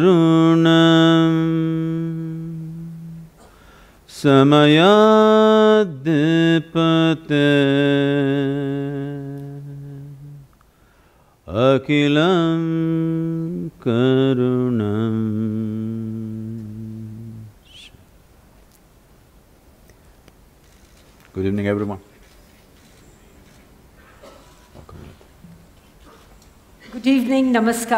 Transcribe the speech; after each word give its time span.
समयाद्पते 4.08 5.07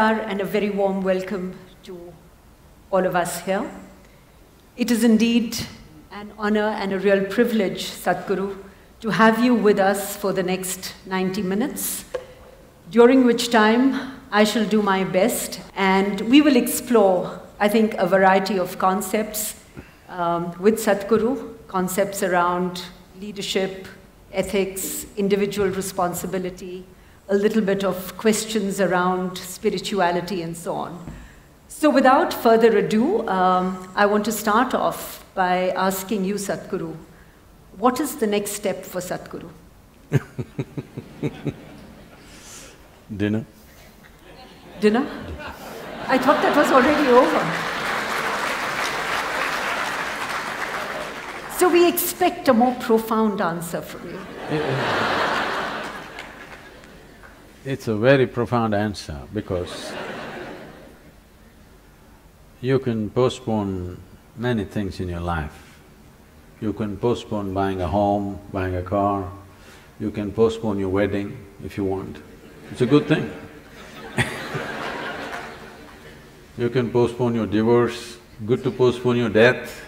namaskar, 0.01 0.25
and 0.29 0.41
a 0.41 0.45
very 0.45 0.71
warm 0.71 1.03
welcome 1.03 1.55
to 1.83 2.13
all 2.91 3.07
of 3.07 3.15
us 3.15 3.41
here. 3.41 3.71
It 4.77 4.91
is 4.91 5.05
indeed 5.05 5.57
an 6.13 6.33
honor 6.39 6.69
and 6.81 6.93
a 6.93 6.99
real 6.99 7.25
privilege, 7.25 7.85
Sadhguru, 7.85 8.57
to 9.01 9.11
have 9.11 9.45
you 9.45 9.55
with 9.55 9.79
us 9.79 10.17
for 10.17 10.33
the 10.33 10.43
next 10.43 10.95
90 11.07 11.43
minutes, 11.43 12.05
during 12.91 13.25
which 13.25 13.51
time 13.51 14.21
I 14.33 14.45
shall 14.45 14.67
do 14.67 14.83
my 14.83 15.05
best 15.05 15.61
and 15.77 16.21
we 16.23 16.41
will 16.41 16.57
explore, 16.57 17.41
I 17.59 17.69
think, 17.69 17.95
a 17.95 18.07
variety 18.07 18.59
of 18.59 18.79
concepts 18.79 19.55
um, 20.09 20.53
with 20.61 20.77
Sadhguru, 20.77 21.57
concepts 21.69 22.23
around 22.23 22.83
leadership, 23.21 23.87
ethics, 24.33 25.07
individual 25.17 25.69
responsibility, 25.69 26.85
a 27.31 27.37
little 27.37 27.63
bit 27.63 27.85
of 27.85 28.17
questions 28.19 28.81
around 28.81 29.39
spirituality, 29.39 30.43
and 30.43 30.57
so 30.57 30.75
on. 30.75 30.99
So, 31.69 31.89
without 31.89 32.35
further 32.35 32.77
ado, 32.77 33.27
um, 33.29 33.89
I 33.95 34.05
want 34.07 34.25
to 34.25 34.33
start 34.33 34.75
off 34.75 35.25
by 35.35 35.71
asking 35.71 36.25
you, 36.25 36.35
Sadhguru, 36.35 36.97
what 37.79 38.01
is 38.01 38.17
the 38.17 38.27
next 38.27 38.51
step 38.53 38.85
for 38.85 39.01
Sadhguru? 39.01 39.49
Dinner? 43.17 43.47
Dinner? 44.81 45.07
I 46.09 46.19
thought 46.19 46.43
that 46.43 46.57
was 46.57 46.73
already 46.73 47.09
over. 47.11 47.45
So, 51.59 51.69
we 51.69 51.87
expect 51.89 52.49
a 52.49 52.53
more 52.53 52.75
profound 52.81 53.41
answer 53.41 53.81
from 53.81 54.11
you. 54.11 54.19
It's 57.63 57.89
a 57.89 57.95
very 57.95 58.27
profound 58.27 58.75
answer 58.75 59.21
because 59.35 59.93
you 62.63 62.79
can 62.79 63.11
postpone 63.11 64.01
many 64.35 64.65
things 64.65 64.99
in 64.99 65.11
your 65.11 65.21
life. 65.21 65.79
You 66.63 66.73
can 66.73 66.97
postpone 66.97 67.53
buying 67.53 67.83
a 67.83 67.87
home, 67.87 68.41
buying 68.51 68.77
a 68.77 68.83
car, 68.83 69.31
you 69.99 70.11
can 70.11 70.33
postpone 70.33 70.79
your 70.79 70.89
wedding 70.89 71.37
if 71.63 71.77
you 71.77 71.85
want. 71.85 72.17
It's 72.71 72.81
a 72.81 72.87
good 72.87 73.07
thing. 73.07 73.31
you 76.57 76.71
can 76.71 76.91
postpone 76.91 77.35
your 77.35 77.47
divorce, 77.47 78.17
good 78.47 78.65
to 78.65 78.71
postpone 78.71 79.19
your 79.19 79.29
death, 79.29 79.85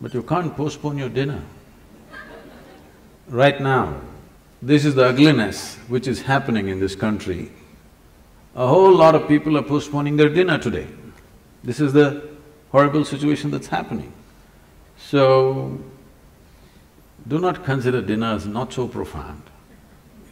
but 0.00 0.12
you 0.12 0.24
can't 0.24 0.56
postpone 0.56 0.98
your 0.98 1.08
dinner. 1.08 1.40
Right 3.28 3.60
now, 3.60 4.00
this 4.62 4.84
is 4.84 4.94
the 4.94 5.06
ugliness 5.06 5.76
which 5.88 6.06
is 6.06 6.22
happening 6.22 6.68
in 6.68 6.80
this 6.80 6.94
country. 6.94 7.50
A 8.54 8.66
whole 8.66 8.94
lot 8.94 9.14
of 9.14 9.26
people 9.26 9.56
are 9.56 9.62
postponing 9.62 10.16
their 10.16 10.28
dinner 10.28 10.58
today. 10.58 10.86
This 11.64 11.80
is 11.80 11.92
the 11.92 12.28
horrible 12.70 13.04
situation 13.04 13.50
that's 13.50 13.68
happening. 13.68 14.12
So, 14.98 15.78
do 17.26 17.38
not 17.38 17.64
consider 17.64 18.02
dinner 18.02 18.34
as 18.34 18.46
not 18.46 18.72
so 18.72 18.88
profound. 18.88 19.42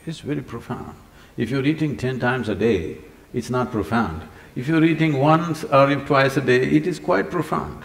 It's 0.07 0.21
very 0.21 0.43
profound. 0.43 0.95
If 1.37 1.51
you're 1.51 1.65
eating 1.65 1.97
ten 1.97 2.19
times 2.19 2.49
a 2.49 2.55
day, 2.55 2.99
it's 3.33 3.51
not 3.51 3.71
profound. 3.71 4.23
If 4.57 4.69
you're 4.69 4.85
eating 4.85 5.19
once 5.19 5.65
or 5.65 5.95
twice 6.07 6.37
a 6.37 6.41
day, 6.41 6.63
it 6.63 6.87
is 6.87 6.99
quite 6.99 7.31
profound. 7.31 7.85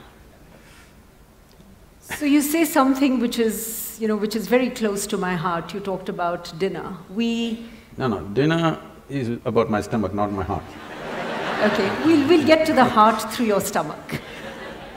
So 2.04 2.26
you 2.26 2.42
say 2.42 2.66
something 2.66 3.20
which 3.20 3.40
is, 3.40 3.98
you 4.00 4.08
know, 4.10 4.18
which 4.18 4.36
is 4.36 4.48
very 4.48 4.70
close 4.70 5.08
to 5.08 5.18
my 5.18 5.36
heart. 5.36 5.74
You 5.74 5.80
talked 5.80 6.10
about 6.10 6.52
dinner. 6.60 6.98
We, 7.10 7.66
No, 7.98 8.08
no, 8.08 8.20
dinner 8.22 8.78
is 9.10 9.30
about 9.46 9.70
my 9.70 9.80
stomach, 9.82 10.14
not 10.14 10.32
my 10.32 10.44
heart. 10.44 10.64
okay, 11.72 11.90
we'll, 12.06 12.28
we'll 12.28 12.46
get 12.46 12.66
to 12.68 12.74
the 12.74 12.84
heart 12.84 13.22
through 13.32 13.46
your 13.46 13.62
stomach. 13.62 14.20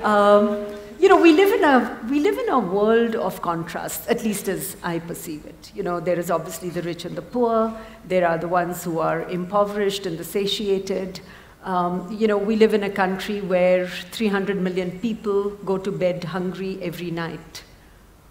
Um, 0.02 0.66
you 0.98 1.08
know, 1.08 1.20
we 1.20 1.32
live 1.32 1.52
in 1.52 1.62
a 1.62 2.00
we 2.10 2.20
live 2.20 2.38
in 2.38 2.48
a 2.48 2.58
world 2.58 3.14
of 3.14 3.40
contrasts, 3.42 4.08
at 4.08 4.24
least 4.24 4.48
as 4.48 4.76
I 4.82 4.98
perceive 4.98 5.44
it. 5.46 5.70
You 5.74 5.82
know, 5.82 6.00
there 6.00 6.18
is 6.18 6.30
obviously 6.30 6.70
the 6.70 6.82
rich 6.82 7.04
and 7.04 7.14
the 7.14 7.22
poor. 7.22 7.72
There 8.08 8.26
are 8.26 8.38
the 8.38 8.48
ones 8.48 8.82
who 8.82 8.98
are 8.98 9.22
impoverished 9.28 10.06
and 10.06 10.18
the 10.18 10.24
satiated. 10.24 11.20
Um, 11.66 12.12
you 12.12 12.28
know, 12.28 12.38
we 12.38 12.54
live 12.54 12.74
in 12.74 12.84
a 12.84 12.90
country 12.90 13.40
where 13.40 13.88
300 13.88 14.56
million 14.56 15.00
people 15.00 15.50
go 15.64 15.76
to 15.78 15.90
bed 15.90 16.22
hungry 16.22 16.78
every 16.80 17.10
night. 17.10 17.64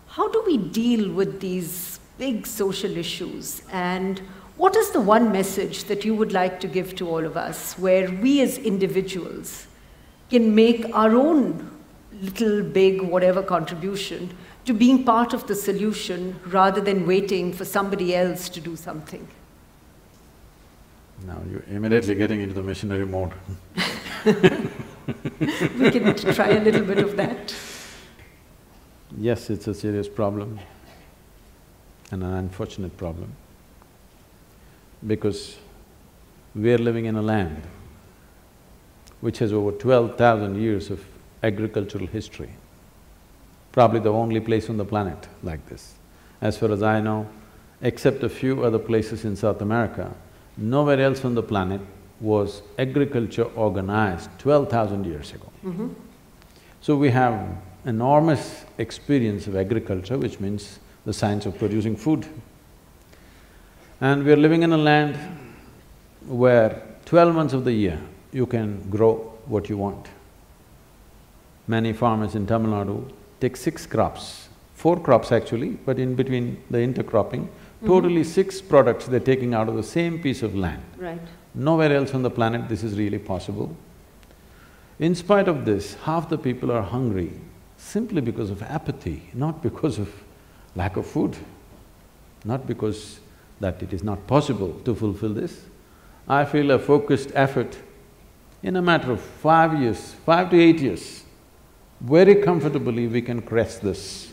How 0.08 0.32
do 0.32 0.42
we 0.48 0.58
deal 0.58 1.12
with 1.12 1.42
these 1.42 2.00
big 2.18 2.48
social 2.48 2.96
issues? 2.96 3.62
And 3.74 4.20
what 4.56 4.78
is 4.78 4.92
the 4.92 5.02
one 5.02 5.34
message 5.34 5.84
that 5.84 6.06
you 6.06 6.16
would 6.16 6.32
like 6.32 6.62
to 6.62 6.68
give 6.70 6.96
to 6.96 7.10
all 7.10 7.26
of 7.26 7.36
us 7.36 7.78
where 7.78 8.10
we 8.10 8.40
as 8.40 8.58
individuals 8.58 9.68
can 10.30 10.56
make 10.56 10.86
our 10.96 11.14
own 11.14 11.72
little, 12.22 12.64
big, 12.64 13.02
whatever 13.02 13.44
contribution 13.44 14.34
to 14.64 14.74
being 14.74 15.04
part 15.04 15.34
of 15.34 15.46
the 15.48 15.56
solution 15.56 16.40
rather 16.46 16.80
than 16.80 17.06
waiting 17.06 17.52
for 17.52 17.66
somebody 17.66 18.16
else 18.16 18.48
to 18.48 18.62
do 18.62 18.78
something? 18.78 19.28
Now 21.24 21.42
you're 21.50 21.64
immediately 21.70 22.16
getting 22.16 22.42
into 22.42 22.54
the 22.56 22.64
missionary 22.64 23.06
mode. 23.06 23.34
We 25.78 25.92
can 25.92 26.16
try 26.16 26.50
a 26.50 26.60
little 26.60 26.84
bit 26.84 26.98
of 26.98 27.16
that. 27.18 27.54
Yes, 29.18 29.50
it's 29.50 29.68
a 29.68 29.74
serious 29.74 30.10
problem 30.10 30.60
and 32.12 32.24
an 32.24 32.34
unfortunate 32.34 32.98
problem 32.98 33.32
because 35.06 35.58
we 36.56 36.74
are 36.74 36.78
living 36.78 37.06
in 37.06 37.16
a 37.16 37.22
land 37.22 37.62
which 39.22 39.40
has 39.40 39.54
over 39.54 39.72
twelve 39.72 40.18
thousand 40.18 40.60
years 40.60 40.90
of 40.90 41.06
agricultural 41.44 42.08
history, 42.08 42.50
probably 43.72 44.00
the 44.00 44.12
only 44.12 44.40
place 44.40 44.70
on 44.70 44.78
the 44.78 44.86
planet 44.86 45.28
like 45.44 45.66
this. 45.68 45.94
As 46.42 46.58
far 46.58 46.72
as 46.72 46.82
I 46.82 47.00
know, 47.00 47.28
except 47.82 48.24
a 48.24 48.30
few 48.30 48.64
other 48.64 48.80
places 48.80 49.24
in 49.24 49.36
South 49.36 49.62
America, 49.62 50.14
nowhere 50.58 51.00
else 51.00 51.26
on 51.26 51.36
the 51.36 51.44
planet 51.44 51.82
was 52.20 52.62
agriculture 52.80 53.44
organized 53.56 54.30
twelve 54.40 54.70
thousand 54.70 55.06
years 55.06 55.34
ago. 55.34 55.52
Mm-hmm. 55.66 55.90
So 56.82 56.96
we 56.96 57.10
have 57.10 57.58
enormous 57.86 58.66
experience 58.78 59.48
of 59.48 59.56
agriculture, 59.56 60.18
which 60.18 60.40
means 60.40 60.80
the 61.06 61.14
science 61.14 61.46
of 61.46 61.58
producing 61.58 61.96
food. 61.96 62.26
And 64.02 64.24
we 64.24 64.32
are 64.32 64.38
living 64.38 64.64
in 64.64 64.72
a 64.72 64.78
land 64.78 65.18
where 66.26 66.82
twelve 67.06 67.36
months 67.36 67.54
of 67.54 67.66
the 67.66 67.74
year 67.74 68.00
you 68.32 68.46
can 68.46 68.90
grow 68.90 69.16
what 69.46 69.70
you 69.70 69.78
want. 69.78 70.08
Many 71.68 71.94
farmers 71.94 72.36
in 72.36 72.46
Tamil 72.48 72.72
Nadu 72.72 73.12
take 73.40 73.56
six 73.58 73.86
crops, 73.86 74.50
four 74.74 75.00
crops 75.00 75.32
actually, 75.32 75.72
but 75.86 76.00
in 76.00 76.16
between 76.16 76.62
the 76.70 76.78
intercropping, 76.78 77.48
Mm-hmm. 77.86 77.94
totally 77.94 78.24
six 78.24 78.62
products 78.62 79.06
they're 79.06 79.20
taking 79.20 79.54
out 79.54 79.70
of 79.70 79.76
the 79.76 79.84
same 79.84 80.20
piece 80.22 80.42
of 80.42 80.56
land. 80.56 80.82
Right. 80.98 81.22
Nowhere 81.54 81.96
else 81.96 82.14
on 82.14 82.24
the 82.24 82.30
planet 82.32 82.68
this 82.68 82.84
is 82.84 82.98
really 82.98 83.20
possible. 83.20 83.76
In 85.00 85.14
spite 85.14 85.48
of 85.48 85.66
this, 85.66 85.94
half 86.04 86.30
the 86.30 86.38
people 86.38 86.72
are 86.72 86.82
hungry 86.82 87.34
simply 87.78 88.22
because 88.22 88.50
of 88.50 88.64
apathy, 88.64 89.30
not 89.34 89.62
because 89.62 90.00
of 90.00 90.12
lack 90.76 90.98
of 90.98 91.06
food, 91.06 91.36
not 92.44 92.66
because 92.66 93.20
that 93.60 93.82
it 93.84 93.94
is 93.94 94.04
not 94.04 94.26
possible 94.28 94.74
to 94.86 94.96
fulfill 94.96 95.34
this. 95.34 95.66
I 96.28 96.46
feel 96.46 96.72
a 96.72 96.80
focused 96.80 97.32
effort 97.36 97.78
in 98.64 98.76
a 98.78 98.82
matter 98.82 99.12
of 99.12 99.22
five 99.22 99.80
years, 99.80 100.14
five 100.26 100.50
to 100.50 100.60
eight 100.60 100.80
years, 100.80 101.24
very 102.02 102.36
comfortably 102.36 103.08
we 103.08 103.22
can 103.22 103.42
crest 103.42 103.82
this. 103.82 104.32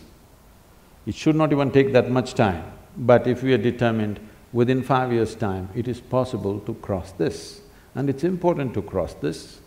It 1.05 1.15
should 1.15 1.37
not 1.37 1.53
even 1.53 1.71
take 1.71 1.93
that 1.93 2.11
much 2.11 2.35
time, 2.35 2.65
but 2.97 3.27
if 3.27 3.43
we 3.43 3.53
are 3.53 3.59
determined, 3.59 4.21
within 4.53 4.83
five 4.83 5.13
years' 5.13 5.35
time, 5.35 5.69
it 5.75 5.89
is 5.89 6.01
possible 6.01 6.61
to 6.61 6.75
cross 6.75 7.13
this. 7.13 7.61
And 7.95 8.09
it's 8.09 8.25
important 8.25 8.75
to 8.75 8.83
cross 8.83 9.15
this, 9.15 9.61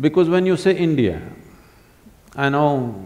because 0.00 0.28
when 0.28 0.46
you 0.46 0.56
say 0.56 0.76
India, 0.76 1.20
I 2.34 2.48
know 2.48 3.04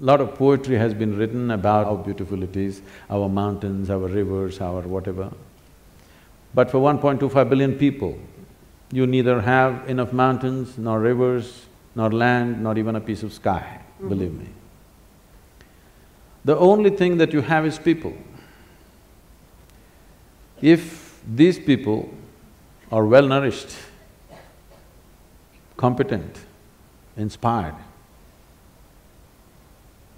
a 0.00 0.04
lot 0.04 0.20
of 0.20 0.34
poetry 0.34 0.76
has 0.76 0.94
been 0.94 1.16
written 1.16 1.50
about 1.50 1.86
how 1.86 1.96
beautiful 1.96 2.42
it 2.42 2.56
is, 2.56 2.80
our 3.10 3.28
mountains, 3.28 3.90
our 3.90 4.08
rivers, 4.08 4.60
our 4.60 4.82
whatever. 4.82 5.30
But 6.54 6.70
for 6.70 6.78
1.25 6.78 7.48
billion 7.48 7.74
people, 7.74 8.18
you 8.90 9.06
neither 9.06 9.40
have 9.40 9.88
enough 9.88 10.12
mountains, 10.12 10.76
nor 10.78 11.00
rivers, 11.00 11.66
nor 11.94 12.10
land, 12.10 12.62
nor 12.62 12.78
even 12.78 12.96
a 12.96 13.00
piece 13.00 13.22
of 13.22 13.32
sky, 13.32 13.62
mm 13.62 14.04
-hmm. 14.04 14.08
believe 14.08 14.32
me. 14.32 14.46
The 16.44 16.56
only 16.56 16.90
thing 16.90 17.18
that 17.18 17.32
you 17.32 17.42
have 17.42 17.66
is 17.66 17.78
people. 17.78 18.12
If 20.62 21.20
these 21.26 21.58
people 21.58 22.08
are 22.92 23.04
well 23.04 23.26
nourished, 23.26 23.76
competent, 25.76 26.38
inspired, 27.16 27.74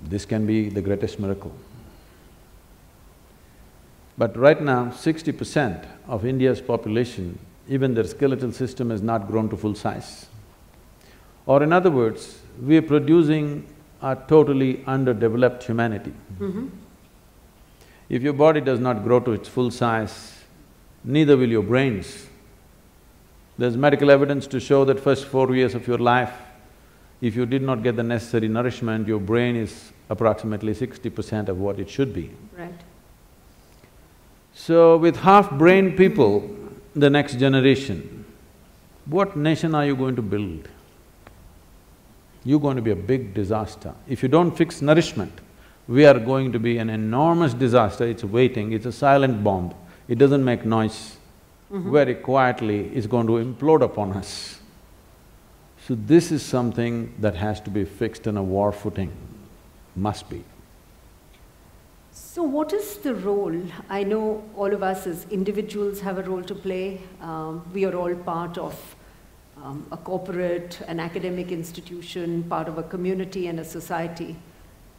this 0.02 0.26
can 0.26 0.44
be 0.46 0.68
the 0.68 0.82
greatest 0.82 1.18
miracle. 1.18 1.52
But 4.18 4.36
right 4.36 4.60
now, 4.60 4.90
sixty 4.90 5.32
percent 5.32 5.82
of 6.06 6.26
India's 6.26 6.60
population, 6.60 7.38
even 7.68 7.94
their 7.94 8.04
skeletal 8.04 8.52
system 8.52 8.90
has 8.90 9.00
not 9.00 9.26
grown 9.26 9.48
to 9.48 9.56
full 9.56 9.74
size. 9.74 10.26
Or 11.46 11.62
in 11.62 11.72
other 11.72 11.90
words, 11.90 12.38
we 12.62 12.76
are 12.76 12.82
producing 12.82 13.66
a 14.02 14.14
totally 14.14 14.84
underdeveloped 14.86 15.64
humanity. 15.64 16.12
Mm 16.38 16.52
-hmm. 16.52 16.68
If 18.08 18.22
your 18.22 18.34
body 18.34 18.60
does 18.60 18.78
not 18.78 19.02
grow 19.02 19.20
to 19.20 19.32
its 19.32 19.48
full 19.48 19.70
size, 19.70 20.33
neither 21.04 21.36
will 21.36 21.48
your 21.48 21.62
brains. 21.62 22.26
There's 23.56 23.76
medical 23.76 24.10
evidence 24.10 24.46
to 24.48 24.58
show 24.58 24.84
that 24.86 24.98
first 24.98 25.26
four 25.26 25.54
years 25.54 25.74
of 25.74 25.86
your 25.86 25.98
life, 25.98 26.32
if 27.20 27.36
you 27.36 27.46
did 27.46 27.62
not 27.62 27.82
get 27.82 27.96
the 27.96 28.02
necessary 28.02 28.48
nourishment, 28.48 29.06
your 29.06 29.20
brain 29.20 29.54
is 29.54 29.92
approximately 30.10 30.74
sixty 30.74 31.10
percent 31.10 31.48
of 31.48 31.58
what 31.58 31.78
it 31.78 31.88
should 31.88 32.12
be. 32.12 32.30
Right. 32.58 32.74
So 34.52 34.96
with 34.96 35.16
half-brained 35.16 35.96
people, 35.96 36.50
the 36.94 37.10
next 37.10 37.38
generation, 37.38 38.24
what 39.06 39.36
nation 39.36 39.74
are 39.74 39.86
you 39.86 39.96
going 39.96 40.16
to 40.16 40.22
build? 40.22 40.68
You're 42.44 42.60
going 42.60 42.76
to 42.76 42.82
be 42.82 42.90
a 42.90 42.96
big 42.96 43.34
disaster. 43.34 43.94
If 44.08 44.22
you 44.22 44.28
don't 44.28 44.56
fix 44.56 44.82
nourishment, 44.82 45.32
we 45.88 46.04
are 46.06 46.18
going 46.18 46.52
to 46.52 46.58
be 46.58 46.78
an 46.78 46.90
enormous 46.90 47.54
disaster, 47.54 48.04
it's 48.04 48.24
waiting, 48.24 48.72
it's 48.72 48.86
a 48.86 48.92
silent 48.92 49.42
bomb. 49.42 49.74
It 50.08 50.18
doesn't 50.18 50.44
make 50.44 50.64
noise. 50.64 51.16
Mm 51.70 51.82
-hmm. 51.82 51.92
Very 51.92 52.14
quietly, 52.14 52.90
it's 52.94 53.06
going 53.06 53.26
to 53.26 53.38
implode 53.38 53.84
upon 53.84 54.16
us. 54.16 54.60
So 55.86 55.96
this 56.06 56.30
is 56.30 56.42
something 56.42 57.14
that 57.20 57.34
has 57.34 57.60
to 57.60 57.70
be 57.70 57.84
fixed 57.84 58.26
on 58.26 58.36
a 58.36 58.42
war 58.42 58.72
footing 58.72 59.10
must 59.94 60.30
be. 60.30 60.42
So 62.10 62.42
what 62.42 62.72
is 62.72 62.96
the 62.98 63.14
role? 63.14 63.60
I 63.88 64.04
know 64.04 64.42
all 64.56 64.72
of 64.72 64.82
us 64.82 65.06
as 65.06 65.26
individuals 65.30 66.00
have 66.00 66.18
a 66.18 66.22
role 66.22 66.42
to 66.42 66.54
play. 66.54 67.00
Um, 67.20 67.62
we 67.72 67.84
are 67.84 67.94
all 67.94 68.14
part 68.14 68.58
of 68.58 68.96
um, 69.62 69.86
a 69.90 69.96
corporate, 69.96 70.80
an 70.88 71.00
academic 71.00 71.52
institution, 71.52 72.44
part 72.44 72.68
of 72.68 72.78
a 72.78 72.82
community 72.82 73.46
and 73.48 73.60
a 73.60 73.64
society. 73.64 74.36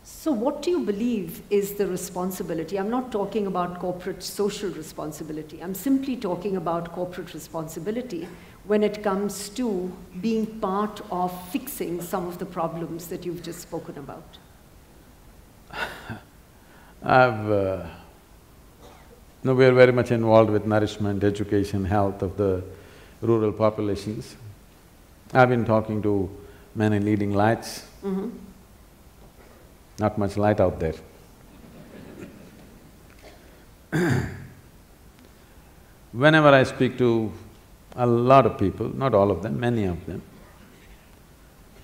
So 0.08 0.32
what 0.32 0.62
do 0.62 0.70
you 0.70 0.82
believe 0.82 1.42
is 1.50 1.74
the 1.74 1.88
responsibility? 1.88 2.78
I'm 2.78 2.92
not 2.92 3.12
talking 3.12 3.48
about 3.48 3.80
corporate 3.80 4.22
social 4.22 4.70
responsibility. 4.70 5.64
I'm 5.64 5.74
simply 5.74 6.16
talking 6.16 6.58
about 6.58 6.92
corporate 6.92 7.34
responsibility 7.34 8.28
when 8.66 8.84
it 8.84 9.02
comes 9.02 9.50
to 9.50 9.92
being 10.22 10.46
part 10.60 11.02
of 11.10 11.32
fixing 11.50 12.04
some 12.04 12.28
of 12.28 12.38
the 12.38 12.46
problems 12.46 13.08
that 13.08 13.26
you've 13.26 13.42
just 13.42 13.62
spoken 13.62 13.98
about. 13.98 14.38
I've… 17.04 17.50
Uh, 17.50 17.88
no, 19.44 19.56
we 19.56 19.66
are 19.66 19.74
very 19.74 19.92
much 19.92 20.12
involved 20.12 20.52
with 20.52 20.68
nourishment, 20.68 21.24
education, 21.24 21.84
health 21.84 22.22
of 22.22 22.38
the 22.38 22.64
rural 23.22 23.52
populations. 23.52 24.36
I've 25.34 25.50
been 25.50 25.66
talking 25.66 26.04
to 26.04 26.30
many 26.76 27.00
leading 27.00 27.34
lights. 27.34 27.86
Mm 28.04 28.16
-hmm. 28.16 28.55
Not 30.00 30.18
much 30.18 30.36
light 30.38 30.60
out 30.60 30.80
there. 30.80 30.96
Whenever 36.12 36.50
I 36.50 36.64
speak 36.64 36.98
to 36.98 37.32
a 37.96 38.06
lot 38.06 38.46
of 38.46 38.58
people, 38.58 38.90
not 38.90 39.14
all 39.14 39.32
of 39.32 39.42
them, 39.42 39.60
many 39.60 39.86
of 39.86 40.06
them, 40.06 40.22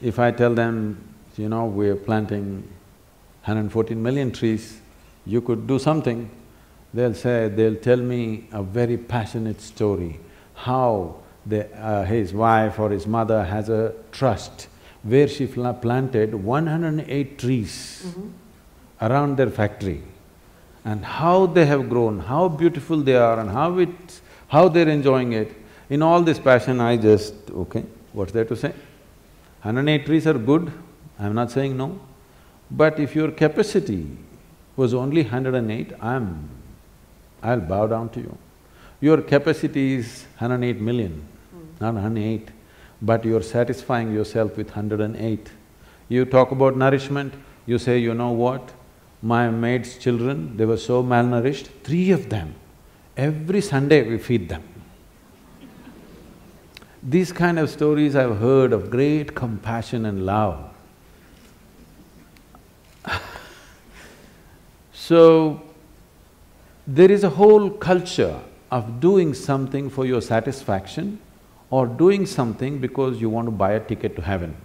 if 0.02 0.20
I 0.20 0.32
tell 0.32 0.54
them, 0.54 0.98
you 1.38 1.48
know, 1.48 1.66
we're 1.66 1.96
planting 1.96 2.64
114 3.44 4.02
million 4.02 4.32
trees, 4.32 4.82
you 5.26 5.42
could 5.42 5.68
do 5.68 5.80
something, 5.80 6.30
they'll 6.94 7.14
say… 7.14 7.48
they'll 7.50 7.76
tell 7.76 7.98
me 7.98 8.48
a 8.52 8.62
very 8.62 8.98
passionate 8.98 9.62
story, 9.62 10.20
how 10.54 11.16
uh, 11.50 12.04
his 12.04 12.34
wife 12.34 12.80
or 12.80 12.90
his 12.90 13.08
mother 13.08 13.44
has 13.44 13.70
a 13.70 13.94
trust 14.12 14.68
where 15.04 15.28
she 15.28 15.48
planted 15.48 16.36
108 16.36 17.38
trees 17.38 18.04
mm 18.06 18.12
-hmm. 18.12 18.30
around 19.08 19.38
their 19.38 19.50
factory 19.50 20.02
and 20.84 21.04
how 21.04 21.46
they 21.46 21.66
have 21.66 21.90
grown, 21.90 22.20
how 22.20 22.48
beautiful 22.48 22.98
they 22.98 23.16
are 23.16 23.40
and 23.40 23.50
how 23.50 23.78
it… 23.78 24.22
how 24.54 24.68
they're 24.68 24.90
enjoying 24.90 25.34
it. 25.34 25.52
In 25.90 26.02
all 26.02 26.22
this 26.22 26.40
passion, 26.48 26.82
I 26.82 26.98
just, 26.98 27.34
okay, 27.64 27.84
what's 28.12 28.34
there 28.34 28.46
to 28.46 28.56
say? 28.56 28.74
108 29.62 30.06
trees 30.06 30.28
are 30.28 30.38
good, 30.38 30.72
I'm 31.20 31.34
not 31.34 31.52
saying 31.52 31.78
no. 31.78 32.00
But 32.70 33.00
if 33.00 33.16
your 33.16 33.32
capacity 33.32 34.08
was 34.76 34.94
only 34.94 35.24
108, 35.24 35.94
I'm… 36.02 36.50
I'll 37.44 37.60
bow 37.60 37.88
down 37.88 38.10
to 38.10 38.20
you. 38.20 38.38
Your 39.00 39.22
capacity 39.22 39.96
is 39.96 40.26
108 40.38 40.80
million, 40.80 41.14
mm. 41.56 41.82
not 41.82 41.94
108, 41.94 42.50
but 43.02 43.26
you're 43.26 43.42
satisfying 43.42 44.14
yourself 44.14 44.58
with 44.58 44.68
108. 44.68 45.50
You 46.10 46.26
talk 46.26 46.52
about 46.52 46.78
nourishment, 46.78 47.34
you 47.66 47.80
say, 47.80 47.98
you 47.98 48.14
know 48.14 48.32
what, 48.32 48.74
my 49.22 49.50
maid's 49.50 49.98
children, 49.98 50.58
they 50.58 50.66
were 50.66 50.78
so 50.78 51.04
malnourished, 51.04 51.68
three 51.84 52.12
of 52.12 52.30
them, 52.30 52.56
every 53.18 53.62
Sunday 53.62 54.08
we 54.08 54.18
feed 54.18 54.50
them. 54.50 54.64
These 57.04 57.32
kind 57.32 57.58
of 57.58 57.70
stories 57.70 58.16
I've 58.16 58.38
heard 58.38 58.74
of 58.74 58.92
great 58.92 59.34
compassion 59.36 60.06
and 60.06 60.26
love. 60.26 60.70
So, 64.94 65.62
there 66.88 67.12
is 67.12 67.24
a 67.24 67.30
whole 67.30 67.70
culture 67.70 68.40
of 68.70 69.00
doing 69.02 69.34
something 69.34 69.90
for 69.90 70.06
your 70.06 70.22
satisfaction 70.22 71.20
or 71.72 71.88
doing 71.88 72.26
something 72.26 72.80
because 72.80 73.20
you 73.20 73.30
want 73.30 73.48
to 73.48 73.52
buy 73.52 73.72
a 73.72 73.80
ticket 73.80 74.16
to 74.18 74.22
heaven. 74.22 74.56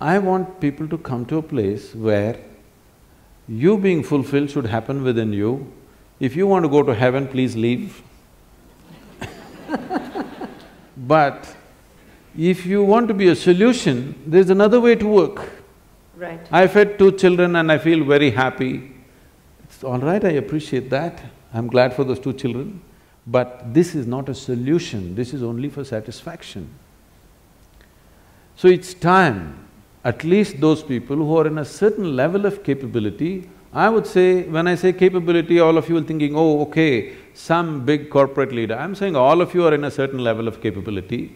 I 0.00 0.18
want 0.18 0.60
people 0.60 0.86
to 0.88 0.98
come 0.98 1.24
to 1.26 1.38
a 1.38 1.42
place 1.42 1.94
where 1.94 2.38
you 3.48 3.78
being 3.78 4.02
fulfilled 4.02 4.50
should 4.50 4.66
happen 4.66 5.02
within 5.02 5.32
you. 5.32 5.72
If 6.20 6.36
you 6.36 6.46
want 6.46 6.64
to 6.64 6.68
go 6.68 6.82
to 6.82 6.94
heaven, 6.94 7.26
please 7.26 7.56
leave. 7.56 8.02
but 10.96 11.56
if 12.36 12.66
you 12.66 12.84
want 12.84 13.08
to 13.08 13.14
be 13.14 13.28
a 13.28 13.36
solution, 13.36 14.14
there's 14.26 14.50
another 14.50 14.80
way 14.80 14.94
to 14.96 15.06
work. 15.06 15.50
Right. 16.16 16.40
I 16.50 16.66
fed 16.66 16.98
two 16.98 17.12
children 17.12 17.56
and 17.56 17.72
I 17.72 17.78
feel 17.78 18.04
very 18.04 18.30
happy. 18.30 18.92
It's 19.64 19.82
all 19.82 19.98
right, 19.98 20.24
I 20.24 20.30
appreciate 20.30 20.90
that. 20.90 21.22
I'm 21.52 21.68
glad 21.68 21.94
for 21.94 22.04
those 22.04 22.20
two 22.20 22.34
children. 22.34 22.82
But 23.26 23.72
this 23.72 23.94
is 23.94 24.06
not 24.06 24.28
a 24.28 24.34
solution, 24.34 25.14
this 25.14 25.32
is 25.32 25.42
only 25.42 25.68
for 25.68 25.84
satisfaction. 25.84 26.68
So 28.56 28.68
it's 28.68 28.94
time, 28.94 29.66
at 30.04 30.24
least 30.24 30.60
those 30.60 30.82
people 30.82 31.16
who 31.16 31.36
are 31.38 31.46
in 31.46 31.58
a 31.58 31.64
certain 31.64 32.14
level 32.14 32.46
of 32.46 32.62
capability, 32.62 33.48
I 33.72 33.88
would 33.88 34.06
say, 34.06 34.42
when 34.42 34.68
I 34.68 34.74
say 34.74 34.92
capability, 34.92 35.58
all 35.58 35.78
of 35.78 35.88
you 35.88 35.96
are 35.96 36.02
thinking, 36.02 36.36
oh, 36.36 36.60
okay, 36.62 37.14
some 37.32 37.84
big 37.84 38.10
corporate 38.10 38.52
leader. 38.52 38.76
I'm 38.76 38.94
saying 38.94 39.16
all 39.16 39.40
of 39.40 39.54
you 39.54 39.66
are 39.66 39.74
in 39.74 39.84
a 39.84 39.90
certain 39.90 40.18
level 40.18 40.46
of 40.46 40.60
capability. 40.60 41.34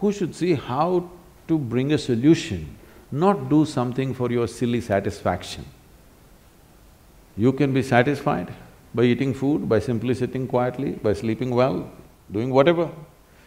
who 0.00 0.10
should 0.12 0.34
see 0.34 0.54
how 0.54 1.10
to 1.46 1.58
bring 1.58 1.92
a 1.92 1.98
solution, 1.98 2.76
not 3.12 3.48
do 3.48 3.64
something 3.64 4.14
for 4.14 4.30
your 4.30 4.46
silly 4.48 4.80
satisfaction. 4.80 5.64
You 7.36 7.52
can 7.52 7.72
be 7.72 7.82
satisfied 7.82 8.52
by 8.94 9.04
eating 9.04 9.32
food, 9.32 9.68
by 9.68 9.78
simply 9.78 10.14
sitting 10.14 10.46
quietly, 10.46 10.92
by 10.92 11.12
sleeping 11.12 11.50
well, 11.50 11.90
doing 12.30 12.50
whatever. 12.50 12.90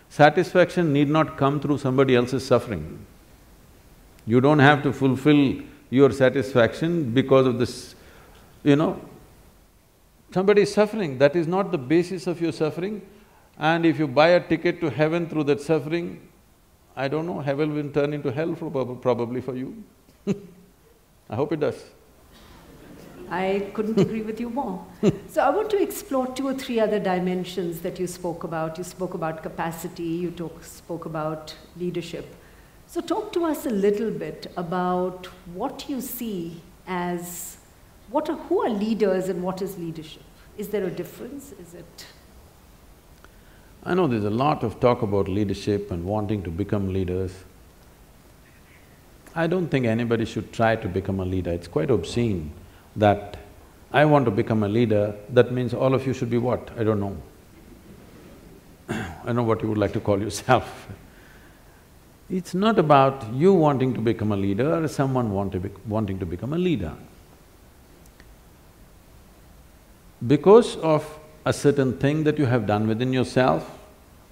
Satisfaction 0.10 0.94
need 0.94 1.10
not 1.10 1.38
come 1.38 1.60
through 1.60 1.78
somebody 1.78 2.16
else's 2.16 2.46
suffering. 2.46 3.06
You 4.26 4.40
don't 4.40 4.60
have 4.60 4.84
to 4.84 4.94
fulfill 4.94 5.62
your 5.90 6.12
satisfaction 6.12 7.12
because 7.12 7.46
of 7.46 7.60
this, 7.60 7.96
you 8.64 8.76
know, 8.76 9.00
somebody 10.34 10.62
is 10.62 10.74
suffering, 10.74 11.18
that 11.18 11.36
is 11.36 11.48
not 11.48 11.72
the 11.72 11.78
basis 11.78 12.28
of 12.28 12.42
your 12.42 12.52
suffering. 12.52 13.02
And 13.58 13.86
if 13.86 14.00
you 14.00 14.08
buy 14.08 14.30
a 14.30 14.40
ticket 14.40 14.80
to 14.82 14.90
heaven 14.90 15.28
through 15.28 15.44
that 15.46 15.62
suffering, 15.62 16.28
I 16.96 17.08
don't 17.08 17.26
know, 17.26 17.40
heaven 17.40 17.74
will 17.76 17.90
turn 17.90 18.14
into 18.14 18.32
hell 18.32 18.56
probably 18.56 19.42
for 19.42 19.56
you 19.56 19.84
I 21.30 21.36
hope 21.36 21.52
it 21.54 21.60
does. 21.60 21.84
I 23.34 23.72
couldn't 23.74 24.00
agree 24.06 24.22
with 24.22 24.40
you 24.40 24.50
more. 24.50 24.86
so 25.28 25.42
I 25.42 25.50
want 25.50 25.70
to 25.72 25.82
explore 25.82 26.28
two 26.28 26.48
or 26.48 26.54
three 26.54 26.80
other 26.80 27.00
dimensions 27.00 27.82
that 27.82 28.00
you 28.00 28.06
spoke 28.06 28.44
about. 28.44 28.78
You 28.78 28.84
spoke 28.84 29.16
about 29.16 29.42
capacity, 29.42 30.04
you 30.04 30.30
talk, 30.32 30.64
spoke 30.64 31.06
about 31.06 31.56
leadership. 31.78 32.36
So 32.86 33.02
talk 33.02 33.34
to 33.34 33.46
us 33.46 33.66
a 33.66 33.72
little 33.72 34.12
bit 34.12 34.52
about 34.56 35.26
what 35.56 35.90
you 35.90 36.00
see 36.00 36.62
as, 36.88 37.58
what 38.12 38.30
are, 38.30 38.38
who 38.38 38.62
are 38.62 38.70
leaders 38.70 39.30
and 39.30 39.42
what 39.42 39.64
is 39.64 39.80
leadership? 39.80 40.22
Is 40.58 40.68
there 40.68 40.84
a 40.84 40.92
difference? 40.92 41.54
Is 41.54 41.74
it… 41.74 42.06
I 43.84 43.96
know 43.96 44.08
there's 44.08 44.26
a 44.26 44.38
lot 44.46 44.64
of 44.64 44.80
talk 44.80 45.02
about 45.02 45.28
leadership 45.28 45.90
and 45.90 46.06
wanting 46.06 46.44
to 46.44 46.52
become 46.52 46.94
leaders. 46.94 47.34
I 49.36 49.48
don't 49.48 49.70
think 49.70 49.88
anybody 49.88 50.26
should 50.26 50.54
try 50.54 50.76
to 50.76 50.88
become 50.88 51.20
a 51.20 51.26
leader. 51.26 51.52
It's 51.52 51.68
quite 51.68 51.90
obscene 51.90 52.52
that 52.96 53.38
I 53.92 54.06
want 54.06 54.26
to 54.26 54.32
become 54.32 54.64
a 54.64 54.68
leader, 54.68 55.16
that 55.30 55.52
means 55.52 55.74
all 55.74 55.94
of 55.94 56.08
you 56.08 56.14
should 56.14 56.30
be 56.30 56.38
what? 56.38 56.72
I 56.78 56.84
don't 56.84 57.00
know. 57.00 57.18
I 59.26 59.32
know 59.32 59.44
what 59.44 59.62
you 59.62 59.70
would 59.70 59.78
like 59.78 59.94
to 59.94 60.00
call 60.00 60.20
yourself. 60.20 60.88
It's 62.30 62.56
not 62.56 62.80
about 62.80 63.32
you 63.34 63.54
wanting 63.54 63.94
to 63.94 64.02
become 64.02 64.32
a 64.32 64.36
leader 64.36 64.84
or 64.84 64.88
someone 64.88 65.32
want 65.34 65.52
to 65.52 65.72
wanting 65.88 66.18
to 66.20 66.26
become 66.26 66.54
a 66.54 66.58
leader. 66.58 66.94
Because 70.26 70.78
of 70.78 71.20
a 71.46 71.54
certain 71.54 71.98
thing 71.98 72.24
that 72.24 72.40
you 72.40 72.46
have 72.46 72.66
done 72.66 72.88
within 72.88 73.12
yourself, 73.12 73.78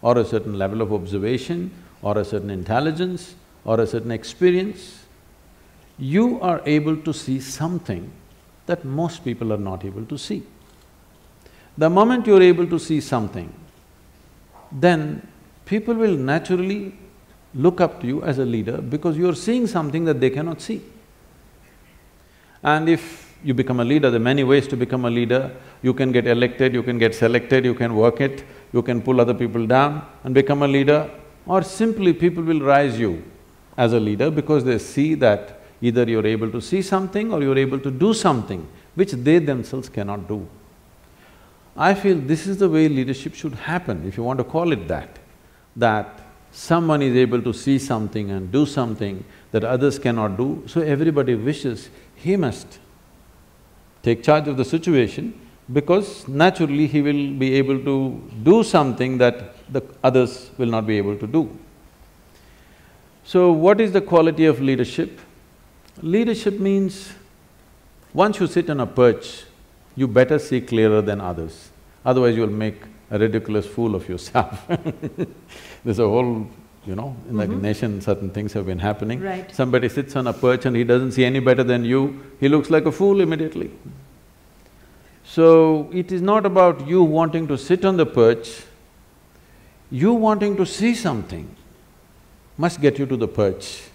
or 0.01 0.18
a 0.18 0.25
certain 0.25 0.58
level 0.58 0.82
of 0.82 0.94
observation, 0.94 1.70
or 2.01 2.18
a 2.18 2.25
certain 2.25 2.50
intelligence, 2.50 3.36
or 3.65 3.82
a 3.82 3.86
certain 3.86 4.10
experience, 4.10 5.03
you 6.00 6.39
are 6.41 6.62
able 6.65 6.96
to 6.98 7.13
see 7.13 7.39
something 7.39 8.12
that 8.72 8.86
most 8.86 9.24
people 9.28 9.54
are 9.54 9.63
not 9.70 9.86
able 9.86 10.06
to 10.06 10.18
see. 10.18 10.42
The 11.78 11.90
moment 11.90 12.28
you're 12.28 12.42
able 12.42 12.68
to 12.68 12.80
see 12.80 13.00
something, 13.01 13.51
then 14.72 15.28
people 15.66 15.94
will 15.94 16.18
naturally 16.32 16.98
look 17.54 17.82
up 17.82 18.00
to 18.01 18.08
you 18.08 18.24
as 18.24 18.40
a 18.40 18.46
leader 18.46 18.78
because 18.78 19.18
you're 19.18 19.36
seeing 19.36 19.68
something 19.68 20.06
that 20.06 20.20
they 20.20 20.30
cannot 20.30 20.62
see. 20.62 20.82
And 22.63 22.88
if 22.88 23.36
you 23.44 23.54
become 23.54 23.80
a 23.80 23.84
leader, 23.84 24.10
there 24.10 24.22
are 24.22 24.24
many 24.24 24.44
ways 24.44 24.68
to 24.68 24.78
become 24.78 25.06
a 25.06 25.10
leader. 25.10 25.51
You 25.82 25.94
can 25.94 26.12
get 26.12 26.28
elected, 26.28 26.74
you 26.74 26.84
can 26.84 26.98
get 26.98 27.16
selected, 27.16 27.66
you 27.66 27.74
can 27.74 27.96
work 27.96 28.22
it, 28.22 28.44
you 28.72 28.82
can 28.82 29.01
pull 29.01 29.20
other 29.20 29.34
people 29.34 29.66
down 29.66 30.06
and 30.24 30.34
become 30.34 30.62
a 30.63 30.68
leader, 30.68 31.10
or 31.46 31.63
simply 31.63 32.13
people 32.13 32.44
will 32.44 32.62
rise 32.62 33.00
you 33.00 33.24
as 33.78 33.94
a 33.94 34.00
leader 34.00 34.30
because 34.30 34.63
they 34.63 34.78
see 34.78 35.16
that 35.16 35.61
Either 35.82 36.04
you're 36.04 36.28
able 36.28 36.52
to 36.52 36.62
see 36.62 36.82
something 36.82 37.34
or 37.34 37.42
you're 37.42 37.58
able 37.58 37.80
to 37.80 37.90
do 37.90 38.14
something 38.14 38.68
which 38.96 39.12
they 39.12 39.40
themselves 39.40 39.90
cannot 39.90 40.28
do. 40.28 40.48
I 41.76 41.94
feel 41.94 42.18
this 42.18 42.48
is 42.48 42.58
the 42.58 42.70
way 42.70 42.88
leadership 42.90 43.34
should 43.34 43.56
happen, 43.56 44.06
if 44.08 44.18
you 44.18 44.24
want 44.24 44.38
to 44.40 44.44
call 44.44 44.72
it 44.72 44.88
that, 44.88 45.18
that 45.76 46.20
someone 46.52 47.02
is 47.02 47.16
able 47.16 47.42
to 47.42 47.54
see 47.54 47.80
something 47.80 48.30
and 48.30 48.52
do 48.52 48.66
something 48.66 49.24
that 49.52 49.64
others 49.64 49.98
cannot 49.98 50.38
do, 50.38 50.64
so 50.68 50.82
everybody 50.82 51.36
wishes 51.36 51.90
he 52.16 52.36
must 52.36 52.80
take 54.04 54.24
charge 54.24 54.48
of 54.48 54.58
the 54.58 54.66
situation 54.66 55.40
because 55.72 56.28
naturally 56.28 56.88
he 56.88 57.02
will 57.02 57.34
be 57.34 57.54
able 57.54 57.80
to 57.80 58.22
do 58.44 58.64
something 58.64 59.18
that 59.18 59.56
the 59.72 59.82
others 60.04 60.52
will 60.58 60.68
not 60.68 60.86
be 60.86 60.98
able 60.98 61.16
to 61.18 61.28
do. 61.28 61.58
So 63.24 63.52
what 63.52 63.80
is 63.80 63.92
the 63.92 64.02
quality 64.02 64.46
of 64.46 64.60
leadership? 64.60 65.20
Leadership 66.01 66.60
means 66.60 67.13
once 68.13 68.39
you 68.39 68.48
sit 68.48 68.69
on 68.69 68.79
a 68.79 68.88
perch, 68.88 69.43
you 69.95 70.07
better 70.07 70.39
see 70.39 70.62
clearer 70.62 71.01
than 71.01 71.21
others, 71.21 71.69
otherwise 72.05 72.36
you'll 72.36 72.48
make 72.48 72.75
a 73.10 73.19
ridiculous 73.19 73.65
fool 73.65 73.93
of 73.93 74.07
yourself 74.07 74.65
There's 75.83 76.00
a 76.00 76.07
whole, 76.07 76.48
you 76.86 76.95
know, 76.95 77.15
in 77.29 77.38
the 77.38 77.45
mm 77.45 77.51
-hmm. 77.51 77.62
nation 77.62 78.01
certain 78.01 78.29
things 78.29 78.53
have 78.53 78.65
been 78.65 78.79
happening. 78.79 79.21
Right. 79.21 79.55
Somebody 79.55 79.89
sits 79.89 80.15
on 80.15 80.27
a 80.27 80.33
perch 80.33 80.65
and 80.65 80.75
he 80.75 80.83
doesn't 80.83 81.12
see 81.12 81.25
any 81.25 81.39
better 81.39 81.63
than 81.63 81.86
you, 81.86 82.01
he 82.39 82.50
looks 82.50 82.69
like 82.69 82.88
a 82.88 82.91
fool 82.91 83.21
immediately. 83.21 83.69
So, 85.24 85.88
it 85.91 86.12
is 86.12 86.21
not 86.21 86.45
about 86.45 86.88
you 86.88 87.03
wanting 87.03 87.48
to 87.48 87.57
sit 87.57 87.86
on 87.86 87.98
the 87.98 88.05
perch, 88.05 88.63
you 89.91 90.13
wanting 90.13 90.57
to 90.57 90.65
see 90.65 90.95
something 90.95 91.48
must 92.57 92.81
get 92.81 93.00
you 93.00 93.05
to 93.05 93.17
the 93.17 93.27
perch. 93.27 93.90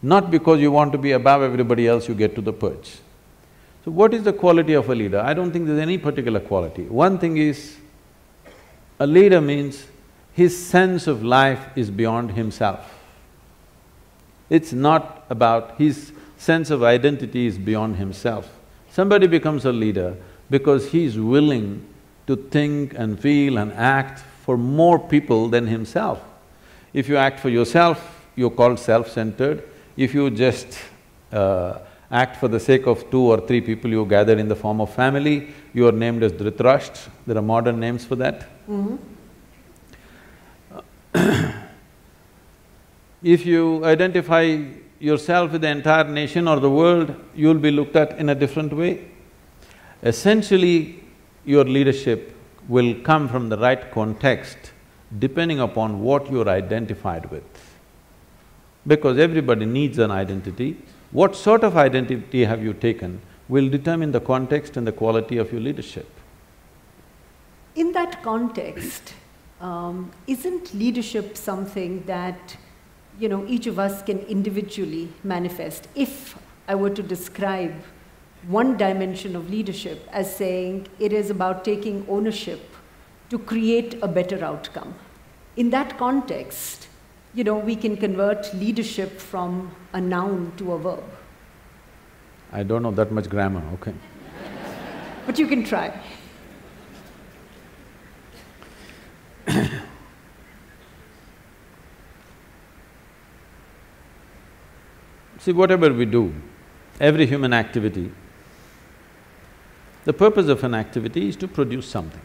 Not 0.00 0.30
because 0.30 0.60
you 0.60 0.70
want 0.70 0.92
to 0.92 0.98
be 0.98 1.12
above 1.12 1.42
everybody 1.42 1.88
else, 1.88 2.08
you 2.08 2.14
get 2.14 2.34
to 2.36 2.40
the 2.40 2.52
perch. 2.52 2.98
So 3.84 3.90
what 3.90 4.14
is 4.14 4.22
the 4.22 4.32
quality 4.32 4.74
of 4.74 4.88
a 4.88 4.94
leader? 4.94 5.20
I 5.20 5.34
don't 5.34 5.50
think 5.50 5.66
there's 5.66 5.80
any 5.80 5.98
particular 5.98 6.40
quality. 6.40 6.84
One 6.84 7.18
thing 7.18 7.36
is, 7.36 7.76
a 9.00 9.06
leader 9.06 9.40
means 9.40 9.86
his 10.32 10.56
sense 10.66 11.06
of 11.06 11.24
life 11.24 11.66
is 11.74 11.90
beyond 11.90 12.32
himself. 12.32 12.94
It's 14.50 14.72
not 14.72 15.24
about… 15.28 15.76
his 15.78 16.12
sense 16.36 16.70
of 16.70 16.84
identity 16.84 17.46
is 17.46 17.58
beyond 17.58 17.96
himself. 17.96 18.48
Somebody 18.90 19.26
becomes 19.26 19.64
a 19.64 19.72
leader 19.72 20.16
because 20.50 20.90
he's 20.90 21.18
willing 21.18 21.84
to 22.26 22.36
think 22.36 22.94
and 22.94 23.18
feel 23.18 23.58
and 23.58 23.72
act 23.72 24.22
for 24.44 24.56
more 24.56 24.98
people 24.98 25.48
than 25.48 25.66
himself. 25.66 26.22
If 26.92 27.08
you 27.08 27.16
act 27.16 27.40
for 27.40 27.48
yourself, 27.48 28.24
you're 28.36 28.50
called 28.50 28.78
self-centered. 28.78 29.62
If 29.98 30.14
you 30.14 30.30
just 30.30 30.78
uh, 31.32 31.80
act 32.08 32.36
for 32.36 32.46
the 32.46 32.60
sake 32.60 32.86
of 32.86 33.10
two 33.10 33.20
or 33.20 33.40
three 33.40 33.60
people 33.60 33.90
you 33.90 34.06
gather 34.06 34.38
in 34.38 34.46
the 34.46 34.54
form 34.54 34.80
of 34.80 34.94
family, 34.94 35.48
you 35.74 35.88
are 35.88 35.92
named 35.92 36.22
as 36.22 36.30
Dhritarashtra, 36.32 37.08
there 37.26 37.36
are 37.36 37.42
modern 37.42 37.80
names 37.80 38.04
for 38.04 38.14
that. 38.14 38.46
Mm 38.68 38.86
-hmm. 38.86 38.98
if 43.34 43.44
you 43.46 43.84
identify 43.84 44.44
yourself 45.00 45.50
with 45.52 45.62
the 45.62 45.70
entire 45.78 46.08
nation 46.20 46.46
or 46.46 46.60
the 46.60 46.70
world, 46.70 47.12
you'll 47.34 47.64
be 47.68 47.72
looked 47.72 47.96
at 47.96 48.20
in 48.20 48.28
a 48.28 48.34
different 48.34 48.72
way. 48.72 48.92
Essentially, 50.02 51.02
your 51.44 51.64
leadership 51.64 52.20
will 52.68 52.94
come 53.02 53.28
from 53.28 53.48
the 53.48 53.56
right 53.66 53.90
context 53.90 54.58
depending 55.18 55.60
upon 55.60 56.00
what 56.00 56.30
you're 56.30 56.50
identified 56.64 57.26
with 57.32 57.57
because 58.88 59.18
everybody 59.18 59.66
needs 59.66 59.98
an 59.98 60.10
identity. 60.10 60.76
What 61.12 61.36
sort 61.36 61.62
of 61.62 61.76
identity 61.76 62.44
have 62.44 62.62
you 62.62 62.72
taken 62.72 63.20
will 63.48 63.68
determine 63.68 64.12
the 64.12 64.20
context 64.20 64.76
and 64.76 64.86
the 64.86 64.92
quality 64.92 65.38
of 65.38 65.52
your 65.52 65.60
leadership. 65.60 66.08
In 67.74 67.92
that 67.92 68.22
context, 68.22 69.14
um, 69.60 70.10
isn't 70.26 70.74
leadership 70.74 71.36
something 71.36 72.02
that, 72.06 72.56
you 73.20 73.28
know, 73.28 73.46
each 73.46 73.66
of 73.66 73.78
us 73.78 74.02
can 74.02 74.18
individually 74.20 75.08
manifest? 75.22 75.88
If 75.94 76.36
I 76.66 76.74
were 76.74 76.90
to 76.90 77.02
describe 77.02 77.74
one 78.46 78.76
dimension 78.76 79.34
of 79.34 79.50
leadership 79.50 80.06
as 80.12 80.34
saying 80.34 80.86
it 80.98 81.12
is 81.12 81.30
about 81.30 81.64
taking 81.64 82.04
ownership 82.08 82.60
to 83.30 83.38
create 83.38 83.98
a 84.02 84.08
better 84.08 84.44
outcome. 84.44 84.94
In 85.56 85.70
that 85.70 85.98
context, 85.98 86.87
you 87.38 87.44
know, 87.44 87.56
we 87.56 87.76
can 87.76 87.96
convert 87.96 88.52
leadership 88.54 89.20
from 89.20 89.70
a 89.92 90.00
noun 90.00 90.52
to 90.56 90.72
a 90.72 90.78
verb. 90.78 91.04
I 92.52 92.64
don't 92.64 92.82
know 92.82 92.90
that 92.90 93.12
much 93.12 93.28
grammar, 93.30 93.62
okay. 93.74 93.94
but 95.24 95.38
you 95.38 95.46
can 95.46 95.62
try. 95.62 95.92
See, 105.38 105.52
whatever 105.52 105.94
we 105.94 106.06
do, 106.06 106.34
every 106.98 107.24
human 107.26 107.52
activity, 107.52 108.10
the 110.06 110.12
purpose 110.12 110.48
of 110.48 110.64
an 110.64 110.74
activity 110.74 111.28
is 111.28 111.36
to 111.36 111.46
produce 111.46 111.86
something. 111.86 112.22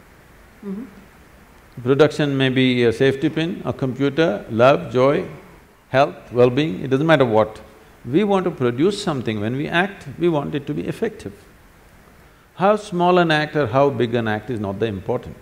Mm 0.64 0.74
-hmm. 0.74 1.03
Production 1.82 2.36
may 2.36 2.50
be 2.50 2.84
a 2.84 2.92
safety 2.92 3.28
pin, 3.28 3.60
a 3.64 3.72
computer, 3.72 4.44
love, 4.48 4.92
joy, 4.92 5.26
health, 5.88 6.32
well-being, 6.32 6.80
it 6.80 6.88
doesn't 6.88 7.06
matter 7.06 7.24
what. 7.24 7.60
We 8.04 8.22
want 8.22 8.44
to 8.44 8.50
produce 8.50 9.02
something, 9.02 9.40
when 9.40 9.56
we 9.56 9.66
act, 9.66 10.06
we 10.18 10.28
want 10.28 10.54
it 10.54 10.66
to 10.68 10.74
be 10.74 10.86
effective. 10.86 11.32
How 12.54 12.76
small 12.76 13.18
an 13.18 13.32
act 13.32 13.56
or 13.56 13.66
how 13.66 13.90
big 13.90 14.14
an 14.14 14.28
act 14.28 14.50
is 14.50 14.60
not 14.60 14.78
the 14.78 14.86
important. 14.86 15.36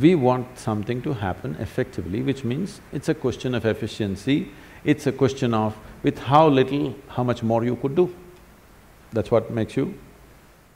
We 0.00 0.14
want 0.14 0.58
something 0.58 1.00
to 1.02 1.14
happen 1.14 1.56
effectively, 1.58 2.20
which 2.22 2.44
means 2.44 2.80
it's 2.92 3.08
a 3.08 3.14
question 3.14 3.54
of 3.54 3.64
efficiency, 3.64 4.50
it's 4.84 5.06
a 5.06 5.12
question 5.12 5.54
of 5.54 5.74
with 6.02 6.18
how 6.18 6.48
little, 6.48 6.94
how 7.08 7.22
much 7.22 7.42
more 7.42 7.64
you 7.64 7.76
could 7.76 7.94
do. 7.94 8.14
That's 9.12 9.30
what 9.30 9.50
makes 9.50 9.76
you… 9.76 9.94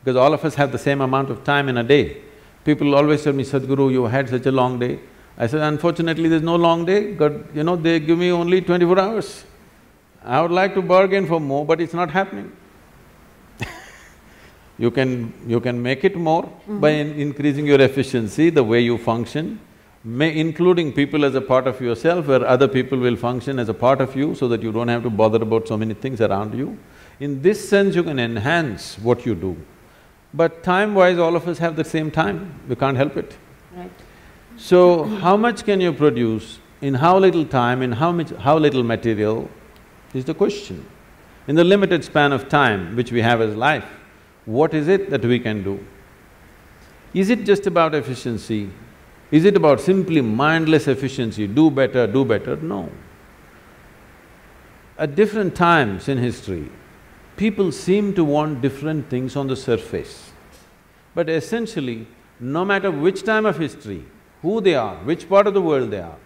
Because 0.02 0.16
all 0.16 0.32
of 0.32 0.42
us 0.44 0.54
have 0.54 0.72
the 0.72 0.78
same 0.78 1.02
amount 1.02 1.28
of 1.28 1.44
time 1.44 1.68
in 1.68 1.76
a 1.76 1.84
day. 1.84 2.22
People 2.64 2.94
always 2.94 3.24
tell 3.24 3.32
me, 3.32 3.44
Sadhguru, 3.44 3.90
you 3.90 4.04
had 4.04 4.28
such 4.28 4.46
a 4.46 4.52
long 4.52 4.78
day. 4.78 4.98
I 5.38 5.46
said, 5.46 5.60
unfortunately, 5.62 6.28
there's 6.28 6.42
no 6.42 6.56
long 6.56 6.84
day, 6.84 7.14
God, 7.14 7.56
you 7.56 7.64
know, 7.64 7.76
they 7.76 7.98
give 8.00 8.18
me 8.18 8.30
only 8.30 8.60
twenty-four 8.60 8.98
hours. 8.98 9.44
I 10.22 10.42
would 10.42 10.50
like 10.50 10.74
to 10.74 10.82
bargain 10.82 11.26
for 11.26 11.40
more, 11.40 11.64
but 11.64 11.80
it's 11.80 11.94
not 11.94 12.10
happening. 12.10 12.52
you 14.78 14.90
can… 14.90 15.32
you 15.46 15.60
can 15.60 15.82
make 15.82 16.04
it 16.04 16.16
more 16.16 16.42
mm 16.42 16.50
-hmm. 16.66 16.80
by 16.80 16.90
in 16.90 17.14
increasing 17.26 17.66
your 17.66 17.80
efficiency, 17.80 18.50
the 18.50 18.64
way 18.72 18.80
you 18.80 18.98
function, 18.98 19.58
may 20.04 20.30
including 20.36 20.92
people 20.92 21.24
as 21.24 21.34
a 21.34 21.40
part 21.40 21.66
of 21.66 21.80
yourself, 21.80 22.26
where 22.26 22.44
other 22.46 22.68
people 22.68 22.98
will 22.98 23.16
function 23.16 23.58
as 23.58 23.68
a 23.68 23.74
part 23.74 24.00
of 24.00 24.16
you 24.16 24.34
so 24.34 24.48
that 24.48 24.62
you 24.62 24.72
don't 24.72 24.88
have 24.88 25.02
to 25.02 25.10
bother 25.10 25.42
about 25.42 25.68
so 25.68 25.76
many 25.76 25.94
things 25.94 26.20
around 26.20 26.54
you. 26.54 26.76
In 27.20 27.42
this 27.42 27.68
sense, 27.68 27.94
you 27.94 28.02
can 28.02 28.18
enhance 28.18 28.98
what 29.02 29.26
you 29.26 29.34
do. 29.34 29.56
But 30.32 30.62
time-wise, 30.62 31.18
all 31.18 31.34
of 31.34 31.48
us 31.48 31.58
have 31.58 31.76
the 31.76 31.84
same 31.84 32.10
time, 32.10 32.54
we 32.68 32.76
can't 32.76 32.96
help 32.96 33.16
it. 33.16 33.36
Right. 33.76 33.90
So, 34.56 35.04
how 35.04 35.36
much 35.36 35.64
can 35.64 35.80
you 35.80 35.92
produce 35.92 36.58
in 36.80 36.94
how 36.94 37.18
little 37.18 37.44
time, 37.44 37.82
in 37.82 37.92
how 37.92 38.12
much… 38.12 38.30
how 38.30 38.58
little 38.58 38.82
material 38.82 39.50
is 40.14 40.24
the 40.24 40.34
question. 40.34 40.86
In 41.46 41.56
the 41.56 41.64
limited 41.64 42.04
span 42.04 42.32
of 42.32 42.48
time 42.48 42.94
which 42.96 43.10
we 43.10 43.22
have 43.22 43.40
as 43.40 43.56
life, 43.56 43.84
what 44.44 44.74
is 44.74 44.88
it 44.88 45.10
that 45.10 45.24
we 45.24 45.38
can 45.38 45.62
do? 45.62 45.84
Is 47.12 47.30
it 47.30 47.44
just 47.44 47.66
about 47.66 47.94
efficiency? 47.94 48.70
Is 49.30 49.44
it 49.44 49.56
about 49.56 49.80
simply 49.80 50.20
mindless 50.20 50.88
efficiency, 50.88 51.46
do 51.46 51.70
better, 51.70 52.06
do 52.06 52.24
better? 52.24 52.56
No. 52.56 52.88
At 54.98 55.14
different 55.14 55.54
times 55.54 56.08
in 56.08 56.18
history, 56.18 56.68
people 57.40 57.72
seem 57.72 58.12
to 58.16 58.22
want 58.22 58.60
different 58.60 59.08
things 59.12 59.34
on 59.34 59.46
the 59.50 59.56
surface. 59.56 60.30
But 61.14 61.30
essentially, 61.30 62.06
no 62.38 62.64
matter 62.70 62.90
which 62.90 63.22
time 63.22 63.46
of 63.46 63.58
history, 63.58 64.04
who 64.42 64.60
they 64.60 64.74
are, 64.74 64.96
which 65.10 65.26
part 65.26 65.46
of 65.46 65.54
the 65.54 65.62
world 65.62 65.90
they 65.90 66.00
are, 66.00 66.18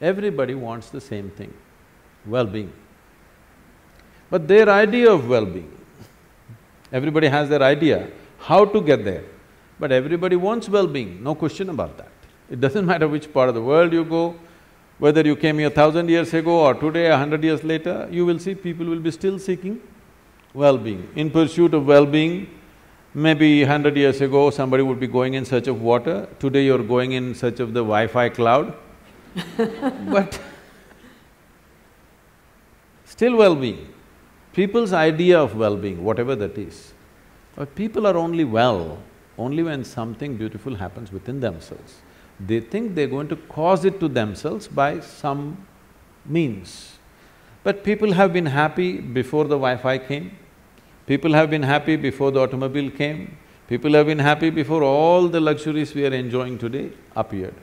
everybody 0.00 0.54
wants 0.54 0.90
the 0.90 1.00
same 1.00 1.30
thing, 1.30 1.52
well-being. 2.24 2.72
But 4.30 4.46
their 4.46 4.68
idea 4.68 5.10
of 5.10 5.28
well-being, 5.28 5.72
everybody 6.92 7.26
has 7.26 7.48
their 7.48 7.62
idea 7.62 8.08
how 8.38 8.64
to 8.64 8.80
get 8.80 9.04
there, 9.04 9.24
but 9.80 9.90
everybody 9.90 10.36
wants 10.36 10.68
well-being, 10.68 11.24
no 11.24 11.34
question 11.34 11.70
about 11.70 11.96
that. 11.96 12.12
It 12.48 12.60
doesn't 12.60 12.86
matter 12.92 13.08
which 13.08 13.32
part 13.32 13.48
of 13.48 13.56
the 13.56 13.62
world 13.62 13.92
you 13.92 14.04
go, 14.04 14.36
whether 15.00 15.22
you 15.22 15.34
came 15.34 15.58
here 15.58 15.70
thousand 15.70 16.08
years 16.08 16.32
ago 16.32 16.60
or 16.66 16.74
today, 16.74 17.06
a 17.06 17.16
hundred 17.16 17.42
years 17.42 17.64
later, 17.64 18.08
you 18.12 18.24
will 18.24 18.38
see 18.38 18.54
people 18.54 18.86
will 18.86 19.00
be 19.00 19.10
still 19.10 19.40
seeking 19.40 19.80
well-being. 20.54 21.08
In 21.16 21.30
pursuit 21.30 21.74
of 21.74 21.86
well-being, 21.86 22.48
maybe 23.14 23.64
hundred 23.64 23.96
years 23.96 24.20
ago 24.20 24.50
somebody 24.50 24.82
would 24.82 25.00
be 25.00 25.06
going 25.06 25.34
in 25.34 25.44
search 25.44 25.66
of 25.66 25.80
water, 25.80 26.28
today 26.38 26.64
you're 26.64 26.82
going 26.82 27.12
in 27.12 27.34
search 27.34 27.60
of 27.60 27.74
the 27.74 27.80
Wi-Fi 27.80 28.28
cloud 28.30 28.74
but 30.08 30.40
still 33.04 33.36
well-being. 33.36 33.88
People's 34.52 34.92
idea 34.92 35.40
of 35.40 35.56
well-being, 35.56 36.04
whatever 36.04 36.36
that 36.36 36.58
is, 36.58 36.92
but 37.56 37.74
people 37.74 38.06
are 38.06 38.16
only 38.16 38.44
well 38.44 38.98
only 39.38 39.62
when 39.62 39.84
something 39.84 40.36
beautiful 40.36 40.74
happens 40.74 41.10
within 41.10 41.40
themselves. 41.40 42.02
They 42.38 42.60
think 42.60 42.94
they're 42.94 43.06
going 43.06 43.28
to 43.28 43.36
cause 43.36 43.84
it 43.84 43.98
to 44.00 44.08
themselves 44.08 44.68
by 44.68 45.00
some 45.00 45.66
means. 46.26 46.98
But 47.62 47.84
people 47.84 48.12
have 48.12 48.32
been 48.32 48.46
happy 48.46 49.00
before 49.00 49.44
the 49.44 49.56
Wi-Fi 49.56 49.98
came, 49.98 50.36
people 51.06 51.32
have 51.32 51.50
been 51.50 51.62
happy 51.62 51.96
before 51.96 52.30
the 52.30 52.40
automobile 52.40 52.90
came, 52.90 53.36
people 53.68 53.92
have 53.94 54.06
been 54.06 54.18
happy 54.18 54.50
before 54.50 54.82
all 54.82 55.28
the 55.28 55.40
luxuries 55.40 55.94
we 55.94 56.06
are 56.06 56.12
enjoying 56.12 56.58
today 56.58 56.92
appeared. 57.16 57.54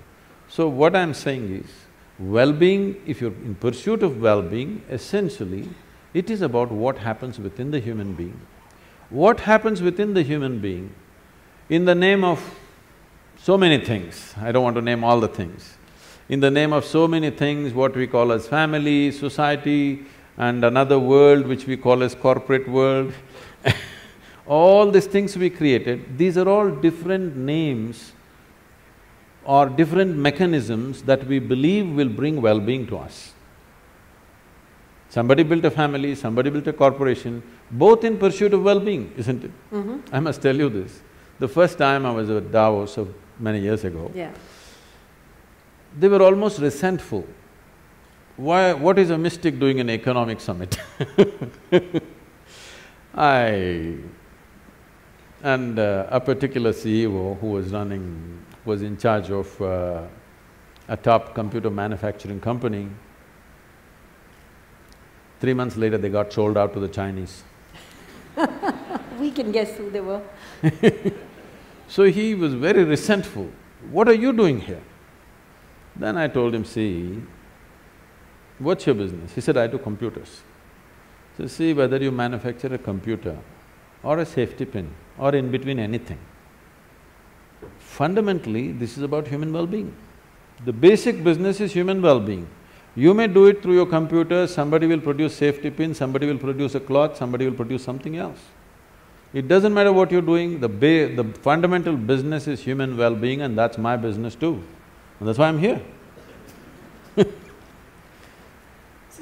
So 0.47 0.67
what 0.67 0.95
I'm 0.95 1.13
saying 1.13 1.63
is, 1.63 1.69
well-being, 2.17 3.02
if 3.06 3.21
you're 3.21 3.32
in 3.32 3.56
pursuit 3.56 4.04
of 4.04 4.19
well-being, 4.21 4.84
essentially, 4.89 5.69
it 6.13 6.30
is 6.30 6.41
about 6.41 6.71
what 6.71 6.97
happens 6.97 7.39
within 7.39 7.71
the 7.71 7.80
human 7.80 8.13
being. 8.13 8.39
What 9.10 9.41
happens 9.41 9.82
within 9.82 10.13
the 10.13 10.23
human 10.23 10.60
being 10.60 10.93
in 11.69 11.86
the 11.86 11.95
name 11.95 12.23
of 12.23 12.58
so 13.38 13.58
many 13.58 13.78
things, 13.78 14.34
I 14.38 14.52
don't 14.52 14.63
want 14.63 14.75
to 14.75 14.82
name 14.82 15.04
all 15.04 15.19
the 15.19 15.28
things. 15.28 15.78
In 16.28 16.41
the 16.41 16.52
name 16.52 16.73
of 16.73 16.84
so 16.84 17.08
many 17.08 17.30
things, 17.30 17.73
what 17.73 17.95
we 17.95 18.06
call 18.06 18.32
as 18.32 18.47
family, 18.47 19.12
society, 19.12 20.06
and 20.38 20.63
another 20.63 20.99
world 20.99 21.47
which 21.47 21.65
we 21.65 21.78
call 21.78 22.04
as 22.04 22.15
corporate 22.15 22.67
world 22.67 23.13
all 24.48 24.91
these 24.91 25.08
things 25.08 25.38
we 25.38 25.50
created, 25.50 26.17
these 26.17 26.38
are 26.38 26.48
all 26.48 26.69
different 26.69 27.36
names 27.36 28.13
or 29.43 29.67
different 29.67 30.15
mechanisms 30.15 31.02
that 31.04 31.26
we 31.26 31.39
believe 31.39 31.89
will 31.95 32.10
bring 32.10 32.41
well-being 32.41 32.86
to 32.88 32.98
us. 32.98 33.34
Somebody 35.10 35.43
built 35.43 35.65
a 35.65 35.72
family, 35.72 36.13
somebody 36.13 36.52
built 36.52 36.67
a 36.67 36.74
corporation, 36.74 37.41
both 37.72 38.04
in 38.04 38.17
pursuit 38.17 38.54
of 38.54 38.63
well-being, 38.63 39.12
isn't 39.17 39.43
it? 39.43 39.52
Mm 39.72 39.84
-hmm. 39.84 40.17
I 40.17 40.19
must 40.19 40.41
tell 40.41 40.56
you 40.56 40.69
this. 40.69 41.02
The 41.39 41.48
first 41.48 41.78
time 41.78 42.06
I 42.06 42.13
was 42.19 42.30
at 42.30 42.52
Davos 42.52 42.98
of 42.98 43.08
many 43.39 43.60
years 43.60 43.84
ago, 43.86 44.12
yeah. 44.15 44.32
they 46.00 46.10
were 46.10 46.24
almost 46.24 46.60
resentful. 46.60 47.24
Why… 48.38 48.74
what 48.74 48.98
is 49.00 49.10
a 49.10 49.17
mystic 49.17 49.60
doing 49.60 49.80
an 49.80 49.89
economic 49.89 50.39
summit 50.39 50.78
I… 53.15 53.95
and 55.41 55.80
uh, 55.80 56.08
a 56.10 56.19
particular 56.19 56.72
CEO 56.72 57.39
who 57.39 57.48
was 57.48 57.72
running, 57.72 58.45
was 58.65 58.82
in 58.82 58.98
charge 58.98 59.32
of 59.32 59.62
uh, 59.62 60.04
a 60.88 60.98
top 60.98 61.34
computer 61.34 61.69
manufacturing 61.69 62.39
company, 62.39 62.89
three 65.39 65.54
months 65.54 65.78
later 65.78 65.98
they 65.98 66.10
got 66.10 66.32
sold 66.34 66.58
out 66.58 66.74
to 66.74 66.80
the 66.80 66.88
Chinese. 66.88 67.43
we 69.19 69.32
can 69.32 69.52
guess 69.52 69.76
who 69.78 69.89
they 69.89 70.02
were 70.02 70.22
So 71.89 72.04
he 72.04 72.36
was 72.36 72.54
very 72.54 72.84
resentful, 72.84 73.52
what 73.89 74.08
are 74.08 74.13
you 74.13 74.32
doing 74.32 74.62
here? 74.62 74.82
Then 75.95 76.17
I 76.17 76.28
told 76.28 76.54
him, 76.54 76.63
see, 76.63 77.22
what's 78.60 78.86
your 78.86 78.95
business? 78.95 79.34
He 79.34 79.41
said, 79.41 79.58
I 79.58 79.65
do 79.65 79.80
computers. 79.80 80.41
So 81.39 81.47
see 81.47 81.71
whether 81.71 81.95
you 81.95 82.12
manufacture 82.12 82.67
a 82.73 82.78
computer 82.78 83.38
or 84.04 84.19
a 84.19 84.25
safety 84.25 84.65
pin 84.65 84.93
or 85.17 85.34
in 85.34 85.49
between 85.49 85.80
anything. 85.80 86.19
Fundamentally, 87.78 88.73
this 88.73 88.97
is 88.97 89.04
about 89.04 89.25
human 89.25 89.54
well-being. 89.54 89.95
The 90.65 90.73
basic 90.73 91.23
business 91.23 91.62
is 91.62 91.71
human 91.71 92.02
well-being. 92.02 92.45
You 92.93 93.13
may 93.13 93.28
do 93.28 93.45
it 93.45 93.63
through 93.63 93.75
your 93.75 93.86
computer, 93.86 94.47
somebody 94.47 94.86
will 94.86 94.99
produce 94.99 95.34
safety 95.34 95.69
pin, 95.69 95.93
somebody 95.93 96.28
will 96.28 96.38
produce 96.38 96.75
a 96.75 96.82
cloth, 96.82 97.15
somebody 97.15 97.47
will 97.47 97.56
produce 97.56 97.86
something 97.86 98.17
else. 98.17 98.39
It 99.32 99.47
doesn't 99.47 99.73
matter 99.73 99.93
what 99.93 100.12
you're 100.12 100.21
doing, 100.34 100.60
the 100.60 100.67
the 100.67 101.23
fundamental 101.41 101.95
business 101.95 102.47
is 102.47 102.62
human 102.62 102.97
well-being 102.97 103.43
and 103.43 103.58
that's 103.58 103.78
my 103.78 103.95
business 103.95 104.36
too. 104.36 104.62
And 105.19 105.30
that's 105.30 105.39
why 105.39 105.47
I'm 105.47 105.60
here. 105.60 105.82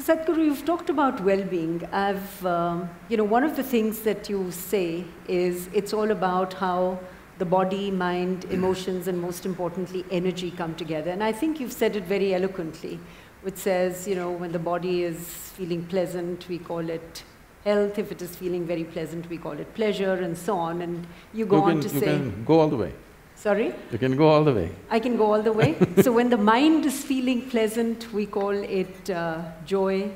Sadhguru, 0.07 0.45
you've 0.45 0.63
talked 0.63 0.89
about 0.89 1.19
well-being. 1.19 1.85
I've… 1.91 2.45
Um, 2.45 2.89
you 3.09 3.17
know, 3.17 3.25
one 3.25 3.43
of 3.43 3.57
the 3.57 3.63
things 3.63 3.99
that 4.03 4.29
you 4.29 4.51
say 4.51 5.03
is 5.27 5.69
it's 5.73 5.91
all 5.91 6.11
about 6.11 6.53
how 6.53 6.97
the 7.39 7.43
body, 7.43 7.91
mind, 7.91 8.45
emotions 8.45 9.09
and 9.09 9.19
most 9.19 9.45
importantly, 9.45 10.05
energy 10.09 10.49
come 10.49 10.75
together. 10.75 11.11
And 11.11 11.21
I 11.21 11.33
think 11.33 11.59
you've 11.59 11.73
said 11.73 11.97
it 11.97 12.05
very 12.05 12.33
eloquently, 12.33 13.01
which 13.41 13.57
says, 13.57 14.07
you 14.07 14.15
know, 14.15 14.31
when 14.31 14.53
the 14.53 14.59
body 14.59 15.03
is 15.03 15.17
feeling 15.57 15.83
pleasant, 15.85 16.47
we 16.47 16.57
call 16.57 16.89
it 16.89 17.23
health. 17.65 17.99
If 17.99 18.09
it 18.09 18.21
is 18.21 18.33
feeling 18.33 18.65
very 18.65 18.85
pleasant, 18.85 19.29
we 19.29 19.37
call 19.37 19.59
it 19.59 19.73
pleasure 19.73 20.13
and 20.13 20.37
so 20.37 20.57
on. 20.57 20.83
And 20.83 21.05
you 21.33 21.45
go 21.45 21.57
you 21.57 21.63
on 21.63 21.81
can, 21.81 21.89
to 21.89 21.95
you 21.95 21.99
say… 21.99 22.05
can 22.05 22.45
go 22.45 22.61
all 22.61 22.69
the 22.69 22.77
way. 22.77 22.93
Sorry? 23.37 23.73
You 23.91 23.99
can 23.99 24.17
go 24.17 24.27
all 24.27 24.43
the 24.43 24.53
way. 24.53 24.71
I 24.89 24.99
can 24.99 25.15
go 25.15 25.31
all 25.31 25.43
the 25.43 25.53
way? 25.53 25.75
so 26.01 26.11
when 26.11 26.29
the 26.29 26.37
mind 26.37 26.85
is 26.85 27.03
feeling 27.03 27.47
pleasant, 27.49 28.11
we 28.11 28.25
call 28.25 28.49
it 28.49 29.09
uh, 29.11 29.41
joy. 29.65 30.11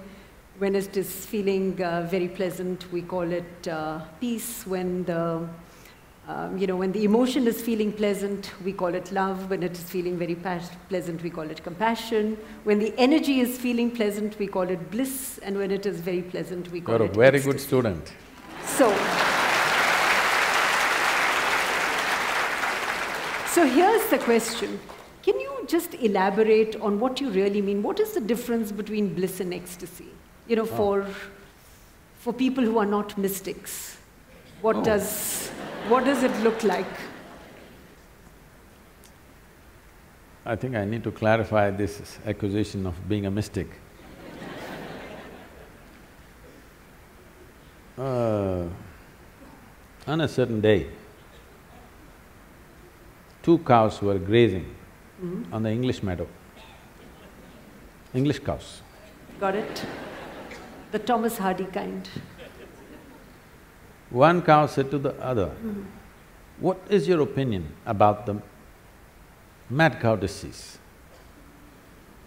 When 0.58 0.76
it 0.76 0.98
is 0.98 1.26
feeling 1.26 1.82
uh, 1.82 2.08
very 2.10 2.28
pleasant, 2.28 2.92
we 2.92 3.04
call 3.04 3.32
it 3.32 3.68
uh, 3.68 4.00
peace. 4.20 4.66
When 4.66 5.06
the 5.06 5.48
Um, 6.28 6.58
you 6.58 6.68
know, 6.68 6.78
when 6.78 6.92
the 6.92 7.04
emotion 7.04 7.48
is 7.48 7.62
feeling 7.62 7.92
pleasant, 7.92 8.52
we 8.64 8.72
call 8.82 8.94
it 8.94 9.12
love. 9.12 9.50
When 9.50 9.64
it 9.64 9.72
is 9.72 9.84
feeling 9.94 10.18
very 10.20 10.36
pleasant, 10.90 11.24
we 11.24 11.30
call 11.30 11.50
it 11.50 11.64
compassion. 11.64 12.38
When 12.64 12.80
the 12.80 12.94
energy 12.98 13.40
is 13.40 13.58
feeling 13.58 13.90
pleasant, 13.92 14.38
we 14.40 14.48
call 14.48 14.70
it 14.70 14.92
bliss. 14.92 15.40
And 15.40 15.58
when 15.58 15.72
it 15.72 15.86
is 15.86 16.00
very 16.00 16.22
pleasant, 16.22 16.72
we 16.72 16.80
call 16.80 16.98
You're 16.98 17.08
it 17.08 17.18
a 17.18 17.20
very 17.20 17.38
ecstasy. 17.38 17.52
good 17.52 17.60
student. 17.60 18.14
So, 18.66 18.88
so 23.52 23.66
here's 23.66 24.10
the 24.10 24.18
question. 24.18 24.80
Can 25.24 25.40
you 25.40 25.66
just 25.68 25.94
elaborate 25.96 26.76
on 26.78 27.00
what 27.00 27.20
you 27.20 27.30
really 27.30 27.62
mean? 27.62 27.84
What 27.84 28.00
is 28.00 28.14
the 28.14 28.22
difference 28.22 28.72
between 28.72 29.14
bliss 29.14 29.40
and 29.40 29.54
ecstasy? 29.54 30.08
You 30.48 30.56
know, 30.56 30.66
for, 30.66 31.06
for 32.20 32.34
people 32.34 32.64
who 32.64 32.78
are 32.80 32.86
not 32.86 33.18
mystics, 33.18 33.98
what, 34.62 34.78
Oh. 34.78 34.84
does, 34.84 35.50
what 35.90 36.06
does 36.06 36.24
it 36.24 36.36
look 36.44 36.64
like? 36.64 36.94
I 40.46 40.56
think 40.56 40.76
I 40.76 40.86
need 40.86 41.04
to 41.04 41.12
clarify 41.12 41.70
this 41.70 42.18
accusation 42.26 42.88
of 42.88 42.96
being 43.08 43.26
a 43.26 43.32
mystic. 43.32 43.68
Uh, 47.98 48.64
on 50.08 50.22
a 50.22 50.28
certain 50.28 50.62
day, 50.62 50.88
two 53.44 53.58
cows 53.60 54.02
were 54.02 54.20
grazing 54.20 54.66
Mhm. 55.22 55.54
on 55.54 55.64
the 55.64 55.72
English 55.72 56.02
meadow. 56.04 56.28
English 58.14 58.40
cows. 58.40 58.82
Got 59.40 59.56
it? 59.56 59.86
The 60.92 61.00
Thomas 61.00 61.38
Hardy 61.38 61.66
kind. 61.66 62.08
One 64.10 64.42
cow 64.42 64.66
said 64.66 64.92
to 64.92 64.98
the 65.00 65.14
other, 65.22 65.52
What 66.60 66.78
is 66.90 67.08
your 67.08 67.22
opinion 67.22 67.74
about 67.86 68.26
the 68.28 68.36
mad 69.70 70.00
cow 70.00 70.16
disease? 70.16 70.78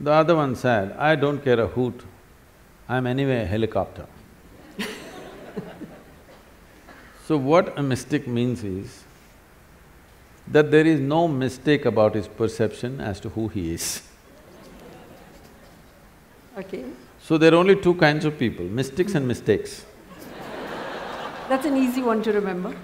The 0.01 0.11
other 0.11 0.35
one 0.35 0.57
said, 0.57 0.93
I 0.99 1.15
don't 1.15 1.45
care 1.45 1.61
a 1.61 1.67
hoot, 1.69 2.03
I'm 2.89 3.07
anyway 3.07 3.43
a 3.43 3.47
helicopter. 3.47 4.07
so 7.27 7.37
what 7.37 7.79
a 7.79 7.83
mystic 7.83 8.27
means 8.27 8.65
is 8.65 9.04
that 10.49 10.71
there 10.71 10.87
is 10.87 11.01
no 11.01 11.27
mistake 11.27 11.85
about 11.85 12.15
his 12.15 12.29
perception 12.29 13.01
as 13.01 13.21
to 13.21 13.29
who 13.31 13.49
he 13.49 13.73
is. 13.73 14.03
Okay. 16.59 16.85
So 17.21 17.39
there 17.39 17.53
are 17.53 17.57
only 17.57 17.77
two 17.77 17.95
kinds 17.95 18.25
of 18.25 18.39
people, 18.39 18.67
mystics 18.67 19.15
and 19.15 19.27
mistakes. 19.27 19.85
That's 21.49 21.67
an 21.67 21.77
easy 21.77 22.03
one 22.03 22.23
to 22.23 22.33
remember. 22.33 22.75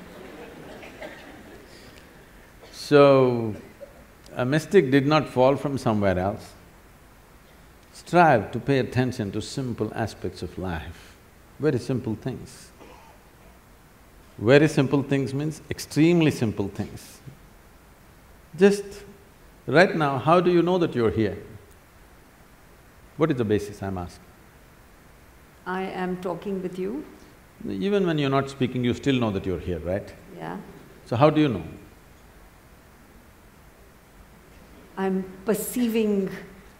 So, 2.72 3.54
a 4.34 4.44
mystic 4.44 4.90
did 4.90 5.06
not 5.06 5.28
fall 5.28 5.56
from 5.56 5.78
somewhere 5.78 6.18
else. 6.18 6.52
Strive 7.92 8.50
to 8.52 8.58
pay 8.58 8.78
attention 8.78 9.30
to 9.32 9.40
simple 9.40 9.92
aspects 9.94 10.42
of 10.42 10.58
life, 10.58 11.14
very 11.58 11.78
simple 11.78 12.16
things. 12.16 12.70
Very 14.38 14.68
simple 14.68 15.02
things 15.02 15.34
means 15.34 15.60
extremely 15.70 16.30
simple 16.30 16.68
things. 16.68 17.20
Just 18.56 18.84
right 19.66 19.94
now, 19.96 20.18
how 20.18 20.40
do 20.40 20.50
you 20.50 20.62
know 20.62 20.78
that 20.78 20.94
you're 20.94 21.10
here? 21.10 21.38
What 23.16 23.30
is 23.30 23.36
the 23.36 23.44
basis, 23.44 23.82
I'm 23.82 23.98
asking? 23.98 24.24
I 25.66 25.82
am 25.82 26.16
talking 26.20 26.62
with 26.62 26.78
you. 26.78 27.04
Even 27.68 28.06
when 28.06 28.18
you're 28.18 28.30
not 28.30 28.48
speaking, 28.48 28.84
you 28.84 28.94
still 28.94 29.16
know 29.16 29.30
that 29.30 29.44
you're 29.44 29.60
here, 29.60 29.78
right? 29.80 30.12
Yeah. 30.36 30.56
So 31.06 31.16
how 31.16 31.28
do 31.30 31.40
you 31.40 31.48
know? 31.48 31.62
I'm 34.96 35.24
perceiving 35.44 36.30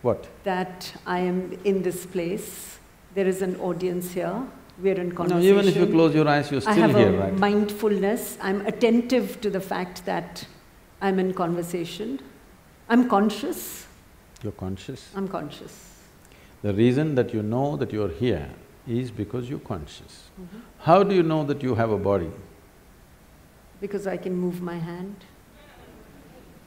What? 0.02 0.28
that 0.44 0.94
I 1.06 1.20
am 1.20 1.58
in 1.64 1.82
this 1.82 2.06
place. 2.06 2.78
There 3.14 3.26
is 3.26 3.42
an 3.42 3.56
audience 3.56 4.12
here. 4.12 4.42
We're 4.78 4.98
in 4.98 5.12
conversation. 5.12 5.42
No, 5.42 5.60
even 5.60 5.68
if 5.68 5.76
you 5.76 5.86
close 5.86 6.14
your 6.14 6.26
eyes, 6.26 6.50
you're 6.50 6.60
still 6.62 6.74
here, 6.74 6.86
right? 6.86 6.96
I 6.96 7.00
have 7.00 7.14
a 7.14 7.18
right? 7.18 7.38
mindfulness. 7.38 8.38
I'm 8.40 8.64
attentive 8.66 9.40
to 9.42 9.50
the 9.50 9.60
fact 9.60 10.06
that 10.06 10.46
I'm 11.00 11.18
in 11.18 11.32
conversation. 11.32 12.20
I'm 12.88 13.08
conscious. 13.08 13.86
You're 14.42 14.52
conscious. 14.52 15.10
I'm 15.14 15.28
conscious. 15.28 15.96
The 16.62 16.74
reason 16.74 17.14
that 17.14 17.32
you 17.32 17.42
know 17.42 17.76
that 17.76 17.92
you're 17.92 18.10
here 18.10 18.48
is 18.86 19.10
because 19.10 19.48
you're 19.48 19.60
conscious. 19.60 20.24
How 20.78 21.02
do 21.02 21.14
you 21.14 21.22
know 21.22 21.44
that 21.44 21.62
you 21.62 21.74
have 21.74 21.90
a 21.90 21.96
body? 21.98 22.30
Because 23.80 24.06
I 24.06 24.16
can 24.16 24.34
move 24.34 24.60
my 24.60 24.76
hand. 24.76 25.16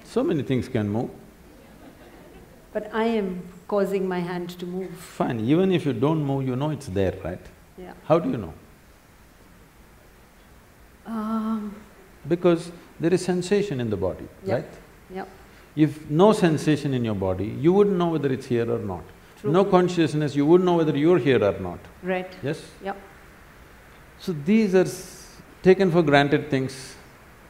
So 0.04 0.24
many 0.24 0.44
things 0.44 0.68
can 0.68 0.90
move. 0.90 1.10
But 2.72 2.90
I 2.94 3.04
am 3.06 3.48
causing 3.68 4.08
my 4.08 4.20
hand 4.20 4.50
to 4.60 4.66
move. 4.66 4.90
Fine, 4.98 5.42
even 5.42 5.72
if 5.72 5.86
you 5.86 5.94
don't 5.94 6.24
move, 6.24 6.48
you 6.48 6.56
know 6.56 6.72
it's 6.72 6.88
there, 6.88 7.14
right? 7.24 7.42
Yeah. 7.78 7.94
How 8.06 8.18
do 8.18 8.30
you 8.32 8.38
know? 8.38 8.54
Um, 11.06 11.76
Because 12.28 12.72
there 13.04 13.14
is 13.14 13.24
sensation 13.24 13.82
in 13.84 13.90
the 13.90 13.98
body, 13.98 14.26
Yeah. 14.46 14.54
right? 14.56 14.74
yeah. 15.14 15.26
If 15.76 16.10
no 16.10 16.32
sensation 16.34 16.94
in 16.94 17.04
your 17.04 17.16
body, 17.16 17.48
you 17.66 17.74
wouldn't 17.74 17.98
know 17.98 18.10
whether 18.10 18.32
it's 18.32 18.46
here 18.46 18.70
or 18.72 18.80
not. 18.80 19.04
True. 19.42 19.52
No 19.52 19.66
consciousness, 19.66 20.36
you 20.36 20.46
wouldn't 20.46 20.66
know 20.66 20.78
whether 20.78 20.96
you're 20.98 21.18
here 21.30 21.44
or 21.44 21.58
not, 21.60 21.80
Right. 22.02 22.32
yes? 22.42 22.62
Yeah. 22.84 22.94
So 24.20 24.32
these 24.52 24.74
are 24.74 24.88
s- 24.88 25.42
taken 25.64 25.92
for 25.92 26.02
granted 26.02 26.50
things. 26.50 26.96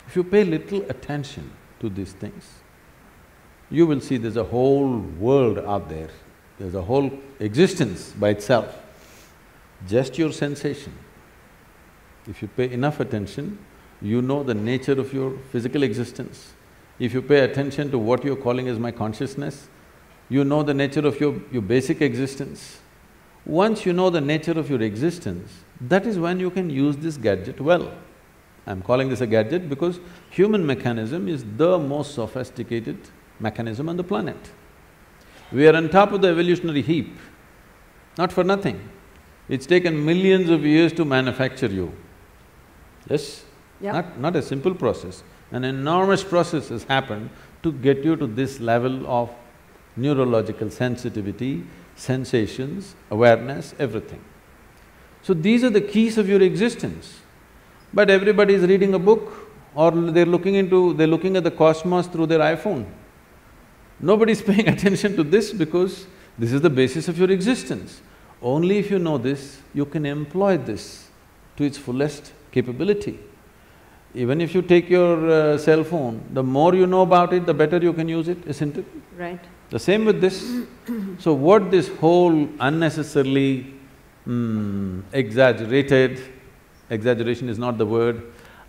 If 0.07 0.15
you 0.15 0.23
pay 0.23 0.43
little 0.43 0.81
attention 0.95 1.51
to 1.81 1.89
these 1.89 2.13
things, 2.13 2.49
you 3.69 3.85
will 3.85 4.01
see 4.01 4.17
there's 4.17 4.37
a 4.37 4.43
whole 4.55 4.97
world 5.27 5.59
out 5.59 5.87
there, 5.89 6.09
there's 6.57 6.75
a 6.75 6.81
whole 6.81 7.11
existence 7.39 8.11
by 8.23 8.29
itself, 8.29 8.79
just 9.87 10.17
your 10.17 10.31
sensation. 10.31 10.93
If 12.27 12.41
you 12.41 12.47
pay 12.47 12.71
enough 12.71 12.99
attention, 12.99 13.57
you 14.03 14.21
know 14.21 14.43
the 14.43 14.53
nature 14.53 14.99
of 14.99 15.13
your 15.13 15.37
physical 15.51 15.81
existence. 15.81 16.53
If 16.99 17.13
you 17.13 17.21
pay 17.21 17.39
attention 17.39 17.89
to 17.91 17.97
what 17.97 18.23
you're 18.23 18.35
calling 18.35 18.67
as 18.67 18.77
my 18.77 18.91
consciousness, 18.91 19.69
you 20.29 20.43
know 20.43 20.61
the 20.61 20.73
nature 20.73 21.07
of 21.07 21.19
your, 21.19 21.41
your 21.51 21.61
basic 21.61 22.01
existence. 22.01 22.79
Once 23.45 23.85
you 23.85 23.93
know 23.93 24.09
the 24.09 24.21
nature 24.21 24.51
of 24.51 24.69
your 24.69 24.81
existence, 24.81 25.63
that 25.81 26.05
is 26.05 26.19
when 26.19 26.39
you 26.39 26.49
can 26.49 26.69
use 26.69 26.97
this 26.97 27.17
gadget 27.17 27.59
well. 27.59 27.93
I'm 28.65 28.81
calling 28.81 29.09
this 29.09 29.21
a 29.21 29.27
gadget 29.27 29.69
because 29.69 29.99
human 30.29 30.65
mechanism 30.65 31.27
is 31.27 31.43
the 31.57 31.77
most 31.77 32.13
sophisticated 32.13 32.97
mechanism 33.39 33.89
on 33.89 33.97
the 33.97 34.03
planet. 34.03 34.51
We 35.51 35.67
are 35.67 35.75
on 35.75 35.89
top 35.89 36.11
of 36.11 36.21
the 36.21 36.29
evolutionary 36.29 36.81
heap, 36.81 37.17
not 38.17 38.31
for 38.31 38.43
nothing. 38.43 38.89
It's 39.49 39.65
taken 39.65 40.05
millions 40.05 40.49
of 40.49 40.65
years 40.65 40.93
to 40.93 41.05
manufacture 41.05 41.67
you. 41.67 41.93
Yes? 43.09 43.43
Not… 43.91 44.19
not 44.19 44.35
a 44.35 44.41
simple 44.41 44.73
process. 44.73 45.23
An 45.51 45.63
enormous 45.63 46.23
process 46.23 46.69
has 46.69 46.83
happened 46.85 47.29
to 47.63 47.71
get 47.71 48.03
you 48.03 48.15
to 48.15 48.27
this 48.27 48.59
level 48.59 49.05
of 49.07 49.29
neurological 49.95 50.69
sensitivity, 50.69 51.63
sensations, 51.95 52.95
awareness, 53.11 53.75
everything. 53.77 54.23
So 55.21 55.33
these 55.33 55.63
are 55.63 55.69
the 55.69 55.81
keys 55.81 56.17
of 56.17 56.27
your 56.27 56.41
existence. 56.41 57.19
But 57.93 58.09
everybody 58.09 58.55
is 58.55 58.63
reading 58.63 58.93
a 58.93 58.99
book 58.99 59.51
or 59.75 59.91
they're 59.91 60.25
looking 60.25 60.55
into… 60.55 60.93
they're 60.93 61.07
looking 61.07 61.37
at 61.37 61.43
the 61.43 61.51
cosmos 61.51 62.07
through 62.07 62.27
their 62.27 62.39
iPhone. 62.39 62.85
Nobody's 63.99 64.41
paying 64.51 64.67
attention 64.67 65.15
to 65.15 65.23
this 65.23 65.51
because 65.53 66.07
this 66.37 66.51
is 66.51 66.61
the 66.61 66.69
basis 66.69 67.07
of 67.07 67.17
your 67.17 67.29
existence. 67.31 68.01
Only 68.41 68.79
if 68.79 68.91
you 68.91 68.99
know 68.99 69.17
this, 69.17 69.61
you 69.73 69.85
can 69.85 70.05
employ 70.05 70.57
this 70.57 71.07
to 71.57 71.63
its 71.63 71.77
fullest 71.77 72.33
capability. 72.51 73.19
Even 74.15 74.41
if 74.41 74.53
you 74.53 74.61
take 74.61 74.89
your 74.89 75.29
uh, 75.29 75.57
cell 75.57 75.83
phone, 75.83 76.21
the 76.33 76.43
more 76.43 76.75
you 76.75 76.85
know 76.85 77.01
about 77.01 77.33
it, 77.33 77.45
the 77.45 77.53
better 77.53 77.77
you 77.77 77.93
can 77.93 78.07
use 78.07 78.27
it, 78.27 78.37
isn't 78.45 78.77
it? 78.77 78.85
Right. 79.17 79.39
The 79.71 79.79
same 79.79 80.05
with 80.05 80.21
this. 80.21 80.53
So 81.17 81.33
what 81.33 81.71
this 81.71 81.87
whole 81.97 82.47
unnecessarily 82.59 83.73
mm, 84.27 85.01
exaggerated, 85.11 86.21
exaggeration 86.91 87.49
is 87.49 87.57
not 87.57 87.79
the 87.79 87.85
word, 87.85 88.21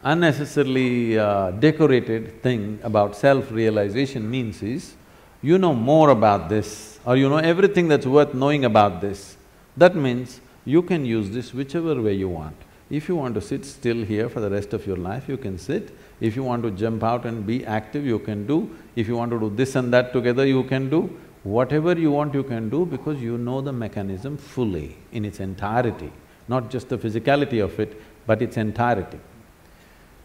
unnecessarily 0.03 1.19
uh, 1.19 1.51
decorated 1.51 2.43
thing 2.43 2.79
about 2.83 3.17
self-realization 3.17 4.31
means 4.31 4.63
is, 4.63 4.95
you 5.43 5.59
know 5.59 5.75
more 5.75 6.09
about 6.09 6.49
this 6.49 6.99
or 7.05 7.17
you 7.19 7.29
know 7.29 7.37
everything 7.37 7.87
that's 7.87 8.07
worth 8.07 8.33
knowing 8.33 8.65
about 8.65 9.03
this. 9.03 9.37
That 9.77 9.95
means 9.95 10.41
you 10.65 10.81
can 10.81 11.05
use 11.05 11.29
this 11.31 11.53
whichever 11.53 12.01
way 12.01 12.15
you 12.15 12.31
want. 12.31 12.57
If 12.97 13.09
you 13.09 13.17
want 13.17 13.35
to 13.35 13.41
sit 13.41 13.65
still 13.65 14.05
here 14.05 14.29
for 14.29 14.41
the 14.41 14.49
rest 14.49 14.73
of 14.73 14.87
your 14.87 14.97
life, 14.97 15.29
you 15.29 15.37
can 15.37 15.59
sit. 15.59 15.91
If 16.21 16.37
you 16.37 16.45
want 16.45 16.63
to 16.63 16.71
jump 16.71 17.03
out 17.03 17.27
and 17.27 17.45
be 17.45 17.67
active, 17.67 18.07
you 18.07 18.21
can 18.21 18.47
do. 18.47 18.71
If 18.95 19.09
you 19.09 19.17
want 19.17 19.33
to 19.33 19.41
do 19.41 19.51
this 19.51 19.75
and 19.75 19.93
that 19.93 20.13
together, 20.13 20.47
you 20.47 20.63
can 20.63 20.89
do. 20.91 21.01
Whatever 21.43 21.95
you 21.99 22.13
want, 22.13 22.35
you 22.35 22.45
can 22.45 22.69
do 22.69 22.87
because 22.87 23.21
you 23.21 23.37
know 23.37 23.61
the 23.61 23.73
mechanism 23.73 24.37
fully, 24.37 24.97
in 25.11 25.25
its 25.25 25.41
entirety, 25.41 26.13
not 26.47 26.71
just 26.71 26.89
the 26.89 26.97
physicality 26.97 27.65
of 27.65 27.81
it, 27.81 28.01
but 28.29 28.41
its 28.41 28.57
entirety. 28.57 29.19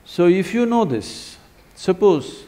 So 0.05 0.27
if 0.27 0.53
you 0.53 0.67
know 0.67 0.86
this, 0.86 1.38
suppose 1.73 2.43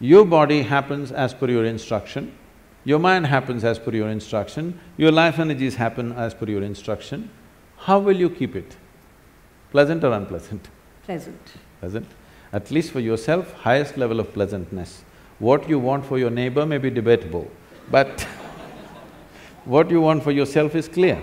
your 0.00 0.24
body 0.24 0.62
happens 0.62 1.12
as 1.12 1.32
per 1.32 1.48
your 1.48 1.64
instruction, 1.64 2.36
your 2.84 2.98
mind 2.98 3.26
happens 3.26 3.62
as 3.62 3.78
per 3.78 3.92
your 3.92 4.08
instruction, 4.08 4.80
your 4.96 5.12
life 5.12 5.38
energies 5.38 5.76
happen 5.76 6.10
as 6.12 6.34
per 6.34 6.46
your 6.46 6.64
instruction, 6.64 7.30
how 7.76 8.00
will 8.00 8.16
you 8.16 8.28
keep 8.28 8.56
it? 8.56 8.76
Pleasant 9.72 10.04
or 10.04 10.12
unpleasant? 10.12 10.68
Pleasant. 11.04 11.40
Pleasant. 11.80 12.06
At 12.52 12.70
least 12.70 12.92
for 12.92 13.00
yourself, 13.00 13.52
highest 13.54 13.96
level 13.96 14.20
of 14.20 14.32
pleasantness. 14.34 15.02
What 15.38 15.66
you 15.68 15.78
want 15.78 16.04
for 16.04 16.18
your 16.18 16.28
neighbor 16.30 16.66
may 16.66 16.76
be 16.76 16.90
debatable, 16.90 17.50
but 17.90 18.20
what 19.64 19.90
you 19.90 20.02
want 20.02 20.22
for 20.22 20.30
yourself 20.30 20.74
is 20.74 20.88
clear. 20.88 21.20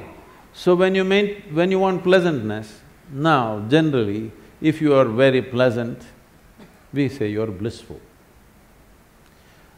So 0.51 0.73
when 0.73 0.95
you 0.95 1.03
main… 1.03 1.43
when 1.53 1.69
you 1.69 1.77
want 1.77 2.03
pleasantness, 2.03 2.81
now 3.11 3.63
generally, 3.69 4.31
if 4.61 4.81
you 4.81 4.95
are 4.95 5.05
very 5.05 5.43
pleasant, 5.43 6.01
we 6.91 7.07
say 7.07 7.29
you're 7.29 7.53
blissful. 7.61 8.01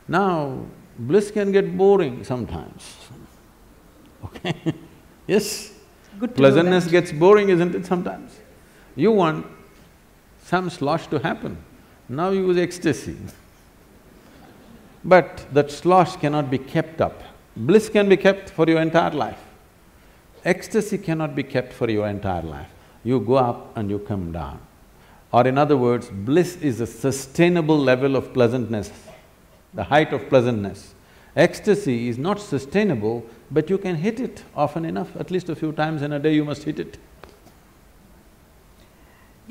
Now, 0.08 0.66
bliss 0.98 1.30
can 1.30 1.52
get 1.52 1.78
boring 1.78 2.24
sometimes, 2.24 2.96
okay? 4.26 4.56
yes? 5.28 5.74
Good 6.20 6.36
Pleasantness 6.36 6.88
gets 6.88 7.12
boring, 7.12 7.50
isn't 7.50 7.76
it, 7.76 7.86
sometimes? 7.86 8.41
You 8.96 9.12
want 9.12 9.46
some 10.44 10.70
slosh 10.70 11.08
to 11.08 11.20
happen, 11.20 11.58
now 12.10 12.30
you 12.30 12.48
use 12.48 12.58
ecstasy. 12.58 13.18
But 15.04 15.46
that 15.52 15.72
slosh 15.72 16.16
cannot 16.18 16.52
be 16.52 16.60
kept 16.60 17.02
up. 17.02 17.24
Bliss 17.56 17.90
can 17.90 18.08
be 18.08 18.18
kept 18.18 18.52
for 18.52 18.68
your 18.70 18.80
entire 18.80 19.12
life. 19.12 19.40
Ecstasy 20.46 20.98
cannot 20.98 21.36
be 21.36 21.44
kept 21.44 21.74
for 21.74 21.90
your 21.90 22.08
entire 22.08 22.44
life. 22.44 22.70
You 23.04 23.20
go 23.20 23.36
up 23.36 23.76
and 23.76 23.90
you 23.90 24.00
come 24.00 24.32
down. 24.32 24.60
Or 25.32 25.48
in 25.48 25.58
other 25.58 25.78
words, 25.78 26.10
bliss 26.10 26.58
is 26.58 26.82
a 26.82 26.88
sustainable 26.88 27.78
level 27.78 28.16
of 28.16 28.34
pleasantness, 28.34 28.92
the 29.74 29.86
height 29.86 30.14
of 30.14 30.28
pleasantness. 30.30 30.94
Ecstasy 31.36 32.10
is 32.10 32.18
not 32.18 32.40
sustainable, 32.40 33.26
but 33.50 33.70
you 33.70 33.78
can 33.78 33.96
hit 33.96 34.20
it 34.20 34.44
often 34.56 34.84
enough, 34.84 35.16
at 35.16 35.32
least 35.32 35.50
a 35.50 35.56
few 35.56 35.72
times 35.72 36.02
in 36.02 36.12
a 36.12 36.20
day 36.20 36.34
you 36.34 36.44
must 36.44 36.64
hit 36.64 36.80
it. 36.80 36.98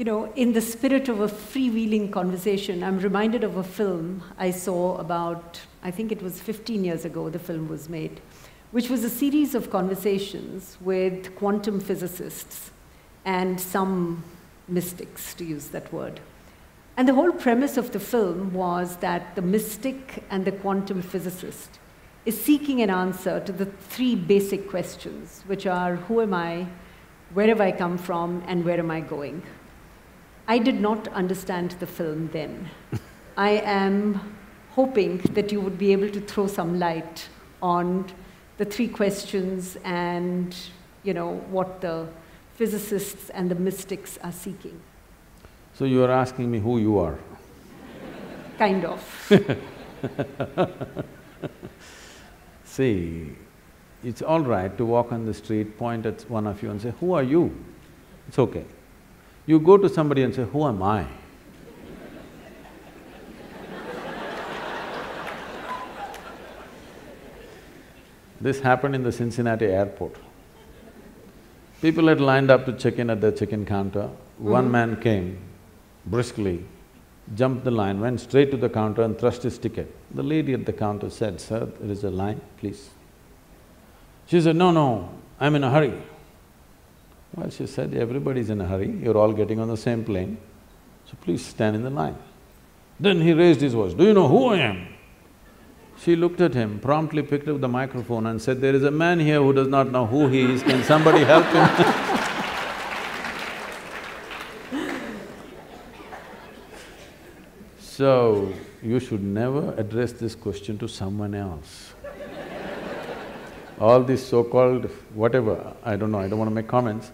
You 0.01 0.07
know, 0.07 0.33
in 0.35 0.55
the 0.55 0.63
spirit 0.63 1.11
of 1.11 1.21
a 1.21 1.29
freewheeling 1.29 2.11
conversation, 2.11 2.83
I'm 2.83 3.01
reminded 3.01 3.45
of 3.45 3.59
a 3.59 3.63
film 3.63 4.23
I 4.39 4.51
saw 4.51 4.97
about, 4.97 5.61
I 5.83 5.91
think 5.91 6.11
it 6.11 6.23
was 6.23 6.41
15 6.41 6.85
years 6.85 7.05
ago, 7.05 7.29
the 7.29 7.39
film 7.39 7.69
was 7.69 7.91
made, 7.91 8.23
which 8.71 8.89
was 8.89 9.05
a 9.05 9.11
series 9.11 9.55
of 9.55 9.69
conversations 9.69 10.79
with 10.81 11.37
quantum 11.37 11.81
physicists 11.81 12.71
and 13.27 13.61
some 13.61 14.25
mystics, 14.69 15.35
to 15.35 15.45
use 15.45 15.69
that 15.69 15.93
word. 15.93 16.21
And 16.97 17.07
the 17.07 17.13
whole 17.13 17.33
premise 17.33 17.77
of 17.77 17.93
the 17.93 18.01
film 18.01 18.55
was 18.55 18.97
that 19.01 19.35
the 19.37 19.43
mystic 19.43 20.25
and 20.31 20.47
the 20.47 20.53
quantum 20.53 21.03
physicist 21.03 21.79
is 22.25 22.41
seeking 22.41 22.81
an 22.81 22.89
answer 22.89 23.39
to 23.41 23.53
the 23.53 23.67
three 23.67 24.15
basic 24.15 24.71
questions, 24.71 25.43
which 25.47 25.67
are 25.67 25.97
who 25.97 26.23
am 26.23 26.33
I, 26.33 26.69
where 27.35 27.49
have 27.49 27.61
I 27.61 27.71
come 27.71 27.99
from, 27.99 28.43
and 28.47 28.65
where 28.65 28.79
am 28.79 28.91
I 28.91 29.01
going? 29.01 29.43
I 30.51 30.59
did 30.59 30.81
not 30.81 31.07
understand 31.13 31.77
the 31.79 31.87
film 31.87 32.29
then. 32.33 32.69
I 33.37 33.51
am 33.51 34.37
hoping 34.71 35.19
that 35.35 35.53
you 35.53 35.61
would 35.61 35.79
be 35.79 35.93
able 35.93 36.11
to 36.11 36.21
throw 36.21 36.49
some 36.49 36.81
light 36.81 37.29
on 37.63 38.07
the 38.59 38.65
three 38.65 38.89
questions 38.89 39.77
and, 39.85 40.57
you 41.05 41.15
know, 41.15 41.35
what 41.51 41.81
the 41.81 42.09
physicists 42.57 43.31
and 43.31 43.49
the 43.49 43.55
mystics 43.55 44.19
are 44.25 44.33
seeking. 44.33 44.81
So 45.73 45.85
you 45.85 46.03
are 46.03 46.11
asking 46.11 46.51
me 46.51 46.59
who 46.59 46.81
you 46.81 46.99
are. 46.99 47.17
Kind 48.59 48.85
of. 48.85 49.01
See, 52.65 53.37
it's 54.03 54.21
all 54.21 54.41
right 54.41 54.77
to 54.77 54.85
walk 54.85 55.13
on 55.13 55.27
the 55.27 55.35
street, 55.35 55.79
point 55.79 56.07
at 56.07 56.29
one 56.29 56.49
of 56.49 56.61
you 56.61 56.71
and 56.73 56.83
say, 56.83 56.93
who 56.99 57.13
are 57.13 57.23
you? 57.23 57.55
It's 58.27 58.41
okay. 58.41 58.65
You 59.47 59.59
go 59.59 59.77
to 59.77 59.89
somebody 59.89 60.23
and 60.23 60.35
say, 60.35 60.45
who 60.45 60.67
am 60.67 60.83
I? 60.83 61.07
This 68.41 68.61
happened 68.61 68.95
in 68.95 69.03
the 69.03 69.13
Cincinnati 69.13 69.67
airport. 69.67 70.17
People 71.83 72.09
had 72.09 72.21
lined 72.21 72.51
up 72.51 72.65
to 72.67 72.73
check 72.73 72.99
in 72.99 73.11
at 73.11 73.21
the 73.21 73.33
check-in 73.33 73.67
counter. 73.67 74.09
One 74.39 74.65
mm-hmm. 74.65 74.73
man 74.73 75.01
came 75.01 75.39
briskly, 76.07 76.65
jumped 77.35 77.65
the 77.65 77.71
line, 77.71 78.01
went 78.01 78.21
straight 78.21 78.51
to 78.51 78.57
the 78.57 78.69
counter 78.69 79.03
and 79.03 79.19
thrust 79.19 79.43
his 79.43 79.59
ticket. 79.59 79.95
The 80.15 80.23
lady 80.23 80.55
at 80.55 80.65
the 80.65 80.73
counter 80.73 81.11
said, 81.11 81.41
Sir, 81.41 81.69
there 81.81 81.91
is 81.91 82.05
a 82.05 82.11
line, 82.11 82.41
please. 82.59 82.91
She 84.27 84.41
said, 84.41 84.57
No, 84.57 84.71
no, 84.71 85.11
I'm 85.39 85.55
in 85.55 85.65
a 85.65 85.71
hurry. 85.71 86.03
Well, 87.35 87.51
she 87.51 87.67
said, 87.67 87.95
everybody's 87.95 88.51
in 88.51 88.61
a 88.61 88.67
hurry, 88.67 88.91
you're 88.91 89.17
all 89.17 89.33
getting 89.33 89.61
on 89.61 89.69
the 89.69 89.77
same 89.77 90.05
plane, 90.05 90.37
so 91.07 91.17
please 91.21 91.45
stand 91.45 91.77
in 91.77 91.83
the 91.83 91.91
line. 91.91 92.17
Then 92.99 93.21
he 93.21 93.33
raised 93.33 93.61
his 93.61 93.75
voice, 93.75 93.95
do 93.95 94.05
you 94.05 94.13
know 94.13 94.29
who 94.29 94.49
I 94.49 94.59
am? 94.59 94.87
She 96.03 96.17
looked 96.17 96.41
at 96.41 96.55
him, 96.55 96.81
promptly 96.81 97.23
picked 97.23 97.47
up 97.47 97.61
the 97.61 97.69
microphone 97.69 98.27
and 98.27 98.41
said, 98.41 98.61
there 98.61 98.75
is 98.75 98.85
a 98.85 98.91
man 98.91 99.21
here 99.21 99.41
who 99.41 99.53
does 99.53 99.69
not 99.69 99.91
know 99.91 100.07
who 100.07 100.29
he 100.29 100.43
is, 100.43 100.63
can 100.63 100.83
somebody 100.83 101.25
help 101.25 101.47
him? 101.47 102.17
So, 108.01 108.51
you 108.83 108.99
should 108.99 109.23
never 109.23 109.75
address 109.77 110.13
this 110.13 110.35
question 110.35 110.79
to 110.79 110.89
someone 110.89 111.35
else. 111.35 111.93
all 113.79 114.03
these 114.03 114.25
so-called 114.25 114.87
whatever, 115.13 115.75
I 115.85 115.97
don't 115.97 116.11
know, 116.11 116.21
I 116.21 116.27
don't 116.27 116.39
want 116.39 116.51
to 116.51 116.55
make 116.55 116.67
comments, 116.67 117.13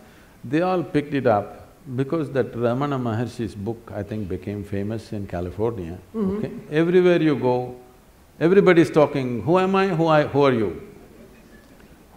they 0.48 0.62
all 0.62 0.82
picked 0.82 1.14
it 1.14 1.26
up 1.26 1.68
because 1.96 2.30
that 2.32 2.52
Ramana 2.52 3.00
Maharshi's 3.00 3.54
book, 3.54 3.92
I 3.94 4.02
think, 4.02 4.28
became 4.28 4.64
famous 4.64 5.12
in 5.12 5.26
California, 5.26 5.98
mm-hmm. 6.14 6.38
okay? 6.38 6.52
Everywhere 6.70 7.22
you 7.22 7.36
go, 7.36 7.76
everybody's 8.40 8.90
talking, 8.90 9.42
who 9.42 9.58
am 9.58 9.76
I, 9.76 9.88
who 9.88 10.06
I… 10.06 10.24
who 10.24 10.42
are 10.42 10.52
you? 10.52 10.82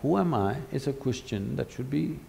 Who 0.02 0.18
am 0.18 0.34
I 0.34 0.58
is 0.72 0.88
a 0.88 0.94
question 0.94 1.56
that 1.58 1.72
should 1.72 1.90
be 1.90 2.20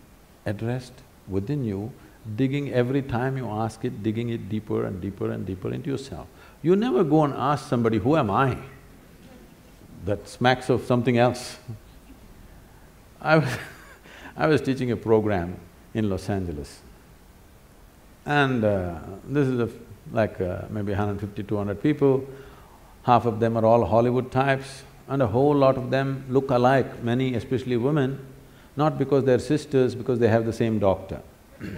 addressed 0.44 0.92
within 1.28 1.64
you, 1.64 1.92
digging 2.36 2.72
every 2.72 3.02
time 3.02 3.36
you 3.36 3.48
ask 3.48 3.84
it, 3.84 4.02
digging 4.02 4.30
it 4.30 4.48
deeper 4.48 4.84
and 4.84 5.00
deeper 5.00 5.30
and 5.30 5.46
deeper 5.46 5.72
into 5.72 5.90
yourself. 5.90 6.26
You 6.62 6.76
never 6.76 7.04
go 7.04 7.24
and 7.24 7.32
ask 7.34 7.68
somebody, 7.68 7.98
who 7.98 8.16
am 8.16 8.30
I? 8.30 8.58
That 10.04 10.28
smacks 10.28 10.68
of 10.68 10.84
something 10.84 11.16
else. 11.16 11.58
I 13.20 13.38
was 13.38 13.58
I 14.36 14.46
was 14.46 14.60
teaching 14.60 14.90
a 14.90 14.96
program 14.96 15.56
in 15.94 16.09
Los 16.09 16.29
Angeles. 16.29 16.81
And 18.26 18.64
uh, 18.64 18.98
this 19.24 19.48
is 19.48 19.72
like 20.12 20.40
uh, 20.40 20.62
maybe 20.70 20.92
150, 20.92 21.42
200 21.42 21.83
people, 21.83 22.24
half 23.05 23.26
of 23.26 23.40
them 23.40 23.57
are 23.57 23.64
all 23.64 23.85
Hollywood 23.85 24.31
types, 24.31 24.83
and 25.09 25.22
a 25.22 25.26
whole 25.26 25.55
lot 25.55 25.76
of 25.76 25.90
them 25.90 26.24
look 26.29 26.50
alike, 26.50 27.03
many 27.03 27.35
especially 27.35 27.76
women, 27.76 28.18
not 28.76 28.98
because 28.98 29.24
they're 29.24 29.38
sisters, 29.38 29.94
because 29.94 30.18
they 30.18 30.29
have 30.29 30.46
the 30.46 30.53
same 30.53 30.79
doctor. 30.79 31.20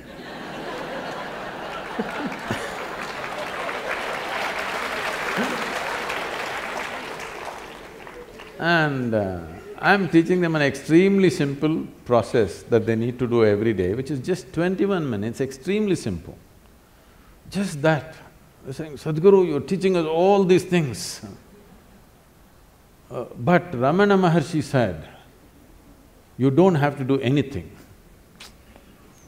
And 8.63 9.13
uh, 9.13 9.41
I'm 9.83 10.09
teaching 10.09 10.41
them 10.41 10.55
an 10.55 10.63
extremely 10.63 11.29
simple 11.29 11.87
process 12.05 12.63
that 12.65 12.87
they 12.87 12.95
need 12.95 13.19
to 13.19 13.27
do 13.27 13.45
every 13.45 13.73
day, 13.75 13.95
which 13.95 14.13
is 14.13 14.21
just 14.21 14.53
twenty-one 14.53 15.11
minutes, 15.11 15.41
extremely 15.41 15.97
simple. 15.97 16.39
Just 17.51 17.83
that. 17.83 18.15
They're 18.65 18.73
saying, 18.73 18.93
Sadhguru, 18.93 19.45
you're 19.47 19.61
teaching 19.61 19.97
us 19.97 20.07
all 20.07 20.45
these 20.45 20.63
things. 20.63 21.21
Uh, 23.11 23.25
but 23.37 23.73
Ramana 23.73 24.17
Maharshi 24.17 24.63
said, 24.63 25.09
you 26.39 26.51
don't 26.51 26.77
have 26.77 26.97
to 26.99 27.05
do 27.05 27.19
anything. 27.21 27.71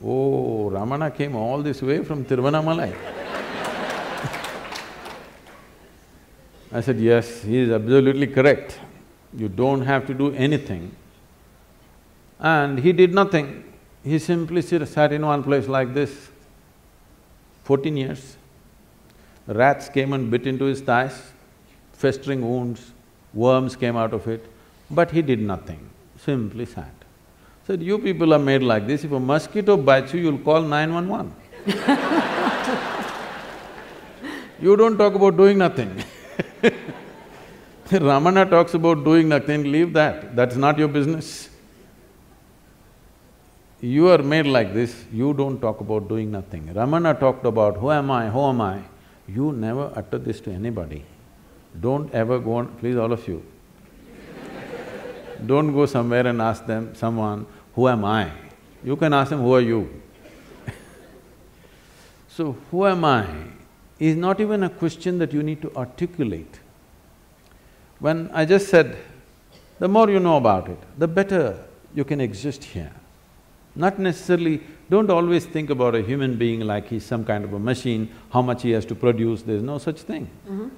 Oh, 0.02 0.70
Ramana 0.72 1.14
came 1.14 1.34
all 1.34 1.62
this 1.62 1.82
way 1.82 2.04
from 2.04 2.24
Tiruvannamalai. 2.24 2.94
I 6.72 6.80
said, 6.80 6.98
yes, 7.00 7.42
he 7.42 7.58
is 7.58 7.70
absolutely 7.70 8.28
correct. 8.28 8.78
You 9.36 9.48
don't 9.48 9.82
have 9.82 10.06
to 10.06 10.14
do 10.14 10.32
anything. 10.34 10.94
And 12.38 12.78
he 12.78 12.92
did 12.92 13.14
nothing. 13.14 13.72
He 14.02 14.18
simply 14.18 14.62
sat 14.62 15.12
in 15.12 15.24
one 15.24 15.42
place 15.42 15.66
like 15.66 15.94
this, 15.94 16.30
fourteen 17.64 17.96
years. 17.96 18.36
Rats 19.46 19.88
came 19.88 20.12
and 20.12 20.30
bit 20.30 20.46
into 20.46 20.64
his 20.64 20.80
thighs, 20.80 21.32
festering 21.92 22.42
wounds, 22.42 22.92
worms 23.32 23.76
came 23.76 23.96
out 23.96 24.14
of 24.14 24.26
it, 24.26 24.44
but 24.90 25.10
he 25.10 25.22
did 25.22 25.40
nothing, 25.40 25.90
simply 26.18 26.64
sat. 26.64 26.92
Said, 27.66 27.82
you 27.82 27.98
people 27.98 28.32
are 28.34 28.38
made 28.38 28.62
like 28.62 28.86
this, 28.86 29.04
if 29.04 29.12
a 29.12 29.20
mosquito 29.20 29.76
bites 29.76 30.14
you, 30.14 30.20
you'll 30.20 30.38
call 30.38 30.62
911. 30.62 31.34
You 34.60 34.76
don't 34.76 34.96
talk 34.96 35.14
about 35.14 35.36
doing 35.36 35.58
nothing 35.58 36.02
Ramana 38.00 38.48
talks 38.48 38.74
about 38.74 39.04
doing 39.04 39.28
nothing, 39.28 39.70
leave 39.70 39.92
that, 39.92 40.34
that's 40.36 40.56
not 40.56 40.78
your 40.78 40.88
business. 40.88 41.48
You 43.80 44.08
are 44.08 44.18
made 44.18 44.46
like 44.46 44.72
this, 44.72 45.04
you 45.12 45.34
don't 45.34 45.60
talk 45.60 45.80
about 45.80 46.08
doing 46.08 46.30
nothing. 46.30 46.66
Ramana 46.68 47.18
talked 47.18 47.44
about, 47.44 47.76
who 47.76 47.90
am 47.90 48.10
I, 48.10 48.28
who 48.28 48.48
am 48.48 48.60
I? 48.60 48.82
You 49.28 49.52
never 49.52 49.92
utter 49.94 50.18
this 50.18 50.40
to 50.42 50.50
anybody. 50.50 51.04
Don't 51.80 52.12
ever 52.14 52.38
go 52.38 52.54
on, 52.54 52.68
please 52.78 52.96
all 52.96 53.12
of 53.12 53.26
you. 53.28 53.44
don't 55.46 55.72
go 55.72 55.86
somewhere 55.86 56.26
and 56.26 56.40
ask 56.40 56.66
them, 56.66 56.94
someone, 56.94 57.46
who 57.74 57.88
am 57.88 58.04
I? 58.04 58.30
You 58.82 58.96
can 58.96 59.12
ask 59.12 59.30
them, 59.30 59.40
who 59.40 59.54
are 59.54 59.60
you? 59.60 60.02
so, 62.28 62.56
who 62.70 62.86
am 62.86 63.04
I 63.04 63.26
is 63.98 64.16
not 64.16 64.40
even 64.40 64.62
a 64.62 64.70
question 64.70 65.18
that 65.18 65.32
you 65.32 65.42
need 65.42 65.62
to 65.62 65.74
articulate. 65.76 66.60
When 68.04 68.30
I 68.34 68.44
just 68.44 68.68
said, 68.68 68.98
the 69.78 69.88
more 69.88 70.10
you 70.10 70.20
know 70.20 70.36
about 70.36 70.68
it, 70.68 70.78
the 70.98 71.08
better 71.08 71.56
you 71.94 72.04
can 72.04 72.20
exist 72.20 72.62
here. 72.62 72.92
Not 73.74 73.98
necessarily, 73.98 74.60
don't 74.90 75.08
always 75.08 75.46
think 75.46 75.70
about 75.70 75.94
a 75.94 76.02
human 76.02 76.36
being 76.36 76.60
like 76.60 76.86
he's 76.88 77.02
some 77.06 77.24
kind 77.24 77.44
of 77.44 77.54
a 77.54 77.58
machine, 77.58 78.10
how 78.30 78.42
much 78.42 78.60
he 78.60 78.72
has 78.72 78.84
to 78.86 78.94
produce, 78.94 79.40
there's 79.40 79.62
no 79.62 79.78
such 79.78 80.02
thing. 80.10 80.28
Mm 80.46 80.58
-hmm. 80.58 80.68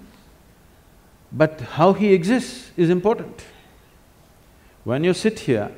But 1.32 1.60
how 1.78 1.92
he 1.94 2.12
exists 2.18 2.70
is 2.76 2.90
important. 2.90 3.44
When 4.84 5.04
you 5.04 5.14
sit 5.24 5.40
here, 5.48 5.68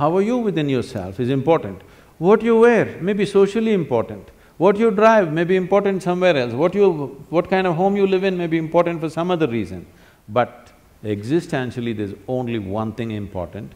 how 0.00 0.16
are 0.16 0.26
you 0.30 0.38
within 0.48 0.70
yourself 0.70 1.20
is 1.20 1.28
important. 1.28 1.78
What 2.18 2.42
you 2.42 2.60
wear 2.60 2.86
may 3.00 3.14
be 3.14 3.26
socially 3.26 3.74
important. 3.74 4.32
What 4.56 4.78
you 4.78 4.90
drive 5.02 5.32
may 5.32 5.44
be 5.44 5.56
important 5.56 6.02
somewhere 6.02 6.36
else. 6.42 6.54
What 6.54 6.74
you… 6.74 6.88
what 7.28 7.50
kind 7.50 7.66
of 7.66 7.76
home 7.76 8.00
you 8.00 8.06
live 8.06 8.28
in 8.28 8.38
may 8.38 8.48
be 8.48 8.56
important 8.68 9.00
for 9.00 9.10
some 9.10 9.34
other 9.34 9.50
reason. 9.58 9.84
But 10.28 10.73
existentially 11.04 11.96
there's 11.96 12.14
only 12.28 12.58
one 12.58 12.92
thing 12.92 13.10
important, 13.10 13.72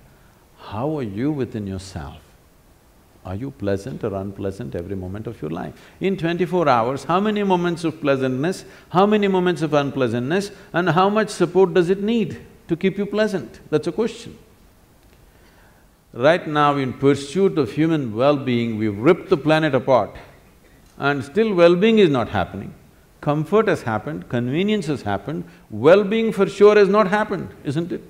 how 0.59 0.97
are 0.99 1.03
you 1.03 1.31
within 1.31 1.67
yourself? 1.67 2.17
Are 3.25 3.35
you 3.35 3.51
pleasant 3.51 4.05
or 4.05 4.15
unpleasant 4.15 4.75
every 4.75 4.97
moment 4.97 5.27
of 5.27 5.43
your 5.43 5.51
life? 5.51 5.75
In 6.01 6.17
twenty-four 6.17 6.69
hours, 6.69 7.05
how 7.05 7.21
many 7.21 7.43
moments 7.43 7.85
of 7.85 8.01
pleasantness, 8.01 8.65
how 8.89 9.05
many 9.05 9.29
moments 9.29 9.61
of 9.61 9.75
unpleasantness 9.75 10.51
and 10.73 10.89
how 10.89 11.11
much 11.11 11.29
support 11.29 11.75
does 11.75 11.91
it 11.91 12.01
need 12.01 12.41
to 12.69 12.77
keep 12.77 12.97
you 12.97 13.05
pleasant? 13.05 13.61
That's 13.69 13.87
a 13.87 13.93
question. 13.93 14.39
Right 16.15 16.47
now, 16.47 16.77
in 16.77 16.95
pursuit 16.95 17.59
of 17.59 17.73
human 17.73 18.15
well-being, 18.15 18.79
we've 18.79 18.99
ripped 18.99 19.29
the 19.29 19.37
planet 19.37 19.75
apart 19.75 20.17
and 20.97 21.23
still 21.23 21.53
well-being 21.53 21.99
is 21.99 22.09
not 22.09 22.31
happening. 22.31 22.73
Comfort 23.21 23.69
has 23.69 23.83
happened, 23.83 24.29
convenience 24.29 24.87
has 24.87 25.03
happened, 25.03 25.45
well-being 25.71 26.33
for 26.33 26.49
sure 26.49 26.77
has 26.77 26.89
not 26.89 27.09
happened, 27.09 27.49
isn't 27.65 27.91
it? 27.93 28.03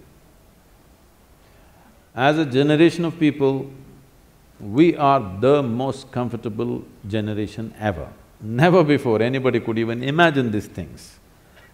As 2.14 2.38
a 2.38 2.44
generation 2.44 3.04
of 3.04 3.18
people, 3.18 3.70
we 4.60 4.96
are 4.96 5.20
the 5.40 5.62
most 5.62 6.10
comfortable 6.10 6.84
generation 7.06 7.72
ever. 7.78 8.08
Never 8.40 8.84
before 8.84 9.22
anybody 9.22 9.60
could 9.60 9.78
even 9.78 10.02
imagine 10.02 10.50
these 10.50 10.66
things. 10.66 11.18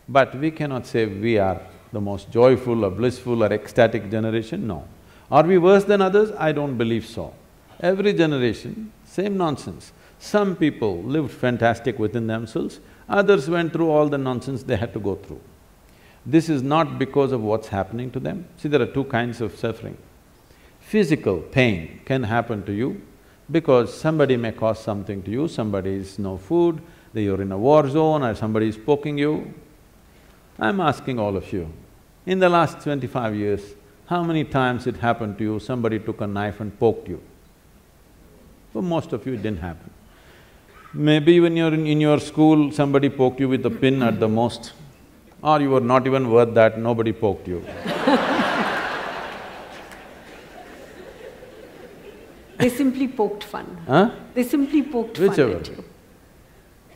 But 0.09 0.35
we 0.39 0.51
cannot 0.51 0.87
say 0.87 1.07
we 1.07 1.39
are 1.39 1.61
the 1.93 2.01
most 2.01 2.31
joyful 2.31 2.85
or 2.85 2.91
blissful 2.91 3.43
or 3.43 3.53
ecstatic 3.53 4.11
generation, 4.11 4.67
no. 4.67 4.85
Are 5.31 5.45
we 5.45 5.59
worse 5.59 5.85
than 5.85 6.03
others? 6.03 6.31
I 6.39 6.53
don't 6.53 6.77
believe 6.77 7.07
so. 7.07 7.35
Every 7.81 8.13
generation, 8.13 8.93
same 9.05 9.37
nonsense. 9.37 9.93
Some 10.19 10.57
people 10.57 11.03
lived 11.03 11.31
fantastic 11.31 11.99
within 11.99 12.27
themselves, 12.27 12.81
Others 13.09 13.51
went 13.51 13.73
through 13.73 13.91
all 13.91 14.09
the 14.09 14.19
nonsense 14.19 14.63
they 14.63 14.77
had 14.77 14.93
to 14.95 15.01
go 15.01 15.15
through. 15.17 15.41
This 16.27 16.49
is 16.49 16.63
not 16.63 16.99
because 16.99 17.33
of 17.33 17.43
what's 17.43 17.69
happening 17.69 18.11
to 18.13 18.21
them. 18.21 18.47
See, 18.57 18.69
there 18.69 18.81
are 18.81 18.87
two 18.87 19.05
kinds 19.05 19.41
of 19.41 19.57
suffering. 19.57 19.99
Physical 20.81 21.41
pain 21.41 22.01
can 22.05 22.23
happen 22.23 22.65
to 22.65 22.73
you 22.73 23.03
because 23.51 23.93
somebody 23.93 24.37
may 24.37 24.53
cause 24.53 24.79
something 24.79 25.23
to 25.23 25.31
you, 25.31 25.49
somebody 25.49 25.91
is 25.95 26.19
no 26.19 26.37
food, 26.37 26.81
you're 27.13 27.41
in 27.41 27.53
a 27.53 27.59
war 27.59 27.89
zone 27.89 28.23
or 28.23 28.35
somebody 28.35 28.69
is 28.69 28.77
poking 28.77 29.19
you. 29.19 29.55
I'm 30.59 30.81
asking 30.81 31.19
all 31.19 31.37
of 31.37 31.53
you, 31.53 31.73
in 32.27 32.39
the 32.39 32.49
last 32.49 32.81
twenty-five 32.81 33.35
years, 33.35 33.75
how 34.07 34.23
many 34.23 34.45
times 34.45 34.87
it 34.87 34.97
happened 34.97 35.39
to 35.39 35.45
you, 35.45 35.59
somebody 35.61 35.99
took 35.99 36.21
a 36.21 36.27
knife 36.27 36.61
and 36.61 36.79
poked 36.79 37.09
you? 37.09 37.23
For 38.73 38.83
most 38.83 39.13
of 39.13 39.27
you, 39.27 39.35
it 39.35 39.43
didn't 39.43 39.61
happen. 39.61 39.91
Maybe 40.95 41.41
when 41.41 41.57
you're 41.57 41.75
in, 41.75 41.89
in 41.89 42.01
your 42.01 42.21
school, 42.21 42.71
somebody 42.71 43.09
poked 43.09 43.41
you 43.41 43.49
with 43.49 43.67
a 43.67 43.71
pin 43.71 44.01
at 44.01 44.21
the 44.21 44.29
most, 44.29 44.73
or 45.43 45.61
you 45.61 45.71
were 45.71 45.81
not 45.81 46.07
even 46.07 46.31
worth 46.31 46.55
that, 46.55 46.79
nobody 46.79 47.13
poked 47.13 47.49
you. 47.49 47.65
they 52.59 52.69
simply 52.69 53.09
poked 53.09 53.43
fun. 53.43 53.77
Huh? 53.89 54.13
They 54.35 54.45
simply 54.45 54.83
poked 54.83 55.19
Whichever. 55.19 55.55
fun 55.55 55.61
at 55.63 55.69
you. 55.69 55.85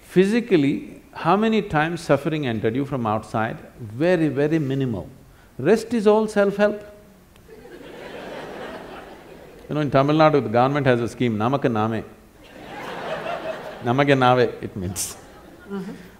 Physically, 0.02 1.02
how 1.12 1.36
many 1.36 1.60
times 1.60 2.00
suffering 2.00 2.46
entered 2.46 2.76
you 2.76 2.84
from 2.84 3.04
outside? 3.04 3.58
Very, 3.80 4.28
very 4.28 4.60
minimal. 4.60 5.08
Rest 5.58 5.92
is 5.92 6.06
all 6.06 6.28
self-help. 6.28 6.84
you 9.68 9.74
know, 9.74 9.80
in 9.80 9.90
Tamil 9.90 10.14
Nadu, 10.14 10.40
the 10.40 10.48
government 10.48 10.86
has 10.86 11.00
a 11.00 11.08
scheme, 11.08 11.36
Namaka 11.36 11.68
Name. 11.68 12.04
Nave, 13.84 14.40
it 14.62 14.76
means. 14.76 15.16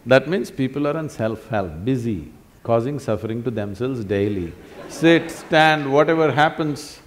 That 0.06 0.28
means 0.28 0.50
people 0.50 0.86
are 0.86 0.96
on 0.96 1.08
self-help, 1.08 1.84
busy, 1.84 2.32
causing 2.62 2.98
suffering 2.98 3.42
to 3.42 3.50
themselves 3.50 4.04
daily. 4.04 4.52
Sit, 4.88 5.30
stand, 5.30 5.90
whatever 5.92 6.30
happens. 6.30 7.00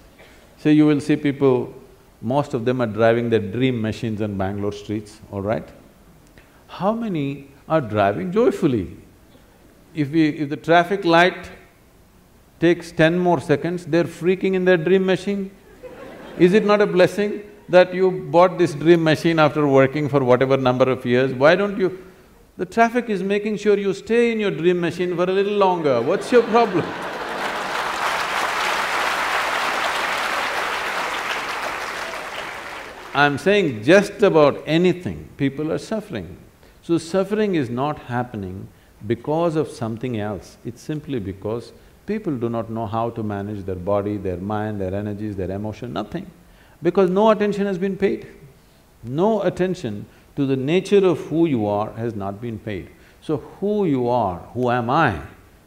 See, 0.58 0.72
you 0.72 0.86
will 0.86 1.00
see 1.00 1.16
people, 1.16 1.74
most 2.20 2.54
of 2.54 2.64
them 2.64 2.80
are 2.80 2.86
driving 2.86 3.30
their 3.30 3.40
dream 3.40 3.80
machines 3.80 4.22
on 4.22 4.36
Bangalore 4.36 4.72
streets, 4.72 5.20
all 5.30 5.42
right? 5.42 5.68
How 6.68 6.92
many 6.92 7.48
are 7.68 7.80
driving 7.80 8.32
joyfully? 8.32 8.96
If 9.94 10.10
we… 10.10 10.28
if 10.28 10.48
the 10.48 10.56
traffic 10.56 11.04
light 11.04 11.50
takes 12.60 12.92
ten 12.92 13.18
more 13.18 13.40
seconds, 13.40 13.84
they're 13.84 14.04
freaking 14.04 14.54
in 14.54 14.64
their 14.64 14.76
dream 14.76 15.04
machine. 15.04 15.50
Is 16.38 16.54
it 16.54 16.64
not 16.64 16.80
a 16.80 16.86
blessing? 16.86 17.42
That 17.72 17.94
you 17.94 18.10
bought 18.10 18.58
this 18.58 18.74
dream 18.74 19.02
machine 19.02 19.38
after 19.38 19.66
working 19.66 20.06
for 20.06 20.22
whatever 20.22 20.58
number 20.58 20.90
of 20.90 21.06
years, 21.06 21.32
why 21.32 21.54
don't 21.56 21.78
you… 21.78 22.04
The 22.58 22.66
traffic 22.66 23.08
is 23.08 23.22
making 23.22 23.56
sure 23.56 23.78
you 23.78 23.94
stay 23.94 24.30
in 24.30 24.38
your 24.38 24.50
dream 24.50 24.78
machine 24.78 25.16
for 25.16 25.24
a 25.24 25.32
little 25.32 25.54
longer, 25.54 26.02
what's 26.02 26.30
your 26.30 26.42
problem? 26.42 26.84
I'm 33.14 33.38
saying 33.38 33.82
just 33.82 34.22
about 34.22 34.62
anything, 34.66 35.30
people 35.38 35.72
are 35.72 35.78
suffering. 35.78 36.36
So 36.82 36.98
suffering 36.98 37.54
is 37.54 37.70
not 37.70 37.98
happening 38.00 38.68
because 39.06 39.56
of 39.56 39.68
something 39.68 40.20
else, 40.20 40.58
it's 40.66 40.82
simply 40.82 41.20
because 41.20 41.72
people 42.04 42.36
do 42.36 42.50
not 42.50 42.68
know 42.68 42.86
how 42.86 43.08
to 43.10 43.22
manage 43.22 43.64
their 43.64 43.82
body, 43.92 44.18
their 44.18 44.36
mind, 44.36 44.78
their 44.78 44.94
energies, 44.94 45.36
their 45.36 45.50
emotion, 45.50 45.94
nothing 45.94 46.30
because 46.82 47.10
no 47.10 47.30
attention 47.30 47.66
has 47.66 47.78
been 47.78 47.96
paid. 47.96 48.26
No 49.02 49.42
attention 49.42 50.06
to 50.36 50.46
the 50.46 50.56
nature 50.56 51.04
of 51.04 51.20
who 51.26 51.46
you 51.46 51.66
are 51.66 51.92
has 51.92 52.14
not 52.14 52.40
been 52.40 52.58
paid. 52.58 52.88
So 53.20 53.36
who 53.36 53.84
you 53.84 54.08
are, 54.08 54.38
who 54.54 54.70
am 54.70 54.90
I, 54.90 55.20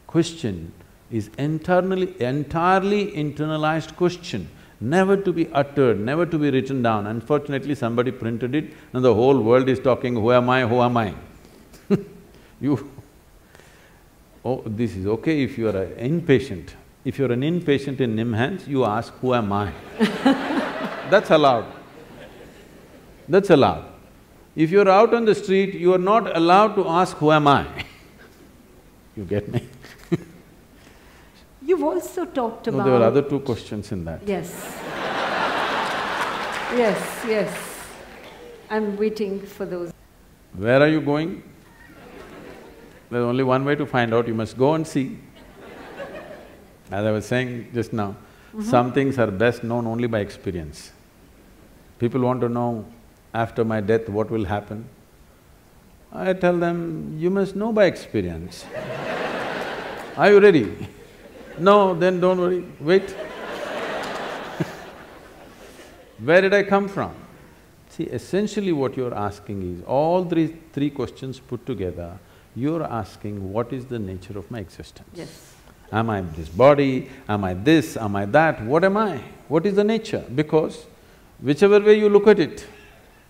question 0.07 0.73
is 1.11 1.29
internally… 1.37 2.19
entirely 2.21 3.11
internalized 3.11 3.95
question, 3.95 4.49
never 4.81 5.15
to 5.15 5.31
be 5.31 5.47
uttered, 5.53 5.99
never 5.99 6.25
to 6.25 6.37
be 6.37 6.49
written 6.49 6.81
down. 6.81 7.07
Unfortunately, 7.07 7.75
somebody 7.75 8.11
printed 8.11 8.55
it 8.55 8.73
and 8.91 9.03
the 9.03 9.13
whole 9.13 9.39
world 9.39 9.69
is 9.69 9.79
talking, 9.79 10.15
who 10.15 10.31
am 10.31 10.49
I, 10.49 10.67
who 10.67 10.81
am 10.81 10.97
I? 10.97 11.13
you… 12.59 12.91
Oh, 14.43 14.61
this 14.65 14.95
is 14.95 15.07
okay 15.07 15.43
if 15.43 15.57
you 15.57 15.69
are 15.69 15.83
an 15.83 16.21
inpatient. 16.21 16.69
If 17.03 17.17
you're 17.19 17.31
an 17.31 17.41
inpatient 17.41 17.99
in 17.99 18.15
NIMHANS, 18.15 18.67
you 18.67 18.83
ask, 18.85 19.13
who 19.15 19.33
am 19.33 19.51
I? 19.53 19.71
That's 21.09 21.29
allowed. 21.31 21.65
That's 23.27 23.49
allowed. 23.49 23.85
If 24.55 24.71
you're 24.71 24.87
out 24.89 25.13
on 25.13 25.25
the 25.25 25.35
street, 25.35 25.73
you 25.73 25.93
are 25.93 26.03
not 26.11 26.35
allowed 26.35 26.75
to 26.75 26.87
ask, 26.87 27.17
who 27.17 27.31
am 27.31 27.47
I? 27.47 27.65
you 29.17 29.25
get 29.25 29.51
me? 29.51 29.67
You've 31.61 31.83
also 31.83 32.25
talked 32.25 32.67
about… 32.67 32.77
No, 32.77 32.83
there 32.83 32.99
were 32.99 33.05
other 33.05 33.21
two 33.21 33.39
questions 33.41 33.91
in 33.91 34.05
that. 34.05 34.25
Yes. 34.25 34.49
yes, 36.75 37.25
yes. 37.27 37.75
I'm 38.69 38.95
waiting 38.97 39.41
for 39.41 39.65
those. 39.65 39.91
Where 40.55 40.81
are 40.81 40.87
you 40.87 41.01
going? 41.01 41.43
There's 43.09 43.25
only 43.25 43.43
one 43.43 43.65
way 43.65 43.75
to 43.75 43.85
find 43.85 44.13
out, 44.13 44.27
you 44.27 44.33
must 44.33 44.57
go 44.57 44.73
and 44.75 44.87
see. 44.87 45.19
As 46.91 47.05
I 47.05 47.11
was 47.11 47.25
saying 47.25 47.71
just 47.73 47.93
now, 47.93 48.15
mm 48.53 48.59
-hmm. 48.59 48.63
some 48.63 48.91
things 48.91 49.17
are 49.17 49.31
best 49.31 49.61
known 49.61 49.87
only 49.87 50.07
by 50.07 50.19
experience. 50.19 50.94
People 51.99 52.21
want 52.21 52.41
to 52.41 52.49
know, 52.49 52.85
after 53.33 53.63
my 53.63 53.81
death, 53.81 54.09
what 54.09 54.29
will 54.29 54.45
happen? 54.45 54.87
I 56.11 56.33
tell 56.33 56.57
them, 56.57 57.17
you 57.19 57.29
must 57.29 57.55
know 57.55 57.71
by 57.73 57.85
experience. 57.85 58.65
Are 60.17 60.31
you 60.31 60.39
ready? 60.39 60.87
No, 61.57 61.93
then 61.93 62.19
don't 62.19 62.39
worry, 62.39 62.65
wait. 62.79 63.09
Where 66.23 66.41
did 66.41 66.53
I 66.53 66.63
come 66.63 66.87
from? 66.87 67.13
See, 67.89 68.03
essentially 68.03 68.71
what 68.71 68.97
you're 68.97 69.13
asking 69.13 69.77
is, 69.77 69.83
all 69.85 70.25
three, 70.25 70.55
three 70.73 70.89
questions 70.89 71.39
put 71.39 71.65
together, 71.65 72.19
you're 72.55 72.83
asking, 72.83 73.51
what 73.53 73.71
is 73.73 73.85
the 73.85 73.99
nature 73.99 74.37
of 74.37 74.49
my 74.51 74.59
existence? 74.59 75.09
Yes. 75.13 75.53
Am 75.91 76.09
I 76.09 76.21
this 76.21 76.49
body? 76.49 77.09
Am 77.27 77.43
I 77.43 77.53
this? 77.53 77.95
Am 77.95 78.15
I 78.15 78.25
that? 78.25 78.63
What 78.63 78.83
am 78.83 78.97
I? 78.97 79.21
What 79.47 79.65
is 79.65 79.75
the 79.75 79.83
nature? 79.83 80.23
Because 80.33 80.85
whichever 81.45 81.79
way 81.79 81.97
you 81.99 82.09
look 82.09 82.27
at 82.27 82.39
it, 82.39 82.65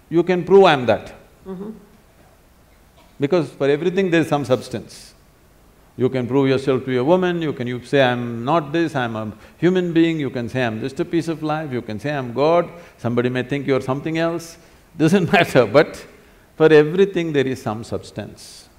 you 0.10 0.24
can 0.24 0.44
prove 0.44 0.66
I'm 0.66 0.86
that. 0.86 1.14
Mm-hmm. 1.46 1.72
Because 3.20 3.50
for 3.52 3.68
everything 3.68 4.10
there 4.10 4.22
is 4.22 4.30
some 4.30 4.46
substance. 4.46 5.14
You 5.98 6.10
can 6.10 6.28
prove 6.28 6.50
yourself 6.50 6.82
to 6.82 6.88
be 6.88 6.98
a 6.98 7.04
woman, 7.04 7.42
you 7.42 7.54
can 7.54 7.68
you 7.68 7.82
say, 7.84 8.02
I'm 8.02 8.44
not 8.44 8.74
this, 8.74 8.96
I'm 8.96 9.16
a 9.16 9.32
human 9.58 9.94
being, 9.94 10.20
you 10.20 10.30
can 10.30 10.50
say, 10.50 10.66
I'm 10.66 10.82
just 10.82 11.00
a 11.00 11.06
piece 11.06 11.30
of 11.30 11.42
life, 11.42 11.72
you 11.72 11.82
can 11.82 12.00
say, 12.00 12.12
I'm 12.12 12.34
God, 12.34 12.70
somebody 12.98 13.30
may 13.30 13.44
think 13.44 13.66
you're 13.66 13.82
something 13.82 14.18
else, 14.18 14.58
doesn't 14.98 15.32
matter, 15.32 15.66
but 15.66 16.06
for 16.58 16.72
everything 16.72 17.32
there 17.32 17.48
is 17.48 17.62
some 17.62 17.84
substance. 17.84 18.70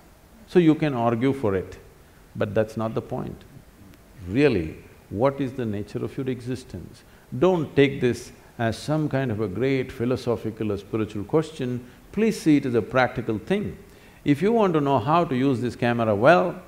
So 0.46 0.58
you 0.58 0.74
can 0.74 0.94
argue 0.94 1.32
for 1.32 1.54
it, 1.54 1.78
but 2.34 2.54
that's 2.54 2.76
not 2.76 2.94
the 2.94 3.02
point. 3.02 3.44
Really, 4.28 4.76
what 5.08 5.40
is 5.40 5.52
the 5.52 5.64
nature 5.64 6.04
of 6.04 6.16
your 6.18 6.28
existence? 6.28 7.02
Don't 7.38 7.74
take 7.74 8.00
this 8.00 8.30
as 8.58 8.78
some 8.78 9.08
kind 9.08 9.30
of 9.30 9.40
a 9.40 9.48
great 9.48 9.92
philosophical 9.92 10.72
or 10.72 10.78
spiritual 10.78 11.24
question, 11.24 11.86
please 12.12 12.40
see 12.40 12.56
it 12.56 12.66
as 12.66 12.74
a 12.74 12.82
practical 12.82 13.38
thing. 13.38 13.76
If 14.24 14.42
you 14.42 14.52
want 14.52 14.72
to 14.74 14.80
know 14.80 14.98
how 14.98 15.24
to 15.24 15.36
use 15.36 15.60
this 15.60 15.76
camera 15.76 16.14
well, 16.14 16.60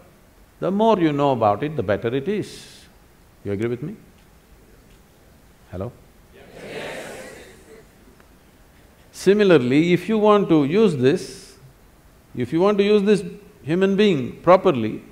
the 0.60 0.70
more 0.70 0.98
you 0.98 1.12
know 1.12 1.32
about 1.32 1.62
it, 1.62 1.76
the 1.76 1.82
better 1.82 2.14
it 2.14 2.28
is. 2.28 2.84
You 3.44 3.52
agree 3.52 3.68
with 3.68 3.82
me? 3.82 3.96
Hello? 5.70 5.92
Yes. 6.34 6.94
Similarly, 9.12 9.92
if 9.92 10.08
you 10.08 10.18
want 10.18 10.48
to 10.48 10.64
use 10.64 10.96
this, 10.96 11.56
if 12.36 12.52
you 12.52 12.60
want 12.60 12.78
to 12.78 12.84
use 12.84 13.02
this 13.02 13.24
human 13.62 13.96
being 13.96 14.40
properly, 14.42 15.02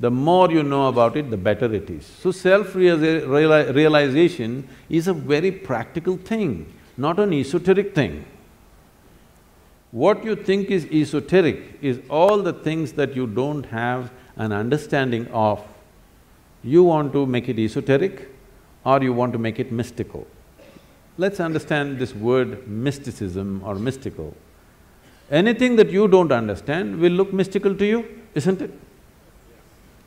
the 0.00 0.10
more 0.10 0.50
you 0.50 0.62
know 0.62 0.88
about 0.88 1.14
it, 1.16 1.30
the 1.30 1.36
better 1.36 1.70
it 1.72 1.88
is. 1.90 2.06
So 2.06 2.32
self-realization 2.32 4.68
is 4.88 5.08
a 5.08 5.12
very 5.12 5.52
practical 5.52 6.16
thing, 6.16 6.72
not 6.96 7.20
an 7.20 7.34
esoteric 7.34 7.94
thing. 7.94 8.24
What 9.92 10.24
you 10.24 10.36
think 10.36 10.70
is 10.70 10.86
esoteric 10.86 11.78
is 11.82 12.00
all 12.08 12.42
the 12.42 12.54
things 12.54 12.92
that 12.92 13.14
you 13.14 13.26
don't 13.26 13.66
have 13.66 14.10
an 14.36 14.52
understanding 14.52 15.26
of. 15.28 15.62
You 16.64 16.84
want 16.84 17.12
to 17.12 17.26
make 17.26 17.48
it 17.48 17.58
esoteric 17.58 18.28
or 18.84 19.02
you 19.02 19.12
want 19.12 19.34
to 19.34 19.38
make 19.38 19.58
it 19.58 19.70
mystical. 19.70 20.26
Let's 21.18 21.40
understand 21.40 21.98
this 21.98 22.14
word 22.14 22.66
mysticism 22.66 23.60
or 23.64 23.74
mystical. 23.74 24.34
Anything 25.30 25.76
that 25.76 25.90
you 25.90 26.08
don't 26.08 26.32
understand 26.32 26.98
will 27.00 27.12
look 27.12 27.30
mystical 27.32 27.74
to 27.74 27.84
you, 27.84 28.04
isn't 28.34 28.62
it? 28.62 28.72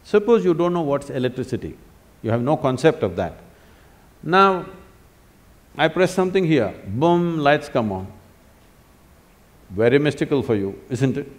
Suppose 0.04 0.44
you 0.44 0.54
don't 0.54 0.74
know 0.74 0.82
what's 0.82 1.10
electricity, 1.10 1.78
you 2.22 2.32
have 2.32 2.42
no 2.42 2.58
concept 2.58 3.04
of 3.04 3.16
that. 3.16 3.40
Now, 4.22 4.66
I 5.78 5.88
press 5.88 6.14
something 6.14 6.46
here, 6.46 6.74
boom, 6.88 7.38
lights 7.40 7.70
come 7.70 7.92
on. 7.92 8.08
Very 9.70 9.98
mystical 9.98 10.44
for 10.44 10.56
you, 10.56 10.80
isn't 10.90 11.18
it? 11.18 11.32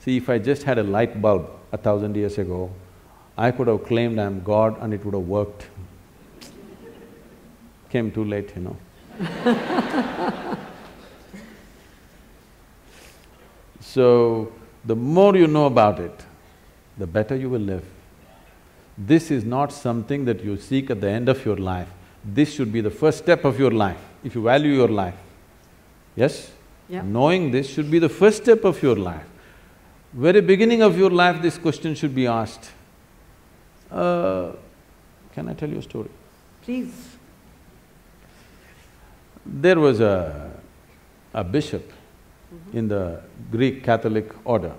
See, 0.00 0.16
if 0.18 0.28
I 0.28 0.38
just 0.38 0.62
had 0.62 0.78
a 0.78 0.82
light 0.82 1.20
bulb 1.20 1.50
a 1.72 1.76
thousand 1.76 2.14
years 2.14 2.38
ago, 2.38 2.70
I 3.36 3.50
could 3.50 3.66
have 3.66 3.84
claimed 3.84 4.18
I'm 4.18 4.42
God 4.42 4.80
and 4.80 4.94
it 4.94 5.04
would 5.04 5.14
have 5.14 5.26
worked. 5.26 5.66
Came 7.90 8.12
too 8.12 8.24
late, 8.24 8.52
you 8.54 8.62
know. 8.62 8.76
so, 13.80 14.52
the 14.84 14.94
more 14.94 15.36
you 15.36 15.46
know 15.46 15.66
about 15.66 15.98
it, 15.98 16.24
the 16.98 17.06
better 17.06 17.36
you 17.36 17.50
will 17.50 17.60
live. 17.60 17.84
This 18.96 19.30
is 19.30 19.44
not 19.44 19.72
something 19.72 20.24
that 20.26 20.44
you 20.44 20.56
seek 20.56 20.90
at 20.90 21.00
the 21.00 21.10
end 21.10 21.28
of 21.28 21.44
your 21.44 21.56
life. 21.56 21.88
This 22.24 22.54
should 22.54 22.72
be 22.72 22.80
the 22.80 22.90
first 22.90 23.18
step 23.18 23.44
of 23.44 23.58
your 23.58 23.70
life, 23.70 24.00
if 24.22 24.34
you 24.34 24.42
value 24.42 24.72
your 24.72 24.88
life. 24.88 25.16
Yes? 26.16 26.52
Yeah. 26.88 27.02
Knowing 27.02 27.50
this 27.50 27.68
should 27.68 27.90
be 27.90 27.98
the 27.98 28.08
first 28.08 28.42
step 28.42 28.64
of 28.64 28.82
your 28.82 28.96
life. 28.96 29.26
Very 30.12 30.40
beginning 30.40 30.82
of 30.82 30.96
your 30.96 31.10
life, 31.10 31.42
this 31.42 31.58
question 31.58 31.94
should 31.94 32.14
be 32.14 32.26
asked. 32.26 32.70
Uh, 33.90 34.52
can 35.32 35.48
I 35.48 35.54
tell 35.54 35.68
you 35.68 35.78
a 35.78 35.82
story? 35.82 36.10
Please. 36.62 37.16
There 39.44 39.78
was 39.78 40.00
a, 40.00 40.52
a 41.32 41.42
bishop 41.42 41.92
in 42.72 42.88
the 42.88 43.20
Greek 43.50 43.82
Catholic 43.82 44.32
order. 44.44 44.72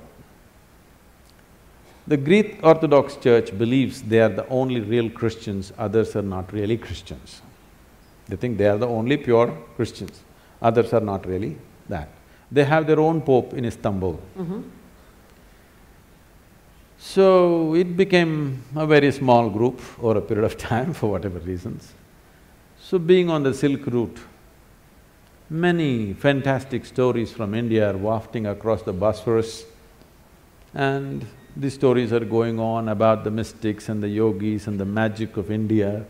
The 2.08 2.18
Greek 2.18 2.60
Orthodox 2.62 3.16
Church 3.16 3.58
believes 3.58 4.04
they 4.04 4.20
are 4.20 4.30
the 4.30 4.48
only 4.50 4.80
real 4.80 5.10
Christians, 5.10 5.74
others 5.78 6.16
are 6.16 6.22
not 6.22 6.54
really 6.54 6.78
Christians. 6.78 7.42
They 8.28 8.36
think 8.36 8.58
they 8.58 8.68
are 8.68 8.78
the 8.78 8.88
only 8.88 9.18
pure 9.18 9.58
Christians, 9.76 10.22
others 10.62 10.94
are 10.94 11.00
not 11.02 11.26
really 11.26 11.58
that. 11.90 12.10
They 12.52 12.64
have 12.64 12.86
their 12.86 13.00
own 13.00 13.22
pope 13.22 13.54
in 13.54 13.66
Istanbul. 13.66 14.20
Mm-hmm. 14.38 14.62
So, 16.98 17.76
it 17.76 17.98
became 17.98 18.64
a 18.76 18.86
very 18.86 19.12
small 19.12 19.50
group 19.50 19.82
over 20.02 20.20
a 20.20 20.22
period 20.22 20.46
of 20.46 20.58
time 20.72 20.94
for 20.94 21.10
whatever 21.10 21.40
reasons. 21.40 21.94
So, 22.80 23.00
being 23.00 23.30
on 23.32 23.44
the 23.44 23.54
Silk 23.54 23.86
Route, 23.88 24.20
many 25.50 26.14
fantastic 26.14 26.86
stories 26.86 27.32
from 27.32 27.56
India 27.56 27.92
are 27.92 27.98
wafting 27.98 28.46
across 28.46 28.84
the 28.84 28.94
Bosphorus 28.94 29.66
and 30.74 31.26
these 31.56 31.74
stories 31.74 32.12
are 32.12 32.20
going 32.26 32.60
on 32.60 32.90
about 32.90 33.24
the 33.24 33.32
mystics 33.32 33.88
and 33.88 34.04
the 34.04 34.10
yogis 34.10 34.68
and 34.68 34.78
the 34.80 34.86
magic 34.86 35.38
of 35.38 35.50
India, 35.50 36.06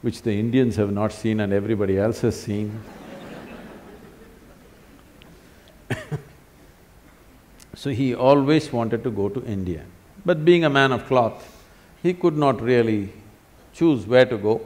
which 0.00 0.22
the 0.22 0.32
Indians 0.32 0.76
have 0.76 0.90
not 0.90 1.12
seen 1.12 1.40
and 1.40 1.52
everybody 1.52 1.98
else 1.98 2.20
has 2.22 2.40
seen. 2.40 2.80
so 7.74 7.90
he 7.90 8.14
always 8.14 8.72
wanted 8.72 9.04
to 9.04 9.10
go 9.10 9.28
to 9.28 9.44
India. 9.44 9.84
But 10.24 10.44
being 10.44 10.64
a 10.64 10.70
man 10.70 10.92
of 10.92 11.06
cloth, 11.06 11.62
he 12.02 12.14
could 12.14 12.36
not 12.36 12.62
really 12.62 13.12
choose 13.74 14.06
where 14.06 14.24
to 14.24 14.38
go. 14.38 14.62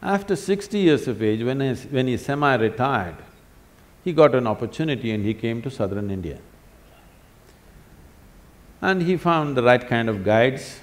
After 0.00 0.36
sixty 0.36 0.78
years 0.78 1.08
of 1.08 1.20
age, 1.20 1.42
when 1.42 1.60
he, 1.60 1.74
when 1.88 2.06
he 2.06 2.16
semi-retired, 2.16 3.16
he 4.04 4.12
got 4.12 4.36
an 4.36 4.46
opportunity 4.46 5.10
and 5.10 5.24
he 5.24 5.34
came 5.34 5.60
to 5.62 5.70
southern 5.70 6.12
India. 6.12 6.38
And 8.80 9.02
he 9.02 9.16
found 9.16 9.56
the 9.56 9.62
right 9.62 9.86
kind 9.86 10.08
of 10.08 10.24
guides. 10.24 10.80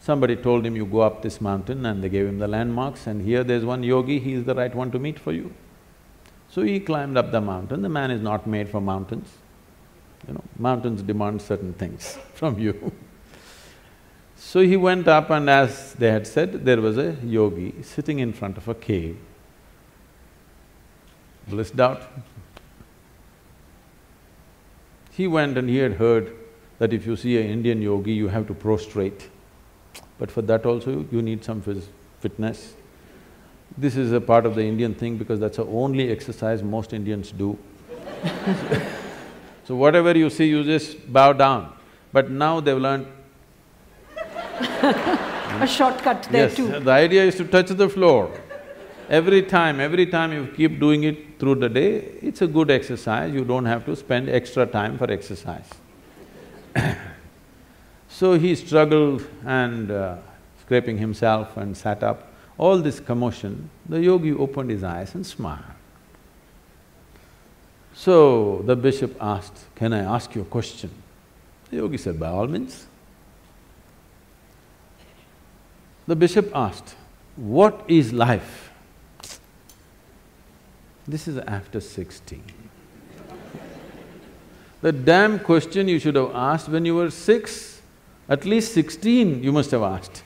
Somebody 0.00 0.36
told 0.36 0.64
him, 0.64 0.76
you 0.76 0.86
go 0.86 1.00
up 1.00 1.22
this 1.22 1.40
mountain 1.40 1.86
and 1.86 2.02
they 2.02 2.08
gave 2.08 2.26
him 2.26 2.38
the 2.38 2.48
landmarks 2.48 3.06
and 3.06 3.22
here 3.22 3.42
there's 3.42 3.64
one 3.64 3.82
yogi, 3.82 4.18
he 4.18 4.34
is 4.34 4.44
the 4.44 4.54
right 4.54 4.74
one 4.74 4.90
to 4.92 4.98
meet 4.98 5.18
for 5.18 5.32
you. 5.32 5.52
So 6.48 6.62
he 6.62 6.78
climbed 6.80 7.16
up 7.16 7.32
the 7.32 7.40
mountain, 7.40 7.82
the 7.82 7.88
man 7.88 8.10
is 8.10 8.20
not 8.20 8.46
made 8.46 8.68
for 8.68 8.80
mountains. 8.80 9.28
You 10.26 10.34
know, 10.34 10.44
mountains 10.58 11.02
demand 11.02 11.42
certain 11.42 11.72
things 11.72 12.18
from 12.34 12.58
you. 12.58 12.92
so 14.36 14.60
he 14.60 14.76
went 14.76 15.08
up 15.08 15.30
and 15.30 15.50
as 15.50 15.94
they 15.94 16.10
had 16.10 16.26
said, 16.26 16.64
there 16.64 16.80
was 16.80 16.98
a 16.98 17.16
yogi 17.24 17.74
sitting 17.82 18.20
in 18.20 18.32
front 18.32 18.56
of 18.56 18.68
a 18.68 18.74
cave, 18.74 19.18
blissed 21.48 21.78
out. 21.78 22.02
He 25.10 25.26
went 25.26 25.56
and 25.58 25.68
he 25.68 25.78
had 25.78 25.94
heard 25.94 26.32
that 26.78 26.92
if 26.92 27.06
you 27.06 27.16
see 27.16 27.38
an 27.38 27.46
Indian 27.46 27.82
yogi, 27.82 28.12
you 28.12 28.28
have 28.28 28.46
to 28.48 28.54
prostrate. 28.54 29.28
But 30.18 30.30
for 30.30 30.42
that 30.42 30.66
also, 30.66 31.06
you 31.10 31.22
need 31.22 31.44
some 31.44 31.62
phys 31.62 31.84
fitness. 32.20 32.74
This 33.76 33.96
is 33.96 34.12
a 34.12 34.20
part 34.20 34.46
of 34.46 34.54
the 34.54 34.62
Indian 34.62 34.94
thing 34.94 35.16
because 35.16 35.40
that's 35.40 35.58
the 35.58 35.66
only 35.66 36.10
exercise 36.10 36.62
most 36.62 36.92
Indians 36.92 37.30
do. 37.30 37.58
so 39.64 39.76
whatever 39.76 40.16
you 40.16 40.30
see, 40.30 40.46
you 40.46 40.64
just 40.64 41.12
bow 41.12 41.32
down. 41.32 41.72
But 42.12 42.30
now 42.30 42.60
they've 42.60 42.78
learned 42.78 43.06
A 45.60 45.66
shortcut 45.66 46.28
there 46.30 46.48
yes, 46.48 46.56
too. 46.56 46.68
the 46.80 46.90
idea 46.90 47.24
is 47.24 47.36
to 47.36 47.44
touch 47.44 47.68
the 47.68 47.88
floor. 47.88 48.30
Every 49.08 49.42
time, 49.42 49.80
every 49.80 50.06
time 50.06 50.32
you 50.32 50.46
keep 50.54 50.78
doing 50.80 51.04
it 51.04 51.38
through 51.38 51.56
the 51.56 51.68
day, 51.68 51.96
it's 52.20 52.42
a 52.42 52.46
good 52.46 52.70
exercise, 52.70 53.32
you 53.32 53.44
don't 53.44 53.64
have 53.64 53.84
to 53.86 53.96
spend 53.96 54.28
extra 54.28 54.66
time 54.66 54.98
for 54.98 55.10
exercise. 55.10 55.68
so 58.08 58.34
he 58.34 58.54
struggled 58.54 59.26
and 59.44 59.90
uh, 59.90 60.16
scraping 60.60 60.98
himself 60.98 61.56
and 61.56 61.76
sat 61.76 62.02
up. 62.02 62.32
All 62.58 62.78
this 62.78 63.00
commotion, 63.00 63.70
the 63.88 64.00
yogi 64.00 64.32
opened 64.32 64.70
his 64.70 64.82
eyes 64.82 65.14
and 65.14 65.26
smiled. 65.26 65.62
So 67.94 68.62
the 68.66 68.76
bishop 68.76 69.16
asked, 69.20 69.64
can 69.74 69.92
I 69.92 70.00
ask 70.00 70.34
you 70.34 70.42
a 70.42 70.44
question? 70.44 70.90
The 71.70 71.76
yogi 71.76 71.98
said, 71.98 72.20
by 72.20 72.28
all 72.28 72.46
means. 72.46 72.86
The 76.06 76.14
bishop 76.14 76.50
asked, 76.54 76.94
what 77.36 77.84
is 77.88 78.12
life? 78.12 78.70
This 81.08 81.28
is 81.28 81.38
after 81.38 81.80
sixty. 81.80 82.42
The 84.86 84.92
damn 84.92 85.40
question 85.40 85.88
you 85.88 85.98
should 85.98 86.14
have 86.14 86.30
asked 86.32 86.68
when 86.68 86.84
you 86.84 86.94
were 86.94 87.10
six, 87.10 87.82
at 88.28 88.44
least 88.44 88.72
sixteen 88.72 89.42
you 89.42 89.50
must 89.50 89.72
have 89.72 89.82
asked. 89.82 90.22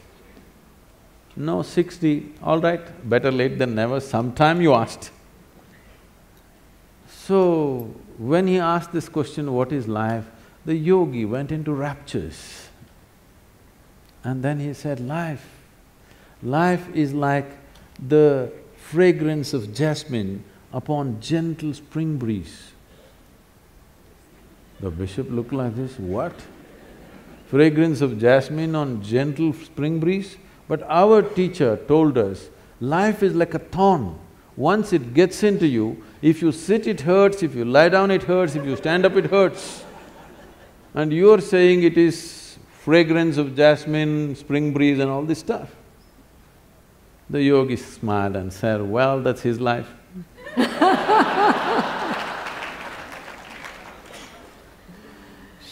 No, 1.34 1.62
sixty, 1.62 2.34
all 2.42 2.60
right, 2.60 3.08
better 3.08 3.32
late 3.32 3.56
than 3.58 3.74
never, 3.74 4.00
sometime 4.00 4.60
you 4.60 4.74
asked. 4.74 5.12
So, 7.08 7.94
when 8.18 8.46
he 8.46 8.58
asked 8.58 8.92
this 8.92 9.08
question, 9.08 9.50
what 9.54 9.72
is 9.72 9.88
life, 9.88 10.26
the 10.66 10.74
yogi 10.74 11.24
went 11.24 11.50
into 11.50 11.72
raptures. 11.72 12.68
And 14.22 14.42
then 14.42 14.60
he 14.60 14.74
said, 14.74 15.00
life, 15.00 15.48
life 16.42 16.86
is 16.94 17.14
like 17.14 17.50
the 17.98 18.52
fragrance 18.76 19.54
of 19.54 19.72
jasmine 19.72 20.44
upon 20.70 21.18
gentle 21.22 21.72
spring 21.72 22.18
breeze. 22.18 22.69
The 24.80 24.90
bishop 24.90 25.30
looked 25.30 25.52
like 25.52 25.76
this, 25.76 25.98
what? 25.98 26.32
Fragrance 27.46 28.00
of 28.00 28.18
jasmine 28.18 28.74
on 28.74 29.02
gentle 29.02 29.52
spring 29.52 30.00
breeze? 30.00 30.36
But 30.68 30.82
our 30.84 31.22
teacher 31.22 31.76
told 31.88 32.16
us, 32.16 32.48
life 32.80 33.22
is 33.22 33.34
like 33.34 33.54
a 33.54 33.58
thorn. 33.58 34.18
Once 34.56 34.92
it 34.92 35.14
gets 35.14 35.42
into 35.42 35.66
you, 35.66 36.02
if 36.22 36.40
you 36.42 36.52
sit 36.52 36.86
it 36.86 37.00
hurts, 37.00 37.42
if 37.42 37.54
you 37.54 37.64
lie 37.64 37.88
down 37.88 38.10
it 38.10 38.22
hurts, 38.22 38.54
if 38.54 38.64
you 38.64 38.76
stand 38.76 39.04
up 39.04 39.16
it 39.16 39.26
hurts. 39.26 39.84
And 40.94 41.12
you're 41.12 41.40
saying 41.40 41.82
it 41.82 41.98
is 41.98 42.58
fragrance 42.70 43.36
of 43.36 43.56
jasmine, 43.56 44.34
spring 44.36 44.72
breeze 44.72 44.98
and 44.98 45.10
all 45.10 45.22
this 45.22 45.38
stuff. 45.40 45.70
The 47.28 47.42
yogi 47.42 47.76
smiled 47.76 48.36
and 48.36 48.52
said, 48.52 48.82
well, 48.82 49.20
that's 49.22 49.42
his 49.42 49.60
life. 49.60 49.88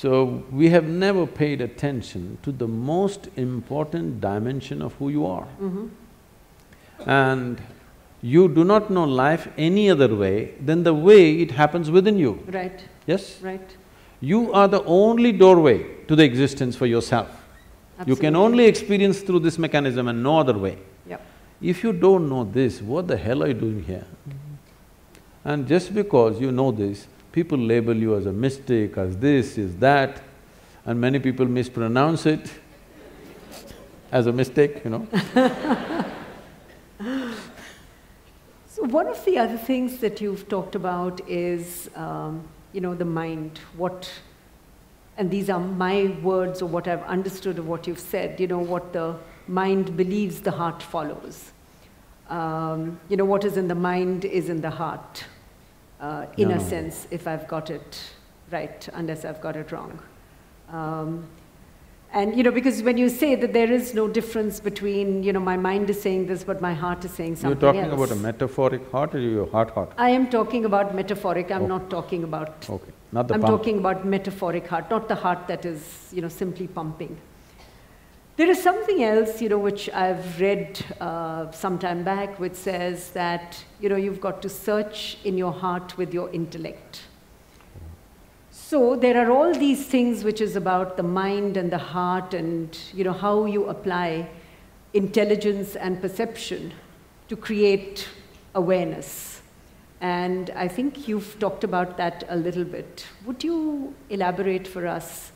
So, 0.00 0.44
we 0.52 0.68
have 0.70 0.84
never 0.84 1.26
paid 1.26 1.60
attention 1.60 2.38
to 2.44 2.52
the 2.52 2.68
most 2.68 3.28
important 3.36 4.20
dimension 4.20 4.80
of 4.80 4.94
who 4.94 5.08
you 5.08 5.26
are. 5.26 5.48
Mhm. 5.60 5.88
And 7.04 7.60
you 8.22 8.46
do 8.48 8.62
not 8.64 8.90
know 8.90 9.04
life 9.04 9.48
any 9.56 9.90
other 9.90 10.14
way 10.14 10.52
than 10.64 10.84
the 10.84 10.94
way 10.94 11.40
it 11.42 11.50
happens 11.52 11.90
within 11.90 12.16
you, 12.16 12.38
Right, 12.46 12.84
yes? 13.06 13.40
right. 13.42 13.76
You 14.20 14.52
are 14.52 14.68
the 14.68 14.84
only 14.84 15.32
doorway 15.32 15.84
to 16.06 16.14
the 16.14 16.24
existence 16.24 16.76
for 16.76 16.86
yourself. 16.86 17.44
You 18.06 18.14
can 18.14 18.36
only 18.36 18.66
experience 18.66 19.20
through 19.22 19.40
this 19.40 19.58
mechanism 19.58 20.06
and 20.06 20.22
no 20.22 20.38
other 20.38 20.56
way. 20.56 20.78
Yep. 21.08 21.20
If 21.60 21.82
you 21.82 21.92
don't 21.92 22.28
know 22.28 22.44
this, 22.44 22.80
what 22.80 23.08
the 23.08 23.16
hell 23.16 23.42
are 23.42 23.48
you 23.48 23.54
doing 23.54 23.82
here? 23.82 24.06
And 25.44 25.66
just 25.66 25.92
because 25.92 26.40
you 26.40 26.52
know 26.52 26.70
this, 26.70 27.08
people 27.38 27.58
label 27.58 27.94
you 27.94 28.16
as 28.16 28.26
a 28.26 28.32
mystic, 28.32 28.98
as 28.98 29.16
this, 29.16 29.58
is 29.58 29.76
that, 29.76 30.22
and 30.84 31.00
many 31.00 31.18
people 31.20 31.46
mispronounce 31.46 32.26
it 32.26 32.50
as 34.18 34.26
a 34.26 34.32
mistake, 34.32 34.82
you 34.84 34.90
know. 34.90 35.06
So 38.78 38.84
one 38.84 39.08
of 39.08 39.24
the 39.24 39.38
other 39.38 39.56
things 39.56 39.98
that 39.98 40.20
you've 40.20 40.48
talked 40.48 40.76
about 40.76 41.20
is, 41.28 41.90
um, 41.96 42.46
you 42.72 42.80
know, 42.80 42.94
the 42.94 43.04
mind, 43.04 43.58
what, 43.76 44.08
and 45.16 45.28
these 45.28 45.50
are 45.50 45.58
my 45.58 46.16
words 46.22 46.62
or 46.62 46.66
what 46.66 46.86
I've 46.86 47.02
understood 47.02 47.58
of 47.58 47.66
what 47.66 47.88
you've 47.88 47.98
said, 47.98 48.38
you 48.38 48.46
know, 48.46 48.60
what 48.60 48.92
the 48.92 49.16
mind 49.48 49.96
believes, 49.96 50.42
the 50.42 50.52
heart 50.52 50.80
follows. 50.80 51.50
Um, 52.28 53.00
you 53.08 53.16
know, 53.16 53.24
what 53.24 53.44
is 53.44 53.56
in 53.56 53.66
the 53.66 53.74
mind 53.74 54.24
is 54.24 54.48
in 54.48 54.60
the 54.60 54.70
heart, 54.70 55.24
uh, 56.00 56.26
in 56.36 56.48
No, 56.48 56.54
a 56.54 56.58
no. 56.58 56.64
sense, 56.64 57.06
if 57.10 57.26
I've 57.26 57.46
got 57.48 57.70
it 57.70 57.98
right, 58.50 58.88
unless 58.94 59.24
I've 59.24 59.40
got 59.40 59.56
it 59.56 59.72
wrong. 59.72 59.98
Um, 60.70 61.26
and 62.12 62.34
you 62.36 62.42
know, 62.42 62.50
because 62.50 62.82
when 62.82 62.96
you 62.96 63.08
say 63.10 63.34
that 63.34 63.52
there 63.52 63.70
is 63.70 63.94
no 63.94 64.08
difference 64.08 64.60
between, 64.60 65.22
you 65.22 65.32
know, 65.32 65.40
my 65.40 65.56
mind 65.58 65.90
is 65.90 66.00
saying 66.00 66.26
this, 66.26 66.42
but 66.42 66.62
my 66.62 66.72
heart 66.72 67.04
is 67.04 67.10
saying 67.10 67.36
something 67.36 67.60
You're 67.60 67.72
talking 67.72 67.90
else. 67.90 67.94
about 68.10 68.16
a 68.16 68.20
metaphoric 68.20 68.90
heart 68.90 69.14
or 69.14 69.18
your 69.20 69.46
heart 69.50 69.70
heart? 69.70 69.92
I 69.98 70.10
am 70.10 70.30
talking 70.30 70.64
about 70.64 70.94
metaphoric, 70.94 71.50
I'm 71.50 71.64
Oh. 71.64 71.66
not 71.66 71.90
talking 71.90 72.24
about, 72.24 72.66
Okay, 72.70 72.92
not 73.12 73.28
the 73.28 73.34
I'm 73.34 73.40
pump. 73.42 73.58
talking 73.58 73.78
about 73.78 74.06
metaphoric 74.06 74.66
heart, 74.66 74.88
not 74.90 75.08
the 75.08 75.16
heart 75.16 75.46
that 75.48 75.66
is, 75.66 76.08
you 76.12 76.22
know, 76.22 76.28
simply 76.28 76.66
pumping. 76.66 77.18
There 78.38 78.48
is 78.48 78.62
something 78.62 79.02
else, 79.02 79.42
you 79.42 79.48
know, 79.48 79.58
which 79.58 79.90
I've 79.90 80.40
read 80.40 80.78
uh, 81.00 81.50
some 81.50 81.76
time 81.76 82.04
back, 82.04 82.38
which 82.38 82.54
says 82.54 83.10
that, 83.10 83.64
you 83.80 83.88
know, 83.88 83.96
you've 83.96 84.20
got 84.20 84.42
to 84.42 84.48
search 84.48 85.18
in 85.24 85.36
your 85.36 85.50
heart 85.50 85.98
with 85.98 86.14
your 86.14 86.30
intellect. 86.30 87.00
So 88.52 88.94
there 88.94 89.20
are 89.20 89.32
all 89.32 89.52
these 89.52 89.88
things 89.88 90.22
which 90.22 90.40
is 90.40 90.54
about 90.54 90.96
the 90.96 91.02
mind 91.02 91.56
and 91.56 91.68
the 91.72 91.78
heart 91.78 92.32
and, 92.32 92.78
you 92.94 93.02
know, 93.02 93.12
how 93.12 93.46
you 93.46 93.66
apply 93.66 94.30
intelligence 94.94 95.74
and 95.74 96.00
perception 96.00 96.72
to 97.26 97.34
create 97.34 98.08
awareness. 98.54 99.42
And 100.00 100.50
I 100.50 100.68
think 100.68 101.08
you've 101.08 101.40
talked 101.40 101.64
about 101.64 101.96
that 101.96 102.22
a 102.28 102.36
little 102.36 102.62
bit. 102.62 103.04
Would 103.26 103.42
you 103.42 103.96
elaborate 104.10 104.68
for 104.68 104.86
us, 104.86 105.32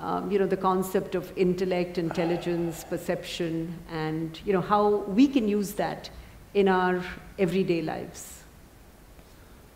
um, 0.00 0.30
you 0.30 0.38
know, 0.38 0.46
the 0.46 0.56
concept 0.56 1.14
of 1.14 1.32
intellect, 1.36 1.98
intelligence, 1.98 2.84
perception, 2.84 3.74
and, 3.90 4.38
you 4.44 4.52
know, 4.52 4.60
how 4.60 4.96
we 5.08 5.26
can 5.26 5.48
use 5.48 5.72
that 5.72 6.10
in 6.54 6.68
our 6.68 7.02
everyday 7.38 7.82
lives? 7.82 8.42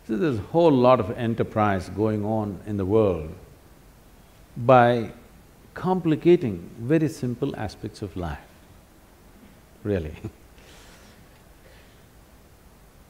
So 0.07 0.17
there's 0.17 0.37
a 0.37 0.47
whole 0.51 0.71
lot 0.71 0.99
of 0.99 1.11
enterprise 1.17 1.89
going 1.89 2.25
on 2.25 2.59
in 2.67 2.77
the 2.77 2.85
world 2.85 3.33
by 4.57 5.11
complicating 5.73 6.69
very 6.79 7.07
simple 7.07 7.55
aspects 7.55 8.01
of 8.01 8.15
life, 8.15 8.39
really. 9.83 10.13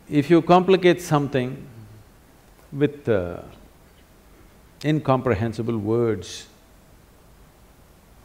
if 0.10 0.30
you 0.30 0.42
complicate 0.42 1.02
something 1.02 1.66
with 2.72 3.10
uh, 3.10 3.42
incomprehensible 4.84 5.78
words, 5.78 6.48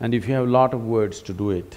and 0.01 0.15
if 0.15 0.29
you 0.29 0.35
have 0.35 0.49
lot 0.49 0.75
of 0.75 0.85
words 0.85 1.23
to 1.23 1.33
do 1.33 1.51
it, 1.51 1.77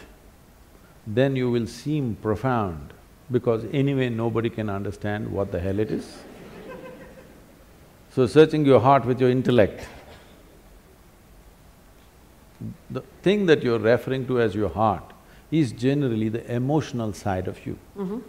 then 1.07 1.35
you 1.35 1.49
will 1.49 1.67
seem 1.67 2.15
profound, 2.21 2.93
because 3.31 3.65
anyway 3.71 4.09
nobody 4.09 4.49
can 4.49 4.69
understand 4.69 5.31
what 5.31 5.51
the 5.51 5.59
hell 5.59 5.79
it 5.79 5.91
is. 5.91 6.17
So 8.11 8.27
searching 8.27 8.65
your 8.65 8.79
heart 8.79 9.05
with 9.05 9.21
your 9.21 9.29
intellect, 9.29 9.87
the 12.89 13.01
thing 13.21 13.45
that 13.45 13.63
you're 13.63 13.79
referring 13.79 14.27
to 14.27 14.41
as 14.41 14.53
your 14.53 14.69
heart 14.69 15.03
is 15.51 15.71
generally 15.71 16.29
the 16.29 16.51
emotional 16.51 17.13
side 17.13 17.47
of 17.47 17.65
you. 17.65 17.77
Mhm. 17.97 18.21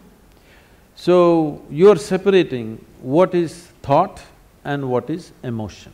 So, 0.95 1.61
you're 1.69 1.95
separating 1.95 2.85
what 3.01 3.33
is 3.33 3.67
thought 3.81 4.21
and 4.63 4.89
what 4.89 5.09
is 5.09 5.31
emotion. 5.43 5.93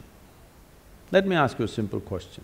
Let 1.12 1.26
me 1.26 1.36
ask 1.36 1.58
you 1.60 1.66
a 1.66 1.68
simple 1.68 2.00
question. 2.00 2.44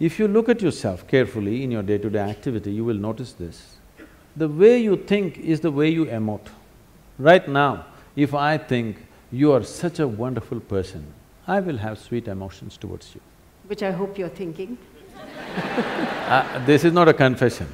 If 0.00 0.18
you 0.18 0.26
look 0.28 0.48
at 0.48 0.62
yourself 0.62 1.06
carefully 1.06 1.62
in 1.62 1.70
your 1.70 1.82
day-to-day 1.82 2.18
activity, 2.20 2.72
you 2.72 2.86
will 2.86 2.96
notice 2.96 3.34
this. 3.34 3.76
The 4.34 4.48
way 4.48 4.78
you 4.78 4.96
think 4.96 5.36
is 5.36 5.60
the 5.60 5.70
way 5.70 5.90
you 5.90 6.06
emote. 6.06 6.48
Right 7.18 7.46
now, 7.46 7.84
if 8.16 8.32
I 8.32 8.56
think 8.56 8.96
you 9.30 9.52
are 9.52 9.62
such 9.62 9.98
a 9.98 10.08
wonderful 10.08 10.58
person, 10.60 11.12
I 11.46 11.60
will 11.60 11.76
have 11.76 11.98
sweet 11.98 12.28
emotions 12.28 12.78
towards 12.78 13.14
you. 13.14 13.20
Which 13.66 13.82
I 13.82 13.90
hope 13.90 14.16
you're 14.16 14.30
thinking. 14.30 14.78
Uh, 16.30 16.64
this 16.64 16.84
is 16.84 16.92
not 16.92 17.08
a 17.08 17.12
confession. 17.12 17.66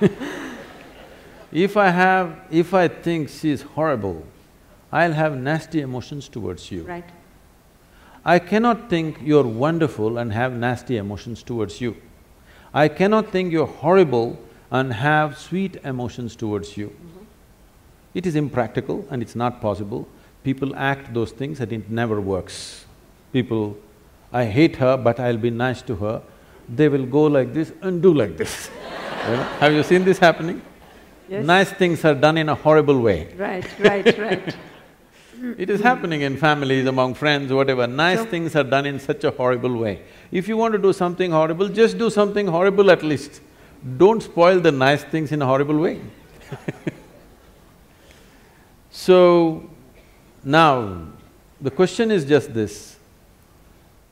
if 1.52 1.76
I 1.76 1.90
have… 1.90 2.40
if 2.50 2.74
I 2.74 2.88
think 2.88 3.28
she 3.28 3.50
is 3.50 3.62
horrible, 3.62 4.26
I'll 4.90 5.12
have 5.12 5.36
nasty 5.36 5.80
emotions 5.80 6.28
towards 6.28 6.72
you. 6.72 6.82
Right. 6.82 7.04
I 8.28 8.38
cannot 8.38 8.90
think 8.90 9.20
you're 9.22 9.50
wonderful 9.66 10.18
and 10.18 10.30
have 10.34 10.52
nasty 10.52 10.98
emotions 10.98 11.42
towards 11.42 11.80
you. 11.80 11.96
I 12.74 12.88
cannot 12.88 13.32
think 13.32 13.50
you're 13.50 13.72
horrible 13.82 14.38
and 14.70 14.92
have 14.92 15.38
sweet 15.38 15.76
emotions 15.82 16.36
towards 16.36 16.76
you. 16.76 16.94
It 18.12 18.26
is 18.26 18.36
impractical 18.36 19.06
and 19.10 19.22
it's 19.22 19.34
not 19.34 19.62
possible. 19.62 20.06
People 20.44 20.76
act 20.76 21.14
those 21.14 21.32
things 21.32 21.60
and 21.60 21.72
it 21.72 21.88
never 21.90 22.20
works. 22.20 22.84
People, 23.32 23.78
I 24.30 24.44
hate 24.44 24.76
her 24.76 24.98
but 24.98 25.18
I'll 25.18 25.38
be 25.38 25.48
nice 25.48 25.80
to 25.88 25.96
her, 25.96 26.20
they 26.68 26.90
will 26.90 27.06
go 27.06 27.22
like 27.22 27.54
this 27.54 27.72
and 27.80 28.02
do 28.02 28.12
like 28.12 28.36
this. 28.36 28.68
You 29.28 29.36
know? 29.36 29.42
Have 29.60 29.72
you 29.72 29.82
seen 29.82 30.04
this 30.04 30.18
happening? 30.18 30.60
Yes. 31.28 31.44
Nice 31.44 31.70
things 31.70 32.04
are 32.04 32.14
done 32.14 32.36
in 32.38 32.48
a 32.48 32.54
horrible 32.54 33.00
way. 33.00 33.34
Right, 33.36 33.66
right, 33.80 34.18
right. 34.18 34.56
It 35.56 35.70
is 35.70 35.80
happening 35.80 36.22
in 36.22 36.36
families, 36.36 36.86
among 36.86 37.14
friends, 37.14 37.52
whatever. 37.52 37.86
Nice 37.86 38.18
Sure. 38.18 38.26
things 38.26 38.56
are 38.56 38.64
done 38.64 38.86
in 38.86 38.98
such 38.98 39.24
a 39.24 39.30
horrible 39.30 39.76
way. 39.76 40.02
If 40.32 40.48
you 40.48 40.56
want 40.56 40.72
to 40.72 40.78
do 40.78 40.92
something 40.92 41.30
horrible, 41.30 41.68
just 41.68 41.98
do 41.98 42.10
something 42.10 42.46
horrible 42.46 42.90
at 42.90 43.02
least. 43.02 43.40
Don't 43.96 44.22
spoil 44.22 44.60
the 44.60 44.72
nice 44.72 45.04
things 45.04 45.30
in 45.30 45.42
a 45.42 45.46
horrible 45.46 45.78
way. 45.78 46.00
so, 48.90 49.68
now, 50.42 51.06
the 51.60 51.70
question 51.70 52.10
is 52.10 52.24
just 52.24 52.54
this. 52.54 52.96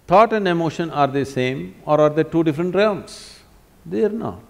Thought 0.06 0.32
and 0.32 0.46
emotion, 0.46 0.90
are 0.90 1.08
they 1.08 1.24
same 1.24 1.74
or 1.84 2.00
are 2.00 2.10
they 2.10 2.22
two 2.22 2.44
different 2.44 2.74
realms? 2.74 3.40
They 3.84 4.04
are 4.04 4.08
not. 4.08 4.42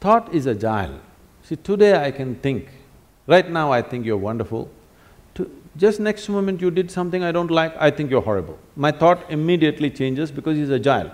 Thought 0.00 0.34
is 0.34 0.46
agile. 0.46 1.00
See, 1.42 1.56
today 1.56 2.02
I 2.02 2.10
can 2.10 2.34
think, 2.36 2.68
right 3.26 3.50
now 3.50 3.72
I 3.72 3.82
think 3.82 4.06
you're 4.06 4.16
wonderful. 4.16 4.70
Just 5.76 6.00
next 6.00 6.28
moment 6.28 6.60
you 6.60 6.70
did 6.70 6.90
something 6.90 7.22
I 7.22 7.32
don't 7.32 7.50
like, 7.50 7.74
I 7.78 7.90
think 7.90 8.10
you're 8.10 8.22
horrible. 8.22 8.58
My 8.74 8.90
thought 8.90 9.30
immediately 9.30 9.90
changes 9.90 10.30
because 10.30 10.56
he's 10.56 10.70
agile. 10.70 11.10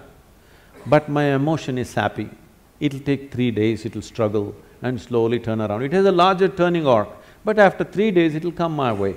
But 0.86 1.08
my 1.08 1.34
emotion 1.34 1.78
is 1.78 1.90
sappy. 1.90 2.30
It'll 2.80 3.00
take 3.00 3.32
three 3.32 3.50
days, 3.50 3.84
it'll 3.84 4.02
struggle 4.02 4.54
and 4.82 5.00
slowly 5.00 5.38
turn 5.38 5.60
around. 5.60 5.82
It 5.82 5.92
has 5.92 6.06
a 6.06 6.12
larger 6.12 6.48
turning 6.48 6.86
arc, 6.86 7.08
but 7.44 7.58
after 7.58 7.84
three 7.84 8.10
days 8.10 8.34
it'll 8.34 8.52
come 8.52 8.76
my 8.76 8.92
way. 8.92 9.16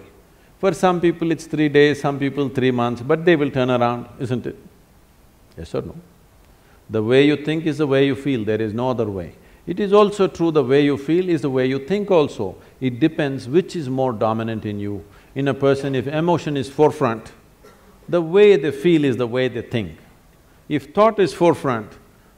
For 0.59 0.73
some 0.73 0.99
people 0.99 1.31
it's 1.31 1.45
three 1.45 1.69
days, 1.69 2.01
some 2.01 2.17
people 2.17 2.49
three 2.49 2.71
months, 2.71 3.01
but 3.01 3.25
they 3.25 3.35
will 3.35 3.51
turn 3.51 3.69
around, 3.69 4.07
isn't 4.19 4.47
it? 4.47 4.57
Yes 5.57 5.73
or 5.75 5.81
no? 5.81 5.95
The 6.89 7.03
way 7.03 7.25
you 7.25 7.35
think 7.35 7.65
is 7.65 7.77
the 7.77 7.87
way 7.87 8.05
you 8.05 8.15
feel, 8.15 8.45
there 8.45 8.61
is 8.61 8.73
no 8.73 8.89
other 8.89 9.09
way. 9.09 9.35
It 9.65 9.81
is 9.81 9.91
also 9.91 10.27
true 10.27 10.51
the 10.51 10.63
way 10.63 10.85
you 10.85 10.97
feel 10.97 11.27
is 11.27 11.41
the 11.41 11.49
way 11.49 11.65
you 11.67 11.79
think 11.79 12.09
also. 12.09 12.55
It 12.79 13.01
depends 13.01 13.49
which 13.49 13.75
is 13.75 13.89
more 13.89 14.13
dominant 14.13 14.65
in 14.65 14.79
you. 14.79 15.03
In 15.37 15.47
a 15.47 15.53
person, 15.53 15.93
if 15.93 16.07
emotion 16.07 16.57
is 16.57 16.67
forefront, 16.67 17.31
the 18.09 18.23
way 18.23 18.55
they 18.55 18.71
feel 18.71 19.05
is 19.05 19.17
the 19.17 19.27
way 19.27 19.47
they 19.47 19.61
think. 19.61 19.99
If 20.67 20.95
thought 20.95 21.19
is 21.19 21.31
forefront, 21.31 21.91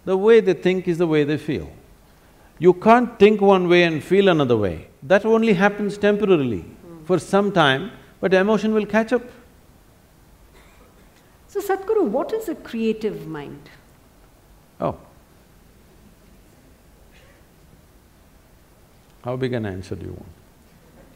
the 0.04 0.18
way 0.18 0.42
they 0.42 0.54
think 0.54 0.86
is 0.86 0.98
the 0.98 1.08
way 1.08 1.24
they 1.24 1.38
feel. 1.38 1.72
You 2.58 2.74
can't 2.74 3.18
think 3.18 3.40
one 3.40 3.70
way 3.70 3.84
and 3.84 4.04
feel 4.04 4.28
another 4.28 4.58
way. 4.58 4.90
That 5.02 5.24
only 5.24 5.54
happens 5.54 5.98
temporarily, 5.98 6.66
for 7.06 7.20
some 7.20 7.54
time, 7.54 7.92
but 8.20 8.34
emotion 8.34 8.74
will 8.74 8.86
catch 8.86 9.14
up. 9.14 9.24
So 11.48 11.62
Sadhguru, 11.62 12.06
what 12.06 12.34
is 12.34 12.50
a 12.50 12.56
creative 12.56 13.28
mind? 13.28 13.70
Oh. 14.82 14.98
How 19.24 19.38
big 19.38 19.54
an 19.54 19.66
answer 19.66 19.96
do 19.96 20.06
you 20.06 20.12
want? 20.12 20.34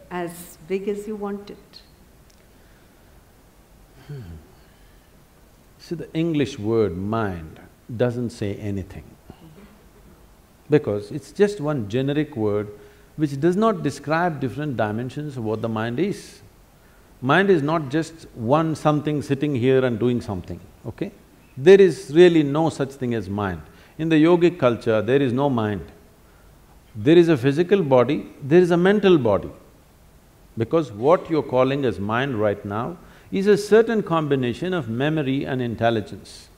As 0.09 0.52
big 0.67 0.87
as 0.87 1.07
you 1.07 1.15
want 1.15 1.49
it. 1.49 1.81
See, 5.79 5.95
the 5.95 6.11
English 6.13 6.57
word 6.57 6.97
mind 6.97 7.59
doesn't 7.97 8.29
say 8.29 8.55
anything. 8.55 9.03
Because 10.69 11.11
it's 11.11 11.31
just 11.31 11.59
one 11.59 11.89
generic 11.89 12.35
word 12.35 12.69
which 13.15 13.39
does 13.39 13.55
not 13.55 13.83
describe 13.83 14.39
different 14.39 14.77
dimensions 14.77 15.37
of 15.37 15.43
what 15.43 15.61
the 15.61 15.69
mind 15.69 15.99
is. 15.99 16.41
Mind 17.21 17.49
is 17.49 17.61
not 17.61 17.89
just 17.89 18.27
one 18.33 18.75
something 18.75 19.21
sitting 19.21 19.55
here 19.55 19.85
and 19.85 19.99
doing 19.99 20.19
something, 20.21 20.59
okay? 20.85 21.11
There 21.55 21.79
is 21.79 22.11
really 22.13 22.43
no 22.43 22.69
such 22.69 22.91
thing 22.91 23.13
as 23.13 23.29
mind. 23.29 23.61
In 23.97 24.09
the 24.09 24.15
yogic 24.15 24.57
culture, 24.57 25.01
there 25.01 25.21
is 25.21 25.31
no 25.31 25.49
mind. 25.49 25.85
There 26.95 27.17
is 27.17 27.29
a 27.29 27.37
physical 27.37 27.83
body, 27.83 28.31
there 28.41 28.61
is 28.61 28.71
a 28.71 28.77
mental 28.77 29.17
body. 29.17 29.51
Because 30.57 30.91
what 30.91 31.29
you're 31.29 31.43
calling 31.43 31.85
as 31.85 31.99
mind 31.99 32.39
right 32.39 32.63
now 32.63 32.97
is 33.31 33.47
a 33.47 33.57
certain 33.57 34.03
combination 34.03 34.73
of 34.73 34.89
memory 34.89 35.45
and 35.45 35.61
intelligence. 35.61 36.49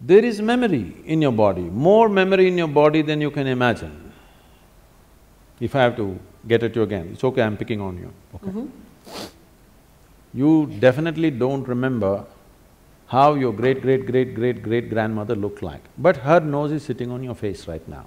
There 0.00 0.24
is 0.24 0.40
memory 0.40 0.96
in 1.04 1.20
your 1.20 1.32
body, 1.32 1.62
more 1.62 2.08
memory 2.08 2.46
in 2.48 2.56
your 2.56 2.68
body 2.68 3.02
than 3.02 3.20
you 3.20 3.30
can 3.30 3.46
imagine. 3.46 4.12
If 5.58 5.74
I 5.74 5.82
have 5.82 5.96
to 5.96 6.18
get 6.48 6.62
at 6.62 6.74
you 6.74 6.82
again, 6.82 7.10
it's 7.12 7.22
okay, 7.22 7.42
I'm 7.42 7.56
picking 7.56 7.80
on 7.80 7.98
you, 7.98 8.12
okay? 8.34 8.46
Mm-hmm. 8.46 8.66
You 10.32 10.66
definitely 10.78 11.30
don't 11.30 11.66
remember 11.66 12.24
how 13.08 13.34
your 13.34 13.52
great-great-great-great-great-grandmother 13.52 15.34
looked 15.34 15.62
like, 15.62 15.82
but 15.98 16.18
her 16.18 16.38
nose 16.38 16.70
is 16.70 16.84
sitting 16.84 17.10
on 17.10 17.24
your 17.24 17.34
face 17.34 17.66
right 17.66 17.86
now. 17.88 18.06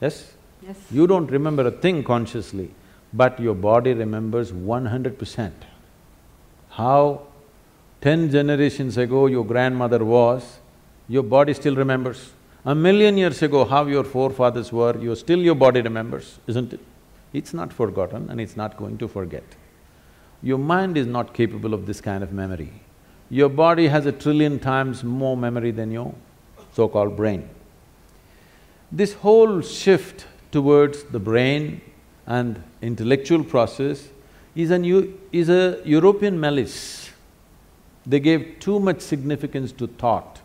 Yes? 0.00 0.34
Yes. 0.62 0.76
You 0.90 1.06
don't 1.06 1.30
remember 1.30 1.66
a 1.66 1.70
thing 1.70 2.04
consciously, 2.04 2.70
but 3.12 3.40
your 3.40 3.54
body 3.54 3.94
remembers 3.94 4.52
one 4.52 4.86
hundred 4.86 5.18
percent. 5.18 5.54
How 6.70 7.22
ten 8.00 8.30
generations 8.30 8.96
ago 8.96 9.26
your 9.26 9.44
grandmother 9.44 10.04
was, 10.04 10.58
your 11.08 11.22
body 11.22 11.54
still 11.54 11.74
remembers. 11.74 12.32
A 12.64 12.74
million 12.74 13.16
years 13.16 13.42
ago, 13.42 13.64
how 13.64 13.86
your 13.86 14.04
forefathers 14.04 14.72
were, 14.72 14.96
you 14.98 15.14
still 15.14 15.38
your 15.38 15.54
body 15.54 15.80
remembers, 15.80 16.38
isn't 16.46 16.72
it? 16.72 16.80
It's 17.32 17.54
not 17.54 17.72
forgotten 17.72 18.28
and 18.30 18.40
it's 18.40 18.56
not 18.56 18.76
going 18.76 18.98
to 18.98 19.08
forget. 19.08 19.44
Your 20.42 20.58
mind 20.58 20.96
is 20.96 21.06
not 21.06 21.32
capable 21.32 21.72
of 21.72 21.86
this 21.86 22.00
kind 22.00 22.22
of 22.22 22.32
memory. 22.32 22.72
Your 23.30 23.48
body 23.48 23.88
has 23.88 24.06
a 24.06 24.12
trillion 24.12 24.58
times 24.58 25.02
more 25.02 25.36
memory 25.36 25.70
than 25.70 25.90
your 25.90 26.14
so-called 26.72 27.16
brain. 27.16 27.48
This 28.92 29.14
whole 29.14 29.60
shift 29.60 30.26
towards 30.50 31.04
the 31.04 31.18
brain 31.18 31.80
and 32.28 32.62
intellectual 32.82 33.42
process 33.42 34.08
is 34.54 34.70
an 34.70 34.84
is 35.32 35.48
a 35.48 35.80
European 35.84 36.38
malice. 36.38 37.10
They 38.06 38.20
gave 38.20 38.58
too 38.60 38.78
much 38.78 39.00
significance 39.00 39.72
to 39.72 39.86
thought. 39.86 40.40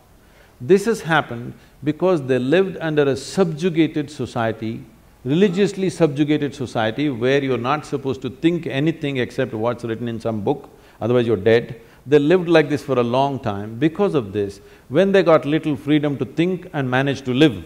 This 0.59 0.85
has 0.85 1.01
happened 1.01 1.53
because 1.83 2.21
they 2.23 2.39
lived 2.39 2.77
under 2.79 3.03
a 3.03 3.15
subjugated 3.17 4.09
society, 4.09 4.83
religiously 5.25 5.89
subjugated 5.89 6.55
society 6.55 7.09
where 7.09 7.43
you're 7.43 7.57
not 7.57 7.85
supposed 7.85 8.21
to 8.21 8.29
think 8.29 8.65
anything 8.65 9.17
except 9.17 9.53
what's 9.53 9.83
written 9.83 10.07
in 10.07 10.19
some 10.21 10.41
book, 10.41 10.69
otherwise 11.01 11.27
you're 11.27 11.45
dead. 11.51 11.81
They 12.05 12.19
lived 12.19 12.47
like 12.47 12.69
this 12.69 12.83
for 12.83 12.99
a 12.99 13.03
long 13.03 13.39
time. 13.39 13.75
Because 13.79 14.13
of 14.13 14.31
this, 14.33 14.59
when 14.89 15.11
they 15.11 15.23
got 15.23 15.45
little 15.45 15.75
freedom 15.75 16.17
to 16.17 16.25
think 16.25 16.69
and 16.73 16.89
manage 16.89 17.21
to 17.23 17.33
live, 17.33 17.63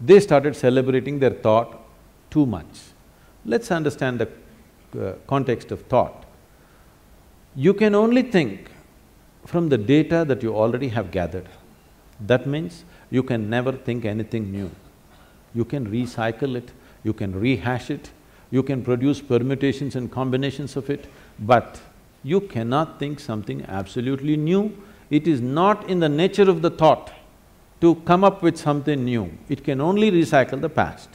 they 0.00 0.20
started 0.20 0.56
celebrating 0.56 1.18
their 1.18 1.30
thought 1.30 1.78
too 2.30 2.46
much. 2.46 2.89
Let's 3.44 3.70
understand 3.70 4.18
the 4.18 4.28
uh, 5.00 5.14
context 5.26 5.70
of 5.70 5.82
thought. 5.82 6.24
You 7.56 7.74
can 7.74 7.94
only 7.94 8.22
think 8.22 8.70
from 9.46 9.68
the 9.68 9.78
data 9.78 10.24
that 10.28 10.42
you 10.42 10.54
already 10.54 10.88
have 10.88 11.10
gathered. 11.10 11.48
That 12.20 12.46
means 12.46 12.84
you 13.10 13.22
can 13.22 13.48
never 13.48 13.72
think 13.72 14.04
anything 14.04 14.52
new. 14.52 14.70
You 15.54 15.64
can 15.64 15.90
recycle 15.90 16.56
it, 16.56 16.70
you 17.02 17.12
can 17.12 17.38
rehash 17.38 17.90
it, 17.90 18.10
you 18.50 18.62
can 18.62 18.82
produce 18.84 19.20
permutations 19.20 19.96
and 19.96 20.10
combinations 20.10 20.76
of 20.76 20.90
it, 20.90 21.06
but 21.38 21.80
you 22.22 22.40
cannot 22.40 22.98
think 22.98 23.18
something 23.18 23.64
absolutely 23.66 24.36
new. 24.36 24.76
It 25.08 25.26
is 25.26 25.40
not 25.40 25.88
in 25.88 26.00
the 26.00 26.08
nature 26.08 26.48
of 26.48 26.62
the 26.62 26.70
thought 26.70 27.12
to 27.80 27.94
come 28.04 28.22
up 28.22 28.42
with 28.42 28.58
something 28.58 29.04
new. 29.04 29.32
It 29.48 29.64
can 29.64 29.80
only 29.80 30.10
recycle 30.10 30.60
the 30.60 30.68
past. 30.68 31.08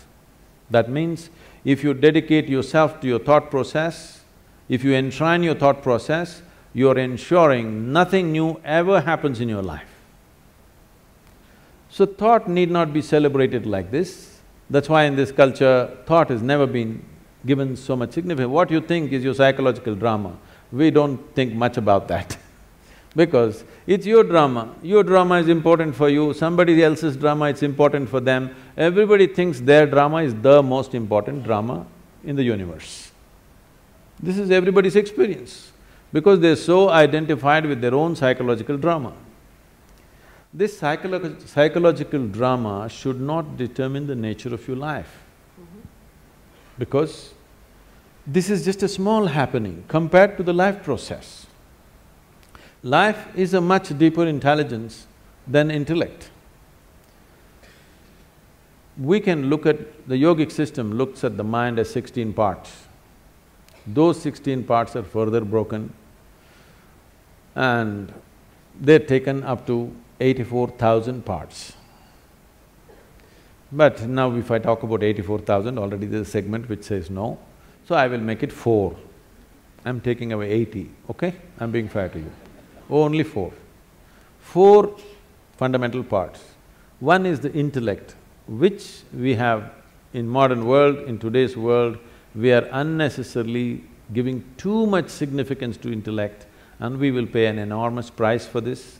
That 0.71 0.89
means 0.89 1.29
if 1.65 1.83
you 1.83 1.93
dedicate 1.93 2.47
yourself 2.47 3.01
to 3.01 3.07
your 3.07 3.19
thought 3.19 3.49
process, 3.49 4.21
if 4.69 4.83
you 4.83 4.93
enshrine 4.93 5.43
your 5.43 5.55
thought 5.55 5.81
process, 5.81 6.41
you're 6.73 6.97
ensuring 6.97 7.91
nothing 7.91 8.31
new 8.31 8.61
ever 8.63 9.01
happens 9.01 9.41
in 9.41 9.49
your 9.49 9.63
life. 9.63 9.89
So 11.89 12.05
thought 12.05 12.47
need 12.47 12.69
not 12.69 12.93
be 12.93 13.01
celebrated 13.01 13.65
like 13.65 13.89
this. 13.89 14.39
That's 14.69 14.89
why 14.89 15.03
in 15.03 15.15
this 15.15 15.31
culture, 15.31 15.97
thought 16.05 16.29
has 16.29 16.41
never 16.41 16.67
been 16.67 17.03
given 17.45 17.75
so 17.75 17.95
much 17.95 18.11
significance. 18.11 18.51
What 18.51 18.69
you 18.71 18.81
think 18.81 19.11
is 19.11 19.23
your 19.23 19.33
psychological 19.33 19.95
drama. 19.95 20.37
We 20.71 20.91
don't 20.91 21.33
think 21.35 21.53
much 21.53 21.77
about 21.77 22.07
that 22.09 22.37
because 23.15 23.63
it's 23.87 24.05
your 24.05 24.23
drama. 24.23 24.75
Your 24.81 25.03
drama 25.03 25.35
is 25.35 25.47
important 25.47 25.95
for 25.95 26.09
you, 26.09 26.33
somebody 26.33 26.83
else's 26.83 27.15
drama, 27.15 27.45
it's 27.45 27.63
important 27.63 28.09
for 28.09 28.19
them. 28.19 28.53
Everybody 28.75 29.27
thinks 29.27 29.59
their 29.59 29.85
drama 29.85 30.17
is 30.17 30.35
the 30.35 30.61
most 30.61 30.93
important 30.93 31.43
drama 31.43 31.85
in 32.23 32.35
the 32.35 32.43
universe. 32.43 33.11
This 34.19 34.37
is 34.37 34.51
everybody's 34.51 34.95
experience 34.95 35.71
because 36.11 36.39
they're 36.39 36.55
so 36.55 36.89
identified 36.89 37.65
with 37.65 37.81
their 37.81 37.93
own 37.93 38.15
psychological 38.15 38.77
drama. 38.77 39.13
This 40.53 40.79
psycholo- 40.79 41.45
psychological 41.47 42.27
drama 42.27 42.87
should 42.89 43.19
not 43.19 43.57
determine 43.57 44.07
the 44.07 44.15
nature 44.15 44.53
of 44.53 44.65
your 44.67 44.77
life. 44.77 45.23
Because 46.77 47.33
this 48.25 48.49
is 48.49 48.63
just 48.63 48.81
a 48.83 48.87
small 48.87 49.27
happening 49.27 49.83
compared 49.87 50.37
to 50.37 50.43
the 50.43 50.53
life 50.53 50.81
process. 50.83 51.44
Life 52.85 53.35
is 53.35 53.55
a 53.55 53.61
much 53.61 53.97
deeper 53.97 54.27
intelligence 54.27 55.07
than 55.47 55.71
intellect. 55.71 56.29
we 58.97 59.19
can 59.19 59.49
look 59.49 59.65
at… 59.65 60.07
the 60.07 60.15
yogic 60.15 60.51
system 60.51 60.93
looks 60.93 61.23
at 61.23 61.37
the 61.37 61.43
mind 61.43 61.79
as 61.79 61.89
sixteen 61.89 62.31
parts. 62.33 62.83
Those 63.87 64.21
sixteen 64.21 64.63
parts 64.63 64.95
are 64.95 65.03
further 65.03 65.41
broken 65.41 65.93
and 67.55 68.13
they're 68.79 68.99
taken 68.99 69.43
up 69.43 69.65
to 69.67 69.93
eighty-four 70.19 70.69
thousand 70.83 71.25
parts. 71.25 71.73
But 73.71 74.07
now 74.07 74.31
if 74.35 74.51
I 74.51 74.59
talk 74.59 74.83
about 74.83 75.03
eighty-four 75.03 75.39
thousand, 75.39 75.77
already 75.79 76.05
there's 76.05 76.27
a 76.27 76.31
segment 76.31 76.69
which 76.69 76.83
says 76.83 77.09
no, 77.09 77.39
so 77.87 77.95
I 77.95 78.07
will 78.07 78.19
make 78.31 78.43
it 78.43 78.51
four. 78.51 78.95
I'm 79.83 80.01
taking 80.01 80.31
away 80.31 80.49
eighty, 80.51 80.89
okay? 81.09 81.35
I'm 81.59 81.71
being 81.71 81.89
fair 81.89 82.09
to 82.09 82.19
you. 82.19 82.31
Only 82.89 83.23
four. 83.23 83.51
Four 84.41 84.95
fundamental 85.57 86.03
parts. 86.03 86.41
One 86.99 87.25
is 87.25 87.39
the 87.39 87.51
intellect, 87.53 88.15
which 88.47 89.01
we 89.13 89.35
have 89.35 89.71
in 90.13 90.27
modern 90.27 90.65
world, 90.65 90.97
in 91.07 91.19
today's 91.19 91.57
world, 91.57 91.97
we 92.35 92.51
are 92.53 92.67
unnecessarily 92.71 93.83
giving 94.13 94.43
too 94.57 94.85
much 94.85 95.09
significance 95.09 95.77
to 95.77 95.91
intellect 95.91 96.45
and 96.79 96.99
we 96.99 97.11
will 97.11 97.25
pay 97.25 97.47
an 97.47 97.57
enormous 97.57 98.09
price 98.09 98.45
for 98.45 98.61
this. 98.61 98.99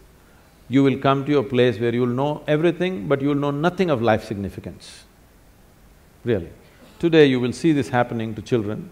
You 0.69 0.83
will 0.83 0.97
come 0.97 1.25
to 1.25 1.37
a 1.37 1.43
place 1.43 1.79
where 1.79 1.93
you'll 1.93 2.07
know 2.07 2.43
everything, 2.47 3.07
but 3.07 3.21
you'll 3.21 3.35
know 3.35 3.51
nothing 3.51 3.89
of 3.89 4.01
life 4.01 4.23
significance, 4.23 5.03
really. 6.23 6.49
Today 6.97 7.25
you 7.25 7.39
will 7.39 7.53
see 7.53 7.71
this 7.71 7.89
happening 7.89 8.33
to 8.35 8.41
children. 8.41 8.89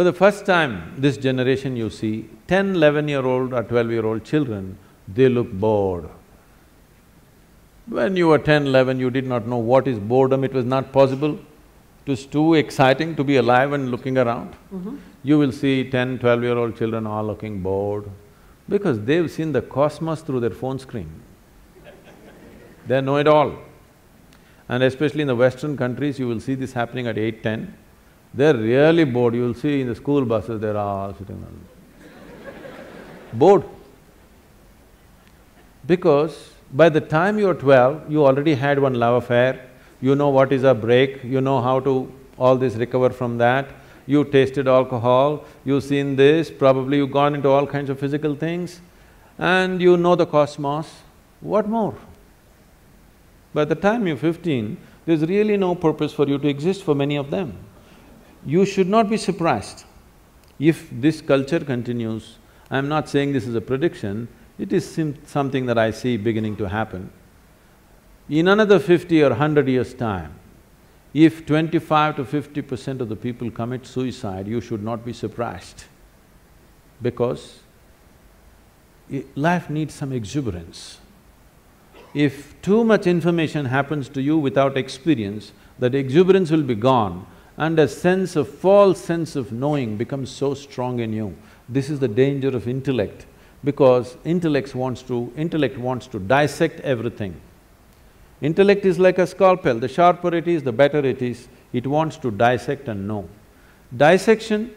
For 0.00 0.04
the 0.04 0.14
first 0.14 0.46
time, 0.46 0.94
this 0.96 1.18
generation 1.18 1.76
you 1.76 1.90
see, 1.90 2.30
10, 2.48 2.72
11-year-old 2.76 3.52
or 3.52 3.62
12-year-old 3.62 4.24
children, 4.24 4.78
they 5.06 5.28
look 5.28 5.52
bored. 5.52 6.08
When 7.86 8.16
you 8.16 8.28
were 8.28 8.38
10, 8.38 8.68
11, 8.68 8.98
you 8.98 9.10
did 9.10 9.26
not 9.26 9.46
know 9.46 9.58
what 9.58 9.86
is 9.86 9.98
boredom, 9.98 10.42
it 10.42 10.54
was 10.54 10.64
not 10.64 10.90
possible. 10.90 11.34
It 11.34 12.10
was 12.12 12.24
too 12.24 12.54
exciting 12.54 13.14
to 13.16 13.24
be 13.24 13.36
alive 13.36 13.74
and 13.74 13.90
looking 13.90 14.16
around. 14.16 14.54
Mm-hmm. 14.72 14.96
You 15.22 15.38
will 15.38 15.52
see 15.52 15.90
10, 15.90 16.20
12-year-old 16.20 16.78
children 16.78 17.06
all 17.06 17.24
looking 17.24 17.60
bored 17.60 18.06
because 18.70 18.98
they've 19.02 19.30
seen 19.30 19.52
the 19.52 19.60
cosmos 19.60 20.22
through 20.22 20.40
their 20.40 20.56
phone 20.62 20.78
screen. 20.78 21.10
They 22.86 23.02
know 23.02 23.18
it 23.18 23.28
all. 23.28 23.54
And 24.66 24.82
especially 24.82 25.20
in 25.20 25.26
the 25.28 25.36
western 25.36 25.76
countries, 25.76 26.18
you 26.18 26.26
will 26.26 26.40
see 26.40 26.54
this 26.54 26.72
happening 26.72 27.06
at 27.06 27.18
eight, 27.18 27.42
ten. 27.42 27.76
They're 28.32 28.56
really 28.56 29.04
bored, 29.04 29.34
you 29.34 29.42
will 29.42 29.54
see 29.54 29.80
in 29.80 29.88
the 29.88 29.94
school 29.94 30.24
buses, 30.24 30.60
they're 30.60 30.76
all 30.76 31.14
sitting 31.14 31.36
on… 31.36 31.60
bored. 33.32 33.64
Because 35.86 36.52
by 36.72 36.88
the 36.88 37.00
time 37.00 37.38
you're 37.38 37.54
twelve, 37.54 38.10
you 38.10 38.24
already 38.24 38.54
had 38.54 38.78
one 38.78 38.94
love 38.94 39.24
affair, 39.24 39.68
you 40.00 40.14
know 40.14 40.28
what 40.28 40.52
is 40.52 40.62
a 40.62 40.74
break, 40.74 41.24
you 41.24 41.40
know 41.40 41.60
how 41.60 41.80
to 41.80 42.12
all 42.38 42.56
this 42.56 42.76
recover 42.76 43.10
from 43.10 43.36
that, 43.38 43.68
you 44.06 44.24
tasted 44.24 44.68
alcohol, 44.68 45.44
you've 45.64 45.82
seen 45.82 46.14
this, 46.14 46.50
probably 46.50 46.98
you've 46.98 47.10
gone 47.10 47.34
into 47.34 47.48
all 47.48 47.66
kinds 47.66 47.90
of 47.90 47.98
physical 47.98 48.36
things, 48.36 48.80
and 49.38 49.80
you 49.80 49.96
know 49.96 50.14
the 50.14 50.26
cosmos, 50.26 50.86
what 51.40 51.68
more? 51.68 51.96
By 53.52 53.64
the 53.64 53.74
time 53.74 54.06
you're 54.06 54.16
fifteen, 54.16 54.76
there's 55.04 55.22
really 55.22 55.56
no 55.56 55.74
purpose 55.74 56.12
for 56.12 56.28
you 56.28 56.38
to 56.38 56.46
exist 56.46 56.84
for 56.84 56.94
many 56.94 57.16
of 57.16 57.30
them. 57.30 57.56
You 58.44 58.64
should 58.64 58.88
not 58.88 59.10
be 59.10 59.16
surprised 59.16 59.84
if 60.58 60.88
this 60.90 61.20
culture 61.20 61.60
continues. 61.60 62.38
I'm 62.70 62.88
not 62.88 63.08
saying 63.08 63.32
this 63.32 63.46
is 63.46 63.54
a 63.54 63.60
prediction, 63.60 64.28
it 64.58 64.72
is 64.72 65.00
something 65.24 65.66
that 65.66 65.78
I 65.78 65.90
see 65.90 66.16
beginning 66.16 66.56
to 66.56 66.68
happen. 66.68 67.10
In 68.28 68.48
another 68.48 68.78
fifty 68.78 69.22
or 69.22 69.34
hundred 69.34 69.68
years' 69.68 69.92
time, 69.92 70.34
if 71.12 71.44
twenty-five 71.46 72.16
to 72.16 72.24
fifty 72.24 72.62
percent 72.62 73.00
of 73.00 73.08
the 73.08 73.16
people 73.16 73.50
commit 73.50 73.86
suicide, 73.86 74.46
you 74.46 74.60
should 74.60 74.82
not 74.82 75.04
be 75.04 75.12
surprised 75.12 75.84
because 77.02 77.58
life 79.34 79.68
needs 79.68 79.94
some 79.94 80.12
exuberance. 80.12 80.98
If 82.14 82.60
too 82.62 82.84
much 82.84 83.06
information 83.06 83.64
happens 83.64 84.08
to 84.10 84.22
you 84.22 84.38
without 84.38 84.76
experience, 84.76 85.52
that 85.78 85.94
exuberance 85.94 86.50
will 86.50 86.62
be 86.62 86.74
gone 86.74 87.26
and 87.60 87.78
a 87.78 87.86
sense 87.86 88.36
of… 88.36 88.48
false 88.48 88.98
sense 89.04 89.36
of 89.36 89.52
knowing 89.52 89.96
becomes 89.98 90.30
so 90.30 90.54
strong 90.54 90.98
in 90.98 91.12
you. 91.12 91.36
This 91.68 91.90
is 91.90 92.00
the 92.00 92.08
danger 92.08 92.48
of 92.48 92.66
intellect 92.66 93.26
because 93.62 94.16
intellect 94.24 94.74
wants 94.74 95.02
to… 95.02 95.30
intellect 95.36 95.76
wants 95.76 96.06
to 96.08 96.18
dissect 96.18 96.80
everything. 96.80 97.38
Intellect 98.40 98.86
is 98.86 98.98
like 98.98 99.18
a 99.18 99.26
scalpel, 99.26 99.78
the 99.78 99.88
sharper 99.88 100.34
it 100.34 100.48
is, 100.48 100.62
the 100.62 100.72
better 100.72 101.00
it 101.00 101.20
is, 101.20 101.48
it 101.74 101.86
wants 101.86 102.16
to 102.16 102.30
dissect 102.30 102.88
and 102.88 103.06
know. 103.06 103.28
Dissection 103.94 104.74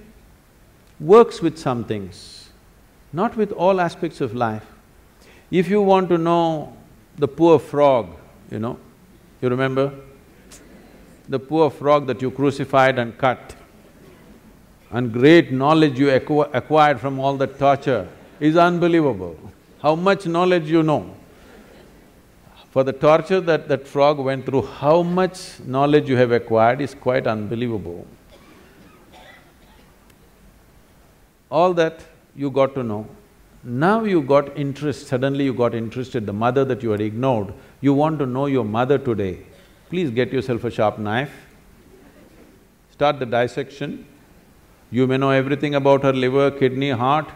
works 1.00 1.42
with 1.42 1.58
some 1.58 1.86
things, 1.86 2.50
not 3.14 3.38
with 3.38 3.54
all 3.54 3.80
aspects 3.80 4.20
of 4.20 4.36
life. 4.36 4.66
If 5.50 5.70
you 5.70 5.82
want 5.82 6.10
to 6.10 6.18
know 6.18 6.76
the 7.16 7.30
poor 7.30 7.60
frog, 7.60 8.10
you 8.52 8.60
know, 8.60 8.78
you 9.42 9.48
remember? 9.48 9.94
The 11.34 11.40
poor 11.40 11.72
frog 11.72 12.06
that 12.06 12.22
you 12.22 12.30
crucified 12.30 13.00
and 13.00 13.18
cut, 13.18 13.56
and 14.92 15.12
great 15.12 15.52
knowledge 15.52 15.98
you 15.98 16.10
acqu 16.16 16.48
acquired 16.54 17.00
from 17.00 17.20
all 17.20 17.38
that 17.38 17.58
torture 17.58 18.08
is 18.40 18.56
unbelievable. 18.56 19.36
How 19.82 19.96
much 19.96 20.28
knowledge 20.28 20.70
you 20.70 20.84
know. 20.84 21.16
For 22.70 22.84
the 22.84 22.94
torture 22.94 23.40
that 23.42 23.68
that 23.68 23.88
frog 23.88 24.20
went 24.20 24.46
through, 24.46 24.62
how 24.82 25.02
much 25.02 25.60
knowledge 25.62 26.08
you 26.08 26.18
have 26.18 26.32
acquired 26.32 26.82
is 26.82 26.94
quite 26.94 27.26
unbelievable. 27.26 28.06
All 31.50 31.74
that 31.74 32.06
you 32.36 32.52
got 32.52 32.76
to 32.76 32.84
know. 32.84 33.08
Now 33.64 34.04
you 34.04 34.22
got 34.22 34.56
interest, 34.56 35.08
suddenly 35.08 35.46
you 35.46 35.56
got 35.56 35.74
interested, 35.74 36.28
the 36.28 36.38
mother 36.46 36.64
that 36.66 36.84
you 36.84 36.92
had 36.92 37.02
ignored, 37.02 37.56
you 37.82 37.96
want 37.96 38.20
to 38.20 38.28
know 38.28 38.46
your 38.46 38.66
mother 38.66 39.00
today. 39.00 39.48
Please 39.94 40.10
get 40.10 40.34
yourself 40.34 40.64
a 40.64 40.72
sharp 40.72 40.98
knife, 40.98 41.32
start 42.90 43.20
the 43.20 43.28
dissection. 43.28 44.08
You 44.90 45.06
may 45.06 45.18
know 45.18 45.30
everything 45.30 45.76
about 45.76 46.02
her 46.02 46.12
liver, 46.12 46.50
kidney, 46.50 46.90
heart, 46.90 47.30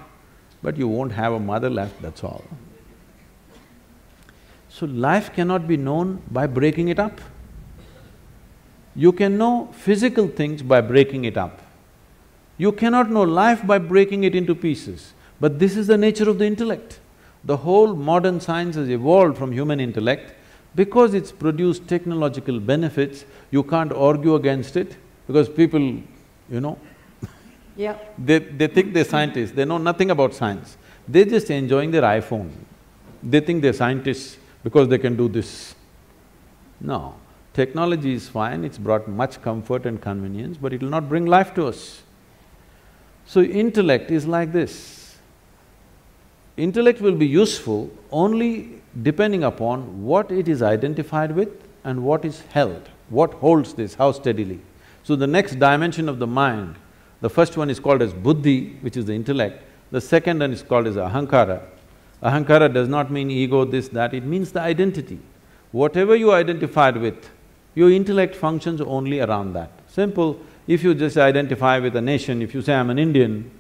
but 0.64 0.76
you 0.76 0.88
won't 0.88 1.12
have 1.12 1.34
a 1.34 1.40
mother 1.40 1.70
left, 1.70 2.02
that's 2.02 2.24
all. 2.24 2.44
So 4.70 4.88
life 4.88 5.32
cannot 5.36 5.68
be 5.68 5.78
known 5.78 6.24
by 6.32 6.48
breaking 6.48 6.88
it 6.88 6.98
up. 6.98 7.22
You 8.96 9.12
can 9.12 9.38
know 9.38 9.70
physical 9.74 10.28
things 10.28 10.64
by 10.64 10.82
breaking 10.82 11.26
it 11.26 11.38
up. 11.38 11.62
You 12.58 12.72
cannot 12.72 13.12
know 13.12 13.22
life 13.22 13.68
by 13.68 13.78
breaking 13.78 14.24
it 14.24 14.34
into 14.34 14.56
pieces. 14.56 15.14
But 15.40 15.60
this 15.60 15.78
is 15.78 15.86
the 15.86 15.98
nature 15.98 16.28
of 16.28 16.40
the 16.40 16.48
intellect. 16.48 17.00
The 17.44 17.58
whole 17.58 17.94
modern 17.94 18.40
science 18.40 18.76
has 18.78 18.90
evolved 18.90 19.38
from 19.38 19.52
human 19.52 19.80
intellect 19.80 20.34
because 20.76 21.14
it's 21.14 21.32
produced 21.32 21.88
technological 21.88 22.60
benefits, 22.60 23.26
you 23.52 23.64
can't 23.64 23.92
argue 23.92 24.36
against 24.36 24.78
it 24.78 24.96
because 25.26 25.50
people, 25.50 25.80
you 25.80 26.62
know, 26.62 26.78
yeah. 27.76 27.98
they, 28.18 28.40
they 28.40 28.68
think 28.68 28.94
they're 28.94 29.04
scientists, 29.04 29.52
they 29.52 29.66
know 29.66 29.78
nothing 29.78 30.12
about 30.12 30.34
science. 30.34 30.78
They're 31.08 31.26
just 31.26 31.50
enjoying 31.50 31.92
their 31.92 32.02
iPhone. 32.02 32.52
They 33.24 33.40
think 33.40 33.62
they're 33.62 33.74
scientists 33.74 34.38
because 34.64 34.88
they 34.88 34.98
can 34.98 35.16
do 35.16 35.28
this. 35.28 35.74
No, 36.80 37.16
technology 37.54 38.14
is 38.14 38.30
fine, 38.30 38.64
it's 38.64 38.78
brought 38.78 39.08
much 39.08 39.42
comfort 39.42 39.86
and 39.86 40.00
convenience, 40.00 40.58
but 40.58 40.74
it 40.74 40.82
will 40.82 40.90
not 40.90 41.10
bring 41.10 41.26
life 41.26 41.54
to 41.56 41.68
us. 41.68 42.04
So 43.26 43.42
intellect 43.42 44.12
is 44.12 44.26
like 44.26 44.52
this. 44.52 44.97
Intellect 46.58 47.02
will 47.02 47.16
be 47.16 47.28
useful 47.28 47.90
only 48.12 48.82
depending 49.04 49.44
upon 49.44 50.04
what 50.04 50.32
it 50.32 50.48
is 50.48 50.62
identified 50.62 51.32
with 51.32 51.50
and 51.84 52.04
what 52.04 52.26
is 52.26 52.42
held, 52.50 52.90
what 53.10 53.34
holds 53.36 53.74
this, 53.74 53.94
how 53.94 54.12
steadily. 54.12 54.60
So 55.04 55.16
the 55.16 55.28
next 55.28 55.60
dimension 55.60 56.10
of 56.10 56.20
the 56.20 56.28
mind, 56.28 56.76
the 57.22 57.30
first 57.30 57.58
one 57.58 57.70
is 57.70 57.80
called 57.80 58.02
as 58.02 58.12
buddhi, 58.12 58.76
which 58.82 58.98
is 58.98 59.06
the 59.06 59.14
intellect, 59.14 59.64
the 59.92 60.02
second 60.02 60.40
one 60.40 60.52
is 60.52 60.64
called 60.64 60.88
as 60.88 60.96
ahankara, 60.96 61.62
Ahankara 62.22 62.74
does 62.74 62.88
not 62.88 63.12
mean 63.12 63.30
ego, 63.30 63.64
this, 63.64 63.90
that, 63.90 64.14
it 64.14 64.24
means 64.24 64.52
the 64.52 64.60
identity. 64.60 65.20
Whatever 65.72 66.16
you 66.16 66.32
identified 66.32 66.98
with, 66.98 67.30
your 67.76 67.92
intellect 67.92 68.36
functions 68.36 68.82
only 68.82 69.20
around 69.20 69.54
that. 69.54 69.70
Simple, 69.88 70.40
if 70.68 70.84
you 70.84 70.96
just 70.96 71.18
identify 71.18 71.78
with 71.78 71.96
a 71.96 72.02
nation, 72.02 72.42
if 72.42 72.56
you 72.56 72.62
say, 72.62 72.74
I'm 72.74 72.90
an 72.90 72.98
Indian, 72.98 73.52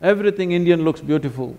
everything 0.00 0.52
Indian 0.52 0.84
looks 0.84 1.02
beautiful. 1.02 1.56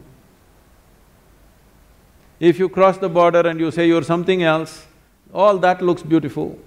If 2.40 2.58
you 2.58 2.70
cross 2.70 2.98
the 2.98 3.10
border 3.10 3.42
and 3.42 3.60
you 3.60 3.70
say 3.72 3.88
you're 3.88 4.04
something 4.04 4.44
else, 4.44 4.86
all 5.34 5.58
that 5.60 5.82
looks 5.82 6.02
beautiful. 6.02 6.58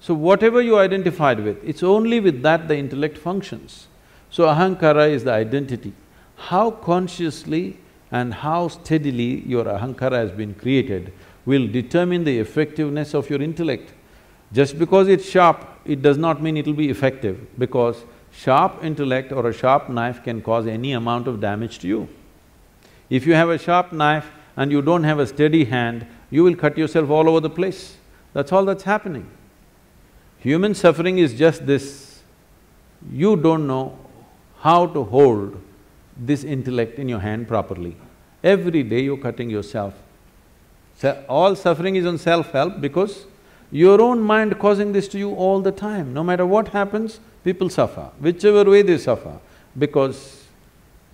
So 0.00 0.14
whatever 0.14 0.60
you 0.60 0.78
identified 0.78 1.40
with, 1.40 1.62
it's 1.64 1.82
only 1.82 2.20
with 2.20 2.42
that 2.42 2.68
the 2.68 2.76
intellect 2.76 3.16
functions. 3.16 3.86
So 4.30 4.46
ahankara 4.46 5.08
is 5.10 5.24
the 5.24 5.32
identity. 5.32 5.92
How 6.36 6.72
consciously 6.72 7.78
and 8.10 8.34
how 8.34 8.68
steadily 8.68 9.40
your 9.46 9.64
ahankara 9.64 10.16
has 10.16 10.30
been 10.30 10.54
created 10.54 11.12
will 11.46 11.66
determine 11.68 12.24
the 12.24 12.38
effectiveness 12.38 13.14
of 13.14 13.30
your 13.30 13.40
intellect. 13.40 13.92
Just 14.52 14.78
because 14.78 15.08
it's 15.08 15.28
sharp, 15.28 15.66
it 15.84 16.02
does 16.02 16.18
not 16.18 16.42
mean 16.42 16.56
it'll 16.56 16.72
be 16.72 16.90
effective 16.90 17.46
because 17.58 18.04
sharp 18.32 18.82
intellect 18.82 19.32
or 19.32 19.48
a 19.48 19.52
sharp 19.52 19.88
knife 19.88 20.22
can 20.22 20.42
cause 20.42 20.66
any 20.66 20.92
amount 20.92 21.28
of 21.28 21.40
damage 21.40 21.78
to 21.80 21.88
you. 21.88 22.08
If 23.08 23.26
you 23.26 23.34
have 23.34 23.50
a 23.50 23.58
sharp 23.58 23.92
knife 23.92 24.30
and 24.56 24.70
you 24.70 24.82
don't 24.82 25.04
have 25.04 25.18
a 25.18 25.26
steady 25.26 25.64
hand, 25.64 26.06
you 26.30 26.44
will 26.44 26.56
cut 26.56 26.78
yourself 26.78 27.10
all 27.10 27.28
over 27.28 27.40
the 27.40 27.50
place. 27.50 27.96
That's 28.32 28.52
all 28.52 28.64
that's 28.64 28.84
happening. 28.84 29.28
Human 30.38 30.74
suffering 30.74 31.18
is 31.18 31.34
just 31.34 31.66
this, 31.66 32.22
you 33.10 33.36
don't 33.36 33.66
know 33.66 33.98
how 34.60 34.86
to 34.86 35.04
hold 35.04 35.60
this 36.16 36.44
intellect 36.44 36.98
in 36.98 37.08
your 37.08 37.20
hand 37.20 37.48
properly. 37.48 37.96
Every 38.42 38.82
day 38.82 39.00
you're 39.00 39.16
cutting 39.16 39.50
yourself. 39.50 39.94
So 40.96 41.24
all 41.28 41.56
suffering 41.56 41.96
is 41.96 42.06
on 42.06 42.18
self-help 42.18 42.80
because 42.80 43.26
your 43.72 44.00
own 44.00 44.20
mind 44.20 44.58
causing 44.58 44.92
this 44.92 45.08
to 45.08 45.18
you 45.18 45.34
all 45.34 45.60
the 45.60 45.72
time. 45.72 46.14
No 46.14 46.22
matter 46.22 46.46
what 46.46 46.68
happens, 46.68 47.20
people 47.42 47.68
suffer, 47.68 48.10
whichever 48.20 48.64
way 48.70 48.82
they 48.82 48.98
suffer, 48.98 49.38
because 49.76 50.43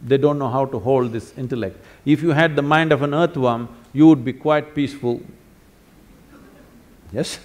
they 0.03 0.16
don't 0.16 0.38
know 0.38 0.48
how 0.48 0.64
to 0.66 0.78
hold 0.78 1.12
this 1.12 1.36
intellect. 1.36 1.76
If 2.05 2.22
you 2.22 2.30
had 2.30 2.57
the 2.57 2.62
mind 2.62 2.92
of 2.92 3.03
an 3.03 3.14
earthworm, 3.14 3.68
you 3.92 4.07
would 4.07 4.24
be 4.24 4.32
quite 4.32 4.74
peaceful. 4.74 5.20
Yes? 7.12 7.38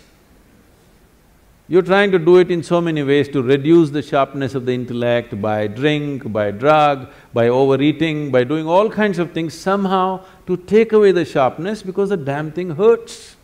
You're 1.67 1.81
trying 1.81 2.11
to 2.11 2.19
do 2.19 2.37
it 2.37 2.51
in 2.51 2.61
so 2.61 2.79
many 2.79 3.01
ways 3.01 3.27
to 3.29 3.41
reduce 3.41 3.89
the 3.89 4.03
sharpness 4.03 4.53
of 4.53 4.67
the 4.67 4.73
intellect 4.73 5.41
by 5.41 5.65
drink, 5.65 6.31
by 6.31 6.51
drug, 6.51 7.09
by 7.33 7.47
overeating, 7.47 8.31
by 8.31 8.43
doing 8.43 8.67
all 8.67 8.87
kinds 8.87 9.17
of 9.17 9.31
things 9.31 9.55
somehow 9.55 10.23
to 10.45 10.57
take 10.57 10.93
away 10.93 11.11
the 11.11 11.25
sharpness 11.25 11.81
because 11.81 12.09
the 12.09 12.17
damn 12.17 12.51
thing 12.51 12.71
hurts. 12.71 13.35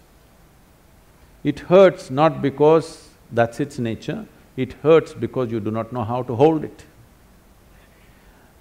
It 1.43 1.61
hurts 1.61 2.11
not 2.11 2.43
because 2.43 3.09
that's 3.31 3.59
its 3.59 3.79
nature, 3.79 4.27
it 4.55 4.73
hurts 4.73 5.15
because 5.15 5.51
you 5.51 5.59
do 5.59 5.71
not 5.71 5.91
know 5.91 6.03
how 6.03 6.21
to 6.21 6.35
hold 6.35 6.63
it. 6.63 6.85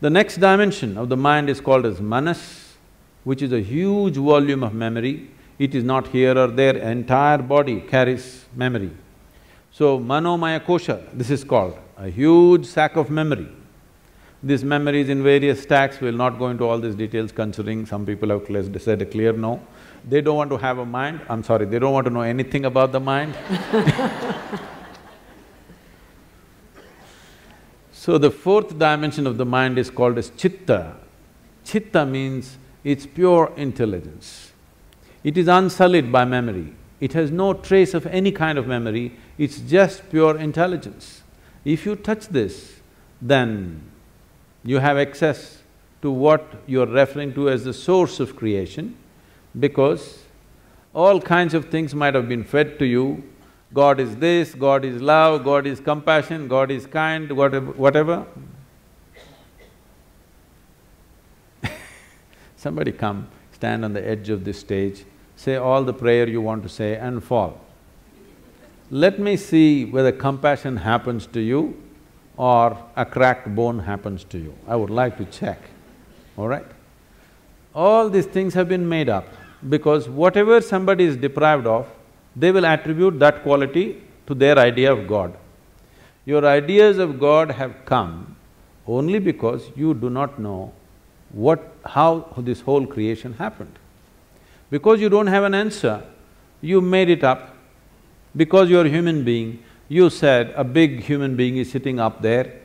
The 0.01 0.09
next 0.09 0.36
dimension 0.36 0.96
of 0.96 1.11
the 1.11 1.16
mind 1.16 1.51
is 1.51 1.61
called 1.61 1.84
as 1.84 2.01
manas, 2.01 2.74
which 3.24 3.42
is 3.42 3.53
a 3.53 3.61
huge 3.61 4.16
volume 4.16 4.64
of 4.64 4.72
memory. 4.72 5.30
It 5.59 5.74
is 5.74 5.84
not 5.84 6.09
here 6.09 6.38
or 6.38 6.46
there, 6.46 6.74
entire 6.78 7.36
body 7.36 7.82
carries 7.82 8.46
memory. 8.57 8.92
So, 9.70 10.01
manomaya 10.01 10.64
kosha, 10.64 11.07
this 11.12 11.28
is 11.28 11.44
called, 11.44 11.76
a 11.98 12.09
huge 12.09 12.64
sack 12.64 12.96
of 12.96 13.11
memory. 13.11 13.48
This 14.42 14.62
memory 14.62 15.03
is 15.03 15.11
in 15.11 15.22
various 15.22 15.61
stacks, 15.61 16.01
we'll 16.01 16.14
not 16.14 16.38
go 16.38 16.48
into 16.48 16.64
all 16.64 16.78
these 16.78 16.94
details 16.94 17.30
considering 17.30 17.84
some 17.84 18.07
people 18.07 18.30
have 18.30 18.82
said 18.82 19.03
a 19.03 19.07
clear 19.07 19.34
no. 19.34 19.61
They 20.09 20.22
don't 20.22 20.36
want 20.36 20.48
to 20.48 20.57
have 20.57 20.78
a 20.78 20.86
mind, 20.86 21.20
I'm 21.28 21.44
sorry, 21.44 21.66
they 21.66 21.78
don't 21.78 21.92
want 21.92 22.07
to 22.07 22.11
know 22.11 22.22
anything 22.22 22.64
about 22.64 22.92
the 22.92 23.01
mind 23.01 23.36
So 28.01 28.16
the 28.16 28.30
fourth 28.30 28.78
dimension 28.78 29.26
of 29.26 29.36
the 29.36 29.44
mind 29.44 29.78
is 29.78 29.90
called 29.90 30.16
as 30.16 30.30
chitta. 30.30 30.96
Chitta 31.66 32.07
means 32.07 32.57
it's 32.82 33.05
pure 33.05 33.53
intelligence. 33.59 34.53
It 35.22 35.36
is 35.36 35.48
unsullied 35.48 36.11
by 36.11 36.24
memory. 36.24 36.72
It 36.98 37.12
has 37.12 37.30
no 37.30 37.53
trace 37.53 37.92
of 37.92 38.07
any 38.07 38.32
kind 38.32 38.57
of 38.57 38.66
memory, 38.66 39.18
it's 39.36 39.61
just 39.61 40.09
pure 40.09 40.38
intelligence. 40.38 41.22
If 41.62 41.84
you 41.84 41.94
touch 41.94 42.28
this, 42.28 42.80
then 43.20 43.82
you 44.64 44.78
have 44.78 44.96
access 44.96 45.59
to 46.01 46.11
what 46.11 46.55
you're 46.66 46.86
referring 46.86 47.34
to 47.34 47.51
as 47.51 47.64
the 47.64 47.74
source 47.74 48.18
of 48.18 48.34
creation 48.34 48.96
because 49.59 50.24
all 50.94 51.20
kinds 51.20 51.53
of 51.53 51.66
things 51.66 51.94
might 51.94 52.14
have 52.14 52.30
been 52.30 52.44
fed 52.44 52.78
to 52.78 52.86
you, 52.86 53.22
God 53.73 54.01
is 54.01 54.16
this, 54.16 54.55
God 54.55 54.85
is 54.85 55.01
love, 55.01 55.45
God 55.45 55.66
is 55.66 55.79
compassion, 55.79 56.49
God 56.49 56.71
is 56.71 56.87
kind, 56.87 57.31
whatever… 57.31 57.71
whatever. 57.73 58.27
Somebody 62.57 62.91
come, 62.91 63.29
stand 63.53 63.85
on 63.85 63.93
the 63.93 64.07
edge 64.07 64.29
of 64.29 64.45
this 64.45 64.59
stage, 64.59 65.05
say 65.37 65.55
all 65.55 65.85
the 65.85 65.95
prayer 65.95 66.29
you 66.29 66.41
want 66.41 66.64
to 66.64 66.68
say 66.68 66.97
and 66.97 67.23
fall. 67.23 67.61
Let 68.91 69.21
me 69.21 69.37
see 69.37 69.85
whether 69.85 70.11
compassion 70.11 70.79
happens 70.79 71.29
to 71.29 71.41
you 71.41 71.81
or 72.37 72.77
a 72.97 73.07
cracked 73.07 73.55
bone 73.55 73.79
happens 73.79 74.25
to 74.25 74.39
you. 74.39 74.53
I 74.66 74.75
would 74.75 74.91
like 74.91 75.16
to 75.18 75.25
check, 75.27 75.59
all 76.37 76.49
right? 76.49 76.66
All 77.73 78.09
these 78.11 78.27
things 78.27 78.55
have 78.55 78.68
been 78.68 78.89
made 78.89 79.09
up 79.09 79.29
because 79.68 80.09
whatever 80.09 80.61
somebody 80.61 81.05
is 81.05 81.16
deprived 81.16 81.68
of, 81.68 81.87
they 82.41 82.51
will 82.53 82.66
attribute 82.66 83.18
that 83.18 83.43
quality 83.43 84.03
to 84.26 84.34
their 84.34 84.59
idea 84.59 84.93
of 84.93 85.07
God. 85.07 85.36
Your 86.24 86.45
ideas 86.47 86.99
of 86.99 87.18
God 87.20 87.51
have 87.51 87.84
come 87.84 88.36
only 88.86 89.18
because 89.18 89.70
you 89.76 89.95
do 89.95 90.11
not 90.11 90.38
know 90.38 90.72
what… 91.32 91.72
how 91.84 92.11
this 92.38 92.61
whole 92.61 92.86
creation 92.86 93.34
happened. 93.34 93.78
Because 94.70 95.01
you 95.01 95.09
don't 95.09 95.26
have 95.26 95.45
an 95.45 95.55
answer, 95.55 96.03
you 96.61 96.80
made 96.80 97.09
it 97.09 97.24
up 97.24 97.57
because 98.36 98.70
you're 98.70 98.86
a 98.86 98.88
human 98.88 99.24
being, 99.24 99.62
you 99.88 100.09
said 100.09 100.53
a 100.57 100.62
big 100.62 101.01
human 101.03 101.36
being 101.36 101.57
is 101.57 101.70
sitting 101.70 101.99
up 101.99 102.22
there. 102.22 102.61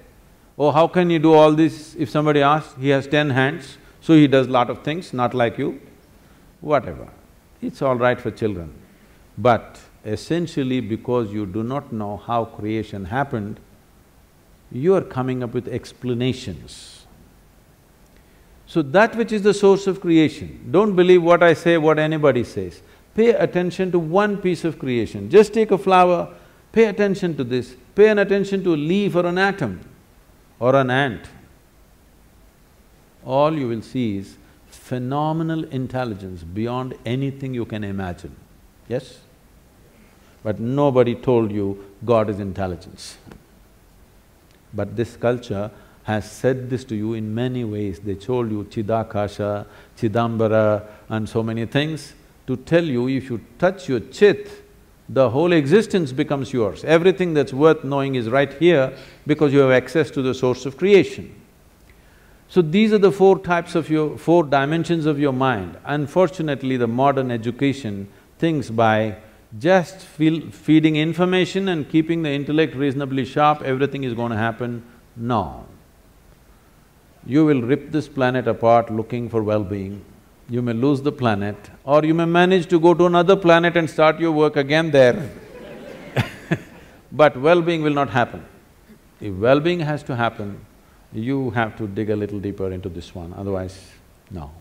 Oh, 0.57 0.71
how 0.71 0.87
can 0.87 1.09
you 1.09 1.19
do 1.19 1.33
all 1.33 1.53
this? 1.53 1.95
If 1.95 2.09
somebody 2.09 2.41
asks, 2.41 2.75
he 2.79 2.89
has 2.89 3.07
ten 3.07 3.31
hands, 3.31 3.77
so 3.99 4.13
he 4.13 4.27
does 4.27 4.47
lot 4.47 4.69
of 4.69 4.83
things, 4.83 5.13
not 5.13 5.33
like 5.33 5.57
you. 5.57 5.81
Whatever, 6.61 7.07
it's 7.61 7.81
all 7.81 7.95
right 7.95 8.19
for 8.19 8.31
children. 8.31 8.73
But 9.37 9.79
essentially 10.05 10.79
because 10.79 11.31
you 11.31 11.45
do 11.45 11.63
not 11.63 11.91
know 11.91 12.17
how 12.17 12.45
creation 12.45 13.05
happened, 13.05 13.59
you 14.71 14.95
are 14.95 15.01
coming 15.01 15.43
up 15.43 15.53
with 15.53 15.67
explanations. 15.67 17.05
So 18.67 18.81
that 18.81 19.15
which 19.15 19.31
is 19.31 19.41
the 19.41 19.53
source 19.53 19.87
of 19.87 20.01
creation, 20.01 20.67
don't 20.71 20.95
believe 20.95 21.21
what 21.21 21.43
I 21.43 21.53
say, 21.53 21.77
what 21.77 21.99
anybody 21.99 22.43
says. 22.43 22.81
Pay 23.13 23.29
attention 23.29 23.91
to 23.91 23.99
one 23.99 24.37
piece 24.37 24.65
of 24.65 24.79
creation. 24.79 25.29
Just 25.29 25.53
take 25.53 25.71
a 25.71 25.77
flower, 25.77 26.33
pay 26.71 26.85
attention 26.85 27.37
to 27.37 27.43
this, 27.43 27.75
pay 27.93 28.09
an 28.09 28.19
attention 28.19 28.63
to 28.63 28.73
a 28.73 28.75
leaf 28.75 29.15
or 29.15 29.25
an 29.25 29.37
atom 29.37 29.79
or 30.59 30.75
an 30.75 30.89
ant. 30.89 31.25
All 33.23 33.57
you 33.57 33.67
will 33.67 33.81
see 33.81 34.17
is 34.17 34.37
phenomenal 34.67 35.63
intelligence 35.65 36.43
beyond 36.43 36.95
anything 37.05 37.53
you 37.53 37.65
can 37.65 37.83
imagine, 37.83 38.35
yes? 38.87 39.19
But 40.45 40.59
nobody 40.59 41.15
told 41.15 41.51
you 41.51 41.83
God 42.05 42.29
is 42.29 42.39
intelligence. 42.39 43.17
But 44.71 44.95
this 44.95 45.15
culture 45.17 45.71
has 46.03 46.31
said 46.31 46.69
this 46.69 46.83
to 46.83 46.95
you 46.95 47.15
in 47.15 47.33
many 47.33 47.63
ways. 47.63 47.99
They 47.99 48.13
told 48.13 48.51
you 48.51 48.63
Chidakasha, 48.65 49.65
Chidambara 49.97 50.85
and 51.09 51.27
so 51.27 51.41
many 51.41 51.65
things 51.65 52.13
to 52.45 52.57
tell 52.57 52.83
you 52.83 53.09
if 53.09 53.27
you 53.31 53.41
touch 53.57 53.89
your 53.89 54.01
chit, 54.01 54.51
the 55.09 55.31
whole 55.31 55.51
existence 55.51 56.11
becomes 56.11 56.53
yours. 56.53 56.83
Everything 56.83 57.33
that's 57.33 57.51
worth 57.51 57.83
knowing 57.83 58.13
is 58.13 58.29
right 58.29 58.53
here 58.53 58.95
because 59.25 59.51
you 59.51 59.57
have 59.61 59.71
access 59.71 60.11
to 60.11 60.21
the 60.21 60.35
source 60.35 60.67
of 60.67 60.77
creation. 60.77 61.33
So 62.49 62.61
these 62.61 62.93
are 62.93 62.99
the 62.99 63.11
four 63.11 63.39
types 63.39 63.73
of 63.73 63.89
your… 63.89 64.15
four 64.15 64.43
dimensions 64.43 65.07
of 65.07 65.17
your 65.19 65.33
mind. 65.33 65.79
Unfortunately, 65.85 66.77
the 66.77 66.87
modern 66.87 67.31
education 67.31 68.07
thinks 68.37 68.69
by 68.69 69.17
just 69.59 69.97
feel, 69.97 70.49
feeding 70.51 70.95
information 70.95 71.69
and 71.69 71.89
keeping 71.89 72.23
the 72.23 72.29
intellect 72.29 72.75
reasonably 72.75 73.25
sharp, 73.25 73.61
everything 73.61 74.03
is 74.03 74.13
going 74.13 74.31
to 74.31 74.37
happen. 74.37 74.83
No. 75.15 75.65
You 77.25 77.45
will 77.45 77.61
rip 77.61 77.91
this 77.91 78.07
planet 78.07 78.47
apart 78.47 78.91
looking 78.91 79.29
for 79.29 79.41
well-being 79.43 80.03
you 80.49 80.61
may 80.61 80.73
lose 80.73 81.01
the 81.01 81.11
planet 81.11 81.55
or 81.83 82.05
you 82.05 82.13
may 82.13 82.25
manage 82.25 82.67
to 82.67 82.79
go 82.79 82.93
to 82.93 83.05
another 83.07 83.35
planet 83.35 83.75
and 83.75 83.89
start 83.89 84.19
your 84.19 84.31
work 84.31 84.55
again 84.55 84.91
there 84.91 85.31
but 87.11 87.35
well-being 87.37 87.81
will 87.81 87.93
not 87.93 88.09
happen. 88.09 88.45
If 89.19 89.33
well-being 89.35 89.79
has 89.79 90.03
to 90.03 90.15
happen, 90.15 90.65
you 91.13 91.49
have 91.51 91.77
to 91.77 91.87
dig 91.87 92.09
a 92.09 92.15
little 92.15 92.39
deeper 92.39 92.71
into 92.71 92.89
this 92.89 93.15
one, 93.15 93.33
otherwise, 93.33 93.91
no. 94.29 94.51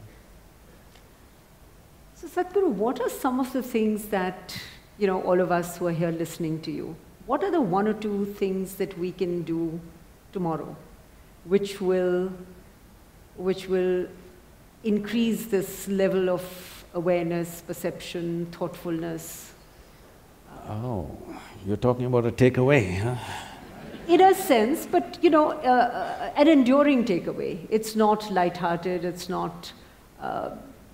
So 2.14 2.28
Sadhguru, 2.28 2.68
what 2.68 3.00
are 3.00 3.10
some 3.10 3.40
of 3.40 3.52
the 3.52 3.62
things 3.62 4.06
that, 4.06 4.56
you 4.98 5.06
know, 5.06 5.22
all 5.22 5.40
of 5.40 5.50
us 5.50 5.76
who 5.76 5.86
are 5.86 5.92
here 5.92 6.10
listening 6.10 6.60
to 6.62 6.70
you, 6.70 6.96
what 7.26 7.42
are 7.42 7.50
the 7.50 7.60
one 7.60 7.88
or 7.88 7.94
two 7.94 8.26
things 8.26 8.74
that 8.76 8.96
we 8.98 9.12
can 9.12 9.42
do 9.42 9.80
tomorrow 10.32 10.76
which 11.44 11.80
will, 11.80 12.32
which 13.36 13.68
will 13.68 14.06
increase 14.82 15.46
this 15.46 15.88
level 15.88 16.30
of 16.30 16.84
awareness, 16.94 17.62
perception, 17.62 18.46
thoughtfulness? 18.52 19.52
Oh, 20.68 21.10
you're 21.66 21.76
talking 21.76 22.06
about 22.06 22.26
a 22.26 22.32
takeaway, 22.32 22.98
huh? 22.98 23.16
In 24.06 24.20
a 24.20 24.34
sense, 24.34 24.86
but 24.86 25.18
you 25.22 25.30
know, 25.30 25.52
uh, 25.52 25.52
uh, 25.52 26.32
an 26.36 26.48
enduring 26.48 27.04
takeaway. 27.04 27.66
It's 27.70 27.96
not 27.96 28.30
light-hearted, 28.30 29.04
it's 29.04 29.28
not, 29.28 29.72
uh, 30.20 30.50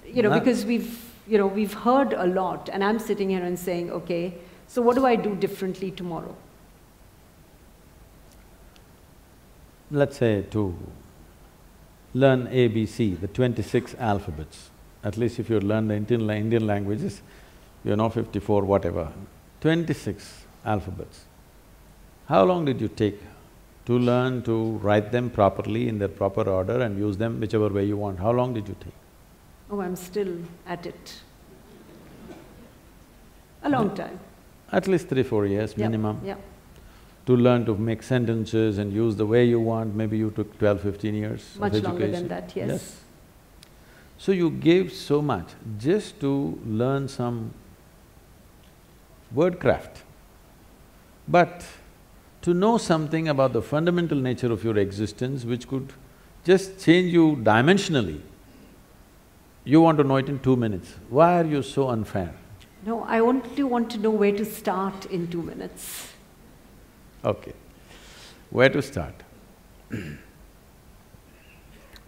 you 0.07 0.22
know, 0.22 0.30
because 0.30 0.64
we've, 0.64 1.09
you 1.30 1.38
know, 1.38 1.46
we've 1.46 1.72
heard 1.72 2.12
a 2.12 2.26
lot, 2.26 2.68
and 2.72 2.82
I'm 2.82 2.98
sitting 2.98 3.30
here 3.30 3.44
and 3.44 3.56
saying, 3.56 3.90
okay, 3.92 4.34
so 4.66 4.82
what 4.82 4.96
do 4.96 5.06
I 5.06 5.14
do 5.14 5.36
differently 5.36 5.92
tomorrow? 5.92 6.34
Let's 9.92 10.16
say 10.16 10.42
to 10.50 10.76
learn 12.14 12.48
ABC, 12.48 13.20
the 13.20 13.28
twenty-six 13.28 13.94
alphabets, 13.98 14.70
at 15.04 15.16
least 15.16 15.38
if 15.38 15.48
you 15.48 15.60
learn 15.60 15.86
the 15.86 15.94
Indian, 15.94 16.28
Indian 16.30 16.66
languages, 16.66 17.22
you 17.84 17.94
know 17.94 18.08
fifty-four, 18.08 18.62
whatever, 18.62 19.12
twenty-six 19.60 20.44
alphabets. 20.64 21.24
How 22.26 22.44
long 22.44 22.64
did 22.64 22.80
you 22.80 22.88
take 22.88 23.20
to 23.86 23.98
learn 23.98 24.42
to 24.42 24.72
write 24.78 25.12
them 25.12 25.30
properly 25.30 25.88
in 25.88 25.98
their 26.00 26.08
proper 26.08 26.48
order 26.48 26.80
and 26.80 26.98
use 26.98 27.16
them 27.16 27.40
whichever 27.40 27.68
way 27.68 27.84
you 27.84 27.96
want? 27.96 28.18
How 28.18 28.32
long 28.32 28.52
did 28.54 28.66
you 28.66 28.76
take? 28.80 28.92
Oh, 29.70 29.80
I'm 29.80 29.96
still 29.96 30.38
at 30.66 30.86
it. 30.86 31.20
A 33.62 33.68
long 33.68 33.94
time. 33.94 34.18
At 34.72 34.88
least 34.88 35.08
three, 35.08 35.22
four 35.22 35.46
years 35.46 35.70
Yep, 35.76 35.78
minimum. 35.78 36.20
Yeah. 36.24 36.36
To 37.26 37.36
learn 37.36 37.64
to 37.66 37.76
make 37.76 38.02
sentences 38.02 38.78
and 38.78 38.92
use 38.92 39.14
the 39.16 39.26
way 39.26 39.44
you 39.44 39.60
want, 39.60 39.94
maybe 39.94 40.18
you 40.18 40.30
took 40.30 40.58
twelve, 40.58 40.80
fifteen 40.80 41.14
years 41.14 41.56
Much 41.58 41.74
education. 41.74 41.90
longer 41.90 42.10
than 42.10 42.28
that, 42.28 42.56
yes. 42.56 43.00
So 44.18 44.32
you 44.32 44.50
gave 44.50 44.92
so 44.92 45.22
much 45.22 45.48
just 45.78 46.20
to 46.20 46.58
learn 46.66 47.08
some 47.08 47.52
wordcraft. 49.34 50.02
But 51.28 51.64
to 52.42 52.54
know 52.54 52.78
something 52.78 53.28
about 53.28 53.52
the 53.52 53.62
fundamental 53.62 54.18
nature 54.18 54.50
of 54.50 54.64
your 54.64 54.76
existence 54.78 55.44
which 55.44 55.68
could 55.68 55.92
just 56.44 56.80
change 56.84 57.12
you 57.12 57.36
dimensionally, 57.36 58.20
you 59.70 59.80
want 59.80 59.98
to 59.98 60.04
know 60.04 60.16
it 60.16 60.28
in 60.28 60.38
two 60.40 60.56
minutes. 60.56 60.94
Why 61.08 61.40
are 61.40 61.44
you 61.44 61.62
so 61.62 61.90
unfair? 61.90 62.34
No, 62.84 63.02
I 63.04 63.20
only 63.20 63.62
want 63.62 63.90
to 63.90 63.98
know 63.98 64.10
where 64.10 64.32
to 64.32 64.44
start 64.44 65.06
in 65.06 65.28
two 65.28 65.42
minutes. 65.42 66.12
Okay. 67.24 67.52
Where 68.50 68.68
to 68.68 68.82
start? 68.82 69.14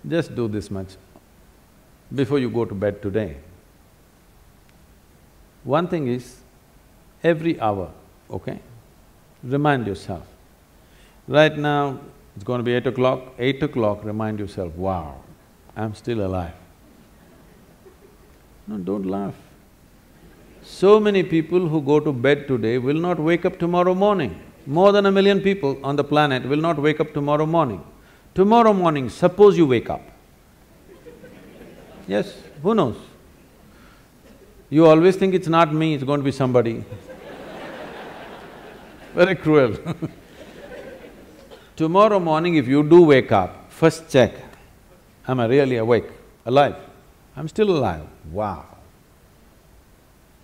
Just 0.08 0.34
do 0.34 0.48
this 0.48 0.70
much. 0.70 0.96
Before 2.12 2.40
you 2.40 2.50
go 2.50 2.64
to 2.64 2.74
bed 2.74 3.00
today, 3.00 3.36
one 5.62 5.86
thing 5.86 6.08
is, 6.08 6.40
every 7.22 7.60
hour, 7.60 7.92
okay, 8.28 8.58
remind 9.44 9.86
yourself. 9.86 10.26
Right 11.28 11.56
now, 11.56 12.00
it's 12.34 12.44
going 12.44 12.58
to 12.58 12.64
be 12.64 12.74
eight 12.74 12.88
o'clock, 12.88 13.34
eight 13.38 13.62
o'clock, 13.62 14.04
remind 14.04 14.40
yourself, 14.40 14.74
wow, 14.74 15.22
I'm 15.76 15.94
still 15.94 16.26
alive. 16.26 16.54
No, 18.66 18.78
don't 18.78 19.06
laugh. 19.06 19.34
So 20.62 21.00
many 21.00 21.22
people 21.22 21.68
who 21.68 21.82
go 21.82 21.98
to 21.98 22.12
bed 22.12 22.46
today 22.46 22.78
will 22.78 23.00
not 23.00 23.18
wake 23.18 23.44
up 23.44 23.58
tomorrow 23.58 23.94
morning. 23.94 24.40
More 24.66 24.92
than 24.92 25.06
a 25.06 25.10
million 25.10 25.40
people 25.40 25.78
on 25.82 25.96
the 25.96 26.04
planet 26.04 26.44
will 26.44 26.60
not 26.60 26.78
wake 26.78 27.00
up 27.00 27.12
tomorrow 27.12 27.46
morning. 27.46 27.82
Tomorrow 28.34 28.72
morning, 28.72 29.08
suppose 29.08 29.58
you 29.58 29.66
wake 29.66 29.90
up. 29.90 30.02
Yes, 32.06 32.34
who 32.62 32.74
knows? 32.74 32.96
You 34.70 34.86
always 34.86 35.16
think 35.16 35.34
it's 35.34 35.48
not 35.48 35.74
me, 35.74 35.94
it's 35.94 36.04
going 36.04 36.20
to 36.20 36.24
be 36.24 36.32
somebody. 36.32 36.82
Very 39.14 39.34
cruel 39.34 39.76
Tomorrow 41.76 42.20
morning, 42.20 42.56
if 42.56 42.68
you 42.68 42.82
do 42.82 43.02
wake 43.02 43.32
up, 43.32 43.70
first 43.70 44.08
check, 44.08 44.32
am 45.26 45.40
I 45.40 45.46
really 45.46 45.76
awake, 45.76 46.06
alive? 46.46 46.76
I'm 47.36 47.48
still 47.48 47.70
alive, 47.70 48.06
wow. 48.30 48.66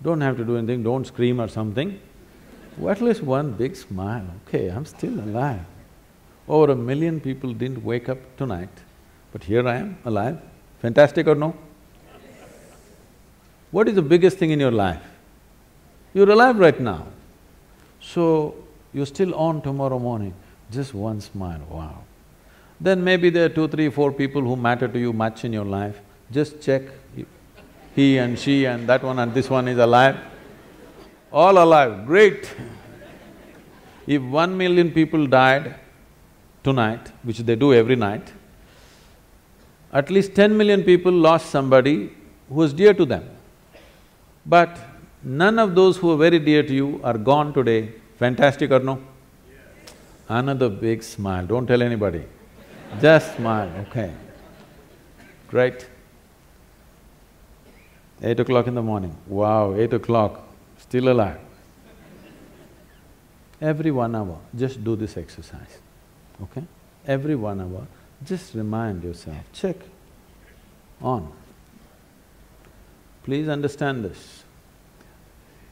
Don't 0.03 0.21
have 0.21 0.37
to 0.37 0.45
do 0.45 0.57
anything, 0.57 0.83
don't 0.83 1.07
scream 1.07 1.41
or 1.41 1.49
something. 1.49 2.01
At 2.87 3.01
least 3.01 3.23
one 3.23 3.53
big 3.53 3.77
smile, 3.77 4.25
okay, 4.47 4.69
I'm 4.69 4.85
still 4.85 5.19
alive. 5.21 5.65
Over 6.49 6.73
a 6.73 6.77
million 6.77 7.21
people 7.21 7.53
didn't 7.53 7.85
wake 7.85 8.09
up 8.09 8.19
tonight, 8.37 8.71
but 9.33 9.45
here 9.45 9.67
I 9.69 9.77
am, 9.77 9.99
alive. 10.05 10.41
Fantastic 10.81 11.27
or 11.27 11.35
no? 11.35 11.55
What 13.71 13.89
is 13.89 13.97
the 13.97 14.03
biggest 14.03 14.39
thing 14.39 14.51
in 14.51 14.61
your 14.61 14.71
life? 14.71 15.03
You're 16.15 16.31
alive 16.31 16.59
right 16.59 16.79
now. 16.81 17.07
So, 18.01 18.55
you're 18.95 19.07
still 19.07 19.35
on 19.35 19.61
tomorrow 19.61 19.99
morning, 19.99 20.33
just 20.71 20.95
one 20.95 21.21
smile, 21.21 21.61
wow. 21.69 21.99
Then 22.81 23.03
maybe 23.05 23.29
there 23.29 23.47
are 23.47 23.51
two, 23.51 23.69
three, 23.69 23.91
four 23.91 24.13
people 24.13 24.41
who 24.41 24.57
matter 24.57 24.89
to 24.89 24.99
you 24.99 25.13
much 25.13 25.45
in 25.45 25.53
your 25.53 25.65
life, 25.65 26.01
just 26.31 26.61
check, 26.61 26.83
he 27.95 28.19
and 28.19 28.39
she 28.39 28.67
and 28.67 28.89
that 28.89 29.03
one 29.03 29.19
and 29.19 29.35
this 29.35 29.49
one 29.51 29.67
is 29.69 29.79
alive. 29.79 30.17
All 31.33 31.59
alive, 31.63 32.07
great. 32.07 32.55
If 34.07 34.23
one 34.23 34.57
million 34.57 34.91
people 34.91 35.27
died 35.27 35.75
tonight, 36.63 37.13
which 37.23 37.39
they 37.39 37.57
do 37.57 37.75
every 37.75 37.97
night, 37.97 38.33
at 39.93 40.11
least 40.11 40.35
ten 40.35 40.57
million 40.57 40.83
people 40.85 41.13
lost 41.13 41.51
somebody 41.51 42.13
who 42.49 42.55
was 42.55 42.73
dear 42.73 42.95
to 42.95 43.05
them. 43.05 43.29
But 44.47 44.79
none 45.23 45.59
of 45.59 45.75
those 45.75 45.97
who 45.97 46.11
are 46.13 46.17
very 46.17 46.39
dear 46.39 46.63
to 46.63 46.75
you 46.75 47.01
are 47.03 47.19
gone 47.19 47.53
today, 47.53 47.93
fantastic 48.19 48.71
or 48.71 48.79
no? 48.81 49.03
Another 50.29 50.69
big 50.69 51.03
smile, 51.03 51.47
don't 51.47 51.67
tell 51.67 51.83
anybody, 51.83 52.25
just 53.01 53.37
smile, 53.37 53.71
okay. 53.89 54.13
Great. 55.49 55.89
Eight 58.21 58.41
o'clock 58.41 58.67
in 58.67 58.75
the 58.75 58.83
morning, 58.83 59.17
wow, 59.27 59.75
eight 59.75 59.93
o'clock, 59.93 60.43
still 60.79 61.09
alive. 61.09 61.39
Every 63.61 63.91
one 63.91 64.15
hour, 64.15 64.39
just 64.57 64.83
do 64.83 64.97
this 64.97 65.17
exercise, 65.17 65.79
okay? 66.43 66.65
Every 67.07 67.37
one 67.37 67.61
hour, 67.61 67.87
just 68.25 68.55
remind 68.55 69.05
yourself, 69.05 69.39
check, 69.53 69.77
on. 71.01 71.33
Please 73.23 73.49
understand 73.49 74.05
this. 74.05 74.43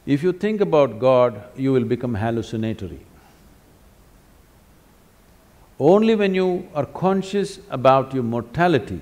If 0.05 0.23
you 0.23 0.31
think 0.31 0.61
about 0.61 0.99
God, 0.99 1.43
you 1.57 1.73
will 1.73 1.83
become 1.83 2.15
hallucinatory. 2.15 3.01
Only 5.79 6.15
when 6.15 6.33
you 6.33 6.69
are 6.73 6.85
conscious 6.85 7.59
about 7.69 8.13
your 8.13 8.23
mortality 8.23 9.01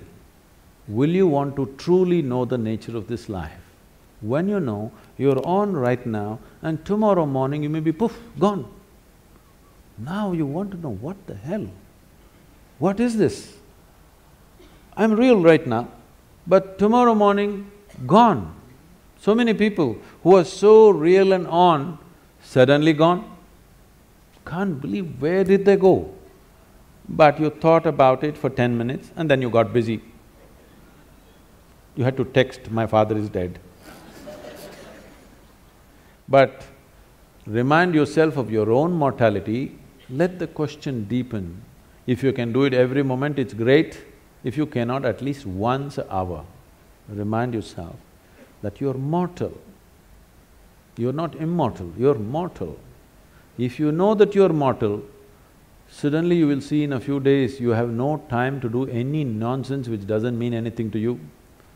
will 0.87 1.09
you 1.09 1.27
want 1.27 1.55
to 1.55 1.73
truly 1.77 2.21
know 2.21 2.45
the 2.45 2.57
nature 2.57 2.95
of 2.95 3.07
this 3.07 3.27
life. 3.29 3.59
When 4.21 4.47
you 4.47 4.59
know, 4.59 4.91
you're 5.17 5.45
on 5.45 5.73
right 5.73 6.05
now 6.05 6.39
and 6.61 6.83
tomorrow 6.85 7.25
morning 7.25 7.63
you 7.63 7.69
may 7.69 7.79
be 7.79 7.91
poof, 7.91 8.17
gone. 8.39 8.65
Now 9.97 10.31
you 10.31 10.45
want 10.45 10.71
to 10.71 10.77
know 10.77 10.93
what 10.93 11.15
the 11.27 11.35
hell? 11.35 11.67
What 12.79 12.99
is 12.99 13.17
this? 13.17 13.53
I'm 14.97 15.13
real 15.13 15.41
right 15.41 15.65
now, 15.65 15.89
but 16.47 16.77
tomorrow 16.77 17.15
morning, 17.15 17.71
gone. 18.05 18.53
So 19.19 19.33
many 19.33 19.53
people 19.53 19.97
who 20.23 20.35
are 20.35 20.43
so 20.43 20.89
real 20.89 21.33
and 21.33 21.47
on, 21.47 21.97
suddenly 22.41 22.93
gone. 22.93 23.31
Can't 24.45 24.79
believe 24.79 25.21
where 25.21 25.43
did 25.43 25.65
they 25.65 25.75
go? 25.75 26.13
But 27.07 27.39
you 27.39 27.49
thought 27.49 27.85
about 27.85 28.23
it 28.23 28.37
for 28.37 28.49
ten 28.49 28.77
minutes 28.77 29.11
and 29.15 29.29
then 29.29 29.41
you 29.41 29.49
got 29.49 29.73
busy. 29.73 30.01
You 31.95 32.03
had 32.03 32.17
to 32.17 32.25
text, 32.25 32.69
my 32.71 32.87
father 32.87 33.17
is 33.17 33.29
dead. 33.29 33.59
but 36.27 36.63
remind 37.45 37.95
yourself 37.95 38.37
of 38.37 38.51
your 38.51 38.71
own 38.71 38.91
mortality, 38.91 39.77
let 40.09 40.39
the 40.39 40.47
question 40.47 41.05
deepen. 41.05 41.61
If 42.05 42.21
you 42.21 42.33
can 42.33 42.51
do 42.51 42.63
it 42.63 42.73
every 42.73 43.03
moment, 43.03 43.39
it's 43.39 43.53
great. 43.53 44.03
If 44.43 44.57
you 44.57 44.65
cannot, 44.65 45.05
at 45.05 45.21
least 45.21 45.45
once 45.45 45.97
an 45.97 46.07
hour, 46.09 46.45
remind 47.09 47.53
yourself 47.53 47.95
that 48.61 48.81
you're 48.81 48.93
mortal. 48.93 49.57
You're 50.97 51.13
not 51.13 51.35
immortal, 51.35 51.91
you're 51.97 52.15
mortal. 52.15 52.77
If 53.57 53.79
you 53.79 53.91
know 53.91 54.13
that 54.15 54.35
you're 54.35 54.53
mortal, 54.53 55.03
suddenly 55.89 56.35
you 56.35 56.47
will 56.47 56.61
see 56.61 56.83
in 56.83 56.93
a 56.93 56.99
few 56.99 57.19
days 57.19 57.59
you 57.59 57.69
have 57.69 57.89
no 57.89 58.23
time 58.29 58.59
to 58.61 58.69
do 58.69 58.87
any 58.87 59.23
nonsense 59.23 59.87
which 59.87 60.05
doesn't 60.05 60.37
mean 60.37 60.53
anything 60.53 60.91
to 60.91 60.99
you. 60.99 61.19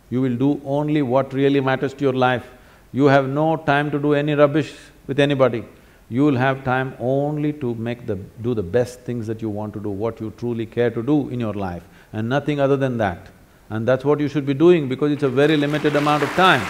You 0.09 0.21
will 0.21 0.35
do 0.35 0.61
only 0.65 1.01
what 1.01 1.33
really 1.33 1.59
matters 1.59 1.93
to 1.93 2.03
your 2.03 2.13
life. 2.13 2.45
You 2.91 3.05
have 3.05 3.27
no 3.27 3.57
time 3.57 3.91
to 3.91 3.99
do 3.99 4.13
any 4.13 4.33
rubbish 4.33 4.73
with 5.07 5.19
anybody. 5.19 5.63
You 6.09 6.25
will 6.25 6.37
have 6.37 6.63
time 6.63 6.95
only 6.99 7.53
to 7.53 7.75
make 7.75 8.07
the… 8.07 8.15
do 8.15 8.55
the 8.55 8.63
best 8.63 9.01
things 9.01 9.27
that 9.27 9.43
you 9.43 9.49
want 9.49 9.73
to 9.73 9.79
do, 9.79 9.89
what 9.89 10.19
you 10.19 10.33
truly 10.37 10.65
care 10.65 10.89
to 10.89 11.03
do 11.03 11.29
in 11.29 11.39
your 11.39 11.53
life, 11.53 11.83
and 12.11 12.27
nothing 12.27 12.59
other 12.59 12.75
than 12.75 12.97
that. 12.97 13.27
And 13.69 13.87
that's 13.87 14.03
what 14.03 14.19
you 14.19 14.27
should 14.27 14.47
be 14.47 14.55
doing 14.55 14.89
because 14.89 15.11
it's 15.11 15.21
a 15.21 15.29
very 15.29 15.55
limited 15.55 15.95
amount 15.95 16.23
of 16.23 16.29
time. 16.29 16.61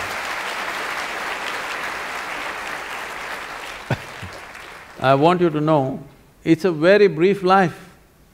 I 5.00 5.16
want 5.16 5.40
you 5.40 5.50
to 5.50 5.62
know, 5.62 6.04
it's 6.44 6.66
a 6.66 6.72
very 6.72 7.08
brief 7.08 7.42
life. 7.42 7.90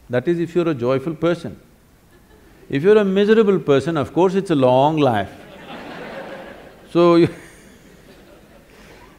That 0.10 0.28
is 0.28 0.40
if 0.40 0.56
you're 0.56 0.70
a 0.70 0.74
joyful 0.74 1.14
person. 1.14 1.60
If 2.70 2.84
you're 2.84 2.98
a 2.98 3.06
miserable 3.06 3.60
person, 3.60 3.98
of 3.98 4.14
course 4.14 4.36
it's 4.36 4.52
a 4.52 4.56
long 4.56 4.98
life. 4.98 5.32
So 6.92 7.16
you 7.16 7.30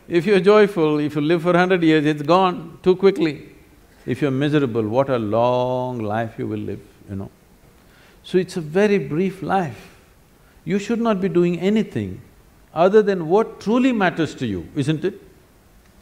if 0.08 0.24
you're 0.24 0.40
joyful, 0.40 1.00
if 1.00 1.16
you 1.16 1.20
live 1.20 1.42
for 1.42 1.56
hundred 1.56 1.82
years, 1.82 2.06
it's 2.06 2.22
gone 2.22 2.78
too 2.82 2.94
quickly. 2.94 3.48
If 4.04 4.22
you're 4.22 4.30
miserable, 4.30 4.86
what 4.86 5.08
a 5.08 5.18
long 5.18 5.98
life 5.98 6.38
you 6.38 6.46
will 6.46 6.60
live, 6.60 6.80
you 7.10 7.16
know. 7.16 7.30
So 8.22 8.38
it's 8.38 8.56
a 8.56 8.60
very 8.60 8.98
brief 8.98 9.42
life. 9.42 9.96
You 10.64 10.78
should 10.78 11.00
not 11.00 11.20
be 11.20 11.28
doing 11.28 11.58
anything 11.58 12.20
other 12.72 13.02
than 13.02 13.28
what 13.28 13.60
truly 13.60 13.92
matters 13.92 14.34
to 14.36 14.46
you, 14.46 14.68
isn't 14.76 15.04
it? 15.04 15.20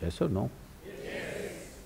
Yes 0.02 0.20
or 0.20 0.28
no? 0.28 0.50
Yes. 0.86 1.78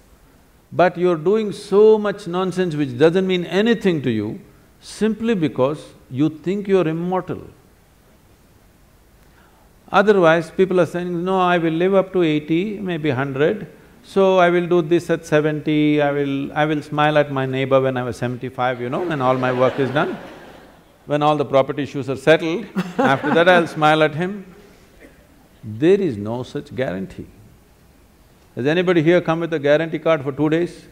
But 0.73 0.99
you're 0.99 1.17
doing 1.17 1.53
so 1.53 1.99
much 1.99 2.27
nonsense 2.27 2.75
which 2.75 2.99
doesn't 2.99 3.27
mean 3.27 3.45
anything 3.45 4.03
to 4.03 4.11
you 4.11 4.41
simply 4.81 5.35
because 5.35 5.85
you 6.11 6.29
think 6.29 6.69
you're 6.69 6.89
immortal. 6.89 7.43
Otherwise, 9.91 10.51
people 10.51 10.81
are 10.81 10.87
saying, 10.87 11.25
no, 11.25 11.41
I 11.41 11.59
will 11.59 11.73
live 11.73 11.95
up 11.95 12.13
to 12.13 12.23
eighty, 12.23 12.79
maybe 12.79 13.11
hundred, 13.11 13.67
so 14.03 14.39
I 14.39 14.51
will 14.51 14.67
do 14.67 14.83
this 14.83 15.09
at 15.11 15.25
seventy, 15.25 16.03
I 16.03 16.13
will… 16.13 16.53
I 16.53 16.65
will 16.67 16.83
smile 16.83 17.17
at 17.19 17.33
my 17.33 17.47
neighbor 17.47 17.81
when 17.81 17.97
I 17.97 18.03
was 18.03 18.17
seventy-five, 18.17 18.81
you 18.81 18.91
know, 18.91 19.03
when 19.03 19.21
all 19.23 19.37
my 19.37 19.53
work 19.53 19.79
is 19.79 19.91
done. 19.91 20.17
When 21.07 21.23
all 21.23 21.37
the 21.37 21.45
property 21.45 21.85
issues 21.85 22.11
are 22.11 22.17
settled, 22.17 22.67
after 22.99 23.33
that 23.33 23.49
I'll 23.49 23.67
smile 23.67 24.03
at 24.03 24.15
him. 24.15 24.55
There 25.65 26.01
is 26.01 26.17
no 26.19 26.43
such 26.43 26.75
guarantee. 26.75 27.27
Has 28.55 28.67
anybody 28.67 29.03
here 29.03 29.21
come 29.21 29.41
with 29.41 29.53
a 29.55 29.59
guarantee 29.59 29.99
card 29.99 30.23
for 30.23 30.33
two 30.33 30.51
days? 30.51 30.87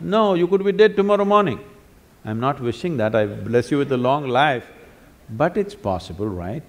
No, 0.00 0.34
you 0.34 0.46
could 0.46 0.64
be 0.64 0.72
dead 0.72 0.96
tomorrow 0.96 1.24
morning. 1.24 1.60
I'm 2.24 2.40
not 2.40 2.60
wishing 2.60 2.96
that, 2.98 3.14
I 3.14 3.26
bless 3.26 3.70
you 3.70 3.78
with 3.78 3.92
a 3.92 3.96
long 3.96 4.28
life, 4.28 4.66
but 5.30 5.56
it's 5.56 5.74
possible, 5.74 6.26
right? 6.26 6.68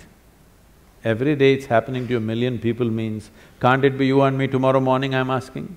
Every 1.04 1.36
day 1.36 1.54
it's 1.54 1.66
happening 1.66 2.08
to 2.08 2.18
a 2.18 2.20
million 2.20 2.60
people 2.60 2.90
means, 2.90 3.32
can't 3.62 3.84
it 3.86 3.98
be 3.98 4.08
you 4.08 4.22
and 4.22 4.38
me 4.38 4.48
tomorrow 4.48 4.80
morning, 4.80 5.16
I'm 5.16 5.30
asking? 5.30 5.76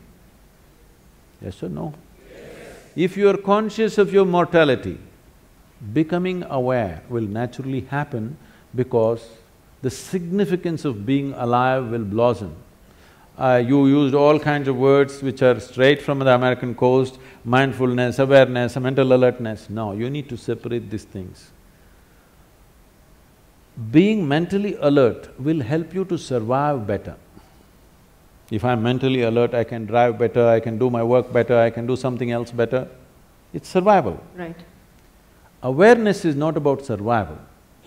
Yes 1.40 1.62
or 1.62 1.68
no? 1.68 1.94
If 2.94 3.16
you 3.16 3.28
are 3.30 3.36
conscious 3.36 3.98
of 3.98 4.12
your 4.12 4.26
mortality, 4.26 4.98
becoming 5.92 6.44
aware 6.44 7.02
will 7.08 7.22
naturally 7.22 7.80
happen 7.82 8.36
because 8.74 9.26
the 9.80 9.90
significance 9.90 10.84
of 10.84 11.06
being 11.06 11.32
alive 11.34 11.86
will 11.86 12.04
blossom. 12.04 12.54
Uh, 13.42 13.56
you 13.56 13.86
used 13.88 14.14
all 14.14 14.38
kinds 14.38 14.68
of 14.68 14.76
words 14.76 15.20
which 15.20 15.42
are 15.42 15.58
straight 15.58 16.00
from 16.00 16.20
the 16.20 16.32
American 16.32 16.74
coast, 16.74 17.18
mindfulness, 17.44 18.20
awareness, 18.20 18.76
mental 18.76 19.12
alertness. 19.12 19.68
No, 19.68 19.92
you 19.92 20.08
need 20.08 20.28
to 20.28 20.36
separate 20.36 20.88
these 20.90 21.04
things 21.04 21.50
being 23.90 24.26
mentally 24.28 24.76
alert 24.80 25.28
will 25.40 25.60
help 25.60 25.94
you 25.94 26.04
to 26.04 26.18
survive 26.18 26.86
better. 26.86 27.16
If 28.50 28.64
I'm 28.64 28.82
mentally 28.82 29.22
alert, 29.22 29.54
I 29.54 29.64
can 29.64 29.86
drive 29.86 30.18
better, 30.18 30.46
I 30.46 30.60
can 30.60 30.78
do 30.78 30.90
my 30.90 31.02
work 31.02 31.32
better, 31.32 31.58
I 31.58 31.70
can 31.70 31.86
do 31.86 31.96
something 31.96 32.30
else 32.30 32.50
better. 32.50 32.86
It's 33.54 33.68
survival. 33.68 34.22
Right. 34.36 34.56
Awareness 35.62 36.24
is 36.24 36.36
not 36.36 36.56
about 36.56 36.84
survival. 36.84 37.38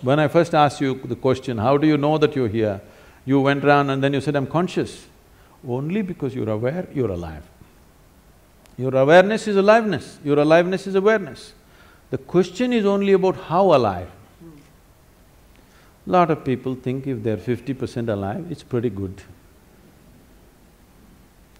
When 0.02 0.18
I 0.18 0.28
first 0.28 0.54
asked 0.54 0.80
you 0.80 0.94
the 0.94 1.14
question, 1.14 1.58
how 1.58 1.76
do 1.76 1.86
you 1.86 1.96
know 1.96 2.18
that 2.18 2.34
you're 2.34 2.48
here? 2.48 2.80
You 3.24 3.40
went 3.40 3.64
around 3.64 3.90
and 3.90 4.02
then 4.02 4.12
you 4.12 4.20
said, 4.20 4.34
I'm 4.34 4.46
conscious. 4.46 5.06
Only 5.68 6.02
because 6.02 6.34
you're 6.34 6.50
aware, 6.50 6.86
you're 6.94 7.10
alive. 7.10 7.42
Your 8.78 8.94
awareness 8.94 9.48
is 9.48 9.56
aliveness, 9.56 10.18
your 10.24 10.38
aliveness 10.38 10.86
is 10.86 10.94
awareness. 10.94 11.54
The 12.10 12.18
question 12.18 12.72
is 12.72 12.84
only 12.84 13.14
about 13.14 13.36
how 13.36 13.74
alive. 13.74 14.10
Lot 16.06 16.30
of 16.30 16.44
people 16.44 16.76
think 16.76 17.06
if 17.06 17.22
they're 17.22 17.36
fifty 17.36 17.74
percent 17.74 18.08
alive, 18.08 18.46
it's 18.50 18.62
pretty 18.62 18.90
good. 18.90 19.22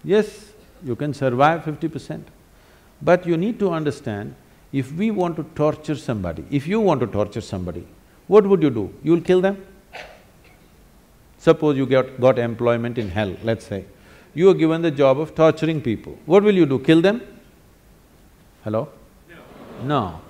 Yes, 0.03 0.53
you 0.85 0.95
can 0.95 1.13
survive 1.13 1.65
fifty 1.65 1.89
percent, 1.89 2.27
but 3.01 3.25
you 3.25 3.35
need 3.35 3.59
to 3.59 3.71
understand, 3.71 4.35
if 4.71 4.93
we 4.93 5.11
want 5.11 5.35
to 5.35 5.43
torture 5.55 5.95
somebody, 5.95 6.45
if 6.49 6.65
you 6.65 6.79
want 6.79 7.01
to 7.01 7.07
torture 7.07 7.41
somebody, 7.41 7.85
what 8.27 8.47
would 8.47 8.61
you 8.61 8.69
do? 8.69 8.93
You'll 9.03 9.21
kill 9.21 9.41
them? 9.41 9.65
Suppose 11.39 11.75
you 11.77 11.85
got, 11.85 12.21
got 12.21 12.39
employment 12.39 12.97
in 12.97 13.09
hell, 13.09 13.35
let's 13.43 13.65
say. 13.65 13.85
You 14.37 14.49
are 14.51 14.53
given 14.53 14.83
the 14.83 14.91
job 14.91 15.19
of 15.19 15.33
torturing 15.33 15.81
people. 15.81 16.15
What 16.27 16.43
will 16.43 16.53
you 16.53 16.67
do? 16.67 16.77
Kill 16.77 17.01
them? 17.01 17.23
Hello? 18.63 18.87
No. 19.27 19.35
No. 19.83 20.21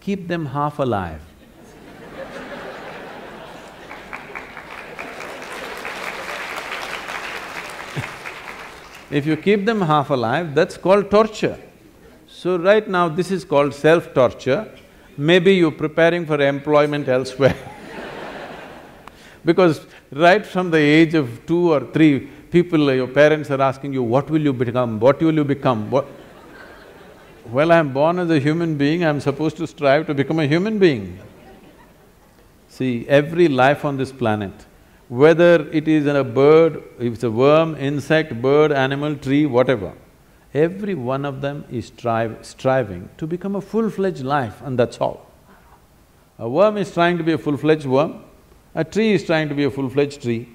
Keep 0.00 0.28
them 0.28 0.46
half 0.46 0.78
alive. 0.78 1.20
If 9.10 9.26
you 9.26 9.36
keep 9.36 9.64
them 9.64 9.80
half 9.80 10.10
alive, 10.10 10.54
that's 10.54 10.76
called 10.76 11.10
torture. 11.10 11.58
So 12.28 12.58
right 12.58 12.86
now, 12.86 13.08
this 13.08 13.32
is 13.32 13.44
called 13.44 13.74
self-torture. 13.74 14.70
Maybe 15.16 15.56
you're 15.56 15.72
preparing 15.72 16.26
for 16.26 16.40
employment 16.40 17.08
elsewhere 17.08 17.56
Because 19.44 19.84
right 20.12 20.46
from 20.46 20.70
the 20.70 20.78
age 20.78 21.14
of 21.14 21.44
two 21.46 21.72
or 21.72 21.80
three, 21.80 22.28
people, 22.50 22.92
your 22.92 23.08
parents 23.08 23.50
are 23.50 23.60
asking 23.60 23.92
you, 23.92 24.02
what 24.02 24.30
will 24.30 24.40
you 24.40 24.52
become, 24.52 25.00
what 25.00 25.20
will 25.20 25.34
you 25.34 25.44
become, 25.44 25.90
what… 25.90 26.06
Well, 27.46 27.72
I'm 27.72 27.92
born 27.92 28.18
as 28.18 28.30
a 28.30 28.38
human 28.38 28.76
being, 28.76 29.04
I'm 29.04 29.20
supposed 29.20 29.56
to 29.56 29.66
strive 29.66 30.06
to 30.06 30.14
become 30.14 30.38
a 30.38 30.46
human 30.46 30.78
being. 30.78 31.18
See, 32.68 33.06
every 33.08 33.48
life 33.48 33.84
on 33.84 33.96
this 33.96 34.12
planet 34.12 34.66
whether 35.08 35.66
it 35.70 35.88
is 35.88 36.06
a 36.06 36.22
bird, 36.22 36.82
if 36.98 37.14
it's 37.14 37.22
a 37.22 37.30
worm, 37.30 37.74
insect, 37.76 38.40
bird, 38.42 38.72
animal, 38.72 39.16
tree, 39.16 39.46
whatever, 39.46 39.94
every 40.52 40.94
one 40.94 41.24
of 41.24 41.40
them 41.40 41.64
is 41.70 41.86
strive, 41.86 42.38
striving 42.42 43.08
to 43.16 43.26
become 43.26 43.56
a 43.56 43.60
full-fledged 43.60 44.22
life 44.22 44.60
and 44.62 44.78
that's 44.78 44.98
all. 44.98 45.26
A 46.38 46.48
worm 46.48 46.76
is 46.76 46.92
trying 46.92 47.16
to 47.18 47.24
be 47.24 47.32
a 47.32 47.38
full-fledged 47.38 47.86
worm, 47.86 48.22
a 48.74 48.84
tree 48.84 49.14
is 49.14 49.24
trying 49.24 49.48
to 49.48 49.54
be 49.54 49.64
a 49.64 49.70
full-fledged 49.70 50.22
tree. 50.22 50.48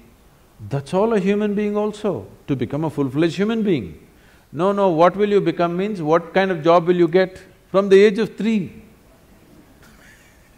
That's 0.68 0.94
all 0.94 1.12
a 1.12 1.18
human 1.18 1.54
being 1.54 1.76
also, 1.76 2.26
to 2.46 2.56
become 2.56 2.84
a 2.84 2.90
full-fledged 2.90 3.36
human 3.36 3.62
being. 3.62 4.06
No, 4.52 4.72
no, 4.72 4.88
what 4.90 5.16
will 5.16 5.28
you 5.28 5.40
become 5.40 5.76
means 5.76 6.00
what 6.00 6.32
kind 6.32 6.50
of 6.50 6.62
job 6.62 6.86
will 6.86 6.96
you 6.96 7.08
get 7.08 7.42
from 7.70 7.88
the 7.88 8.00
age 8.00 8.18
of 8.18 8.36
three? 8.36 8.82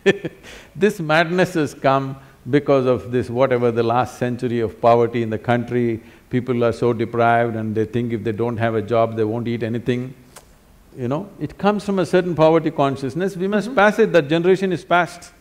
this 0.77 1.01
madness 1.01 1.55
has 1.55 1.75
come 1.75 2.17
because 2.49 2.87
of 2.87 3.11
this 3.11 3.29
whatever 3.29 3.73
the 3.73 3.83
last 3.83 4.19
century 4.19 4.61
of 4.61 4.81
poverty 4.81 5.23
in 5.23 5.31
the 5.31 5.39
country, 5.39 6.03
people 6.31 6.63
are 6.65 6.73
so 6.73 6.93
deprived 6.93 7.57
and 7.57 7.75
they 7.75 7.85
think 7.85 8.13
if 8.13 8.23
they 8.23 8.33
don't 8.33 8.59
have 8.59 8.75
a 8.75 8.83
job, 8.83 9.17
they 9.17 9.25
won't 9.25 9.49
eat 9.49 9.63
anything. 9.63 10.15
You 10.97 11.09
know, 11.09 11.29
it 11.41 11.59
comes 11.59 11.85
from 11.85 11.99
a 11.99 12.07
certain 12.07 12.35
poverty 12.35 12.71
consciousness, 12.71 13.37
we 13.37 13.49
must 13.49 13.69
mm 13.69 13.73
-hmm. 13.73 13.77
pass 13.77 13.99
it, 13.99 14.13
that 14.13 14.29
generation 14.29 14.73
is 14.73 14.85
past. 14.85 15.33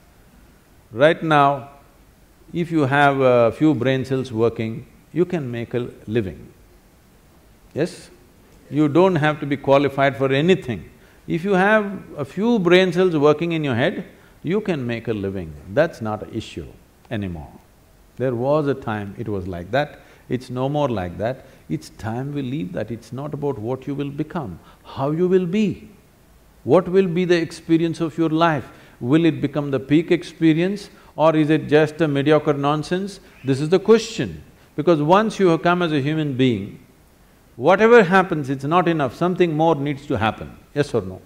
Right 0.91 1.21
now, 1.23 1.69
if 2.53 2.71
you 2.71 2.81
have 2.81 3.19
a 3.19 3.51
few 3.51 3.73
brain 3.73 4.05
cells 4.05 4.31
working, 4.31 4.85
you 5.13 5.25
can 5.25 5.49
make 5.49 5.73
a 5.73 5.89
living. 6.07 6.51
Yes? 7.73 8.09
You 8.69 8.87
don't 8.87 9.15
have 9.15 9.39
to 9.41 9.45
be 9.45 9.57
qualified 9.57 10.17
for 10.17 10.31
anything. 10.31 10.89
If 11.27 11.43
you 11.43 11.53
have 11.53 12.01
a 12.17 12.25
few 12.25 12.59
brain 12.59 12.93
cells 12.93 13.15
working 13.15 13.51
in 13.53 13.63
your 13.63 13.75
head, 13.75 14.05
you 14.43 14.61
can 14.61 14.85
make 14.85 15.07
a 15.07 15.13
living, 15.13 15.53
that's 15.73 16.01
not 16.01 16.21
an 16.21 16.33
issue 16.33 16.67
anymore. 17.09 17.51
There 18.17 18.35
was 18.35 18.67
a 18.67 18.75
time 18.75 19.15
it 19.17 19.27
was 19.27 19.47
like 19.47 19.71
that, 19.71 20.01
it's 20.29 20.49
no 20.49 20.69
more 20.69 20.87
like 20.87 21.17
that. 21.17 21.45
It's 21.67 21.89
time 21.89 22.33
we 22.33 22.41
leave 22.41 22.73
that, 22.73 22.91
it's 22.91 23.11
not 23.11 23.33
about 23.33 23.57
what 23.57 23.87
you 23.87 23.95
will 23.95 24.11
become, 24.11 24.59
how 24.83 25.11
you 25.11 25.27
will 25.27 25.47
be. 25.47 25.89
What 26.63 26.87
will 26.87 27.07
be 27.07 27.25
the 27.25 27.37
experience 27.37 28.01
of 28.01 28.17
your 28.17 28.29
life? 28.29 28.69
Will 28.99 29.25
it 29.25 29.41
become 29.41 29.71
the 29.71 29.79
peak 29.79 30.11
experience 30.11 30.89
or 31.15 31.35
is 31.35 31.49
it 31.49 31.67
just 31.67 32.01
a 32.01 32.07
mediocre 32.07 32.53
nonsense? 32.53 33.19
This 33.43 33.61
is 33.61 33.69
the 33.69 33.79
question. 33.79 34.43
Because 34.75 35.01
once 35.01 35.39
you 35.39 35.47
have 35.47 35.61
come 35.61 35.81
as 35.81 35.93
a 35.93 36.01
human 36.01 36.35
being, 36.35 36.79
whatever 37.55 38.03
happens, 38.03 38.49
it's 38.49 38.65
not 38.65 38.87
enough, 38.87 39.15
something 39.15 39.55
more 39.55 39.75
needs 39.75 40.05
to 40.07 40.17
happen, 40.17 40.57
yes 40.73 40.93
or 40.93 41.01
no? 41.01 41.21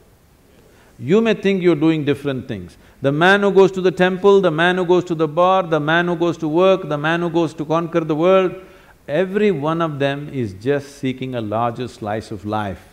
You 1.00 1.22
may 1.22 1.34
think 1.34 1.64
you're 1.64 1.76
doing 1.76 2.06
different 2.06 2.48
things. 2.48 2.78
The 3.02 3.12
man 3.12 3.42
who 3.42 3.52
goes 3.52 3.72
to 3.72 3.82
the 3.82 3.92
temple, 3.92 4.42
the 4.42 4.52
man 4.52 4.76
who 4.76 4.86
goes 4.86 5.06
to 5.06 5.16
the 5.16 5.28
bar, 5.28 5.64
the 5.64 5.80
man 5.80 6.08
who 6.08 6.16
goes 6.18 6.38
to 6.40 6.48
work, 6.48 6.90
the 6.90 6.98
man 6.98 7.22
who 7.22 7.30
goes 7.30 7.54
to 7.56 7.66
conquer 7.66 8.02
the 8.02 8.16
world, 8.16 8.54
every 9.08 9.50
one 9.50 9.82
of 9.82 9.98
them 9.98 10.30
is 10.30 10.54
just 10.54 10.98
seeking 10.98 11.36
a 11.36 11.42
larger 11.42 11.88
slice 11.88 12.32
of 12.32 12.46
life. 12.46 12.86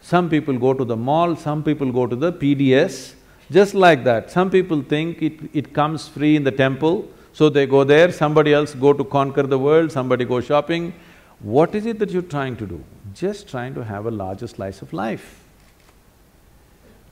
Some 0.00 0.28
people 0.28 0.58
go 0.58 0.74
to 0.74 0.84
the 0.84 0.96
mall, 0.96 1.36
some 1.36 1.62
people 1.62 1.92
go 1.92 2.06
to 2.06 2.16
the 2.16 2.32
PDS, 2.32 3.14
just 3.50 3.74
like 3.74 4.04
that. 4.04 4.30
Some 4.30 4.50
people 4.50 4.82
think 4.82 5.22
it, 5.22 5.34
it 5.52 5.72
comes 5.72 6.08
free 6.08 6.36
in 6.36 6.44
the 6.44 6.52
temple, 6.52 7.08
so 7.32 7.48
they 7.48 7.66
go 7.66 7.84
there, 7.84 8.12
somebody 8.12 8.52
else 8.52 8.74
go 8.74 8.92
to 8.92 9.04
conquer 9.04 9.44
the 9.44 9.58
world, 9.58 9.92
somebody 9.92 10.24
go 10.24 10.40
shopping. 10.40 10.92
What 11.40 11.74
is 11.74 11.86
it 11.86 11.98
that 12.00 12.10
you're 12.10 12.22
trying 12.22 12.56
to 12.56 12.66
do? 12.66 12.82
Just 13.14 13.48
trying 13.48 13.74
to 13.74 13.84
have 13.84 14.06
a 14.06 14.10
larger 14.10 14.46
slice 14.46 14.82
of 14.82 14.92
life. 14.92 15.44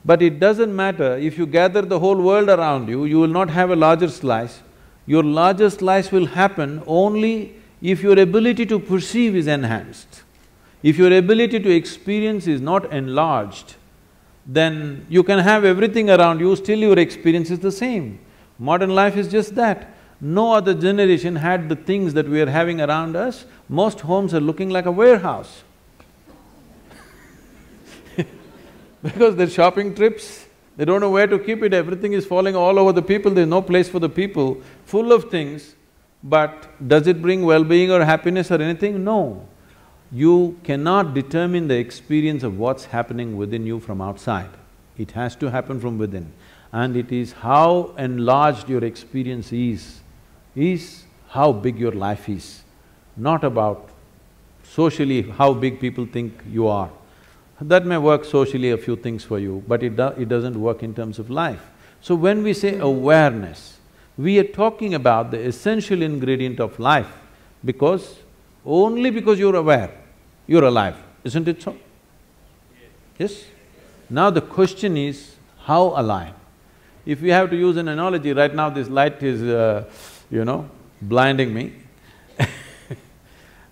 But 0.05 0.23
it 0.23 0.39
doesn't 0.39 0.75
matter, 0.75 1.17
if 1.17 1.37
you 1.37 1.47
gather 1.47 1.83
the 1.83 1.99
whole 1.99 2.21
world 2.21 2.49
around 2.49 2.89
you, 2.89 3.05
you 3.07 3.19
will 3.19 3.29
not 3.29 3.51
have 3.51 3.71
a 3.71 3.77
larger 3.77 4.09
slice. 4.09 4.61
Your 5.05 5.23
larger 5.23 5.71
slice 5.71 6.13
will 6.13 6.27
happen 6.27 6.83
only 6.87 7.55
if 7.83 8.03
your 8.03 8.19
ability 8.19 8.67
to 8.67 8.79
perceive 8.79 9.35
is 9.35 9.47
enhanced. 9.47 10.23
If 10.83 10.97
your 10.97 11.13
ability 11.17 11.61
to 11.61 11.71
experience 11.71 12.47
is 12.47 12.61
not 12.61 12.93
enlarged, 12.93 13.75
then 14.47 15.07
you 15.09 15.23
can 15.23 15.41
have 15.41 15.65
everything 15.65 16.09
around 16.09 16.41
you, 16.41 16.55
still 16.57 16.79
your 16.79 16.99
experience 16.99 17.51
is 17.51 17.59
the 17.59 17.73
same. 17.73 18.21
Modern 18.59 18.95
life 18.95 19.17
is 19.17 19.29
just 19.29 19.55
that. 19.57 19.95
No 20.21 20.53
other 20.53 20.73
generation 20.73 21.37
had 21.37 21.69
the 21.69 21.77
things 21.77 22.15
that 22.15 22.29
we 22.29 22.41
are 22.41 22.49
having 22.49 22.81
around 22.81 23.17
us. 23.17 23.45
Most 23.69 24.01
homes 24.01 24.33
are 24.33 24.41
looking 24.41 24.71
like 24.71 24.87
a 24.87 24.93
warehouse. 24.93 25.63
because 29.03 29.37
they're 29.37 29.51
shopping 29.51 29.95
trips, 29.95 30.47
they 30.77 30.85
don't 30.85 31.01
know 31.01 31.11
where 31.11 31.27
to 31.27 31.39
keep 31.39 31.63
it, 31.63 31.75
everything 31.75 32.13
is 32.13 32.25
falling 32.25 32.55
all 32.57 32.79
over 32.79 32.93
the 32.93 33.03
people, 33.03 33.33
there's 33.33 33.49
no 33.49 33.61
place 33.61 33.89
for 33.89 33.99
the 33.99 34.09
people, 34.09 34.63
full 34.85 35.13
of 35.13 35.31
things. 35.31 35.75
But 36.23 36.89
does 36.89 37.07
it 37.07 37.21
bring 37.21 37.45
well-being 37.45 37.91
or 37.91 38.05
happiness 38.05 38.51
or 38.51 38.61
anything? 38.61 39.05
No. 39.05 39.47
You 40.13 40.59
cannot 40.63 41.15
determine 41.15 41.69
the 41.69 41.77
experience 41.77 42.43
of 42.43 42.59
what's 42.59 42.87
happening 42.87 43.37
within 43.37 43.67
you 43.67 43.81
from 43.81 44.01
outside. 44.01 44.51
It 44.97 45.13
has 45.13 45.37
to 45.37 45.51
happen 45.51 45.81
from 45.81 45.99
within. 45.99 46.33
And 46.73 46.97
it 46.97 47.13
is 47.13 47.33
how 47.33 47.95
enlarged 47.99 48.69
your 48.69 48.85
experience 48.85 49.53
is 49.53 50.01
is 50.55 51.05
how 51.29 51.53
big 51.53 51.79
your 51.79 51.93
life 51.93 52.29
is, 52.29 52.63
not 53.17 53.45
about 53.45 53.91
socially 54.63 55.23
how 55.23 55.53
big 55.53 55.81
people 55.81 56.07
think 56.07 56.43
you 56.51 56.67
are. 56.67 56.91
That 57.61 57.87
may 57.87 57.99
work 57.99 58.25
socially 58.25 58.71
a 58.71 58.79
few 58.79 58.97
things 58.97 59.25
for 59.25 59.39
you, 59.39 59.63
but 59.67 59.83
it, 59.83 59.97
do, 59.97 60.09
it 60.09 60.29
doesn't 60.29 60.61
work 60.61 60.83
in 60.83 60.95
terms 60.95 61.19
of 61.19 61.31
life. 61.31 61.63
So 62.01 62.15
when 62.15 62.43
we 62.43 62.53
say 62.53 62.79
awareness, 62.79 63.79
we 64.19 64.39
are 64.39 64.45
talking 64.45 64.95
about 64.95 65.31
the 65.31 65.41
essential 65.41 66.03
ingredient 66.03 66.61
of 66.61 66.79
life 66.79 67.13
because 67.65 68.17
only 68.67 69.11
because 69.11 69.39
you're 69.39 69.57
aware, 69.57 69.91
you're 70.47 70.65
alive, 70.65 70.97
isn't 71.25 71.47
it 71.47 71.63
so? 71.63 71.77
Yes? 73.19 73.45
Now 74.11 74.31
the 74.31 74.41
question 74.41 74.97
is, 74.97 75.37
how 75.61 75.95
alive? 75.97 76.35
If 77.05 77.21
we 77.23 77.31
have 77.31 77.51
to 77.51 77.57
use 77.57 77.77
an 77.77 77.89
analogy, 77.89 78.33
right 78.33 78.55
now 78.55 78.69
this 78.69 78.89
light 78.89 79.23
is 79.23 79.43
uh, 79.43 79.85
you 80.31 80.45
know, 80.45 80.69
blinding 81.01 81.55
me. 81.55 81.73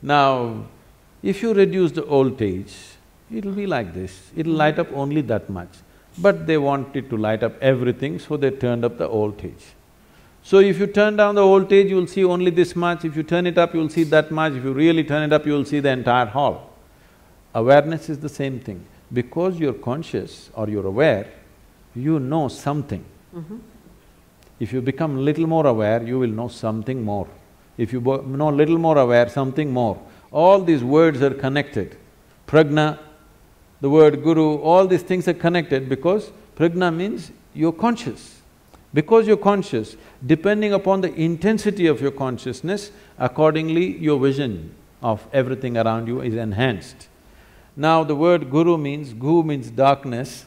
now, 0.03 0.65
if 1.23 1.43
you 1.43 1.53
reduce 1.53 1.93
the 1.93 2.03
voltage, 2.03 2.75
it'll 3.33 3.53
be 3.53 3.67
like 3.67 3.95
this, 3.95 4.31
it'll 4.37 4.53
light 4.53 4.79
up 4.79 4.93
only 4.93 5.21
that 5.23 5.51
much. 5.51 5.71
But 6.17 6.47
they 6.47 6.59
want 6.59 6.95
it 6.95 7.11
to 7.11 7.17
light 7.17 7.43
up 7.43 7.61
everything, 7.61 8.19
so 8.19 8.37
they 8.37 8.51
turned 8.51 8.85
up 8.85 8.99
the 8.99 9.09
voltage. 9.09 9.65
So 10.45 10.59
if 10.59 10.79
you 10.79 10.87
turn 10.87 11.17
down 11.17 11.37
the 11.37 11.43
voltage, 11.43 11.89
you'll 11.89 12.07
see 12.07 12.23
only 12.23 12.51
this 12.51 12.77
much, 12.77 13.07
if 13.07 13.17
you 13.17 13.23
turn 13.23 13.47
it 13.47 13.57
up, 13.57 13.73
you'll 13.73 13.89
see 13.89 14.05
that 14.05 14.31
much, 14.31 14.53
if 14.53 14.63
you 14.63 14.75
really 14.75 15.03
turn 15.03 15.23
it 15.23 15.33
up, 15.33 15.47
you'll 15.47 15.65
see 15.65 15.81
the 15.81 15.89
entire 15.89 16.27
hall. 16.27 16.71
Awareness 17.55 18.11
is 18.11 18.19
the 18.19 18.29
same 18.29 18.61
thing. 18.61 18.85
Because 19.11 19.59
you're 19.59 19.73
conscious 19.73 20.51
or 20.55 20.69
you're 20.69 20.87
aware, 20.87 21.27
you 21.97 22.19
know 22.19 22.49
something. 22.49 23.03
Mm 23.35 23.45
-hmm. 23.49 23.59
If 24.61 24.73
you 24.73 24.83
become 24.83 25.25
little 25.25 25.47
more 25.47 25.67
aware, 25.69 26.05
you 26.05 26.19
will 26.19 26.33
know 26.33 26.49
something 26.49 27.03
more. 27.03 27.27
If 27.79 27.93
you 27.93 28.01
know 28.01 28.51
little 28.51 28.79
more 28.79 29.01
aware, 29.01 29.29
something 29.29 29.73
more. 29.73 29.97
All 30.31 30.63
these 30.65 30.85
words 30.85 31.23
are 31.23 31.35
connected. 31.35 31.97
Prajna, 32.47 32.99
the 33.81 33.89
word 33.89 34.23
guru, 34.23 34.59
all 34.63 34.87
these 34.87 35.05
things 35.05 35.27
are 35.27 35.39
connected 35.39 35.89
because 35.89 36.31
prajna 36.57 36.95
means 36.95 37.33
you're 37.55 37.73
conscious. 37.73 38.34
Because 38.95 39.27
you're 39.27 39.37
conscious, 39.37 39.97
depending 40.25 40.73
upon 40.73 41.01
the 41.01 41.13
intensity 41.13 41.89
of 41.89 42.01
your 42.01 42.13
consciousness, 42.13 42.93
accordingly 43.19 43.99
your 43.99 44.21
vision 44.21 44.73
of 45.03 45.27
everything 45.33 45.77
around 45.77 46.07
you 46.07 46.21
is 46.21 46.35
enhanced. 46.35 47.09
Now 47.77 48.05
the 48.05 48.15
word 48.15 48.51
guru 48.51 48.79
means, 48.79 49.13
gu 49.13 49.43
means 49.43 49.69
darkness, 49.69 50.47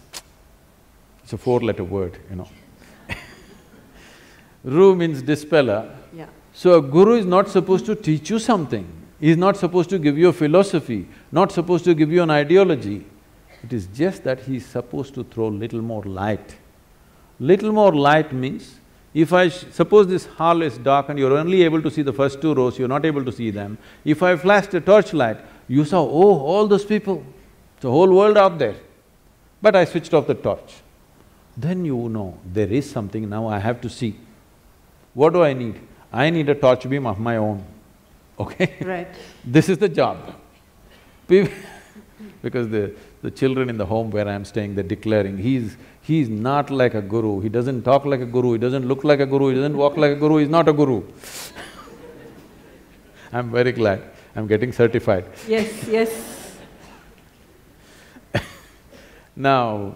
it's 1.24 1.34
a 1.34 1.38
four-letter 1.38 1.84
word, 1.84 2.18
you 2.30 2.38
know. 2.38 2.48
Ru 4.64 4.96
means 4.96 5.22
dispeller. 5.22 5.94
Yeah. 6.14 6.28
So 6.54 6.78
a 6.78 6.82
guru 6.82 7.16
is 7.16 7.26
not 7.26 7.50
supposed 7.50 7.86
to 7.88 7.96
teach 7.96 8.30
you 8.30 8.40
something. 8.40 8.88
He 9.20 9.32
is 9.32 9.38
not 9.38 9.58
supposed 9.58 9.90
to 9.90 10.00
give 10.00 10.18
you 10.18 10.30
a 10.30 10.34
philosophy, 10.34 11.06
not 11.34 11.52
supposed 11.52 11.84
to 11.84 11.94
give 11.94 12.14
you 12.14 12.24
an 12.24 12.30
ideology. 12.30 13.06
It 13.62 13.74
is 13.74 13.88
just 13.88 14.24
that 14.24 14.40
he 14.40 14.56
is 14.56 14.66
supposed 14.66 15.16
to 15.16 15.26
throw 15.26 15.50
little 15.50 15.82
more 15.82 16.04
light. 16.04 16.56
Little 17.40 17.72
more 17.72 17.94
light 17.94 18.34
means, 18.34 18.80
if 19.14 19.34
I… 19.34 19.50
suppose 19.50 20.08
this 20.08 20.26
hall 20.26 20.62
is 20.62 20.78
dark 20.78 21.10
and 21.10 21.20
you're 21.20 21.38
only 21.38 21.64
able 21.64 21.82
to 21.82 21.92
see 21.92 22.02
the 22.02 22.14
first 22.14 22.42
two 22.42 22.54
rows, 22.54 22.78
you're 22.80 22.88
not 22.88 23.06
able 23.06 23.24
to 23.24 23.32
see 23.32 23.52
them. 23.52 23.78
If 24.04 24.24
I 24.24 24.36
flashed 24.36 24.74
a 24.74 24.82
torchlight, 24.82 25.38
you 25.68 25.86
saw, 25.86 26.02
oh, 26.02 26.40
all 26.40 26.68
those 26.68 26.86
people, 26.86 27.24
the 27.80 27.92
whole 27.92 28.12
world 28.14 28.38
out 28.38 28.58
there. 28.58 28.76
But 29.62 29.76
I 29.76 29.86
switched 29.86 30.14
off 30.14 30.28
the 30.28 30.36
torch. 30.36 30.76
Then 31.56 31.86
you 31.86 32.10
know, 32.10 32.38
there 32.46 32.68
is 32.68 32.90
something, 32.90 33.28
now 33.30 33.48
I 33.48 33.60
have 33.60 33.82
to 33.82 33.90
see. 33.90 34.16
What 35.14 35.34
do 35.34 35.44
I 35.44 35.54
need? 35.54 35.80
I 36.14 36.30
need 36.30 36.48
a 36.50 36.56
torch 36.56 36.88
beam 36.88 37.06
of 37.08 37.20
my 37.20 37.38
own, 37.38 37.64
okay? 38.40 38.76
Right. 38.82 39.08
this 39.46 39.68
is 39.68 39.78
the 39.78 39.90
job. 39.90 40.36
because 42.42 42.70
the, 42.70 42.94
the 43.22 43.32
children 43.32 43.70
in 43.70 43.78
the 43.78 43.86
home 43.86 44.10
where 44.12 44.28
I'm 44.28 44.46
staying, 44.46 44.76
they're 44.76 44.84
declaring, 44.84 45.38
he's… 45.38 45.76
he's 46.08 46.30
not 46.30 46.70
like 46.70 46.94
a 46.94 47.02
guru, 47.02 47.42
he 47.42 47.50
doesn't 47.50 47.84
talk 47.84 48.06
like 48.06 48.22
a 48.22 48.26
guru, 48.26 48.54
he 48.54 48.58
doesn't 48.58 48.88
look 48.88 49.04
like 49.04 49.20
a 49.20 49.26
guru, 49.26 49.50
he 49.50 49.56
doesn't 49.56 49.76
walk 49.76 49.98
like 49.98 50.14
a 50.14 50.16
guru, 50.16 50.38
he's 50.38 50.50
not 50.50 50.70
a 50.70 50.74
guru. 50.74 51.04
I'm 53.34 53.52
very 53.52 53.74
glad, 53.74 54.02
I'm 54.34 54.48
getting 54.48 54.72
certified. 54.72 55.26
Yes, 55.48 55.86
yes. 55.88 56.58
now, 59.36 59.96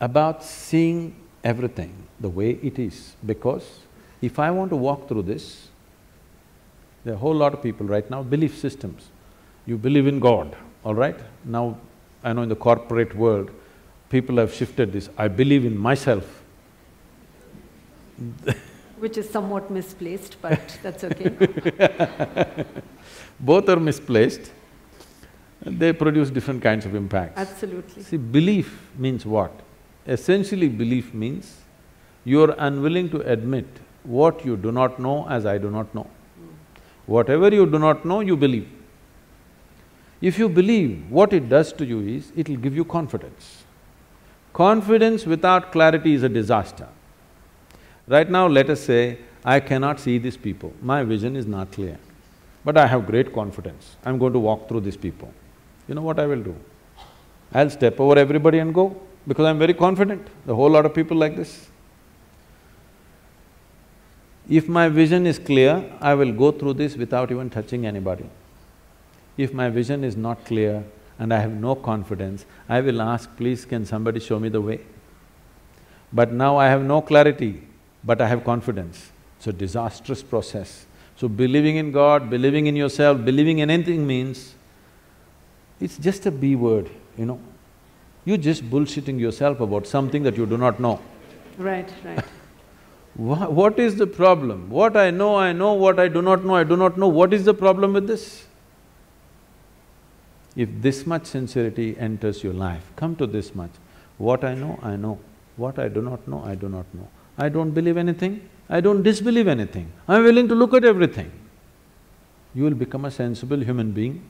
about 0.00 0.44
seeing 0.44 1.16
everything 1.42 1.94
the 2.20 2.28
way 2.28 2.50
it 2.62 2.78
is, 2.78 3.16
because 3.24 3.80
if 4.20 4.38
I 4.38 4.50
want 4.50 4.68
to 4.70 4.76
walk 4.76 5.08
through 5.08 5.22
this, 5.22 5.68
there 7.04 7.14
are 7.14 7.16
a 7.16 7.20
whole 7.20 7.34
lot 7.34 7.54
of 7.54 7.62
people 7.62 7.86
right 7.86 8.08
now, 8.10 8.22
belief 8.22 8.58
systems. 8.58 9.08
You 9.64 9.78
believe 9.78 10.06
in 10.06 10.20
God, 10.20 10.54
all 10.84 10.94
right? 10.94 11.18
Now, 11.46 11.78
I 12.22 12.34
know 12.34 12.42
in 12.42 12.50
the 12.50 12.56
corporate 12.56 13.16
world, 13.16 13.50
people 14.10 14.36
have 14.36 14.52
shifted 14.52 14.92
this, 14.92 15.08
I 15.16 15.28
believe 15.28 15.64
in 15.64 15.78
myself. 15.78 16.42
Which 18.98 19.16
is 19.16 19.30
somewhat 19.30 19.70
misplaced, 19.70 20.36
but 20.42 20.78
that's 20.82 21.04
okay. 21.04 22.66
Both 23.40 23.68
are 23.70 23.80
misplaced, 23.80 24.52
they 25.62 25.92
produce 25.92 26.28
different 26.30 26.62
kinds 26.62 26.84
of 26.84 26.94
impacts. 26.94 27.38
Absolutely. 27.38 28.02
See, 28.02 28.16
belief 28.18 28.78
means 28.98 29.24
what? 29.24 29.52
Essentially, 30.06 30.68
belief 30.68 31.14
means 31.14 31.56
you're 32.24 32.54
unwilling 32.58 33.08
to 33.10 33.20
admit 33.20 33.66
what 34.02 34.44
you 34.44 34.56
do 34.56 34.72
not 34.72 34.98
know 34.98 35.26
as 35.28 35.46
I 35.46 35.56
do 35.58 35.70
not 35.70 35.94
know. 35.94 36.06
Whatever 37.06 37.52
you 37.52 37.66
do 37.66 37.78
not 37.78 38.04
know, 38.04 38.20
you 38.20 38.36
believe. 38.36 38.68
If 40.20 40.38
you 40.38 40.48
believe, 40.48 41.10
what 41.10 41.32
it 41.32 41.48
does 41.48 41.72
to 41.74 41.84
you 41.84 42.00
is, 42.00 42.32
it'll 42.36 42.56
give 42.56 42.76
you 42.76 42.84
confidence. 42.84 43.59
Confidence 44.52 45.26
without 45.26 45.72
clarity 45.72 46.14
is 46.14 46.22
a 46.22 46.28
disaster. 46.28 46.88
Right 48.06 48.28
now, 48.28 48.46
let 48.46 48.68
us 48.68 48.80
say, 48.80 49.18
I 49.44 49.60
cannot 49.60 50.00
see 50.00 50.18
these 50.18 50.36
people, 50.36 50.72
my 50.82 51.02
vision 51.02 51.36
is 51.36 51.46
not 51.46 51.72
clear. 51.72 51.98
But 52.64 52.76
I 52.76 52.86
have 52.86 53.06
great 53.06 53.32
confidence, 53.32 53.96
I'm 54.04 54.18
going 54.18 54.32
to 54.32 54.38
walk 54.38 54.68
through 54.68 54.80
these 54.80 54.96
people. 54.96 55.32
You 55.88 55.94
know 55.94 56.02
what 56.02 56.18
I 56.18 56.26
will 56.26 56.42
do? 56.42 56.56
I'll 57.52 57.70
step 57.70 57.98
over 57.98 58.18
everybody 58.18 58.58
and 58.58 58.74
go, 58.74 59.00
because 59.26 59.46
I'm 59.46 59.58
very 59.58 59.74
confident, 59.74 60.26
the 60.46 60.54
whole 60.54 60.70
lot 60.70 60.84
of 60.84 60.94
people 60.94 61.16
like 61.16 61.36
this. 61.36 61.68
If 64.48 64.68
my 64.68 64.88
vision 64.88 65.26
is 65.26 65.38
clear, 65.38 65.84
I 66.00 66.14
will 66.14 66.32
go 66.32 66.50
through 66.50 66.74
this 66.74 66.96
without 66.96 67.30
even 67.30 67.50
touching 67.50 67.86
anybody. 67.86 68.28
If 69.36 69.54
my 69.54 69.70
vision 69.70 70.02
is 70.02 70.16
not 70.16 70.44
clear 70.44 70.84
and 71.20 71.34
I 71.34 71.38
have 71.38 71.52
no 71.52 71.74
confidence, 71.74 72.46
I 72.66 72.80
will 72.80 73.02
ask, 73.02 73.36
please 73.36 73.66
can 73.66 73.84
somebody 73.84 74.20
show 74.20 74.40
me 74.40 74.48
the 74.48 74.60
way? 74.60 74.80
But 76.12 76.32
now 76.32 76.56
I 76.56 76.68
have 76.68 76.82
no 76.82 77.02
clarity, 77.02 77.62
but 78.02 78.22
I 78.22 78.26
have 78.26 78.42
confidence. 78.42 79.12
It's 79.36 79.46
a 79.46 79.52
disastrous 79.52 80.22
process. 80.22 80.86
So 81.16 81.28
believing 81.28 81.76
in 81.76 81.92
God, 81.92 82.30
believing 82.30 82.66
in 82.66 82.74
yourself, 82.74 83.22
believing 83.22 83.58
in 83.58 83.70
anything 83.70 84.06
means, 84.06 84.54
it's 85.78 85.98
just 85.98 86.24
a 86.24 86.30
B 86.30 86.56
word, 86.56 86.90
you 87.18 87.26
know. 87.26 87.38
You're 88.24 88.38
just 88.38 88.68
bullshitting 88.68 89.20
yourself 89.20 89.60
about 89.60 89.86
something 89.86 90.22
that 90.22 90.38
you 90.38 90.46
do 90.46 90.56
not 90.56 90.80
know. 90.80 91.00
Right, 91.58 91.88
right. 92.02 92.24
what 93.14 93.78
is 93.78 93.96
the 93.96 94.06
problem? 94.06 94.70
What 94.70 94.96
I 94.96 95.10
know, 95.10 95.36
I 95.36 95.52
know, 95.52 95.74
what 95.74 96.00
I 96.00 96.08
do 96.08 96.22
not 96.22 96.46
know, 96.46 96.54
I 96.54 96.64
do 96.64 96.78
not 96.78 96.96
know, 96.96 97.08
what 97.08 97.34
is 97.34 97.44
the 97.44 97.54
problem 97.54 97.92
with 97.92 98.06
this? 98.06 98.46
If 100.56 100.68
this 100.80 101.06
much 101.06 101.26
sincerity 101.26 101.96
enters 101.98 102.42
your 102.42 102.52
life, 102.52 102.90
come 102.96 103.16
to 103.16 103.26
this 103.26 103.54
much. 103.54 103.70
What 104.18 104.44
I 104.44 104.54
know, 104.54 104.78
I 104.82 104.96
know. 104.96 105.18
What 105.56 105.78
I 105.78 105.88
do 105.88 106.02
not 106.02 106.26
know, 106.26 106.42
I 106.44 106.54
do 106.54 106.68
not 106.68 106.86
know. 106.94 107.08
I 107.38 107.48
don't 107.48 107.70
believe 107.70 107.96
anything, 107.96 108.48
I 108.68 108.80
don't 108.80 109.02
disbelieve 109.02 109.48
anything, 109.48 109.90
I'm 110.08 110.24
willing 110.24 110.48
to 110.48 110.54
look 110.54 110.74
at 110.74 110.84
everything. 110.84 111.30
You 112.54 112.64
will 112.64 112.74
become 112.74 113.04
a 113.04 113.10
sensible 113.10 113.60
human 113.60 113.92
being 113.92 114.22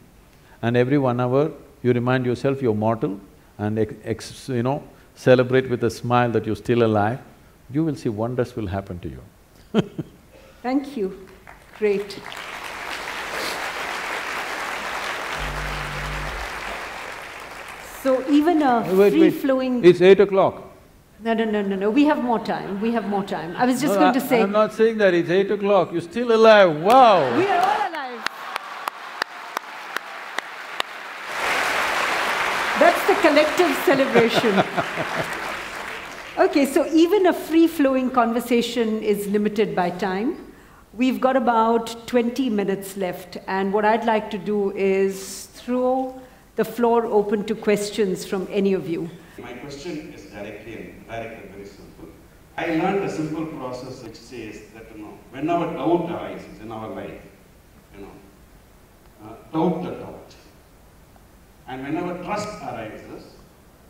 and 0.62 0.76
every 0.76 0.98
one 0.98 1.20
hour 1.20 1.52
you 1.82 1.92
remind 1.92 2.26
yourself 2.26 2.60
you're 2.60 2.74
mortal 2.74 3.18
and 3.59 3.78
ex, 4.05 4.48
you 4.48 4.62
know, 4.62 4.82
celebrate 5.14 5.68
with 5.68 5.82
a 5.84 5.90
smile 5.90 6.30
that 6.32 6.47
you're 6.47 6.56
still 6.56 6.82
alive, 6.82 7.18
you 7.70 7.84
will 7.84 7.97
see 7.97 8.09
wonders 8.09 8.56
will 8.56 8.66
happen 8.66 8.98
to 9.01 9.09
you. 9.09 9.82
Thank 10.62 10.97
you. 10.97 11.26
Great. 11.78 12.20
So 18.02 18.27
even 18.31 18.62
a 18.62 18.81
Wait, 18.81 18.97
wait. 18.97 19.10
free-flowing… 19.10 19.85
It's 19.85 20.01
eight 20.01 20.20
o'clock. 20.20 20.64
No, 21.22 21.35
no, 21.35 21.44
no, 21.44 21.60
no, 21.60 21.77
no, 21.77 21.90
we 21.90 22.05
have 22.06 22.24
more 22.24 22.39
time, 22.39 22.81
we 22.81 22.93
have 22.93 23.06
more 23.06 23.22
time. 23.22 23.55
I 23.59 23.66
was 23.66 23.78
just 23.78 23.93
No, 23.93 24.01
going 24.01 24.14
to 24.14 24.20
say… 24.20 24.40
I'm 24.40 24.52
not 24.52 24.72
saying 24.72 24.97
that, 24.98 25.12
it's 25.12 25.28
eight 25.28 25.51
o'clock, 25.51 25.93
you're 25.93 26.01
still 26.01 26.32
alive, 26.35 26.81
wow! 26.81 27.36
We 27.36 27.47
are 27.47 27.60
all 27.60 27.90
alive. 27.90 28.24
That's 32.81 33.06
the 33.06 33.14
collective 33.20 33.77
celebration. 33.85 34.64
okay, 36.39 36.64
so 36.64 36.86
even 36.94 37.27
a 37.27 37.35
free 37.35 37.66
flowing 37.66 38.10
conversation 38.10 39.02
is 39.02 39.27
limited 39.27 39.77
by 39.77 39.90
time. 39.90 40.39
We've 40.94 41.20
got 41.20 41.36
about 41.36 42.06
20 42.06 42.48
minutes 42.48 42.97
left, 42.97 43.36
and 43.47 43.74
what 43.74 43.85
I'd 43.85 44.06
like 44.06 44.31
to 44.31 44.39
do 44.39 44.70
is 44.74 45.48
throw 45.52 46.18
the 46.60 46.64
floor 46.78 47.06
open 47.06 47.42
to 47.50 47.54
questions 47.54 48.26
from 48.30 48.46
any 48.50 48.74
of 48.74 48.86
you. 48.86 49.08
My 49.38 49.54
question 49.64 50.12
is 50.14 50.24
directly 50.26 50.74
and 50.80 51.06
direct 51.08 51.42
and 51.42 51.50
very 51.54 51.64
simple. 51.64 52.08
I 52.62 52.66
learned 52.80 53.02
a 53.04 53.10
simple 53.10 53.46
process 53.46 54.02
which 54.02 54.16
says 54.16 54.56
that, 54.74 54.84
you 54.94 55.02
know, 55.02 55.14
whenever 55.30 55.72
doubt 55.72 56.10
arises 56.10 56.60
in 56.60 56.70
our 56.70 56.90
life, 56.90 57.22
you 57.94 58.02
know, 58.02 58.12
uh, 59.24 59.36
doubt 59.54 59.84
the 59.84 59.92
doubt. 60.02 60.34
And 61.66 61.82
whenever 61.86 62.22
trust 62.24 62.62
arises, 62.62 63.22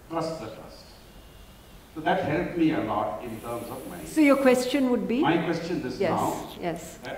trust 0.08 0.40
the 0.40 0.46
trust. 0.46 0.84
So 1.96 2.00
that 2.02 2.22
helped 2.22 2.56
me 2.56 2.70
a 2.70 2.82
lot 2.82 3.24
in 3.24 3.40
terms 3.40 3.68
of 3.68 3.84
my. 3.90 4.04
So 4.04 4.20
your 4.20 4.36
question 4.36 4.90
would 4.90 5.08
be? 5.08 5.22
My 5.22 5.38
question 5.38 5.82
is 5.84 5.98
yes, 5.98 6.10
now, 6.10 6.48
yes. 6.60 6.98
uh, 7.04 7.16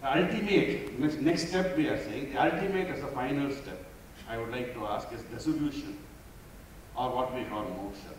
the 0.00 0.22
ultimate, 0.22 0.98
next, 0.98 1.20
next 1.20 1.48
step 1.48 1.76
we 1.76 1.88
are 1.88 2.02
saying, 2.04 2.32
the 2.32 2.42
ultimate 2.42 2.88
is 2.96 3.02
the 3.02 3.08
final 3.08 3.50
step. 3.50 3.84
I 4.28 4.36
would 4.36 4.50
like 4.50 4.74
to 4.74 4.86
ask 4.86 5.10
is 5.12 5.22
dissolution, 5.22 5.96
or 6.94 7.10
what 7.10 7.34
we 7.34 7.44
call 7.44 7.64
moksha. 7.64 8.12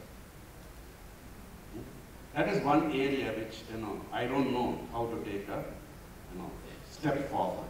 That 2.36 2.48
is 2.49 2.64
one 2.64 2.91
area 2.91 3.31
which, 3.34 3.61
you 3.72 3.81
know, 3.81 4.02
I 4.11 4.26
don't 4.26 4.52
know 4.52 4.80
how 4.91 5.06
to 5.06 5.18
take 5.23 5.48
a, 5.49 5.64
you 6.31 6.40
know, 6.40 6.49
step 6.90 7.30
forward. 7.30 7.65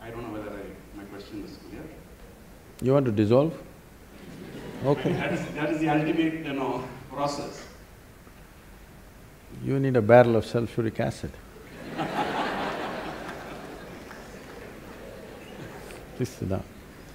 I 0.00 0.10
don't 0.10 0.22
know 0.24 0.38
whether 0.38 0.50
I, 0.50 0.62
my 0.96 1.04
question 1.04 1.42
is 1.44 1.56
clear. 1.68 1.82
You 2.82 2.92
want 2.92 3.06
to 3.06 3.12
dissolve? 3.12 3.54
Okay. 4.84 5.12
That 5.22 5.32
is, 5.32 5.46
that 5.54 5.70
is 5.70 5.80
the 5.80 5.88
ultimate, 5.88 6.44
you 6.46 6.52
know, 6.52 6.84
process. 7.10 7.64
You 9.64 9.78
need 9.78 9.96
a 9.96 10.02
barrel 10.02 10.36
of 10.36 10.44
sulfuric 10.44 10.98
acid. 11.00 11.30
Please 16.16 16.28
sit 16.28 16.48
down. 16.48 16.62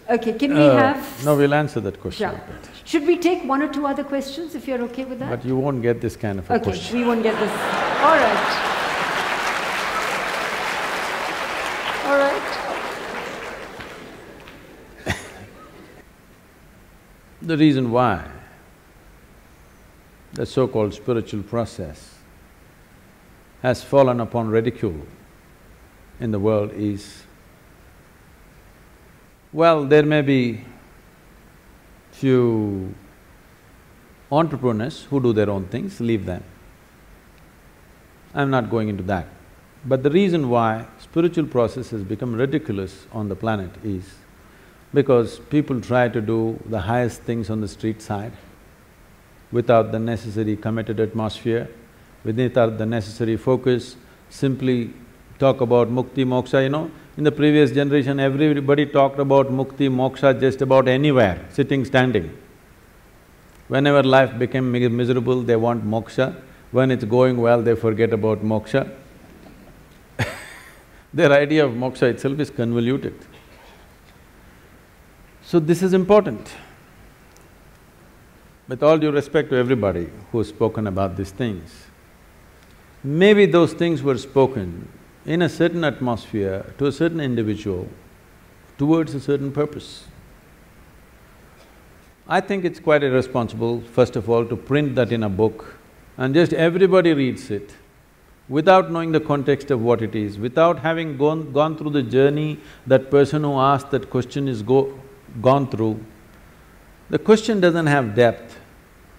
Okay, 0.09 0.33
can 0.33 0.53
we 0.53 0.61
Uh, 0.61 0.77
have… 0.77 1.25
No, 1.25 1.35
we'll 1.35 1.53
answer 1.53 1.81
that 1.81 1.99
question. 1.99 2.29
Yeah. 2.31 2.39
Should 2.85 3.05
we 3.05 3.17
take 3.17 3.43
one 3.43 3.61
or 3.61 3.67
two 3.67 3.85
other 3.85 4.03
questions, 4.03 4.55
if 4.55 4.65
you're 4.67 4.81
okay 4.83 5.03
with 5.05 5.19
that? 5.19 5.29
But 5.29 5.43
you 5.45 5.57
won't 5.57 5.81
get 5.81 5.99
this 5.99 6.15
kind 6.15 6.39
of 6.39 6.49
a 6.49 6.53
Okay, 6.55 6.63
question. 6.63 6.97
we 6.99 7.05
won't 7.05 7.23
get 7.23 7.37
this. 7.39 7.51
All 7.51 8.15
right. 8.15 8.47
All 12.07 12.17
right. 12.17 12.41
The 17.41 17.57
reason 17.57 17.91
why 17.91 18.25
the 20.33 20.45
so-called 20.45 20.93
spiritual 20.93 21.43
process 21.43 22.15
has 23.61 23.83
fallen 23.83 24.19
upon 24.19 24.47
ridicule 24.49 25.01
in 26.19 26.31
the 26.31 26.39
world 26.39 26.71
is, 26.73 27.23
well, 29.53 29.85
there 29.85 30.03
may 30.03 30.21
be 30.21 30.65
few 32.11 32.93
entrepreneurs 34.31 35.03
who 35.03 35.19
do 35.21 35.33
their 35.33 35.49
own 35.49 35.65
things, 35.65 35.99
leave 35.99 36.25
them. 36.25 36.43
I'm 38.33 38.49
not 38.49 38.69
going 38.69 38.89
into 38.89 39.03
that. 39.03 39.27
But 39.85 40.03
the 40.03 40.09
reason 40.09 40.49
why 40.49 40.85
spiritual 40.99 41.45
process 41.45 41.91
has 41.91 42.03
become 42.03 42.33
ridiculous 42.35 43.07
on 43.11 43.29
the 43.29 43.35
planet 43.35 43.71
is 43.83 44.15
because 44.93 45.39
people 45.39 45.79
try 45.79 46.09
to 46.09 46.21
do 46.21 46.59
the 46.65 46.81
highest 46.81 47.21
things 47.21 47.49
on 47.49 47.61
the 47.61 47.67
street 47.67 48.01
side 48.01 48.33
without 49.51 49.91
the 49.91 49.99
necessary 49.99 50.57
committed 50.57 50.99
atmosphere, 50.99 51.69
without 52.23 52.77
the 52.77 52.85
necessary 52.85 53.37
focus, 53.37 53.95
simply 54.29 54.93
talk 55.39 55.61
about 55.61 55.89
mukti, 55.89 56.25
moksha, 56.25 56.63
you 56.63 56.69
know. 56.69 56.91
In 57.17 57.23
the 57.23 57.31
previous 57.31 57.71
generation, 57.71 58.19
everybody 58.19 58.85
talked 58.85 59.19
about 59.19 59.47
mukti, 59.47 59.89
moksha 59.89 60.39
just 60.39 60.61
about 60.61 60.87
anywhere, 60.87 61.45
sitting, 61.49 61.85
standing. 61.85 62.35
Whenever 63.67 64.03
life 64.03 64.37
became 64.37 64.71
miserable, 64.71 65.41
they 65.41 65.55
want 65.55 65.85
moksha. 65.85 66.35
When 66.71 66.91
it's 66.91 67.03
going 67.03 67.37
well, 67.37 67.61
they 67.61 67.75
forget 67.75 68.13
about 68.13 68.43
moksha. 68.43 68.91
Their 71.13 71.31
idea 71.31 71.65
of 71.65 71.71
moksha 71.71 72.03
itself 72.03 72.39
is 72.39 72.49
convoluted. 72.49 73.15
So 75.41 75.59
this 75.59 75.81
is 75.81 75.93
important. 75.93 76.55
With 78.67 78.83
all 78.83 78.97
due 78.97 79.11
respect 79.11 79.49
to 79.51 79.55
everybody 79.55 80.09
who 80.31 80.39
has 80.39 80.49
spoken 80.49 80.87
about 80.87 81.15
these 81.15 81.31
things, 81.31 81.85
maybe 83.01 83.45
those 83.45 83.71
things 83.71 84.03
were 84.03 84.17
spoken 84.17 84.89
in 85.27 85.41
a 85.41 85.49
certain 85.49 85.83
atmosphere 85.83 86.65
to 86.77 86.85
a 86.85 86.91
certain 86.91 87.19
individual 87.19 87.87
towards 88.77 89.13
a 89.13 89.19
certain 89.19 89.51
purpose. 89.51 90.05
I 92.29 92.39
think 92.39 92.63
it's 92.63 92.79
quite 92.79 93.03
irresponsible, 93.03 93.81
first 93.81 94.15
of 94.15 94.29
all, 94.29 94.45
to 94.45 94.55
print 94.55 94.95
that 94.95 95.11
in 95.11 95.23
a 95.23 95.29
book 95.29 95.75
and 96.17 96.33
just 96.33 96.53
everybody 96.53 97.13
reads 97.13 97.51
it 97.51 97.75
without 98.47 98.89
knowing 98.89 99.11
the 99.11 99.19
context 99.19 99.69
of 99.69 99.81
what 99.81 100.01
it 100.01 100.15
is, 100.15 100.39
without 100.39 100.79
having 100.79 101.17
gone, 101.17 101.51
gone 101.51 101.77
through 101.77 101.89
the 101.89 102.03
journey 102.03 102.57
that 102.85 103.11
person 103.11 103.43
who 103.43 103.59
asked 103.59 103.91
that 103.91 104.09
question 104.09 104.47
is 104.47 104.61
go, 104.61 104.97
gone 105.41 105.69
through. 105.69 105.99
The 107.09 107.19
question 107.19 107.59
doesn't 107.59 107.87
have 107.87 108.15
depth. 108.15 108.57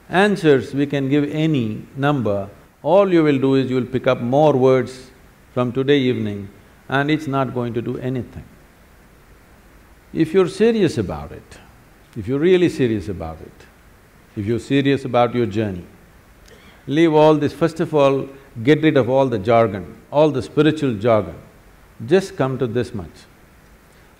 Answers, 0.08 0.72
we 0.72 0.86
can 0.86 1.10
give 1.10 1.30
any 1.30 1.86
number, 1.96 2.48
all 2.82 3.12
you 3.12 3.22
will 3.22 3.38
do 3.38 3.56
is 3.56 3.68
you 3.68 3.76
will 3.76 3.92
pick 3.98 4.06
up 4.06 4.22
more 4.22 4.56
words 4.56 5.07
from 5.58 5.72
today 5.72 5.98
evening 5.98 6.48
and 6.88 7.10
it's 7.10 7.26
not 7.26 7.52
going 7.52 7.74
to 7.74 7.82
do 7.82 7.98
anything. 7.98 8.44
If 10.12 10.32
you're 10.32 10.46
serious 10.46 10.98
about 10.98 11.32
it, 11.32 11.58
if 12.16 12.28
you're 12.28 12.38
really 12.38 12.68
serious 12.68 13.08
about 13.08 13.40
it, 13.40 13.66
if 14.36 14.46
you're 14.46 14.60
serious 14.60 15.04
about 15.04 15.34
your 15.34 15.46
journey, 15.46 15.84
leave 16.86 17.12
all 17.12 17.34
this, 17.34 17.52
first 17.52 17.80
of 17.80 17.92
all, 17.92 18.28
get 18.62 18.84
rid 18.84 18.96
of 18.96 19.10
all 19.10 19.26
the 19.26 19.40
jargon, 19.40 20.00
all 20.12 20.30
the 20.30 20.42
spiritual 20.42 20.94
jargon. 20.94 21.34
Just 22.06 22.36
come 22.36 22.56
to 22.58 22.68
this 22.68 22.94
much. 22.94 23.26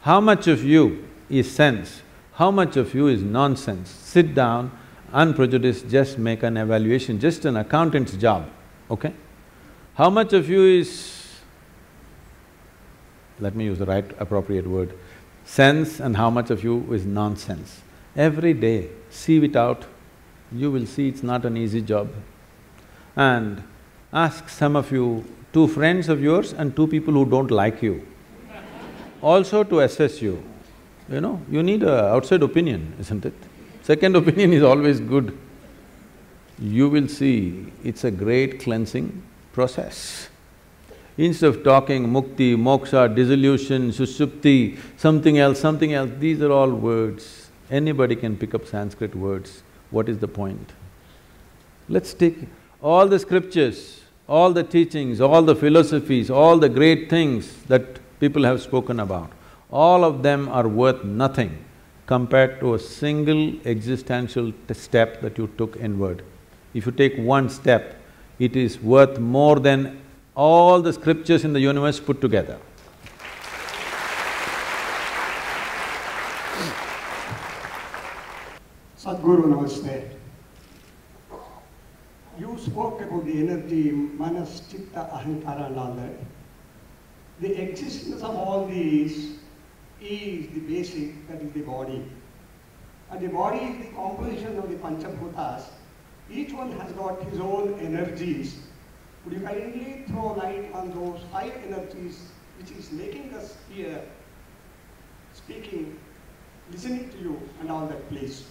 How 0.00 0.20
much 0.20 0.48
of 0.48 0.64
you 0.64 1.06
is 1.30 1.48
sense? 1.48 2.02
How 2.32 2.50
much 2.50 2.76
of 2.76 2.96
you 2.96 3.06
is 3.06 3.22
nonsense? 3.22 3.90
Sit 3.90 4.34
down, 4.34 4.72
unprejudiced, 5.12 5.88
just 5.88 6.18
make 6.18 6.42
an 6.42 6.56
evaluation, 6.56 7.20
just 7.20 7.44
an 7.44 7.58
accountant's 7.58 8.16
job, 8.16 8.50
okay? 8.90 9.14
How 9.94 10.10
much 10.10 10.32
of 10.32 10.48
you 10.48 10.64
is, 10.64 11.17
let 13.40 13.54
me 13.54 13.64
use 13.64 13.78
the 13.78 13.86
right 13.86 14.04
appropriate 14.18 14.66
word, 14.66 14.92
sense 15.44 16.00
and 16.00 16.16
how 16.16 16.30
much 16.30 16.50
of 16.50 16.62
you 16.62 16.92
is 16.92 17.04
nonsense? 17.06 17.82
Every 18.16 18.52
day, 18.52 18.88
sieve 19.10 19.44
it 19.44 19.56
out, 19.56 19.84
you 20.52 20.70
will 20.70 20.86
see 20.86 21.08
it's 21.08 21.22
not 21.22 21.44
an 21.44 21.56
easy 21.56 21.82
job. 21.82 22.10
And 23.16 23.62
ask 24.12 24.48
some 24.48 24.76
of 24.76 24.90
you, 24.90 25.24
two 25.52 25.68
friends 25.68 26.08
of 26.08 26.22
yours 26.22 26.52
and 26.52 26.74
two 26.74 26.86
people 26.86 27.14
who 27.14 27.24
don't 27.24 27.50
like 27.50 27.82
you, 27.82 28.06
also 29.22 29.64
to 29.64 29.80
assess 29.80 30.22
you. 30.22 30.42
You 31.08 31.20
know, 31.20 31.40
you 31.50 31.62
need 31.62 31.82
a 31.82 32.04
outside 32.08 32.42
opinion, 32.42 32.94
isn't 33.00 33.24
it? 33.24 33.34
Second 33.82 34.16
opinion 34.16 34.52
is 34.52 34.62
always 34.62 35.00
good. 35.00 35.36
You 36.58 36.88
will 36.88 37.08
see 37.08 37.72
it's 37.82 38.04
a 38.04 38.10
great 38.10 38.60
cleansing 38.60 39.22
process. 39.52 40.28
Instead 41.18 41.48
of 41.48 41.64
talking 41.64 42.06
mukti, 42.06 42.56
moksha, 42.56 43.12
dissolution, 43.12 43.90
sushupti, 43.90 44.78
something 44.96 45.38
else, 45.38 45.58
something 45.58 45.92
else, 45.92 46.10
these 46.20 46.40
are 46.40 46.52
all 46.52 46.70
words. 46.70 47.50
Anybody 47.70 48.14
can 48.14 48.36
pick 48.36 48.54
up 48.54 48.64
Sanskrit 48.66 49.16
words. 49.16 49.64
What 49.90 50.08
is 50.08 50.18
the 50.18 50.28
point? 50.28 50.72
Let's 51.88 52.14
take… 52.14 52.38
All 52.80 53.08
the 53.08 53.18
scriptures, 53.18 54.02
all 54.28 54.52
the 54.52 54.62
teachings, 54.62 55.20
all 55.20 55.42
the 55.42 55.56
philosophies, 55.56 56.30
all 56.30 56.56
the 56.56 56.68
great 56.68 57.10
things 57.10 57.64
that 57.64 57.98
people 58.20 58.44
have 58.44 58.62
spoken 58.62 59.00
about, 59.00 59.32
all 59.72 60.04
of 60.04 60.22
them 60.22 60.48
are 60.48 60.68
worth 60.68 61.02
nothing 61.02 61.64
compared 62.06 62.60
to 62.60 62.74
a 62.74 62.78
single 62.78 63.54
existential 63.66 64.52
step 64.72 65.20
that 65.20 65.36
you 65.36 65.50
took 65.58 65.76
inward. 65.76 66.22
If 66.74 66.86
you 66.86 66.92
take 66.92 67.18
one 67.18 67.48
step, 67.48 67.96
it 68.38 68.54
is 68.54 68.80
worth 68.80 69.18
more 69.18 69.58
than 69.58 70.00
all 70.38 70.80
the 70.80 70.92
scriptures 70.92 71.44
in 71.44 71.52
the 71.52 71.58
universe 71.58 71.98
put 71.98 72.20
together. 72.20 72.58
Sadhguru 78.96 79.48
Namaste. 79.52 80.10
You 82.38 82.56
spoke 82.56 83.00
about 83.00 83.24
the 83.24 83.40
energy, 83.40 83.90
manas, 83.90 84.62
chitta, 84.70 85.08
ahankara 85.12 85.66
and 85.66 85.76
all 85.76 85.92
that. 85.94 86.14
The 87.40 87.60
existence 87.60 88.22
of 88.22 88.36
all 88.36 88.64
these 88.66 89.38
is 90.00 90.46
the 90.54 90.60
basic, 90.60 91.26
that 91.26 91.42
is 91.42 91.50
the 91.50 91.62
body. 91.62 92.04
And 93.10 93.20
the 93.20 93.26
body 93.26 93.58
is 93.58 93.86
the 93.86 93.92
composition 93.92 94.56
of 94.56 94.70
the 94.70 94.76
Panchabhutas. 94.76 95.64
Each 96.30 96.52
one 96.52 96.70
has 96.78 96.92
got 96.92 97.20
his 97.24 97.40
own 97.40 97.74
energies. 97.80 98.58
Would 99.28 99.40
you 99.40 99.46
kindly 99.46 100.04
throw 100.08 100.32
light 100.32 100.72
on 100.72 100.90
those 100.90 101.20
five 101.30 101.52
energies 101.66 102.28
which 102.56 102.70
is 102.70 102.90
making 102.90 103.34
us 103.34 103.56
here, 103.70 104.00
speaking, 105.34 105.98
listening 106.72 107.10
to 107.10 107.18
you 107.18 107.42
and 107.60 107.70
all 107.70 107.86
that, 107.88 108.08
please? 108.08 108.44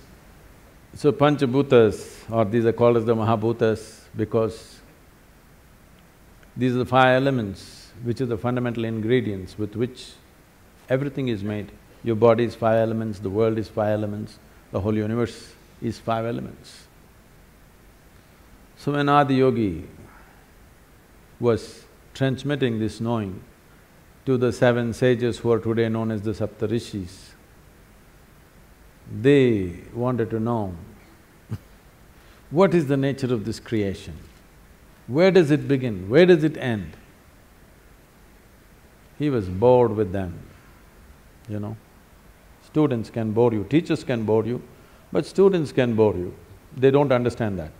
So 0.94 1.12
Panchabhutas, 1.12 2.32
or 2.32 2.46
these 2.46 2.64
are 2.68 2.74
called 2.74 2.98
as 2.98 3.06
the 3.06 3.16
Mahabhutas 3.16 4.02
because 4.16 4.80
these 6.56 6.76
are 6.76 6.80
the 6.80 6.86
five 6.86 7.24
elements 7.24 7.92
which 8.04 8.22
are 8.22 8.28
the 8.28 8.38
fundamental 8.38 8.86
ingredients 8.86 9.58
with 9.58 9.76
which 9.76 10.12
everything 10.90 11.30
is 11.30 11.44
made. 11.44 11.72
Your 12.04 12.16
body 12.16 12.44
is 12.44 12.54
five 12.54 12.76
elements, 12.76 13.18
the 13.18 13.32
world 13.32 13.58
is 13.58 13.68
five 13.68 13.94
elements, 13.94 14.38
the 14.72 14.80
whole 14.80 14.96
universe 14.96 15.56
is 15.82 15.98
five 15.98 16.26
elements. 16.26 16.84
So 18.78 18.92
when 18.92 19.08
Adiyogi 19.08 19.88
was 21.40 21.86
transmitting 22.14 22.80
this 22.80 23.00
knowing 23.00 23.42
to 24.26 24.38
the 24.38 24.52
seven 24.52 24.94
sages 24.94 25.40
who 25.40 25.52
are 25.52 25.60
today 25.60 25.88
known 25.88 26.12
as 26.12 26.22
the 26.22 26.32
Saptarishis, 26.32 27.30
they 29.22 29.80
wanted 29.94 30.30
to 30.32 30.40
know 30.40 30.76
what 32.52 32.74
is 32.74 32.88
the 32.88 32.98
nature 32.98 33.34
of 33.34 33.46
this 33.46 33.60
creation? 33.60 34.18
Where 35.08 35.32
does 35.32 35.52
it 35.52 35.68
begin? 35.68 36.10
Where 36.10 36.26
does 36.26 36.44
it 36.44 36.58
end? 36.58 36.98
He 39.18 39.30
was 39.30 39.48
bored 39.48 39.96
with 39.96 40.12
them, 40.12 40.38
you 41.48 41.60
know. 41.60 41.78
Students 42.66 43.10
can 43.10 43.32
bore 43.32 43.54
you, 43.54 43.64
teachers 43.64 44.04
can 44.04 44.24
bore 44.24 44.46
you, 44.46 44.62
but 45.12 45.26
students 45.26 45.72
can 45.72 45.96
bore 45.96 46.16
you. 46.16 46.36
They 46.76 46.92
don't 46.92 47.12
understand 47.12 47.58
that. 47.60 47.72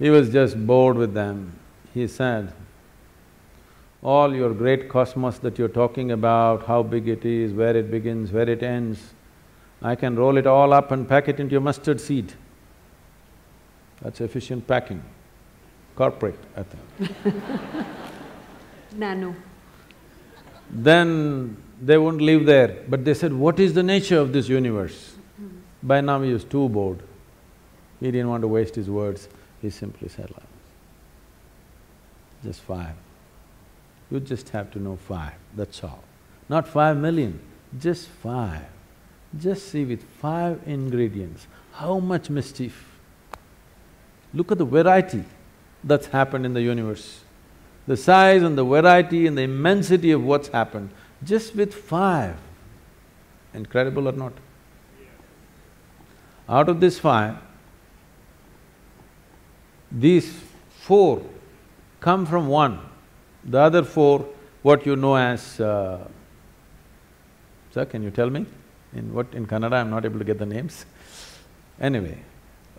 He 0.00 0.10
was 0.10 0.30
just 0.30 0.66
bored 0.66 0.96
with 0.96 1.14
them. 1.14 1.52
He 1.94 2.08
said, 2.08 2.52
all 4.02 4.34
your 4.34 4.54
great 4.54 4.88
cosmos 4.88 5.38
that 5.40 5.58
you're 5.58 5.68
talking 5.68 6.10
about, 6.10 6.66
how 6.66 6.82
big 6.82 7.06
it 7.06 7.24
is, 7.24 7.52
where 7.52 7.76
it 7.76 7.90
begins, 7.90 8.32
where 8.32 8.48
it 8.48 8.62
ends, 8.62 9.12
I 9.82 9.94
can 9.94 10.16
roll 10.16 10.38
it 10.38 10.46
all 10.46 10.72
up 10.72 10.90
and 10.90 11.06
pack 11.08 11.28
it 11.28 11.38
into 11.38 11.56
a 11.56 11.60
mustard 11.60 12.00
seed. 12.00 12.32
That's 14.00 14.20
efficient 14.22 14.66
packing, 14.66 15.02
corporate, 15.96 16.38
I 16.56 16.62
think. 16.62 17.34
Nano. 18.96 19.34
Then 20.70 21.56
they 21.82 21.98
won't 21.98 22.22
live 22.22 22.46
there, 22.46 22.84
but 22.88 23.04
they 23.04 23.14
said, 23.14 23.34
what 23.34 23.60
is 23.60 23.74
the 23.74 23.82
nature 23.82 24.18
of 24.18 24.32
this 24.32 24.48
universe? 24.48 25.16
Mm-hmm. 25.40 25.56
By 25.82 26.00
now 26.00 26.22
he 26.22 26.32
was 26.32 26.44
too 26.44 26.68
bored. 26.70 27.00
He 28.00 28.10
didn't 28.10 28.30
want 28.30 28.42
to 28.42 28.48
waste 28.48 28.74
his 28.74 28.88
words, 28.88 29.28
he 29.60 29.70
simply 29.70 30.08
said 30.08 30.30
like, 30.30 30.42
just 32.42 32.60
five. 32.62 32.94
You 34.10 34.20
just 34.20 34.48
have 34.50 34.70
to 34.72 34.78
know 34.78 34.96
five, 34.96 35.34
that's 35.54 35.84
all. 35.84 36.02
Not 36.48 36.66
five 36.66 36.96
million, 36.96 37.40
just 37.78 38.08
five. 38.08 38.64
Just 39.38 39.68
see 39.68 39.84
with 39.84 40.02
five 40.02 40.60
ingredients, 40.66 41.46
how 41.72 42.00
much 42.00 42.30
mischief. 42.30 42.86
Look 44.34 44.50
at 44.50 44.58
the 44.58 44.64
variety 44.64 45.24
that's 45.84 46.06
happened 46.06 46.46
in 46.46 46.54
the 46.54 46.62
universe. 46.62 47.20
The 47.86 47.96
size 47.96 48.42
and 48.42 48.58
the 48.58 48.64
variety 48.64 49.26
and 49.26 49.38
the 49.38 49.42
immensity 49.42 50.10
of 50.10 50.24
what's 50.24 50.48
happened, 50.48 50.90
just 51.24 51.54
with 51.54 51.74
five. 51.74 52.36
Incredible 53.54 54.08
or 54.08 54.12
not? 54.12 54.32
Out 56.48 56.68
of 56.68 56.80
this 56.80 56.98
five, 56.98 57.36
these 59.90 60.40
four 60.80 61.22
come 62.00 62.26
from 62.26 62.48
one. 62.48 62.78
The 63.44 63.58
other 63.58 63.82
four, 63.82 64.26
what 64.62 64.86
you 64.86 64.96
know 64.96 65.16
as… 65.16 65.60
Uh, 65.60 66.06
sir, 67.72 67.84
can 67.84 68.02
you 68.02 68.10
tell 68.10 68.30
me? 68.30 68.46
In 68.94 69.12
what… 69.12 69.32
in 69.32 69.46
Kannada 69.46 69.74
I'm 69.74 69.90
not 69.90 70.04
able 70.04 70.18
to 70.18 70.24
get 70.24 70.38
the 70.38 70.46
names. 70.46 70.84
Anyway, 71.80 72.18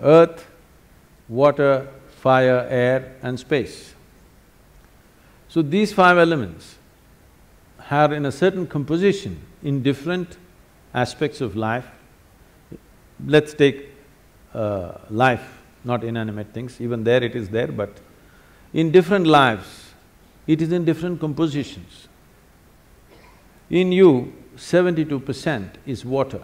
earth, 0.01 0.45
water, 1.27 1.87
fire, 2.09 2.67
air 2.69 3.15
and 3.23 3.39
space. 3.39 3.93
So 5.47 5.61
these 5.61 5.91
five 5.91 6.17
elements 6.17 6.75
are 7.89 8.13
in 8.13 8.25
a 8.25 8.31
certain 8.31 8.67
composition 8.67 9.41
in 9.63 9.83
different 9.83 10.37
aspects 10.93 11.41
of 11.41 11.55
life. 11.55 11.87
Let's 13.25 13.53
take 13.53 13.89
uh, 14.53 14.93
life, 15.09 15.60
not 15.83 16.03
inanimate 16.03 16.53
things, 16.53 16.79
even 16.79 17.03
there 17.03 17.23
it 17.23 17.35
is 17.35 17.49
there, 17.49 17.67
but 17.67 17.97
in 18.73 18.91
different 18.91 19.27
lives, 19.27 19.93
it 20.47 20.61
is 20.61 20.71
in 20.71 20.85
different 20.85 21.19
compositions. 21.19 22.07
In 23.69 23.91
you, 23.91 24.33
seventy-two 24.55 25.19
percent 25.19 25.77
is 25.85 26.05
water, 26.05 26.41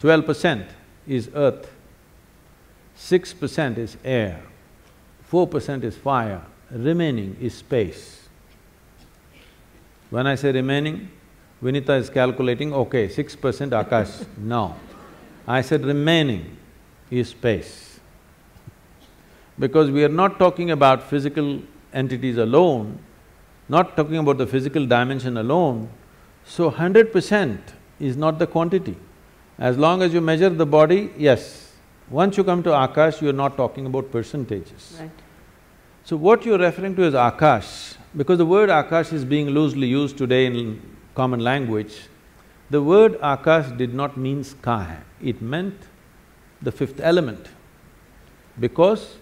twelve 0.00 0.26
percent 0.26 0.68
is 1.06 1.30
earth, 1.34 1.70
six 2.94 3.32
percent 3.32 3.78
is 3.78 3.96
air, 4.04 4.42
four 5.22 5.46
percent 5.46 5.84
is 5.84 5.96
fire, 5.96 6.42
remaining 6.70 7.36
is 7.40 7.54
space. 7.54 8.28
When 10.10 10.26
I 10.26 10.34
say 10.36 10.52
remaining, 10.52 11.10
Vinita 11.62 11.94
is 11.98 12.10
calculating, 12.10 12.72
okay, 12.72 13.08
six 13.08 13.34
percent 13.34 13.72
Akash, 13.72 14.26
no. 14.36 14.76
I 15.46 15.60
said 15.60 15.84
remaining 15.84 16.56
is 17.10 17.28
space. 17.28 18.00
Because 19.58 19.90
we 19.90 20.04
are 20.04 20.08
not 20.08 20.38
talking 20.38 20.70
about 20.70 21.02
physical 21.02 21.62
entities 21.92 22.36
alone, 22.38 22.98
not 23.68 23.96
talking 23.96 24.16
about 24.16 24.38
the 24.38 24.46
physical 24.46 24.86
dimension 24.86 25.36
alone, 25.36 25.88
so 26.44 26.70
hundred 26.70 27.12
percent 27.12 27.74
is 28.00 28.16
not 28.16 28.38
the 28.38 28.46
quantity. 28.46 28.96
As 29.58 29.78
long 29.78 30.02
as 30.02 30.12
you 30.12 30.20
measure 30.20 30.50
the 30.50 30.66
body, 30.66 31.10
yes. 31.16 31.72
Once 32.10 32.36
you 32.36 32.44
come 32.44 32.62
to 32.62 32.70
Akash, 32.70 33.22
you're 33.22 33.32
not 33.32 33.56
talking 33.56 33.86
about 33.86 34.10
percentages. 34.10 34.96
Right. 35.00 35.10
So 36.04 36.16
what 36.16 36.44
you're 36.44 36.58
referring 36.58 36.96
to 36.96 37.04
as 37.04 37.14
Akash, 37.14 37.96
because 38.16 38.38
the 38.38 38.44
word 38.44 38.68
Akash 38.68 39.12
is 39.12 39.24
being 39.24 39.48
loosely 39.50 39.86
used 39.86 40.18
today 40.18 40.46
in 40.46 40.82
common 41.14 41.40
language, 41.40 42.08
the 42.68 42.82
word 42.82 43.18
Akash 43.20 43.76
did 43.78 43.94
not 43.94 44.16
mean 44.16 44.44
sky, 44.44 44.98
it 45.22 45.40
meant 45.40 45.74
the 46.64 46.72
fifth 46.72 47.00
element. 47.00 47.46
Because 48.58 49.16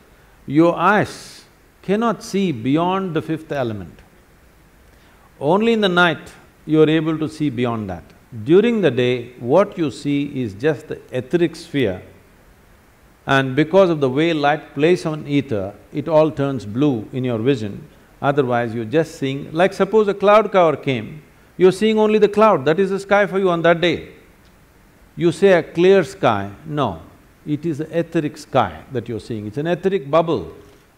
your 0.47 0.77
eyes 0.77 1.45
cannot 1.83 2.23
see 2.23 2.53
beyond 2.53 3.15
the 3.15 3.23
fifth 3.23 3.53
element. 3.53 3.99
Only 5.41 5.73
in 5.73 5.81
the 5.81 5.89
night 5.89 6.33
you 6.67 6.81
are 6.83 6.89
able 6.89 7.19
to 7.19 7.29
see 7.29 7.51
beyond 7.51 7.91
that. 7.91 8.05
During 8.45 8.81
the 8.81 8.91
day, 8.91 9.33
what 9.39 9.77
you 9.77 9.91
see 9.91 10.43
is 10.43 10.55
just 10.55 10.89
the 10.89 11.01
etheric 11.11 11.57
sphere 11.57 12.03
and 13.27 13.55
because 13.55 13.89
of 13.89 14.01
the 14.01 14.11
way 14.11 14.33
light 14.33 14.75
plays 14.75 15.07
on 15.07 15.27
ether, 15.27 15.75
it 15.93 16.09
all 16.09 16.31
turns 16.31 16.67
blue 16.67 17.09
in 17.13 17.25
your 17.25 17.39
vision. 17.39 17.87
Otherwise, 18.21 18.75
you're 18.75 18.85
just 18.85 19.17
seeing… 19.17 19.53
like 19.53 19.73
suppose 19.73 20.09
a 20.09 20.15
cloud 20.15 20.51
cover 20.51 20.77
came, 20.77 21.23
you're 21.57 21.73
seeing 21.73 21.99
only 21.99 22.19
the 22.19 22.29
cloud, 22.29 22.65
that 22.65 22.81
is 22.81 22.91
the 22.91 22.99
sky 22.99 23.27
for 23.27 23.39
you 23.39 23.49
on 23.51 23.63
that 23.63 23.81
day. 23.81 24.09
You 25.15 25.31
say 25.31 25.53
a 25.53 25.63
clear 25.63 26.03
sky, 26.03 26.51
no, 26.67 27.03
it 27.47 27.67
is 27.67 27.79
the 27.79 27.99
etheric 27.99 28.37
sky 28.39 28.83
that 28.93 29.09
you're 29.09 29.21
seeing, 29.21 29.47
it's 29.47 29.59
an 29.59 29.67
etheric 29.67 30.11
bubble. 30.11 30.53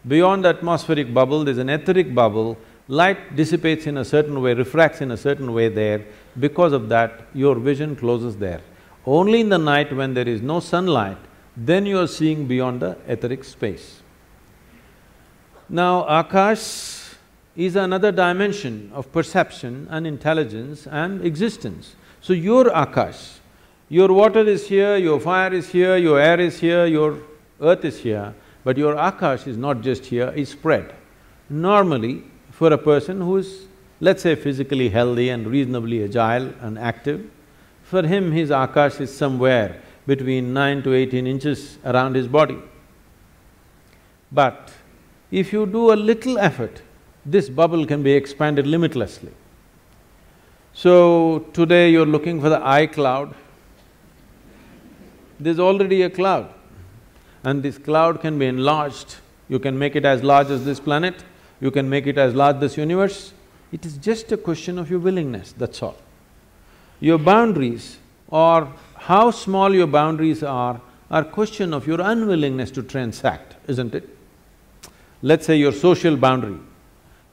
Beyond 0.06 0.44
the 0.44 0.50
atmospheric 0.50 1.14
bubble, 1.14 1.44
there's 1.44 1.58
an 1.58 1.70
etheric 1.70 2.14
bubble, 2.14 2.58
light 2.88 3.34
dissipates 3.36 3.86
in 3.86 3.96
a 3.96 4.04
certain 4.04 4.40
way, 4.42 4.52
refracts 4.52 5.00
in 5.00 5.10
a 5.10 5.16
certain 5.16 5.52
way 5.54 5.68
there, 5.68 6.04
because 6.38 6.72
of 6.72 6.88
that, 6.90 7.22
your 7.32 7.54
vision 7.54 7.96
closes 7.96 8.36
there. 8.36 8.60
Only 9.06 9.40
in 9.40 9.48
the 9.48 9.58
night 9.58 9.94
when 9.94 10.14
there 10.14 10.28
is 10.28 10.42
no 10.42 10.60
sunlight, 10.60 11.18
then 11.56 11.86
you 11.86 11.98
are 11.98 12.06
seeing 12.06 12.46
beyond 12.46 12.80
the 12.80 12.98
etheric 13.06 13.44
space. 13.44 14.02
Now, 15.68 16.04
Akash 16.04 17.14
is 17.56 17.76
another 17.76 18.12
dimension 18.12 18.90
of 18.92 19.10
perception 19.12 19.86
and 19.90 20.06
intelligence 20.06 20.86
and 20.86 21.24
existence. 21.24 21.94
So 22.20 22.32
your 22.32 22.64
Akash, 22.64 23.38
your 23.94 24.12
water 24.12 24.40
is 24.40 24.66
here, 24.66 24.96
your 24.96 25.20
fire 25.20 25.52
is 25.54 25.68
here, 25.68 25.96
your 25.96 26.18
air 26.18 26.40
is 26.40 26.58
here, 26.58 26.84
your 26.84 27.18
earth 27.60 27.84
is 27.84 27.98
here, 28.00 28.34
but 28.64 28.76
your 28.76 28.96
Akash 28.96 29.46
is 29.46 29.56
not 29.56 29.82
just 29.82 30.06
here, 30.06 30.32
it's 30.34 30.50
spread. 30.50 30.92
Normally, 31.48 32.24
for 32.50 32.72
a 32.72 32.78
person 32.78 33.20
who 33.20 33.36
is, 33.36 33.68
let's 34.00 34.22
say, 34.22 34.34
physically 34.34 34.88
healthy 34.88 35.28
and 35.28 35.46
reasonably 35.46 36.02
agile 36.02 36.52
and 36.60 36.76
active, 36.76 37.30
for 37.84 38.02
him 38.02 38.32
his 38.32 38.50
Akash 38.50 39.00
is 39.00 39.16
somewhere 39.16 39.80
between 40.08 40.52
nine 40.52 40.82
to 40.82 40.92
eighteen 40.92 41.28
inches 41.28 41.78
around 41.84 42.16
his 42.16 42.26
body. 42.26 42.58
But 44.32 44.72
if 45.30 45.52
you 45.52 45.66
do 45.66 45.92
a 45.92 45.98
little 46.10 46.36
effort, 46.38 46.82
this 47.24 47.48
bubble 47.48 47.86
can 47.86 48.02
be 48.02 48.12
expanded 48.14 48.66
limitlessly. 48.66 49.32
So, 50.72 51.46
today 51.52 51.90
you're 51.92 52.12
looking 52.18 52.40
for 52.40 52.48
the 52.48 52.58
iCloud, 52.58 53.34
there's 55.38 55.58
already 55.58 56.02
a 56.02 56.10
cloud 56.10 56.52
and 57.44 57.62
this 57.62 57.78
cloud 57.78 58.20
can 58.20 58.38
be 58.38 58.46
enlarged. 58.46 59.16
You 59.48 59.58
can 59.58 59.78
make 59.78 59.94
it 59.94 60.04
as 60.04 60.22
large 60.22 60.48
as 60.48 60.64
this 60.64 60.80
planet, 60.80 61.24
you 61.60 61.70
can 61.70 61.88
make 61.88 62.06
it 62.06 62.18
as 62.18 62.34
large 62.34 62.56
as 62.56 62.60
this 62.60 62.76
universe. 62.76 63.32
It 63.72 63.84
is 63.84 63.96
just 63.98 64.32
a 64.32 64.36
question 64.36 64.78
of 64.78 64.90
your 64.90 65.00
willingness, 65.00 65.52
that's 65.52 65.82
all. 65.82 65.96
Your 67.00 67.18
boundaries 67.18 67.98
or 68.28 68.72
how 68.96 69.30
small 69.30 69.74
your 69.74 69.86
boundaries 69.86 70.42
are, 70.42 70.80
are 71.10 71.24
question 71.24 71.74
of 71.74 71.86
your 71.86 72.00
unwillingness 72.00 72.70
to 72.72 72.82
transact, 72.82 73.56
isn't 73.68 73.94
it? 73.94 74.08
Let's 75.22 75.46
say 75.46 75.56
your 75.56 75.72
social 75.72 76.16
boundary. 76.16 76.58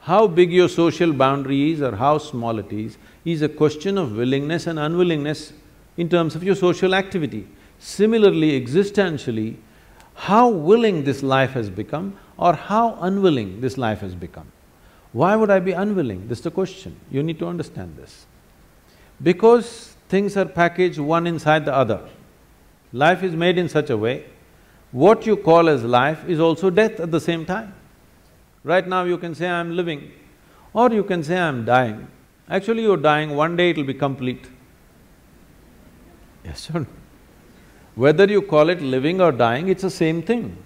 How 0.00 0.26
big 0.26 0.52
your 0.52 0.68
social 0.68 1.12
boundary 1.12 1.72
is 1.72 1.80
or 1.80 1.96
how 1.96 2.18
small 2.18 2.58
it 2.58 2.72
is, 2.72 2.98
is 3.24 3.42
a 3.42 3.48
question 3.48 3.96
of 3.98 4.16
willingness 4.16 4.66
and 4.66 4.78
unwillingness 4.78 5.52
in 5.96 6.08
terms 6.08 6.34
of 6.34 6.42
your 6.42 6.54
social 6.54 6.94
activity. 6.94 7.46
Similarly, 7.82 8.60
existentially, 8.60 9.56
how 10.14 10.48
willing 10.48 11.02
this 11.02 11.20
life 11.20 11.50
has 11.50 11.68
become 11.68 12.16
or 12.36 12.54
how 12.54 12.96
unwilling 13.00 13.60
this 13.60 13.76
life 13.76 14.02
has 14.02 14.14
become. 14.14 14.46
Why 15.12 15.34
would 15.34 15.50
I 15.50 15.58
be 15.58 15.72
unwilling? 15.72 16.28
This 16.28 16.38
is 16.38 16.44
the 16.44 16.52
question. 16.52 16.94
You 17.10 17.24
need 17.24 17.40
to 17.40 17.48
understand 17.48 17.96
this. 17.96 18.24
Because 19.20 19.96
things 20.08 20.36
are 20.36 20.44
packaged 20.44 21.00
one 21.00 21.26
inside 21.26 21.64
the 21.64 21.74
other. 21.74 22.08
Life 22.92 23.24
is 23.24 23.34
made 23.34 23.58
in 23.58 23.68
such 23.68 23.90
a 23.90 23.96
way, 23.96 24.26
what 24.92 25.26
you 25.26 25.36
call 25.36 25.68
as 25.68 25.82
life 25.82 26.24
is 26.28 26.38
also 26.38 26.70
death 26.70 27.00
at 27.00 27.10
the 27.10 27.20
same 27.20 27.44
time. 27.44 27.74
Right 28.62 28.86
now 28.86 29.02
you 29.02 29.18
can 29.18 29.34
say, 29.34 29.48
I'm 29.48 29.74
living, 29.74 30.12
or 30.72 30.92
you 30.92 31.02
can 31.02 31.24
say, 31.24 31.36
I'm 31.36 31.64
dying. 31.64 32.06
Actually, 32.48 32.82
you're 32.82 32.96
dying, 32.96 33.34
one 33.34 33.56
day 33.56 33.70
it'll 33.70 33.82
be 33.82 33.94
complete. 33.94 34.46
Yes 36.44 36.70
or 36.72 36.80
no? 36.80 36.86
Whether 37.94 38.24
you 38.24 38.42
call 38.42 38.70
it 38.70 38.80
living 38.80 39.20
or 39.20 39.32
dying, 39.32 39.68
it's 39.68 39.82
the 39.82 39.90
same 39.90 40.22
thing. 40.22 40.56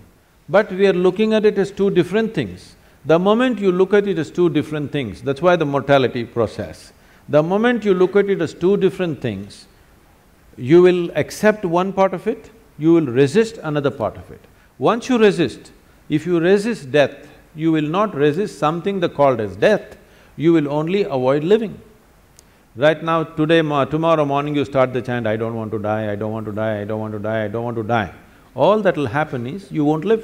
But 0.48 0.70
we 0.70 0.86
are 0.86 0.92
looking 0.92 1.34
at 1.34 1.44
it 1.44 1.58
as 1.58 1.70
two 1.70 1.90
different 1.90 2.34
things. 2.34 2.76
The 3.04 3.18
moment 3.18 3.58
you 3.58 3.72
look 3.72 3.94
at 3.94 4.06
it 4.06 4.18
as 4.18 4.30
two 4.30 4.48
different 4.48 4.92
things, 4.92 5.22
that's 5.22 5.42
why 5.42 5.56
the 5.56 5.66
mortality 5.66 6.24
process. 6.24 6.92
The 7.28 7.42
moment 7.42 7.84
you 7.84 7.94
look 7.94 8.14
at 8.14 8.30
it 8.30 8.40
as 8.40 8.54
two 8.54 8.76
different 8.76 9.20
things, 9.20 9.66
you 10.56 10.82
will 10.82 11.10
accept 11.16 11.64
one 11.64 11.92
part 11.92 12.14
of 12.14 12.26
it, 12.26 12.50
you 12.78 12.92
will 12.92 13.06
resist 13.06 13.58
another 13.62 13.90
part 13.90 14.16
of 14.16 14.30
it. 14.30 14.40
Once 14.78 15.08
you 15.08 15.18
resist, 15.18 15.72
if 16.08 16.26
you 16.26 16.38
resist 16.38 16.92
death, 16.92 17.28
you 17.54 17.72
will 17.72 17.88
not 17.88 18.14
resist 18.14 18.58
something 18.58 19.00
that 19.00 19.14
called 19.14 19.40
as 19.40 19.56
death, 19.56 19.96
you 20.36 20.52
will 20.52 20.68
only 20.68 21.02
avoid 21.02 21.42
living. 21.42 21.80
Right 22.76 23.02
now, 23.02 23.24
today, 23.24 23.62
tomorrow 23.62 24.26
morning 24.26 24.54
you 24.54 24.62
start 24.66 24.92
the 24.92 25.00
chant, 25.00 25.26
I 25.26 25.36
don't 25.36 25.54
want 25.54 25.70
to 25.70 25.78
die, 25.78 26.12
I 26.12 26.14
don't 26.14 26.30
want 26.30 26.44
to 26.44 26.52
die, 26.52 26.82
I 26.82 26.84
don't 26.84 27.00
want 27.00 27.14
to 27.14 27.18
die, 27.18 27.44
I 27.44 27.48
don't 27.48 27.64
want 27.64 27.76
to 27.78 27.82
die. 27.82 28.12
All 28.54 28.82
that 28.82 28.98
will 28.98 29.06
happen 29.06 29.46
is 29.46 29.72
you 29.72 29.82
won't 29.82 30.04
live. 30.04 30.22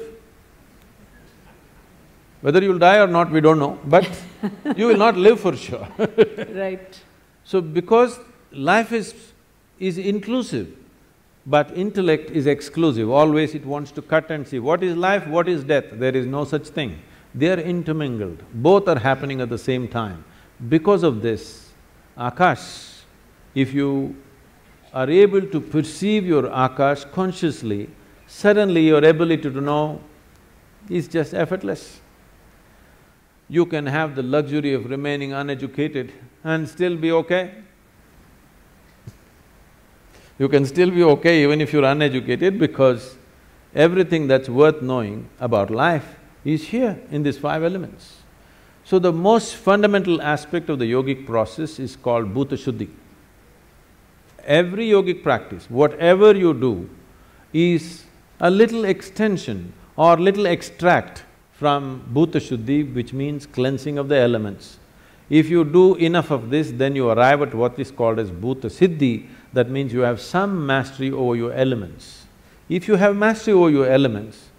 Whether 2.41 2.61
you'll 2.61 2.77
die 2.77 2.99
or 2.99 3.07
not, 3.07 3.31
we 3.31 3.41
don't 3.41 3.57
know, 3.57 3.79
but 3.85 4.07
you 4.77 4.85
will 4.85 4.97
not 4.97 5.17
live 5.17 5.39
for 5.39 5.55
sure 5.55 5.87
Right. 6.49 7.01
So 7.43 7.59
because 7.59 8.19
life 8.51 8.91
is… 8.91 9.15
is 9.79 9.97
inclusive, 9.97 10.67
but 11.47 11.75
intellect 11.75 12.29
is 12.29 12.45
exclusive, 12.45 13.09
always 13.09 13.55
it 13.55 13.65
wants 13.65 13.91
to 13.93 14.03
cut 14.03 14.29
and 14.29 14.47
see 14.47 14.59
what 14.59 14.83
is 14.83 14.95
life, 14.95 15.25
what 15.25 15.49
is 15.49 15.63
death, 15.63 15.85
there 15.93 16.15
is 16.15 16.27
no 16.27 16.45
such 16.45 16.67
thing. 16.67 17.01
They 17.33 17.49
are 17.51 17.59
intermingled, 17.59 18.43
both 18.53 18.87
are 18.87 18.99
happening 18.99 19.41
at 19.41 19.49
the 19.49 19.57
same 19.57 19.87
time. 19.87 20.23
Because 20.69 21.01
of 21.01 21.23
this, 21.23 21.62
Akash, 22.17 23.01
if 23.55 23.73
you 23.73 24.15
are 24.93 25.09
able 25.09 25.41
to 25.41 25.59
perceive 25.59 26.25
your 26.25 26.43
Akash 26.43 27.11
consciously, 27.11 27.89
suddenly 28.27 28.87
your 28.87 29.03
ability 29.03 29.49
to 29.49 29.61
know 29.61 30.01
is 30.89 31.07
just 31.07 31.33
effortless. 31.33 31.99
You 33.49 33.65
can 33.65 33.85
have 33.85 34.15
the 34.15 34.23
luxury 34.23 34.73
of 34.73 34.89
remaining 34.89 35.33
uneducated 35.33 36.11
and 36.43 36.67
still 36.67 36.95
be 36.97 37.11
okay. 37.11 37.51
you 40.39 40.49
can 40.49 40.65
still 40.65 40.89
be 40.89 41.03
okay 41.03 41.43
even 41.43 41.61
if 41.61 41.71
you're 41.71 41.85
uneducated 41.85 42.57
because 42.59 43.15
everything 43.75 44.27
that's 44.27 44.49
worth 44.49 44.81
knowing 44.81 45.29
about 45.39 45.69
life 45.69 46.15
is 46.43 46.67
here 46.67 46.99
in 47.11 47.23
these 47.23 47.37
five 47.37 47.63
elements. 47.63 48.22
So 48.85 48.99
the 48.99 49.13
most 49.13 49.55
fundamental 49.55 50.21
aspect 50.21 50.69
of 50.69 50.79
the 50.79 50.91
yogic 50.91 51.25
process 51.25 51.79
is 51.79 51.95
called 51.95 52.33
bhuta 52.33 52.57
shuddhi. 52.57 52.89
Every 54.45 54.89
yogic 54.89 55.23
practice, 55.23 55.69
whatever 55.69 56.35
you 56.35 56.53
do, 56.53 56.89
is 57.53 58.03
a 58.39 58.51
little 58.51 58.83
extension 58.83 59.73
or 59.95 60.17
little 60.17 60.45
extract 60.47 61.23
from 61.53 62.09
bhuta 62.13 62.41
shuddhi, 62.41 62.93
which 62.93 63.13
means 63.13 63.45
cleansing 63.45 63.97
of 63.97 64.09
the 64.09 64.17
elements. 64.17 64.79
If 65.29 65.49
you 65.49 65.63
do 65.63 65.95
enough 65.95 66.29
of 66.31 66.49
this, 66.49 66.71
then 66.71 66.95
you 66.95 67.09
arrive 67.09 67.41
at 67.41 67.53
what 67.53 67.79
is 67.79 67.89
called 67.89 68.19
as 68.19 68.31
bhuta 68.31 68.65
siddhi, 68.65 69.27
that 69.53 69.69
means 69.69 69.93
you 69.93 70.01
have 70.01 70.19
some 70.19 70.65
mastery 70.65 71.11
over 71.11 71.35
your 71.35 71.53
elements. 71.53 72.25
If 72.67 72.87
you 72.87 72.95
have 72.95 73.15
mastery 73.15 73.53
over 73.53 73.69
your 73.69 73.87
elements, 73.87 74.49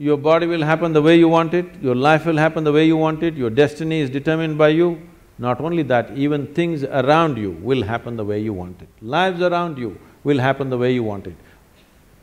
your 0.00 0.16
body 0.16 0.46
will 0.46 0.62
happen 0.62 0.94
the 0.94 1.02
way 1.02 1.14
you 1.14 1.28
want 1.28 1.52
it, 1.52 1.66
your 1.82 1.94
life 1.94 2.24
will 2.24 2.38
happen 2.38 2.64
the 2.64 2.72
way 2.72 2.86
you 2.86 2.96
want 2.96 3.22
it, 3.22 3.34
your 3.34 3.50
destiny 3.50 4.00
is 4.00 4.08
determined 4.08 4.56
by 4.56 4.68
you. 4.68 4.98
Not 5.36 5.60
only 5.60 5.82
that, 5.82 6.16
even 6.16 6.46
things 6.54 6.84
around 6.84 7.36
you 7.36 7.50
will 7.50 7.82
happen 7.82 8.16
the 8.16 8.24
way 8.24 8.40
you 8.40 8.54
want 8.54 8.80
it. 8.80 8.88
Lives 9.02 9.42
around 9.42 9.76
you 9.76 10.00
will 10.24 10.38
happen 10.38 10.70
the 10.70 10.78
way 10.78 10.94
you 10.94 11.02
want 11.02 11.26
it. 11.26 11.34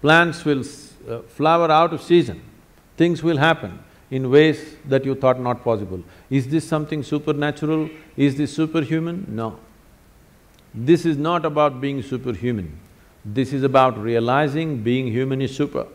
Plants 0.02 0.44
will 0.44 0.64
uh, 1.08 1.20
flower 1.28 1.70
out 1.70 1.94
of 1.94 2.02
season, 2.02 2.41
things 2.98 3.22
will 3.22 3.38
happen 3.38 3.78
in 4.10 4.32
ways 4.32 4.76
that 4.86 5.06
you 5.06 5.14
thought 5.14 5.40
not 5.40 5.64
possible. 5.64 6.04
Is 6.32 6.48
this 6.48 6.68
something 6.68 7.04
supernatural? 7.04 7.91
Is 8.16 8.38
this 8.38 8.56
superhuman? 8.56 9.28
No. 9.30 9.60
This 10.74 11.06
is 11.06 11.16
not 11.16 11.45
about 11.45 11.80
being 11.80 12.02
superhuman. 12.02 12.80
This 13.24 13.54
is 13.54 13.62
about 13.62 13.99
realizing 13.99 14.82
being 14.82 15.06
human 15.06 15.44
is 15.44 15.56
super. 15.56 15.86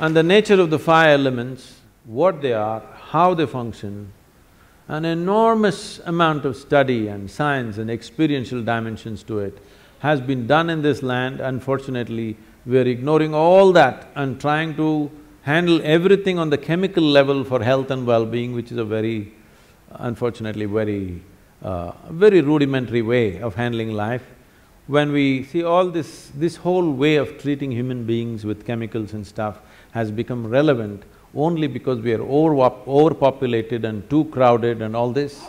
And 0.00 0.16
the 0.16 0.22
nature 0.22 0.58
of 0.58 0.70
the 0.70 0.78
five 0.78 1.10
elements, 1.20 1.78
what 2.06 2.40
they 2.40 2.54
are, 2.54 2.80
how 3.10 3.34
they 3.34 3.44
function, 3.44 4.10
an 4.88 5.04
enormous 5.04 5.98
amount 6.06 6.46
of 6.46 6.56
study 6.56 7.08
and 7.08 7.30
science 7.30 7.76
and 7.76 7.90
experiential 7.90 8.62
dimensions 8.62 9.22
to 9.24 9.40
it 9.40 9.58
has 9.98 10.18
been 10.18 10.46
done 10.46 10.70
in 10.70 10.80
this 10.80 11.02
land. 11.02 11.40
Unfortunately, 11.40 12.38
we 12.64 12.78
are 12.78 12.86
ignoring 12.86 13.34
all 13.34 13.72
that 13.72 14.08
and 14.14 14.40
trying 14.40 14.74
to 14.76 15.10
handle 15.42 15.82
everything 15.84 16.38
on 16.38 16.48
the 16.48 16.56
chemical 16.56 17.02
level 17.02 17.44
for 17.44 17.62
health 17.62 17.90
and 17.90 18.06
well-being, 18.06 18.54
which 18.54 18.72
is 18.72 18.78
a 18.78 18.84
very, 18.86 19.34
unfortunately, 19.90 20.64
very, 20.64 21.20
uh, 21.62 21.92
very 22.08 22.40
rudimentary 22.40 23.02
way 23.02 23.38
of 23.42 23.54
handling 23.54 23.92
life. 23.92 24.24
When 24.86 25.12
we 25.12 25.44
see 25.44 25.62
all 25.62 25.90
this… 25.90 26.32
this 26.34 26.56
whole 26.56 26.90
way 26.90 27.16
of 27.16 27.36
treating 27.36 27.70
human 27.70 28.06
beings 28.06 28.46
with 28.46 28.64
chemicals 28.64 29.12
and 29.12 29.26
stuff, 29.26 29.60
has 29.92 30.10
become 30.10 30.46
relevant 30.46 31.02
only 31.34 31.66
because 31.66 32.00
we 32.00 32.12
are 32.12 32.22
over 32.22 32.72
overpopulated 32.86 33.84
and 33.84 34.08
too 34.10 34.24
crowded 34.26 34.82
and 34.82 34.96
all 34.96 35.12
this. 35.12 35.40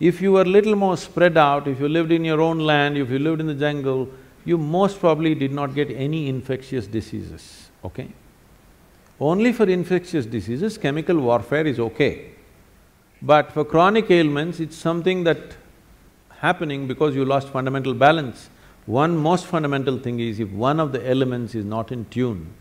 If 0.00 0.20
you 0.20 0.32
were 0.32 0.44
little 0.44 0.74
more 0.74 0.96
spread 0.96 1.36
out, 1.36 1.68
if 1.68 1.78
you 1.78 1.88
lived 1.88 2.10
in 2.10 2.24
your 2.24 2.40
own 2.40 2.58
land, 2.58 2.98
if 2.98 3.08
you 3.10 3.18
lived 3.18 3.40
in 3.40 3.46
the 3.46 3.54
jungle, 3.54 4.08
you 4.44 4.58
most 4.58 4.98
probably 4.98 5.34
did 5.34 5.52
not 5.52 5.74
get 5.74 5.90
any 5.90 6.28
infectious 6.28 6.88
diseases, 6.88 7.70
okay? 7.84 8.08
Only 9.20 9.52
for 9.52 9.68
infectious 9.68 10.26
diseases, 10.26 10.76
chemical 10.76 11.20
warfare 11.20 11.64
is 11.66 11.78
okay. 11.78 12.32
But 13.20 13.52
for 13.52 13.64
chronic 13.64 14.10
ailments, 14.10 14.58
it's 14.58 14.76
something 14.76 15.22
that 15.22 15.38
happening 16.38 16.88
because 16.88 17.14
you 17.14 17.24
lost 17.24 17.50
fundamental 17.50 17.94
balance. 17.94 18.50
One 18.86 19.16
most 19.16 19.46
fundamental 19.46 19.98
thing 19.98 20.18
is 20.18 20.40
if 20.40 20.50
one 20.50 20.80
of 20.80 20.90
the 20.90 21.08
elements 21.08 21.54
is 21.54 21.64
not 21.64 21.92
in 21.92 22.04
tune, 22.06 22.52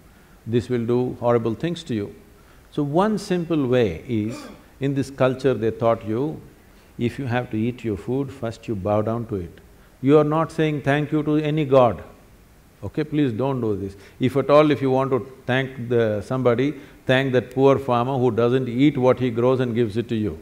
this 0.46 0.70
will 0.70 0.86
do 0.86 1.18
horrible 1.20 1.54
things 1.54 1.84
to 1.84 1.96
you. 1.96 2.16
So 2.72 2.84
one 2.84 3.18
simple 3.18 3.68
way 3.68 4.04
is, 4.08 4.42
in 4.80 4.96
this 4.96 5.10
culture 5.10 5.54
they 5.54 5.72
taught 5.72 6.06
you, 6.08 6.42
if 6.98 7.20
you 7.20 7.26
have 7.26 7.50
to 7.52 7.58
eat 7.58 7.84
your 7.84 7.98
food, 7.98 8.32
first 8.32 8.68
you 8.68 8.76
bow 8.76 9.02
down 9.02 9.26
to 9.28 9.36
it. 9.36 9.60
You 10.02 10.18
are 10.18 10.24
not 10.24 10.52
saying 10.52 10.82
thank 10.82 11.12
you 11.12 11.24
to 11.24 11.38
any 11.38 11.66
god, 11.66 12.04
okay? 12.84 13.04
Please 13.04 13.34
don't 13.34 13.62
do 13.62 13.76
this. 13.76 13.96
If 14.20 14.36
at 14.38 14.50
all 14.50 14.72
if 14.72 14.82
you 14.82 14.90
want 14.90 15.12
to 15.12 15.32
thank 15.46 15.90
the… 15.90 16.22
somebody, 16.22 16.76
thank 17.06 17.34
that 17.34 17.54
poor 17.54 17.78
farmer 17.78 18.18
who 18.18 18.32
doesn't 18.32 18.68
eat 18.68 18.98
what 18.98 19.20
he 19.20 19.30
grows 19.30 19.60
and 19.60 19.76
gives 19.76 19.98
it 19.98 20.08
to 20.10 20.16
you. 20.16 20.40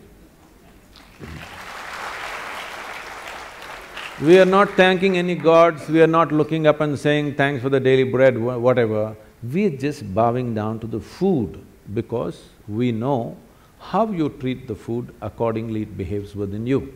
We 4.22 4.38
are 4.38 4.46
not 4.46 4.72
thanking 4.72 5.18
any 5.18 5.36
gods, 5.36 5.88
we 5.88 6.02
are 6.02 6.08
not 6.08 6.32
looking 6.32 6.68
up 6.68 6.82
and 6.82 7.00
saying 7.00 7.36
thanks 7.36 7.64
for 7.64 7.70
the 7.70 7.80
daily 7.80 8.04
bread, 8.04 8.38
whatever. 8.38 9.16
We 9.42 9.66
are 9.66 9.78
just 9.78 10.14
bowing 10.14 10.54
down 10.54 10.80
to 10.80 10.88
the 10.88 11.00
food 11.00 11.64
because 11.94 12.42
we 12.68 12.92
know 12.92 13.38
how 13.80 14.12
you 14.12 14.30
treat 14.30 14.68
the 14.68 14.76
food, 14.76 15.14
accordingly 15.22 15.84
it 15.84 15.98
behaves 15.98 16.36
within 16.36 16.68
you. 16.68 16.94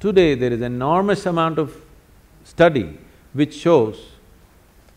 Today 0.00 0.34
there 0.34 0.52
is 0.52 0.62
enormous 0.62 1.26
amount 1.26 1.58
of 1.58 1.76
study 2.44 2.98
which 3.32 3.54
shows, 3.54 4.12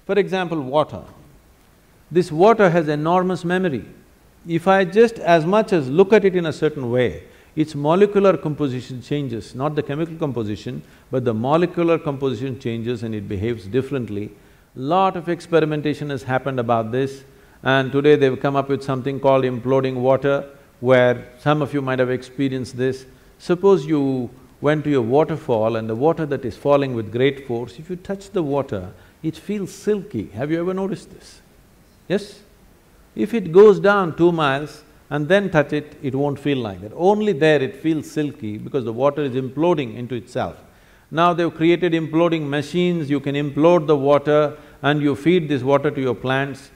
for 0.05 0.17
example, 0.17 0.61
water. 0.61 1.03
This 2.09 2.31
water 2.31 2.69
has 2.69 2.87
enormous 2.87 3.43
memory. 3.43 3.85
If 4.47 4.67
I 4.67 4.85
just 4.85 5.19
as 5.19 5.45
much 5.45 5.73
as 5.73 5.89
look 5.89 6.13
at 6.13 6.23
it 6.23 6.35
in 6.35 6.45
a 6.45 6.53
certain 6.53 6.89
way, 6.89 7.23
its 7.55 7.75
molecular 7.75 8.37
composition 8.37 9.01
changes, 9.01 9.55
not 9.55 9.75
the 9.75 9.83
chemical 9.83 10.15
composition, 10.15 10.83
but 11.11 11.25
the 11.25 11.33
molecular 11.33 11.97
composition 11.97 12.59
changes 12.59 13.03
and 13.03 13.13
it 13.13 13.27
behaves 13.27 13.65
differently. 13.65 14.31
Lot 14.77 15.17
of 15.17 15.27
experimentation 15.27 16.11
has 16.11 16.21
happened 16.21 16.59
about 16.59 16.91
this 16.91 17.23
and 17.63 17.91
today 17.91 18.15
they've 18.15 18.39
come 18.39 18.55
up 18.55 18.69
with 18.69 18.83
something 18.83 19.19
called 19.19 19.43
imploding 19.43 19.95
water, 19.95 20.47
where 20.81 21.29
some 21.39 21.63
of 21.63 21.73
you 21.73 21.81
might 21.81 21.97
have 21.97 22.11
experienced 22.11 22.77
this. 22.77 23.07
Suppose 23.39 23.87
you 23.87 24.29
went 24.61 24.83
to 24.83 24.91
your 24.91 25.01
waterfall 25.01 25.77
and 25.77 25.89
the 25.89 25.95
water 25.95 26.27
that 26.27 26.45
is 26.45 26.55
falling 26.55 26.93
with 26.93 27.11
great 27.11 27.47
force, 27.47 27.79
if 27.79 27.89
you 27.89 27.95
touch 27.95 28.29
the 28.29 28.43
water, 28.43 28.91
it 29.23 29.35
feels 29.35 29.73
silky. 29.73 30.27
Have 30.35 30.51
you 30.51 30.59
ever 30.59 30.75
noticed 30.75 31.09
this? 31.09 31.41
Yes? 32.07 32.41
If 33.15 33.33
it 33.33 33.51
goes 33.51 33.79
down 33.79 34.15
two 34.15 34.31
miles, 34.31 34.83
and 35.09 35.27
then 35.27 35.49
touch 35.49 35.73
it, 35.73 35.97
it 36.03 36.13
won't 36.13 36.37
feel 36.37 36.59
like 36.59 36.81
that. 36.81 36.91
Only 36.95 37.33
there 37.33 37.63
it 37.63 37.77
feels 37.77 38.11
silky 38.11 38.59
because 38.59 38.85
the 38.85 38.93
water 38.93 39.23
is 39.23 39.33
imploding 39.33 39.95
into 39.95 40.13
itself. 40.13 40.57
Now 41.09 41.33
they've 41.33 41.53
created 41.53 41.93
imploding 41.93 42.47
machines, 42.47 43.09
you 43.09 43.19
can 43.19 43.33
implode 43.35 43.87
the 43.87 43.95
water 43.95 44.57
and 44.81 45.01
you 45.01 45.15
feed 45.15 45.49
this 45.49 45.63
water 45.63 45.91
to 45.91 46.01
your 46.01 46.15
plants. 46.15 46.71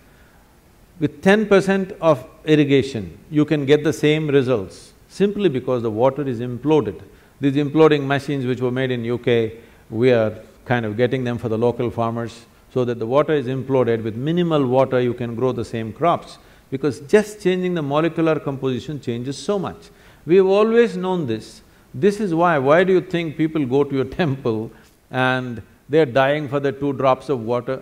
With 0.99 1.22
ten 1.22 1.48
percent 1.48 1.94
of 2.02 2.28
irrigation, 2.45 3.18
you 3.30 3.45
can 3.45 3.65
get 3.65 3.84
the 3.84 3.94
same 3.94 4.28
results 4.28 4.94
simply 5.10 5.49
because 5.49 5.82
the 5.82 5.91
water 5.91 6.28
is 6.28 6.40
imploded. 6.40 7.02
These 7.40 7.56
imploding 7.56 8.06
machines 8.06 8.45
which 8.45 8.61
were 8.61 8.72
made 8.72 8.91
in 8.91 9.10
UK, 9.10 9.53
we 9.90 10.11
are 10.11 10.36
kind 10.65 10.86
of 10.86 10.95
getting 10.95 11.23
them 11.23 11.38
for 11.38 11.49
the 11.49 11.57
local 11.57 11.90
farmers 11.90 12.45
so 12.73 12.86
that 12.86 12.99
the 12.99 13.06
water 13.06 13.34
is 13.34 13.48
imploded, 13.48 14.03
with 14.03 14.15
minimal 14.15 14.65
water 14.65 15.02
you 15.02 15.14
can 15.14 15.36
grow 15.36 15.52
the 15.52 15.65
same 15.65 15.91
crops 15.91 16.38
because 16.69 17.02
just 17.02 17.41
changing 17.41 17.73
the 17.73 17.82
molecular 17.82 18.40
composition 18.40 19.02
changes 19.02 19.38
so 19.38 19.60
much. 19.60 19.90
We've 20.26 20.45
always 20.45 20.95
known 20.95 21.28
this. 21.28 21.61
This 21.94 22.22
is 22.22 22.34
why, 22.34 22.57
why 22.60 22.86
do 22.86 22.94
you 22.94 23.02
think 23.02 23.36
people 23.36 23.65
go 23.65 23.84
to 23.84 23.94
your 23.94 24.06
temple 24.22 24.72
and 25.10 25.61
they're 25.91 26.05
dying 26.05 26.47
for 26.47 26.61
the 26.61 26.72
two 26.72 26.93
drops 26.93 27.27
of 27.27 27.41
water? 27.41 27.81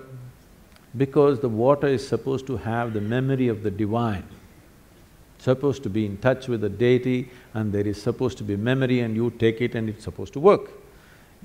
Because 0.98 1.40
the 1.40 1.48
water 1.48 1.88
is 1.88 2.06
supposed 2.06 2.48
to 2.48 2.58
have 2.58 2.94
the 2.94 3.02
memory 3.02 3.48
of 3.50 3.62
the 3.62 3.70
divine, 3.70 4.24
supposed 5.38 5.84
to 5.84 5.90
be 5.90 6.06
in 6.08 6.18
touch 6.18 6.48
with 6.48 6.62
the 6.62 6.70
deity 6.70 7.30
and 7.54 7.72
there 7.72 7.86
is 7.86 8.02
supposed 8.02 8.40
to 8.40 8.44
be 8.44 8.56
memory 8.56 9.02
and 9.02 9.16
you 9.16 9.30
take 9.30 9.62
it 9.62 9.76
and 9.76 9.88
it's 9.90 10.04
supposed 10.04 10.34
to 10.34 10.40
work. 10.40 10.72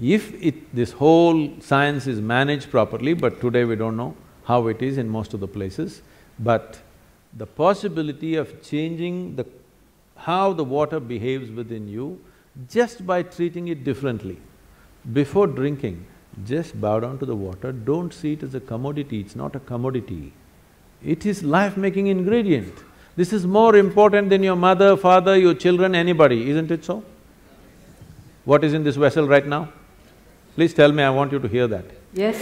If 0.00 0.32
it… 0.42 0.74
this 0.74 0.92
whole 0.92 1.52
science 1.60 2.06
is 2.06 2.22
managed 2.22 2.70
properly, 2.70 3.12
but 3.12 3.42
today 3.42 3.64
we 3.66 3.76
don't 3.76 3.98
know 3.98 4.16
how 4.44 4.66
it 4.68 4.80
is 4.80 4.96
in 4.96 5.06
most 5.06 5.34
of 5.34 5.40
the 5.40 5.48
places, 5.58 6.00
but 6.38 6.80
the 7.36 7.46
possibility 7.46 8.36
of 8.36 8.62
changing 8.62 9.36
the… 9.36 9.46
how 10.16 10.54
the 10.54 10.64
water 10.64 10.98
behaves 10.98 11.50
within 11.50 11.86
you 11.88 12.18
just 12.70 13.06
by 13.06 13.22
treating 13.22 13.68
it 13.68 13.84
differently. 13.84 14.38
Before 15.12 15.46
drinking, 15.46 16.06
just 16.44 16.80
bow 16.80 17.00
down 17.00 17.18
to 17.18 17.26
the 17.26 17.36
water, 17.36 17.72
don't 17.72 18.12
see 18.12 18.32
it 18.32 18.42
as 18.42 18.54
a 18.54 18.60
commodity, 18.60 19.20
it's 19.20 19.36
not 19.36 19.54
a 19.54 19.60
commodity. 19.60 20.32
It 21.04 21.26
is 21.26 21.42
life-making 21.42 22.06
ingredient. 22.08 22.72
This 23.16 23.32
is 23.32 23.46
more 23.46 23.76
important 23.76 24.30
than 24.30 24.42
your 24.42 24.56
mother, 24.56 24.96
father, 24.96 25.36
your 25.36 25.54
children, 25.54 25.94
anybody, 25.94 26.50
isn't 26.50 26.70
it 26.70 26.84
so? 26.84 27.04
What 28.44 28.64
is 28.64 28.74
in 28.74 28.84
this 28.84 28.96
vessel 28.96 29.28
right 29.28 29.46
now? 29.46 29.72
Please 30.54 30.74
tell 30.74 30.90
me, 30.92 31.02
I 31.02 31.10
want 31.10 31.32
you 31.32 31.38
to 31.38 31.48
hear 31.48 31.66
that. 31.68 31.84
Yes. 32.12 32.36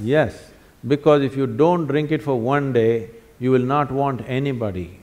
Yes, 0.00 0.50
because 0.86 1.22
if 1.22 1.36
you 1.36 1.46
don't 1.46 1.86
drink 1.86 2.10
it 2.10 2.22
for 2.22 2.40
one 2.40 2.72
day, 2.72 3.10
you 3.38 3.50
will 3.50 3.64
not 3.64 3.90
want 3.90 4.22
anybody. 4.26 4.98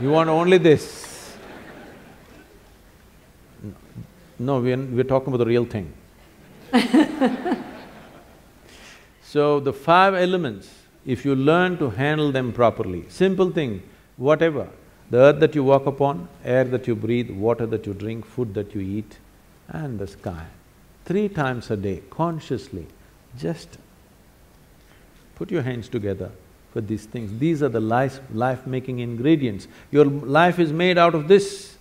You 0.00 0.10
want 0.10 0.28
only 0.28 0.58
this. 0.58 1.34
No, 4.38 4.60
we're, 4.60 4.76
we're 4.76 5.04
talking 5.04 5.28
about 5.28 5.38
the 5.38 5.46
real 5.46 5.64
thing. 5.64 5.92
so, 9.22 9.60
the 9.60 9.72
five 9.72 10.14
elements, 10.14 10.70
if 11.04 11.24
you 11.24 11.34
learn 11.34 11.78
to 11.78 11.90
handle 11.90 12.32
them 12.32 12.52
properly, 12.52 13.04
simple 13.08 13.50
thing, 13.50 13.82
whatever, 14.16 14.68
the 15.10 15.18
earth 15.18 15.40
that 15.40 15.54
you 15.54 15.62
walk 15.62 15.86
upon, 15.86 16.28
air 16.44 16.64
that 16.64 16.86
you 16.86 16.96
breathe, 16.96 17.30
water 17.30 17.66
that 17.66 17.86
you 17.86 17.94
drink, 17.94 18.26
food 18.26 18.54
that 18.54 18.74
you 18.74 18.80
eat, 18.80 19.18
and 19.68 19.98
the 19.98 20.06
sky. 20.06 20.46
Three 21.04 21.28
times 21.28 21.70
a 21.70 21.76
day, 21.76 22.02
consciously, 22.10 22.86
just 23.38 23.78
put 25.36 25.50
your 25.50 25.62
hands 25.62 25.88
together, 25.88 26.32
for 26.72 26.80
these 26.80 27.06
things. 27.06 27.38
These 27.38 27.62
are 27.62 27.68
the 27.68 27.80
life… 27.80 28.20
life-making 28.34 28.98
ingredients. 28.98 29.68
Your 29.90 30.04
life 30.04 30.58
is 30.58 30.72
made 30.72 30.98
out 30.98 31.14
of 31.14 31.28
this. 31.28 31.76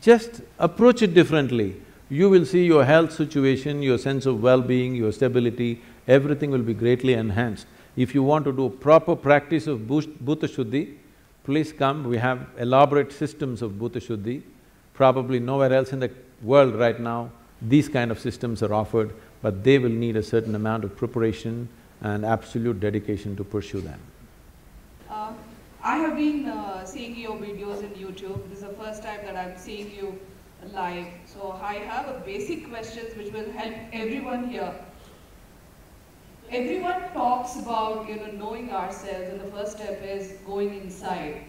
Just 0.00 0.42
approach 0.58 1.00
it 1.00 1.14
differently. 1.14 1.80
You 2.12 2.28
will 2.28 2.44
see 2.44 2.66
your 2.66 2.84
health 2.84 3.10
situation, 3.10 3.82
your 3.82 3.96
sense 3.96 4.26
of 4.26 4.42
well-being, 4.42 4.94
your 4.94 5.12
stability, 5.12 5.80
everything 6.06 6.50
will 6.50 6.66
be 6.70 6.74
greatly 6.74 7.14
enhanced. 7.14 7.66
If 7.96 8.14
you 8.14 8.22
want 8.22 8.44
to 8.44 8.52
do 8.52 8.68
proper 8.68 9.16
practice 9.16 9.66
of 9.66 9.78
Bhuta 9.80 10.46
Shuddhi, 10.46 10.98
please 11.42 11.72
come, 11.72 12.04
we 12.04 12.18
have 12.18 12.48
elaborate 12.58 13.12
systems 13.12 13.62
of 13.62 13.72
Bhuta 13.72 13.96
Shuddhi. 14.06 14.42
Probably 14.92 15.40
nowhere 15.40 15.72
else 15.72 15.94
in 15.94 16.00
the 16.00 16.10
world 16.42 16.74
right 16.74 17.00
now, 17.00 17.30
these 17.62 17.88
kind 17.88 18.10
of 18.10 18.20
systems 18.20 18.62
are 18.62 18.74
offered, 18.74 19.14
but 19.40 19.64
they 19.64 19.78
will 19.78 19.96
need 20.04 20.16
a 20.16 20.22
certain 20.22 20.54
amount 20.54 20.84
of 20.84 20.94
preparation 20.94 21.66
and 22.02 22.26
absolute 22.26 22.78
dedication 22.78 23.34
to 23.36 23.42
pursue 23.42 23.80
them. 23.80 24.00
Uh, 25.08 25.32
I 25.82 25.96
have 25.96 26.16
been 26.16 26.44
uh, 26.46 26.84
seeing 26.84 27.16
your 27.16 27.38
videos 27.38 27.80
in 27.82 27.88
YouTube. 27.92 28.50
This 28.50 28.58
is 28.58 28.64
the 28.64 28.74
first 28.74 29.02
time 29.02 29.20
that 29.24 29.34
I'm 29.34 29.56
seeing 29.56 29.90
you 29.90 30.18
live. 30.72 31.06
So 31.26 31.58
I 31.62 31.74
have 31.74 32.08
a 32.08 32.20
basic 32.20 32.68
questions 32.68 33.16
which 33.16 33.32
will 33.32 33.50
help 33.52 33.74
everyone 33.92 34.48
here. 34.48 34.74
Everyone 36.50 37.02
talks 37.14 37.56
about 37.56 38.08
you 38.08 38.16
know 38.16 38.30
knowing 38.32 38.70
ourselves 38.70 39.30
and 39.30 39.40
the 39.40 39.50
first 39.56 39.78
step 39.78 40.02
is 40.02 40.32
going 40.46 40.74
inside 40.80 41.44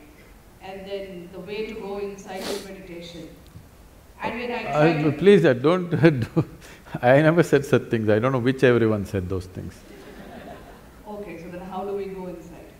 and 0.61 0.85
then 0.87 1.29
the 1.33 1.39
way 1.39 1.65
to 1.65 1.73
go 1.73 1.97
inside 1.97 2.41
is 2.41 2.65
meditation. 2.65 3.27
And 4.21 4.39
when 4.39 4.51
I 4.51 5.07
uh, 5.07 5.11
Please, 5.11 5.43
uh, 5.43 5.53
don't 5.53 5.89
do, 6.19 6.45
I 7.01 7.21
never 7.21 7.43
said 7.43 7.65
such 7.65 7.83
things. 7.89 8.07
I 8.07 8.19
don't 8.19 8.31
know 8.31 8.39
which 8.39 8.63
everyone 8.63 9.05
said 9.05 9.27
those 9.27 9.45
things. 9.47 9.75
Okay, 11.05 11.41
so 11.41 11.49
then 11.49 11.61
how 11.61 11.83
do 11.83 11.93
we 11.97 12.05
go 12.05 12.27
inside? 12.27 12.71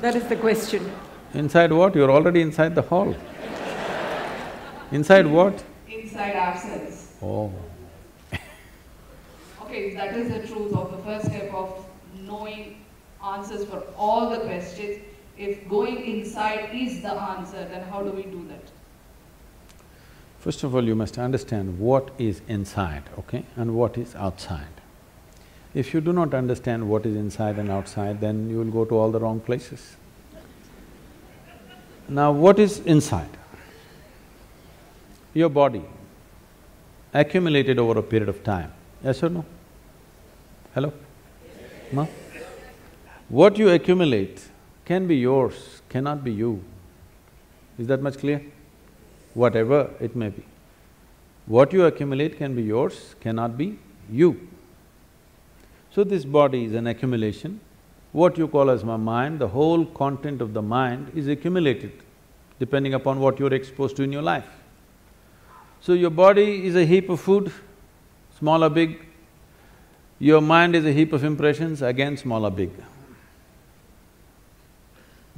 That 0.00 0.14
is 0.14 0.28
the 0.28 0.36
question. 0.36 0.90
Inside 1.34 1.72
what? 1.72 1.94
You're 1.96 2.10
already 2.10 2.40
inside 2.40 2.74
the 2.76 2.82
hall. 2.82 3.14
Inside 4.92 5.26
what? 5.26 5.62
Inside 5.88 6.36
ourselves. 6.36 7.12
Oh. 7.22 7.52
okay, 9.62 9.94
that 9.94 10.16
is 10.16 10.28
the 10.28 10.46
truth 10.52 10.72
of 10.74 10.90
the 10.92 10.98
first 11.04 11.26
step 11.26 11.52
of 11.52 11.84
knowing 12.22 12.82
answers 13.24 13.64
for 13.66 13.82
all 13.96 14.30
the 14.30 14.38
questions. 14.40 15.02
If 15.36 15.68
going 15.68 16.04
inside 16.04 16.70
is 16.74 17.02
the 17.02 17.12
answer, 17.12 17.66
then 17.70 17.88
how 17.88 18.02
do 18.02 18.10
we 18.10 18.24
do 18.24 18.46
that? 18.48 18.62
First 20.38 20.64
of 20.64 20.74
all, 20.74 20.84
you 20.84 20.94
must 20.94 21.18
understand 21.18 21.78
what 21.78 22.10
is 22.18 22.40
inside, 22.48 23.02
okay, 23.18 23.44
and 23.56 23.74
what 23.74 23.98
is 23.98 24.14
outside. 24.14 24.80
If 25.74 25.94
you 25.94 26.00
do 26.00 26.12
not 26.12 26.34
understand 26.34 26.88
what 26.88 27.06
is 27.06 27.14
inside 27.14 27.58
and 27.58 27.70
outside, 27.70 28.20
then 28.20 28.50
you 28.50 28.56
will 28.56 28.72
go 28.72 28.84
to 28.86 28.94
all 28.96 29.10
the 29.10 29.20
wrong 29.20 29.40
places. 29.40 29.96
Now, 32.08 32.32
what 32.32 32.58
is 32.58 32.80
inside? 32.80 33.36
Your 35.34 35.48
body. 35.48 35.84
accumulated 37.12 37.78
over 37.78 37.98
a 37.98 38.02
period 38.02 38.28
of 38.28 38.42
time. 38.44 38.72
Yes 39.04 39.22
or 39.22 39.28
no? 39.28 39.44
Hello? 40.74 40.92
No? 41.92 42.08
What 43.28 43.58
you 43.58 43.68
accumulate 43.70 44.48
can 44.84 45.06
be 45.06 45.16
yours, 45.16 45.82
cannot 45.88 46.22
be 46.22 46.32
you. 46.32 46.62
Is 47.78 47.86
that 47.88 48.02
much 48.02 48.18
clear? 48.18 48.42
Whatever 49.34 49.90
it 50.00 50.14
may 50.14 50.28
be. 50.28 50.44
What 51.46 51.72
you 51.72 51.84
accumulate 51.84 52.38
can 52.38 52.54
be 52.54 52.62
yours, 52.62 53.14
cannot 53.20 53.58
be 53.58 53.78
you. 54.10 54.48
So 55.92 56.04
this 56.04 56.24
body 56.24 56.64
is 56.64 56.74
an 56.74 56.86
accumulation. 56.86 57.60
What 58.12 58.38
you 58.38 58.46
call 58.46 58.70
as 58.70 58.84
my 58.84 58.96
mind, 58.96 59.40
the 59.40 59.48
whole 59.48 59.84
content 59.84 60.40
of 60.40 60.54
the 60.54 60.62
mind 60.62 61.12
is 61.14 61.26
accumulated 61.26 61.92
depending 62.58 62.94
upon 62.94 63.18
what 63.18 63.38
you're 63.38 63.54
exposed 63.54 63.96
to 63.96 64.02
in 64.02 64.12
your 64.12 64.22
life. 64.22 64.59
So 65.80 65.94
your 65.94 66.10
body 66.10 66.66
is 66.66 66.76
a 66.76 66.84
heap 66.84 67.08
of 67.08 67.20
food, 67.20 67.52
small 68.38 68.62
or 68.62 68.70
big. 68.70 69.06
Your 70.18 70.40
mind 70.40 70.76
is 70.76 70.84
a 70.84 70.92
heap 70.92 71.12
of 71.12 71.24
impressions, 71.24 71.80
again 71.80 72.16
small 72.16 72.44
or 72.44 72.50
big. 72.50 72.70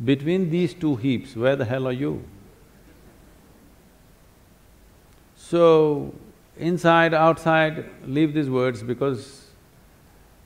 Between 0.04 0.50
these 0.50 0.74
two 0.74 0.96
heaps, 0.96 1.36
where 1.36 1.54
the 1.54 1.64
hell 1.64 1.86
are 1.86 1.92
you? 1.92 2.24
So, 5.36 6.14
inside, 6.56 7.14
outside, 7.14 7.84
leave 8.06 8.34
these 8.34 8.48
words 8.50 8.82
because 8.82 9.46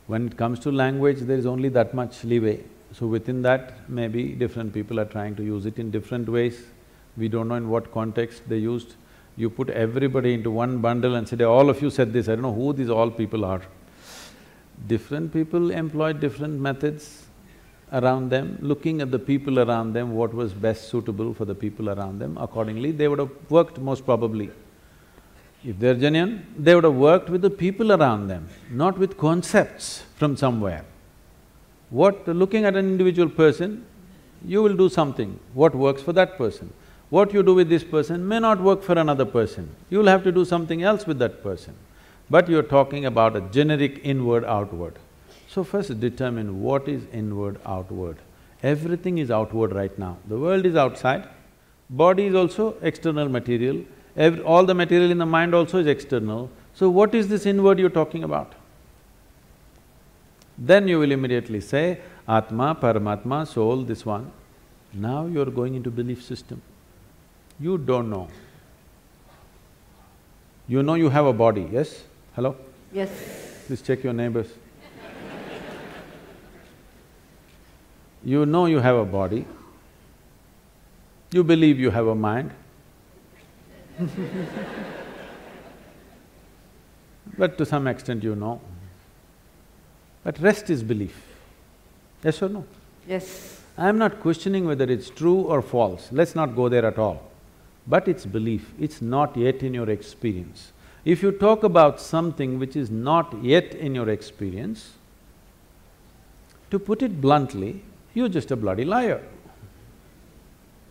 when 0.07 0.27
it 0.27 0.37
comes 0.37 0.59
to 0.61 0.73
language, 0.73 1.21
there 1.21 1.39
is 1.39 1.47
only 1.47 1.69
that 1.71 1.95
much 1.95 2.23
leeway. 2.25 2.63
So 2.93 3.07
within 3.07 3.43
that, 3.43 3.89
maybe 3.89 4.33
different 4.33 4.73
people 4.73 5.01
are 5.01 5.05
trying 5.05 5.37
to 5.37 5.45
use 5.45 5.67
it 5.67 5.79
in 5.79 5.91
different 5.91 6.29
ways. 6.29 6.65
We 7.17 7.29
don't 7.29 7.49
know 7.49 7.55
in 7.55 7.69
what 7.69 7.93
context 7.93 8.43
they 8.49 8.59
used. 8.59 8.95
You 9.37 9.51
put 9.51 9.69
everybody 9.71 10.33
into 10.35 10.51
one 10.51 10.79
bundle 10.79 11.15
and 11.15 11.29
said, 11.29 11.43
all 11.43 11.69
of 11.69 11.83
you 11.83 11.91
said 11.91 12.13
this, 12.13 12.29
I 12.29 12.33
don't 12.33 12.43
know 12.43 12.55
who 12.55 12.73
these 12.73 12.89
all 12.89 13.11
people 13.11 13.45
are. 13.45 13.63
Different 14.87 15.33
people 15.33 15.71
employed 15.71 16.21
different 16.21 16.59
methods 16.61 17.27
around 17.93 18.31
them, 18.31 18.59
looking 18.61 19.01
at 19.01 19.11
the 19.11 19.19
people 19.19 19.61
around 19.61 19.93
them, 19.93 20.13
what 20.13 20.35
was 20.35 20.53
best 20.53 20.89
suitable 20.89 21.33
for 21.35 21.45
the 21.45 21.55
people 21.55 21.91
around 21.91 22.19
them, 22.19 22.37
accordingly 22.39 22.91
they 22.91 23.09
would 23.09 23.19
have 23.19 23.31
worked 23.49 23.79
most 23.79 24.05
probably. 24.05 24.51
If 25.65 25.79
they're 25.79 25.95
genuine, 25.95 26.47
they 26.59 26.75
would 26.75 26.85
have 26.85 26.95
worked 26.95 27.29
with 27.31 27.43
the 27.43 27.51
people 27.51 27.93
around 27.93 28.29
them, 28.29 28.49
not 28.71 28.99
with 28.99 29.17
concepts 29.17 30.03
from 30.17 30.37
somewhere. 30.37 30.85
What… 31.91 32.27
looking 32.27 32.65
at 32.65 32.75
an 32.75 32.87
individual 32.87 33.29
person, 33.29 33.85
you 34.45 34.63
will 34.63 34.77
do 34.77 34.89
something, 34.89 35.39
what 35.55 35.75
works 35.75 36.03
for 36.03 36.13
that 36.13 36.37
person. 36.37 36.73
What 37.11 37.33
you 37.33 37.43
do 37.43 37.55
with 37.55 37.69
this 37.69 37.85
person 37.85 38.27
may 38.27 38.41
not 38.41 38.61
work 38.61 38.83
for 38.83 38.99
another 38.99 39.25
person, 39.25 39.71
you 39.91 39.99
will 39.99 40.07
have 40.07 40.25
to 40.25 40.33
do 40.33 40.45
something 40.45 40.83
else 40.83 41.07
with 41.07 41.19
that 41.21 41.43
person. 41.43 41.75
But 42.29 42.49
you're 42.49 42.63
talking 42.63 43.07
about 43.07 43.37
a 43.37 43.41
generic 43.41 44.01
inward-outward. 44.03 44.95
So 45.49 45.63
first 45.63 46.01
determine 46.01 46.63
what 46.63 46.89
is 46.89 47.05
inward-outward. 47.13 48.17
Everything 48.63 49.19
is 49.19 49.31
outward 49.31 49.73
right 49.73 49.97
now. 49.97 50.17
The 50.27 50.37
world 50.37 50.67
is 50.67 50.75
outside, 50.75 51.29
body 51.89 52.27
is 52.27 52.35
also 52.35 52.75
external 52.83 53.29
material, 53.29 53.85
Every, 54.17 54.43
all 54.43 54.65
the 54.65 54.75
material 54.75 55.11
in 55.11 55.19
the 55.19 55.27
mind 55.27 55.55
also 55.55 55.79
is 55.79 55.87
external. 55.87 56.51
So 56.75 56.89
what 56.89 57.15
is 57.15 57.29
this 57.29 57.45
inward 57.45 57.79
you're 57.79 57.91
talking 57.91 58.25
about? 58.25 58.55
Then 60.57 60.89
you 60.89 60.99
will 60.99 61.13
immediately 61.13 61.61
say, 61.61 62.01
Atma, 62.27 62.75
Paramatma, 62.81 63.47
soul, 63.47 63.83
this 63.83 64.07
one. 64.07 64.33
Now 64.95 65.27
you're 65.27 65.51
going 65.51 65.75
into 65.75 65.91
belief 65.91 66.25
system. 66.25 66.63
You 67.59 67.79
don't 67.79 68.11
know. 68.11 68.29
You 70.69 70.83
know 70.83 70.95
you 70.95 71.09
have 71.09 71.27
a 71.27 71.33
body, 71.33 71.69
yes? 71.73 72.03
Hello? 72.35 72.57
Yes. 72.93 73.11
Please 73.67 73.81
check 73.83 74.03
your 74.05 74.13
neighbors. 74.13 74.49
you 78.25 78.45
know 78.45 78.67
you 78.67 78.81
have 78.81 78.97
a 78.97 79.05
body. 79.05 79.47
You 81.33 81.45
believe 81.45 81.79
you 81.81 81.91
have 81.91 82.07
a 82.07 82.15
mind. 82.15 82.51
but 87.39 87.57
to 87.57 87.65
some 87.65 87.87
extent 87.87 88.23
you 88.23 88.35
know. 88.35 88.61
But 90.25 90.39
rest 90.41 90.69
is 90.69 90.83
belief. 90.83 91.23
Yes 92.23 92.43
or 92.43 92.49
no? 92.49 92.67
Yes. 93.09 93.63
I'm 93.79 93.99
not 93.99 94.21
questioning 94.21 94.67
whether 94.67 94.85
it's 94.85 95.09
true 95.11 95.43
or 95.43 95.63
false, 95.63 96.09
let's 96.11 96.35
not 96.35 96.57
go 96.57 96.69
there 96.69 96.85
at 96.85 96.99
all. 96.99 97.23
But 97.87 98.09
it's 98.09 98.27
belief, 98.27 98.73
it's 98.81 99.01
not 99.01 99.37
yet 99.37 99.63
in 99.63 99.75
your 99.75 99.89
experience. 99.89 100.73
If 101.05 101.23
you 101.23 101.31
talk 101.31 101.63
about 101.63 102.01
something 102.01 102.59
which 102.59 102.75
is 102.75 102.91
not 102.91 103.43
yet 103.43 103.75
in 103.75 103.95
your 103.95 104.09
experience, 104.09 104.95
to 106.71 106.79
put 106.81 107.03
it 107.03 107.21
bluntly, 107.21 107.83
you're 108.13 108.29
just 108.29 108.51
a 108.51 108.57
bloody 108.57 108.85
liar. 108.85 109.23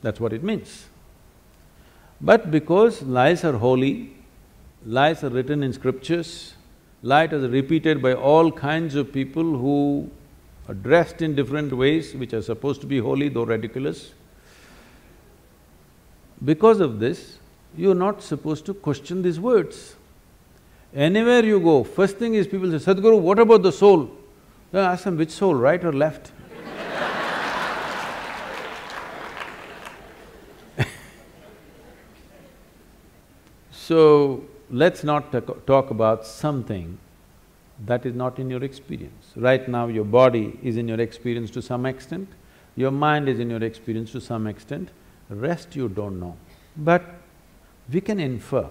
That's 0.01 0.19
what 0.19 0.31
it 0.31 0.43
means. 0.43 0.85
But 2.22 2.49
because 2.49 3.01
lies 3.01 3.43
are 3.43 3.53
holy, 3.53 4.15
lies 4.85 5.23
are 5.23 5.30
written 5.30 5.63
in 5.63 5.73
scriptures, 5.73 6.53
lies 7.03 7.34
are 7.34 7.49
repeated 7.49 8.01
by 8.01 8.13
all 8.13 8.51
kinds 8.51 8.95
of 8.95 9.11
people 9.11 9.43
who 9.43 10.09
are 10.69 10.73
dressed 10.73 11.22
in 11.22 11.35
different 11.35 11.73
ways 11.73 12.15
which 12.15 12.34
are 12.34 12.41
supposed 12.41 12.81
to 12.81 12.88
be 12.88 12.99
holy 12.99 13.30
though 13.30 13.43
ridiculous. 13.43 14.13
Because 16.44 16.80
of 16.80 16.99
this, 16.99 17.40
you're 17.78 17.95
not 17.95 18.22
supposed 18.22 18.66
to 18.66 18.74
question 18.74 19.22
these 19.22 19.40
words. 19.40 19.95
Anywhere 20.94 21.44
you 21.44 21.60
go, 21.60 21.84
first 21.84 22.18
thing 22.18 22.36
is 22.36 22.48
people 22.48 22.72
say, 22.78 22.94
Sadhguru, 22.94 23.20
what 23.20 23.40
about 23.40 23.64
the 23.64 23.72
soul? 23.72 24.10
Then 24.72 24.86
ask 24.86 25.03
them, 25.03 25.18
which 25.18 25.32
soul, 25.32 25.56
right 25.56 25.84
or 25.84 25.94
left? 25.94 26.32
So, 33.72 34.45
let's 34.72 35.03
not 35.03 35.32
talk 35.68 35.91
about 35.91 36.26
something 36.26 36.98
that 37.86 38.06
is 38.06 38.16
not 38.16 38.40
in 38.40 38.49
your 38.49 38.64
experience. 38.64 39.32
Right 39.36 39.68
now, 39.68 39.88
your 39.88 40.06
body 40.06 40.60
is 40.64 40.78
in 40.78 40.88
your 40.88 40.99
experience 40.99 41.52
to 41.52 41.62
some 41.62 41.86
extent, 41.86 42.30
your 42.76 42.91
mind 42.91 43.30
is 43.30 43.40
in 43.40 43.49
your 43.49 43.64
experience 43.64 44.12
to 44.14 44.22
some 44.22 44.48
extent, 44.48 44.90
rest 45.30 45.76
you 45.76 45.89
don't 45.89 46.19
know. 46.19 46.35
But 46.77 47.03
we 47.91 48.02
can 48.02 48.19
infer. 48.19 48.69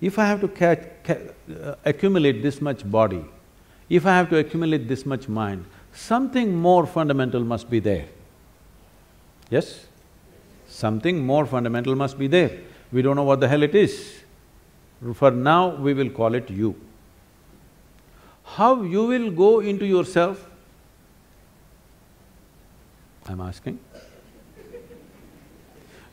If 0.00 0.18
I 0.18 0.26
have 0.26 0.40
to 0.40 0.78
uh, 1.08 1.74
accumulate 1.84 2.42
this 2.42 2.60
much 2.60 2.88
body, 2.90 3.24
if 3.88 4.06
I 4.06 4.16
have 4.16 4.28
to 4.30 4.38
accumulate 4.38 4.88
this 4.88 5.06
much 5.06 5.28
mind, 5.28 5.64
something 5.92 6.54
more 6.54 6.86
fundamental 6.86 7.42
must 7.42 7.70
be 7.70 7.80
there. 7.80 8.06
Yes? 9.50 9.86
Something 10.68 11.24
more 11.24 11.46
fundamental 11.46 11.94
must 11.94 12.18
be 12.18 12.26
there. 12.26 12.50
We 12.92 13.02
don't 13.02 13.16
know 13.16 13.24
what 13.24 13.40
the 13.40 13.48
hell 13.48 13.62
it 13.62 13.74
is. 13.74 14.20
For 15.14 15.30
now, 15.30 15.76
we 15.76 15.94
will 15.94 16.10
call 16.10 16.34
it 16.34 16.50
you. 16.50 16.74
How 18.44 18.82
you 18.82 19.06
will 19.06 19.30
go 19.30 19.60
into 19.60 19.86
yourself? 19.86 20.48
I'm 23.26 23.40
asking. 23.40 23.78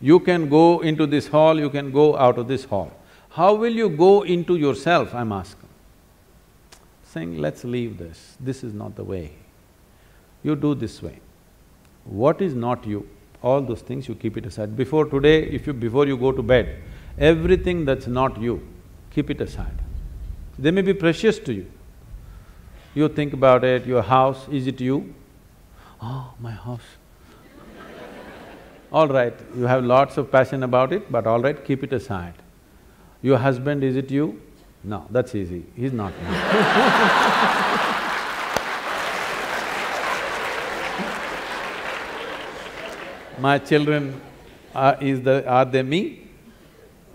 You 0.02 0.20
can 0.20 0.50
go 0.50 0.80
into 0.80 1.06
this 1.06 1.28
hall, 1.28 1.60
you 1.60 1.70
can 1.70 1.92
go 1.92 2.18
out 2.18 2.40
of 2.40 2.48
this 2.48 2.66
hall. 2.66 2.92
How 3.30 3.54
will 3.54 3.72
you 3.72 3.90
go 3.90 4.24
into 4.24 4.56
yourself, 4.56 5.14
I'm 5.14 5.32
asking? 5.32 5.70
Saying, 7.04 7.38
let's 7.38 7.64
leave 7.64 7.98
this, 7.98 8.36
this 8.40 8.64
is 8.64 8.74
not 8.74 8.96
the 8.96 9.04
way. 9.04 9.34
You 10.44 10.56
do 10.56 10.74
this 10.74 11.02
way. 11.04 11.20
What 12.04 12.42
is 12.42 12.56
not 12.56 12.86
you, 12.88 13.08
all 13.44 13.62
those 13.62 13.82
things 13.82 14.08
you 14.08 14.16
keep 14.16 14.38
it 14.38 14.46
aside. 14.46 14.76
Before 14.76 15.06
today, 15.06 15.44
if 15.44 15.68
you… 15.68 15.74
before 15.74 16.08
you 16.08 16.18
go 16.18 16.32
to 16.32 16.42
bed, 16.42 16.82
everything 17.18 17.86
that's 17.86 18.08
not 18.08 18.42
you, 18.42 18.68
keep 19.12 19.30
it 19.30 19.40
aside. 19.40 19.78
They 20.58 20.72
may 20.72 20.82
be 20.82 20.94
precious 20.94 21.38
to 21.40 21.54
you. 21.54 21.72
You 22.96 23.08
think 23.08 23.34
about 23.34 23.64
it, 23.64 23.86
your 23.86 24.02
house, 24.02 24.48
is 24.50 24.68
it 24.68 24.82
you? 24.82 25.14
Oh, 26.02 26.34
my 26.40 26.52
house. 26.52 26.82
All 28.92 29.08
right, 29.08 29.34
you 29.56 29.64
have 29.64 29.86
lots 29.86 30.18
of 30.18 30.32
passion 30.32 30.64
about 30.64 30.92
it, 30.92 31.12
but 31.12 31.26
all 31.26 31.40
right, 31.40 31.64
keep 31.64 31.84
it 31.84 31.94
aside. 31.94 32.34
Your 33.22 33.38
husband, 33.38 33.84
is 33.84 33.96
it 33.96 34.12
you? 34.12 34.42
No, 34.84 35.06
that's 35.10 35.36
easy, 35.36 35.66
he's 35.76 35.94
not 35.94 36.12
me. 36.12 36.26
my 43.40 43.60
children, 43.60 44.20
are, 44.76 45.02
is 45.02 45.22
the… 45.22 45.48
are 45.48 45.66
they 45.66 45.84
me? 45.84 46.28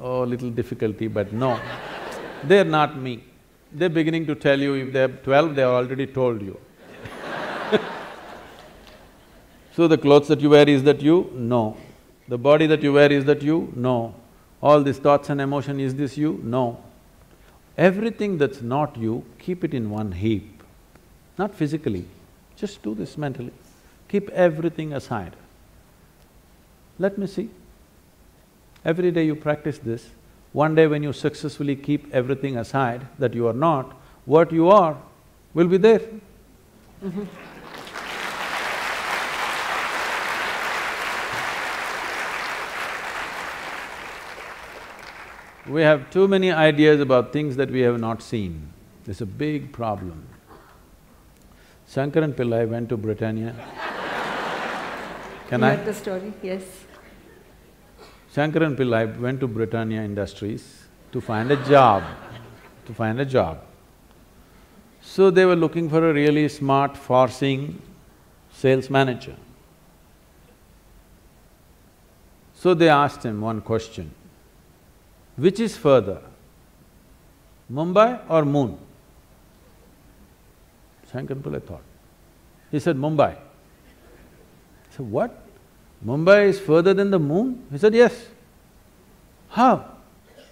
Oh, 0.00 0.22
little 0.22 0.50
difficulty, 0.50 1.08
but 1.08 1.32
no. 1.32 1.60
They're 2.44 2.64
not 2.64 2.96
me. 2.96 3.24
They're 3.72 3.90
beginning 3.90 4.26
to 4.26 4.34
tell 4.34 4.58
you 4.58 4.74
if 4.74 4.92
they're 4.92 5.08
twelve, 5.08 5.54
they 5.54 5.62
have 5.62 5.72
already 5.72 6.06
told 6.06 6.40
you. 6.40 6.58
So 9.76 9.86
the 9.86 9.98
clothes 9.98 10.28
that 10.28 10.40
you 10.40 10.48
wear, 10.48 10.66
is 10.66 10.84
that 10.84 11.02
you? 11.02 11.30
No. 11.34 11.76
The 12.28 12.38
body 12.38 12.66
that 12.66 12.82
you 12.82 12.94
wear, 12.94 13.12
is 13.12 13.26
that 13.26 13.42
you? 13.42 13.70
No. 13.76 14.14
All 14.62 14.82
these 14.82 14.96
thoughts 14.96 15.28
and 15.28 15.38
emotion, 15.38 15.78
is 15.78 15.94
this 15.94 16.16
you? 16.16 16.40
No. 16.42 16.82
Everything 17.76 18.38
that's 18.38 18.62
not 18.62 18.96
you, 18.96 19.22
keep 19.38 19.64
it 19.64 19.74
in 19.74 19.90
one 19.90 20.12
heap. 20.12 20.62
Not 21.36 21.54
physically, 21.54 22.06
just 22.56 22.82
do 22.82 22.94
this 22.94 23.18
mentally. 23.18 23.52
Keep 24.08 24.30
everything 24.30 24.94
aside. 24.94 25.36
Let 26.98 27.18
me 27.18 27.26
see. 27.26 27.50
Every 28.82 29.10
day 29.10 29.26
you 29.26 29.36
practice 29.36 29.76
this, 29.76 30.08
one 30.54 30.74
day 30.74 30.86
when 30.86 31.02
you 31.02 31.12
successfully 31.12 31.76
keep 31.76 32.14
everything 32.14 32.56
aside 32.56 33.06
that 33.18 33.34
you 33.34 33.46
are 33.46 33.52
not, 33.52 33.92
what 34.24 34.52
you 34.52 34.70
are 34.70 34.96
will 35.52 35.68
be 35.68 35.76
there. 35.76 36.00
We 45.68 45.82
have 45.82 46.10
too 46.10 46.28
many 46.28 46.52
ideas 46.52 47.00
about 47.00 47.32
things 47.32 47.56
that 47.56 47.70
we 47.70 47.80
have 47.80 47.98
not 47.98 48.22
seen. 48.22 48.72
It's 49.06 49.20
a 49.20 49.26
big 49.26 49.72
problem. 49.72 50.26
Shankaran 51.88 52.34
Pillai 52.34 52.68
went 52.68 52.88
to 52.88 52.96
Britannia. 52.96 53.54
Can 55.48 55.60
you 55.60 55.66
I? 55.66 55.76
the 55.76 55.94
story, 55.94 56.32
yes. 56.42 56.62
Shankaran 58.34 58.76
Pillai 58.76 59.18
went 59.18 59.40
to 59.40 59.48
Britannia 59.48 60.02
Industries 60.02 60.84
to 61.12 61.20
find 61.20 61.50
a 61.50 61.56
job, 61.64 62.02
to 62.84 62.92
find 62.92 63.20
a 63.20 63.24
job. 63.24 63.62
So 65.00 65.30
they 65.30 65.44
were 65.44 65.56
looking 65.56 65.88
for 65.88 66.10
a 66.10 66.12
really 66.12 66.48
smart, 66.48 66.96
far-seeing 66.96 67.80
sales 68.52 68.90
manager. 68.90 69.36
So 72.54 72.74
they 72.74 72.88
asked 72.88 73.24
him 73.24 73.40
one 73.40 73.60
question, 73.60 74.10
which 75.36 75.60
is 75.60 75.76
further, 75.76 76.22
Mumbai 77.72 78.20
or 78.28 78.44
moon? 78.44 78.78
Shankaran 81.12 81.40
Pillai 81.40 81.62
thought. 81.62 81.82
He 82.70 82.80
said, 82.80 82.96
Mumbai. 82.96 83.34
He 83.34 84.96
said, 84.96 85.10
what? 85.10 85.46
Mumbai 86.04 86.48
is 86.48 86.60
further 86.60 86.92
than 86.94 87.10
the 87.10 87.18
moon? 87.18 87.66
He 87.70 87.78
said, 87.78 87.94
yes. 87.94 88.26
How? 89.50 89.92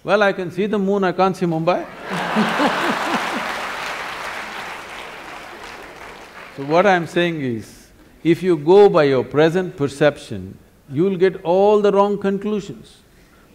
Well, 0.03 0.23
I 0.23 0.33
can 0.33 0.51
see 0.51 0.65
the 0.65 0.79
moon, 0.79 1.03
I 1.03 1.11
can't 1.11 1.35
see 1.35 1.45
Mumbai. 1.45 1.85
so 6.57 6.63
what 6.65 6.85
I'm 6.85 7.07
saying 7.07 7.41
is, 7.41 7.87
if 8.23 8.43
you 8.43 8.57
go 8.57 8.89
by 8.89 9.05
your 9.05 9.23
present 9.23 9.77
perception, 9.77 10.57
you'll 10.89 11.17
get 11.17 11.43
all 11.43 11.81
the 11.81 11.91
wrong 11.91 12.17
conclusions. 12.17 12.97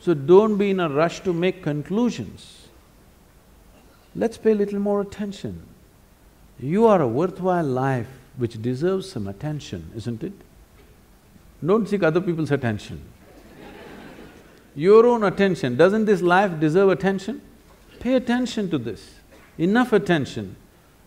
So 0.00 0.14
don't 0.14 0.56
be 0.56 0.70
in 0.70 0.80
a 0.80 0.88
rush 0.88 1.20
to 1.20 1.32
make 1.32 1.62
conclusions. 1.62 2.68
Let's 4.16 4.38
pay 4.38 4.52
a 4.52 4.54
little 4.54 4.80
more 4.80 5.00
attention. 5.02 5.62
You 6.58 6.86
are 6.86 7.00
a 7.00 7.08
worthwhile 7.08 7.64
life 7.64 8.08
which 8.36 8.60
deserves 8.60 9.10
some 9.10 9.26
attention, 9.28 9.90
isn't 9.94 10.22
it? 10.22 10.32
Don't 11.64 11.88
seek 11.88 12.02
other 12.02 12.20
people's 12.20 12.50
attention. 12.50 13.02
Your 14.74 15.06
own 15.06 15.24
attention, 15.24 15.76
doesn't 15.76 16.06
this 16.06 16.22
life 16.22 16.58
deserve 16.58 16.90
attention? 16.90 17.42
Pay 17.98 18.14
attention 18.14 18.70
to 18.70 18.78
this, 18.78 19.16
enough 19.58 19.92
attention, 19.92 20.56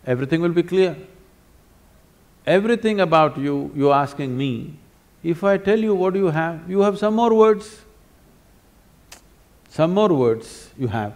everything 0.06 0.40
will 0.40 0.50
be 0.50 0.62
clear. 0.62 0.96
Everything 2.46 3.00
about 3.00 3.38
you, 3.38 3.72
you're 3.74 3.94
asking 3.94 4.36
me, 4.36 4.76
if 5.22 5.42
I 5.42 5.56
tell 5.56 5.78
you 5.78 5.94
what 5.94 6.14
you 6.14 6.26
have, 6.26 6.70
you 6.70 6.82
have 6.82 6.98
some 6.98 7.14
more 7.14 7.34
words. 7.34 7.80
Some 9.76 9.92
more 9.92 10.10
words 10.14 10.70
you 10.78 10.86
have, 10.86 11.14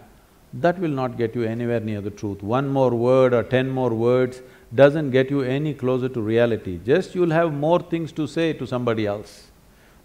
that 0.52 0.80
will 0.80 0.90
not 0.90 1.16
get 1.16 1.36
you 1.36 1.44
anywhere 1.44 1.78
near 1.78 2.00
the 2.00 2.10
truth. 2.10 2.42
One 2.42 2.66
more 2.66 2.90
word 2.90 3.32
or 3.32 3.44
ten 3.44 3.70
more 3.70 3.90
words 3.90 4.42
doesn't 4.74 5.12
get 5.12 5.30
you 5.30 5.42
any 5.42 5.74
closer 5.74 6.08
to 6.08 6.20
reality, 6.20 6.80
just 6.84 7.14
you'll 7.14 7.30
have 7.30 7.52
more 7.52 7.78
things 7.78 8.10
to 8.12 8.26
say 8.26 8.52
to 8.54 8.66
somebody 8.66 9.06
else. 9.06 9.52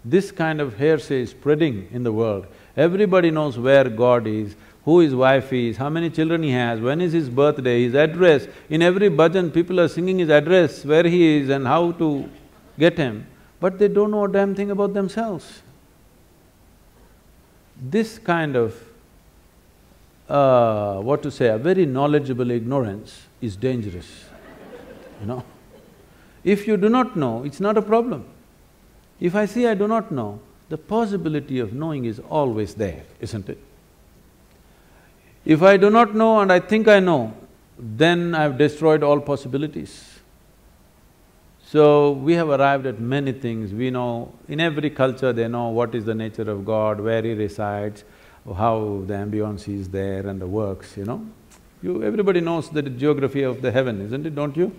This 0.04 0.30
kind 0.30 0.60
of 0.60 0.78
hearsay 0.78 1.22
is 1.22 1.30
spreading 1.30 1.88
in 1.90 2.04
the 2.04 2.12
world. 2.12 2.46
Everybody 2.76 3.32
knows 3.32 3.58
where 3.58 3.88
God 3.88 4.28
is, 4.28 4.54
who 4.84 5.00
his 5.00 5.16
wife 5.16 5.52
is, 5.52 5.76
how 5.76 5.90
many 5.90 6.08
children 6.08 6.44
he 6.44 6.52
has, 6.52 6.78
when 6.78 7.00
is 7.00 7.12
his 7.12 7.28
birthday, 7.28 7.82
his 7.82 7.96
address. 7.96 8.46
In 8.70 8.82
every 8.82 9.10
bhajan, 9.10 9.52
people 9.52 9.80
are 9.80 9.88
singing 9.88 10.20
his 10.20 10.30
address, 10.30 10.84
where 10.84 11.08
he 11.08 11.38
is 11.38 11.48
and 11.48 11.66
how 11.66 11.90
to 12.04 12.30
get 12.78 12.96
him, 12.96 13.26
but 13.58 13.80
they 13.80 13.88
don't 13.88 14.12
know 14.12 14.26
a 14.26 14.32
damn 14.32 14.54
thing 14.54 14.70
about 14.70 14.94
themselves. 14.94 15.63
This 17.90 18.18
kind 18.18 18.56
of, 18.56 18.74
uh, 20.28 21.00
what 21.00 21.22
to 21.22 21.30
say, 21.30 21.48
a 21.48 21.58
very 21.58 21.84
knowledgeable 21.84 22.50
ignorance 22.50 23.22
is 23.42 23.56
dangerous, 23.56 24.24
you 25.20 25.26
know. 25.26 25.44
If 26.42 26.66
you 26.66 26.76
do 26.76 26.88
not 26.88 27.16
know, 27.16 27.44
it's 27.44 27.60
not 27.60 27.76
a 27.76 27.82
problem. 27.82 28.24
If 29.20 29.34
I 29.34 29.46
say 29.46 29.66
I 29.66 29.74
do 29.74 29.86
not 29.86 30.10
know, 30.10 30.40
the 30.68 30.78
possibility 30.78 31.58
of 31.58 31.72
knowing 31.72 32.06
is 32.06 32.20
always 32.20 32.74
there, 32.74 33.02
isn't 33.20 33.48
it? 33.48 33.58
If 35.44 35.62
I 35.62 35.76
do 35.76 35.90
not 35.90 36.14
know 36.14 36.40
and 36.40 36.50
I 36.50 36.60
think 36.60 36.88
I 36.88 37.00
know, 37.00 37.34
then 37.78 38.34
I've 38.34 38.56
destroyed 38.56 39.02
all 39.02 39.20
possibilities. 39.20 40.13
So, 41.74 42.12
we 42.12 42.34
have 42.34 42.50
arrived 42.50 42.86
at 42.86 43.00
many 43.00 43.32
things, 43.32 43.72
we 43.72 43.90
know, 43.90 44.32
in 44.46 44.60
every 44.60 44.90
culture 44.90 45.32
they 45.32 45.48
know 45.48 45.70
what 45.70 45.92
is 45.96 46.04
the 46.04 46.14
nature 46.14 46.48
of 46.48 46.64
God, 46.64 47.00
where 47.00 47.20
He 47.20 47.32
resides, 47.32 48.04
how 48.46 49.02
the 49.08 49.14
ambience 49.14 49.66
is 49.66 49.88
there 49.88 50.24
and 50.24 50.40
the 50.40 50.46
works, 50.46 50.96
you 50.96 51.04
know. 51.04 51.26
You… 51.82 52.04
everybody 52.04 52.40
knows 52.40 52.70
the 52.70 52.82
geography 52.82 53.42
of 53.42 53.60
the 53.60 53.72
heaven, 53.72 54.00
isn't 54.02 54.24
it, 54.24 54.36
don't 54.36 54.56
you? 54.56 54.70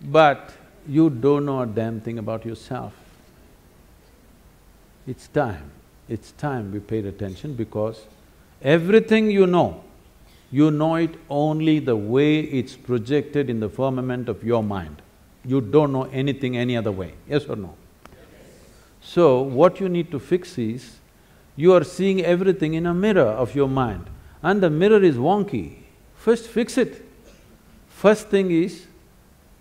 But 0.00 0.54
you 0.88 1.10
don't 1.10 1.44
know 1.44 1.60
a 1.60 1.66
damn 1.66 2.00
thing 2.00 2.18
about 2.18 2.46
yourself. 2.46 2.94
It's 5.06 5.28
time, 5.28 5.70
it's 6.08 6.32
time 6.32 6.72
we 6.72 6.80
paid 6.80 7.04
attention 7.04 7.52
because 7.52 8.06
everything 8.62 9.30
you 9.30 9.46
know, 9.46 9.84
you 10.50 10.70
know 10.70 10.94
it 10.94 11.14
only 11.28 11.78
the 11.78 11.94
way 11.94 12.40
it's 12.40 12.74
projected 12.74 13.50
in 13.50 13.60
the 13.60 13.68
firmament 13.68 14.30
of 14.30 14.42
your 14.42 14.62
mind. 14.62 15.02
You 15.44 15.60
don't 15.60 15.92
know 15.92 16.04
anything 16.04 16.56
any 16.56 16.76
other 16.76 16.92
way, 16.92 17.14
yes 17.28 17.44
or 17.46 17.56
no? 17.56 17.74
So, 19.00 19.40
what 19.40 19.80
you 19.80 19.88
need 19.88 20.10
to 20.10 20.18
fix 20.18 20.58
is, 20.58 20.98
you 21.56 21.72
are 21.72 21.84
seeing 21.84 22.22
everything 22.24 22.74
in 22.74 22.86
a 22.86 22.94
mirror 22.94 23.22
of 23.22 23.54
your 23.54 23.68
mind 23.68 24.06
and 24.42 24.62
the 24.62 24.70
mirror 24.70 25.02
is 25.02 25.16
wonky. 25.16 25.76
First 26.14 26.48
fix 26.48 26.78
it. 26.78 27.04
First 27.88 28.28
thing 28.28 28.50
is 28.50 28.86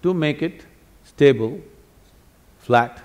to 0.04 0.14
make 0.14 0.42
it 0.42 0.66
stable, 1.04 1.60
flat, 2.60 3.02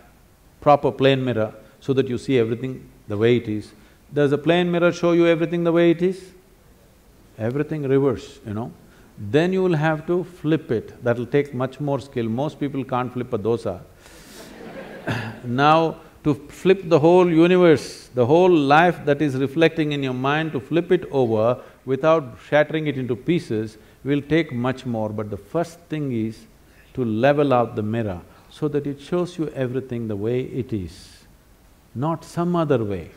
proper 0.61 0.93
plane 0.93 1.25
mirror 1.25 1.55
so 1.81 1.93
that 1.93 2.09
you 2.09 2.19
see 2.19 2.39
everything 2.39 2.89
the 3.09 3.17
way 3.17 3.37
it 3.37 3.49
is. 3.49 3.73
Does 4.13 4.33
a 4.33 4.39
plane 4.39 4.71
mirror 4.71 4.93
show 4.93 5.13
you 5.13 5.27
everything 5.27 5.65
the 5.65 5.73
way 5.73 5.91
it 5.91 6.03
is? 6.03 6.33
Everything 7.37 7.83
reverse, 7.83 8.39
you 8.47 8.55
know. 8.55 8.73
Then 9.17 9.53
you 9.53 9.63
will 9.63 9.77
have 9.77 10.07
to 10.09 10.25
flip 10.25 10.71
it, 10.71 11.03
that'll 11.05 11.27
take 11.27 11.55
much 11.55 11.79
more 11.81 12.01
skill, 12.01 12.29
most 12.29 12.59
people 12.59 12.85
can't 12.85 13.13
flip 13.13 13.33
a 13.33 13.39
dosa. 13.39 13.81
now, 15.45 16.01
to 16.25 16.35
flip 16.35 16.89
the 16.89 16.99
whole 16.99 17.31
universe, 17.31 18.09
the 18.15 18.27
whole 18.27 18.51
life 18.51 19.05
that 19.05 19.21
is 19.21 19.37
reflecting 19.37 19.93
in 19.93 20.03
your 20.03 20.15
mind, 20.15 20.53
to 20.53 20.61
flip 20.61 20.91
it 20.91 21.05
over 21.11 21.61
without 21.85 22.39
shattering 22.49 22.87
it 22.87 22.97
into 22.97 23.15
pieces 23.15 23.77
will 24.05 24.23
take 24.23 24.53
much 24.53 24.85
more, 24.87 25.11
but 25.11 25.31
the 25.31 25.37
first 25.37 25.79
thing 25.89 26.13
is 26.13 26.47
to 26.95 27.05
level 27.05 27.53
out 27.53 27.77
the 27.77 27.83
mirror 27.83 28.21
so 28.51 28.69
that 28.69 28.87
it 28.87 29.01
shows 29.01 29.39
you 29.39 29.49
everything 29.51 30.09
the 30.09 30.17
way 30.17 30.41
it 30.41 30.73
is, 30.73 31.25
not 31.95 32.25
some 32.25 32.57
other 32.57 32.83
way. 32.83 33.11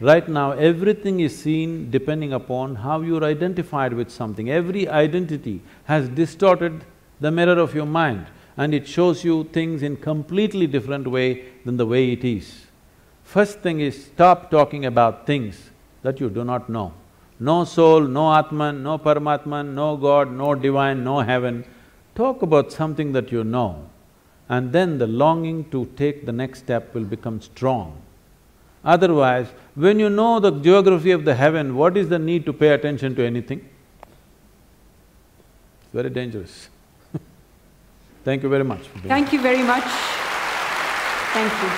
Right 0.00 0.28
now, 0.28 0.52
everything 0.52 1.20
is 1.20 1.38
seen 1.38 1.90
depending 1.90 2.32
upon 2.32 2.76
how 2.76 3.00
you're 3.00 3.24
identified 3.24 3.92
with 3.92 4.10
something. 4.10 4.50
Every 4.50 4.88
identity 4.88 5.62
has 5.84 6.08
distorted 6.08 6.84
the 7.20 7.30
mirror 7.30 7.58
of 7.58 7.74
your 7.74 7.86
mind 7.86 8.26
and 8.56 8.74
it 8.74 8.88
shows 8.88 9.24
you 9.24 9.44
things 9.44 9.82
in 9.82 9.96
completely 9.96 10.66
different 10.66 11.06
way 11.06 11.44
than 11.64 11.76
the 11.76 11.86
way 11.86 12.12
it 12.12 12.24
is. 12.24 12.66
First 13.22 13.60
thing 13.60 13.80
is 13.80 14.06
stop 14.06 14.50
talking 14.50 14.84
about 14.84 15.26
things 15.26 15.70
that 16.02 16.20
you 16.20 16.28
do 16.28 16.44
not 16.44 16.68
know. 16.68 16.92
No 17.38 17.64
soul, 17.64 18.02
no 18.02 18.34
Atman, 18.34 18.82
no 18.82 18.98
Paramatman, 18.98 19.74
no 19.74 19.96
God, 19.96 20.30
no 20.30 20.54
divine, 20.54 21.02
no 21.02 21.20
heaven. 21.20 21.64
Talk 22.14 22.42
about 22.42 22.72
something 22.72 23.12
that 23.12 23.32
you 23.32 23.44
know 23.44 23.88
and 24.48 24.72
then 24.72 24.98
the 24.98 25.06
longing 25.06 25.64
to 25.70 25.86
take 25.96 26.26
the 26.26 26.32
next 26.32 26.58
step 26.60 26.94
will 26.94 27.04
become 27.04 27.40
strong. 27.40 28.00
Otherwise, 28.84 29.48
when 29.74 29.98
you 29.98 30.08
know 30.08 30.40
the 30.40 30.50
geography 30.50 31.10
of 31.10 31.24
the 31.24 31.34
heaven, 31.34 31.76
what 31.76 31.96
is 31.96 32.08
the 32.08 32.18
need 32.18 32.46
to 32.46 32.52
pay 32.52 32.68
attention 32.68 33.14
to 33.16 33.24
anything? 33.24 33.68
It's 35.82 35.92
very 35.92 36.10
dangerous. 36.10 36.68
Thank 38.24 38.42
you 38.42 38.48
very 38.48 38.64
much 38.64 38.82
Thank 39.06 39.32
you 39.32 39.40
very 39.40 39.62
much. 39.62 39.84
Thank 41.34 41.52
you. 41.62 41.68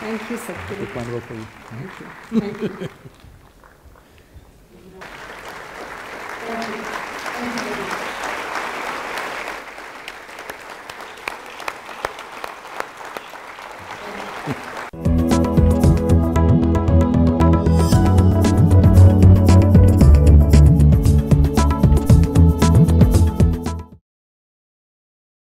Thank 0.00 0.30
you, 0.30 0.36
Sadhguru. 0.36 0.86
Take 0.86 0.96
one 0.96 1.10
more 1.10 1.20
for 1.20 1.34
you. 1.34 1.46
Thank 1.70 2.00
you. 2.00 2.40
Thank 2.40 2.62
you. 2.62 2.68
Thank 2.68 2.90
you. 2.92 3.20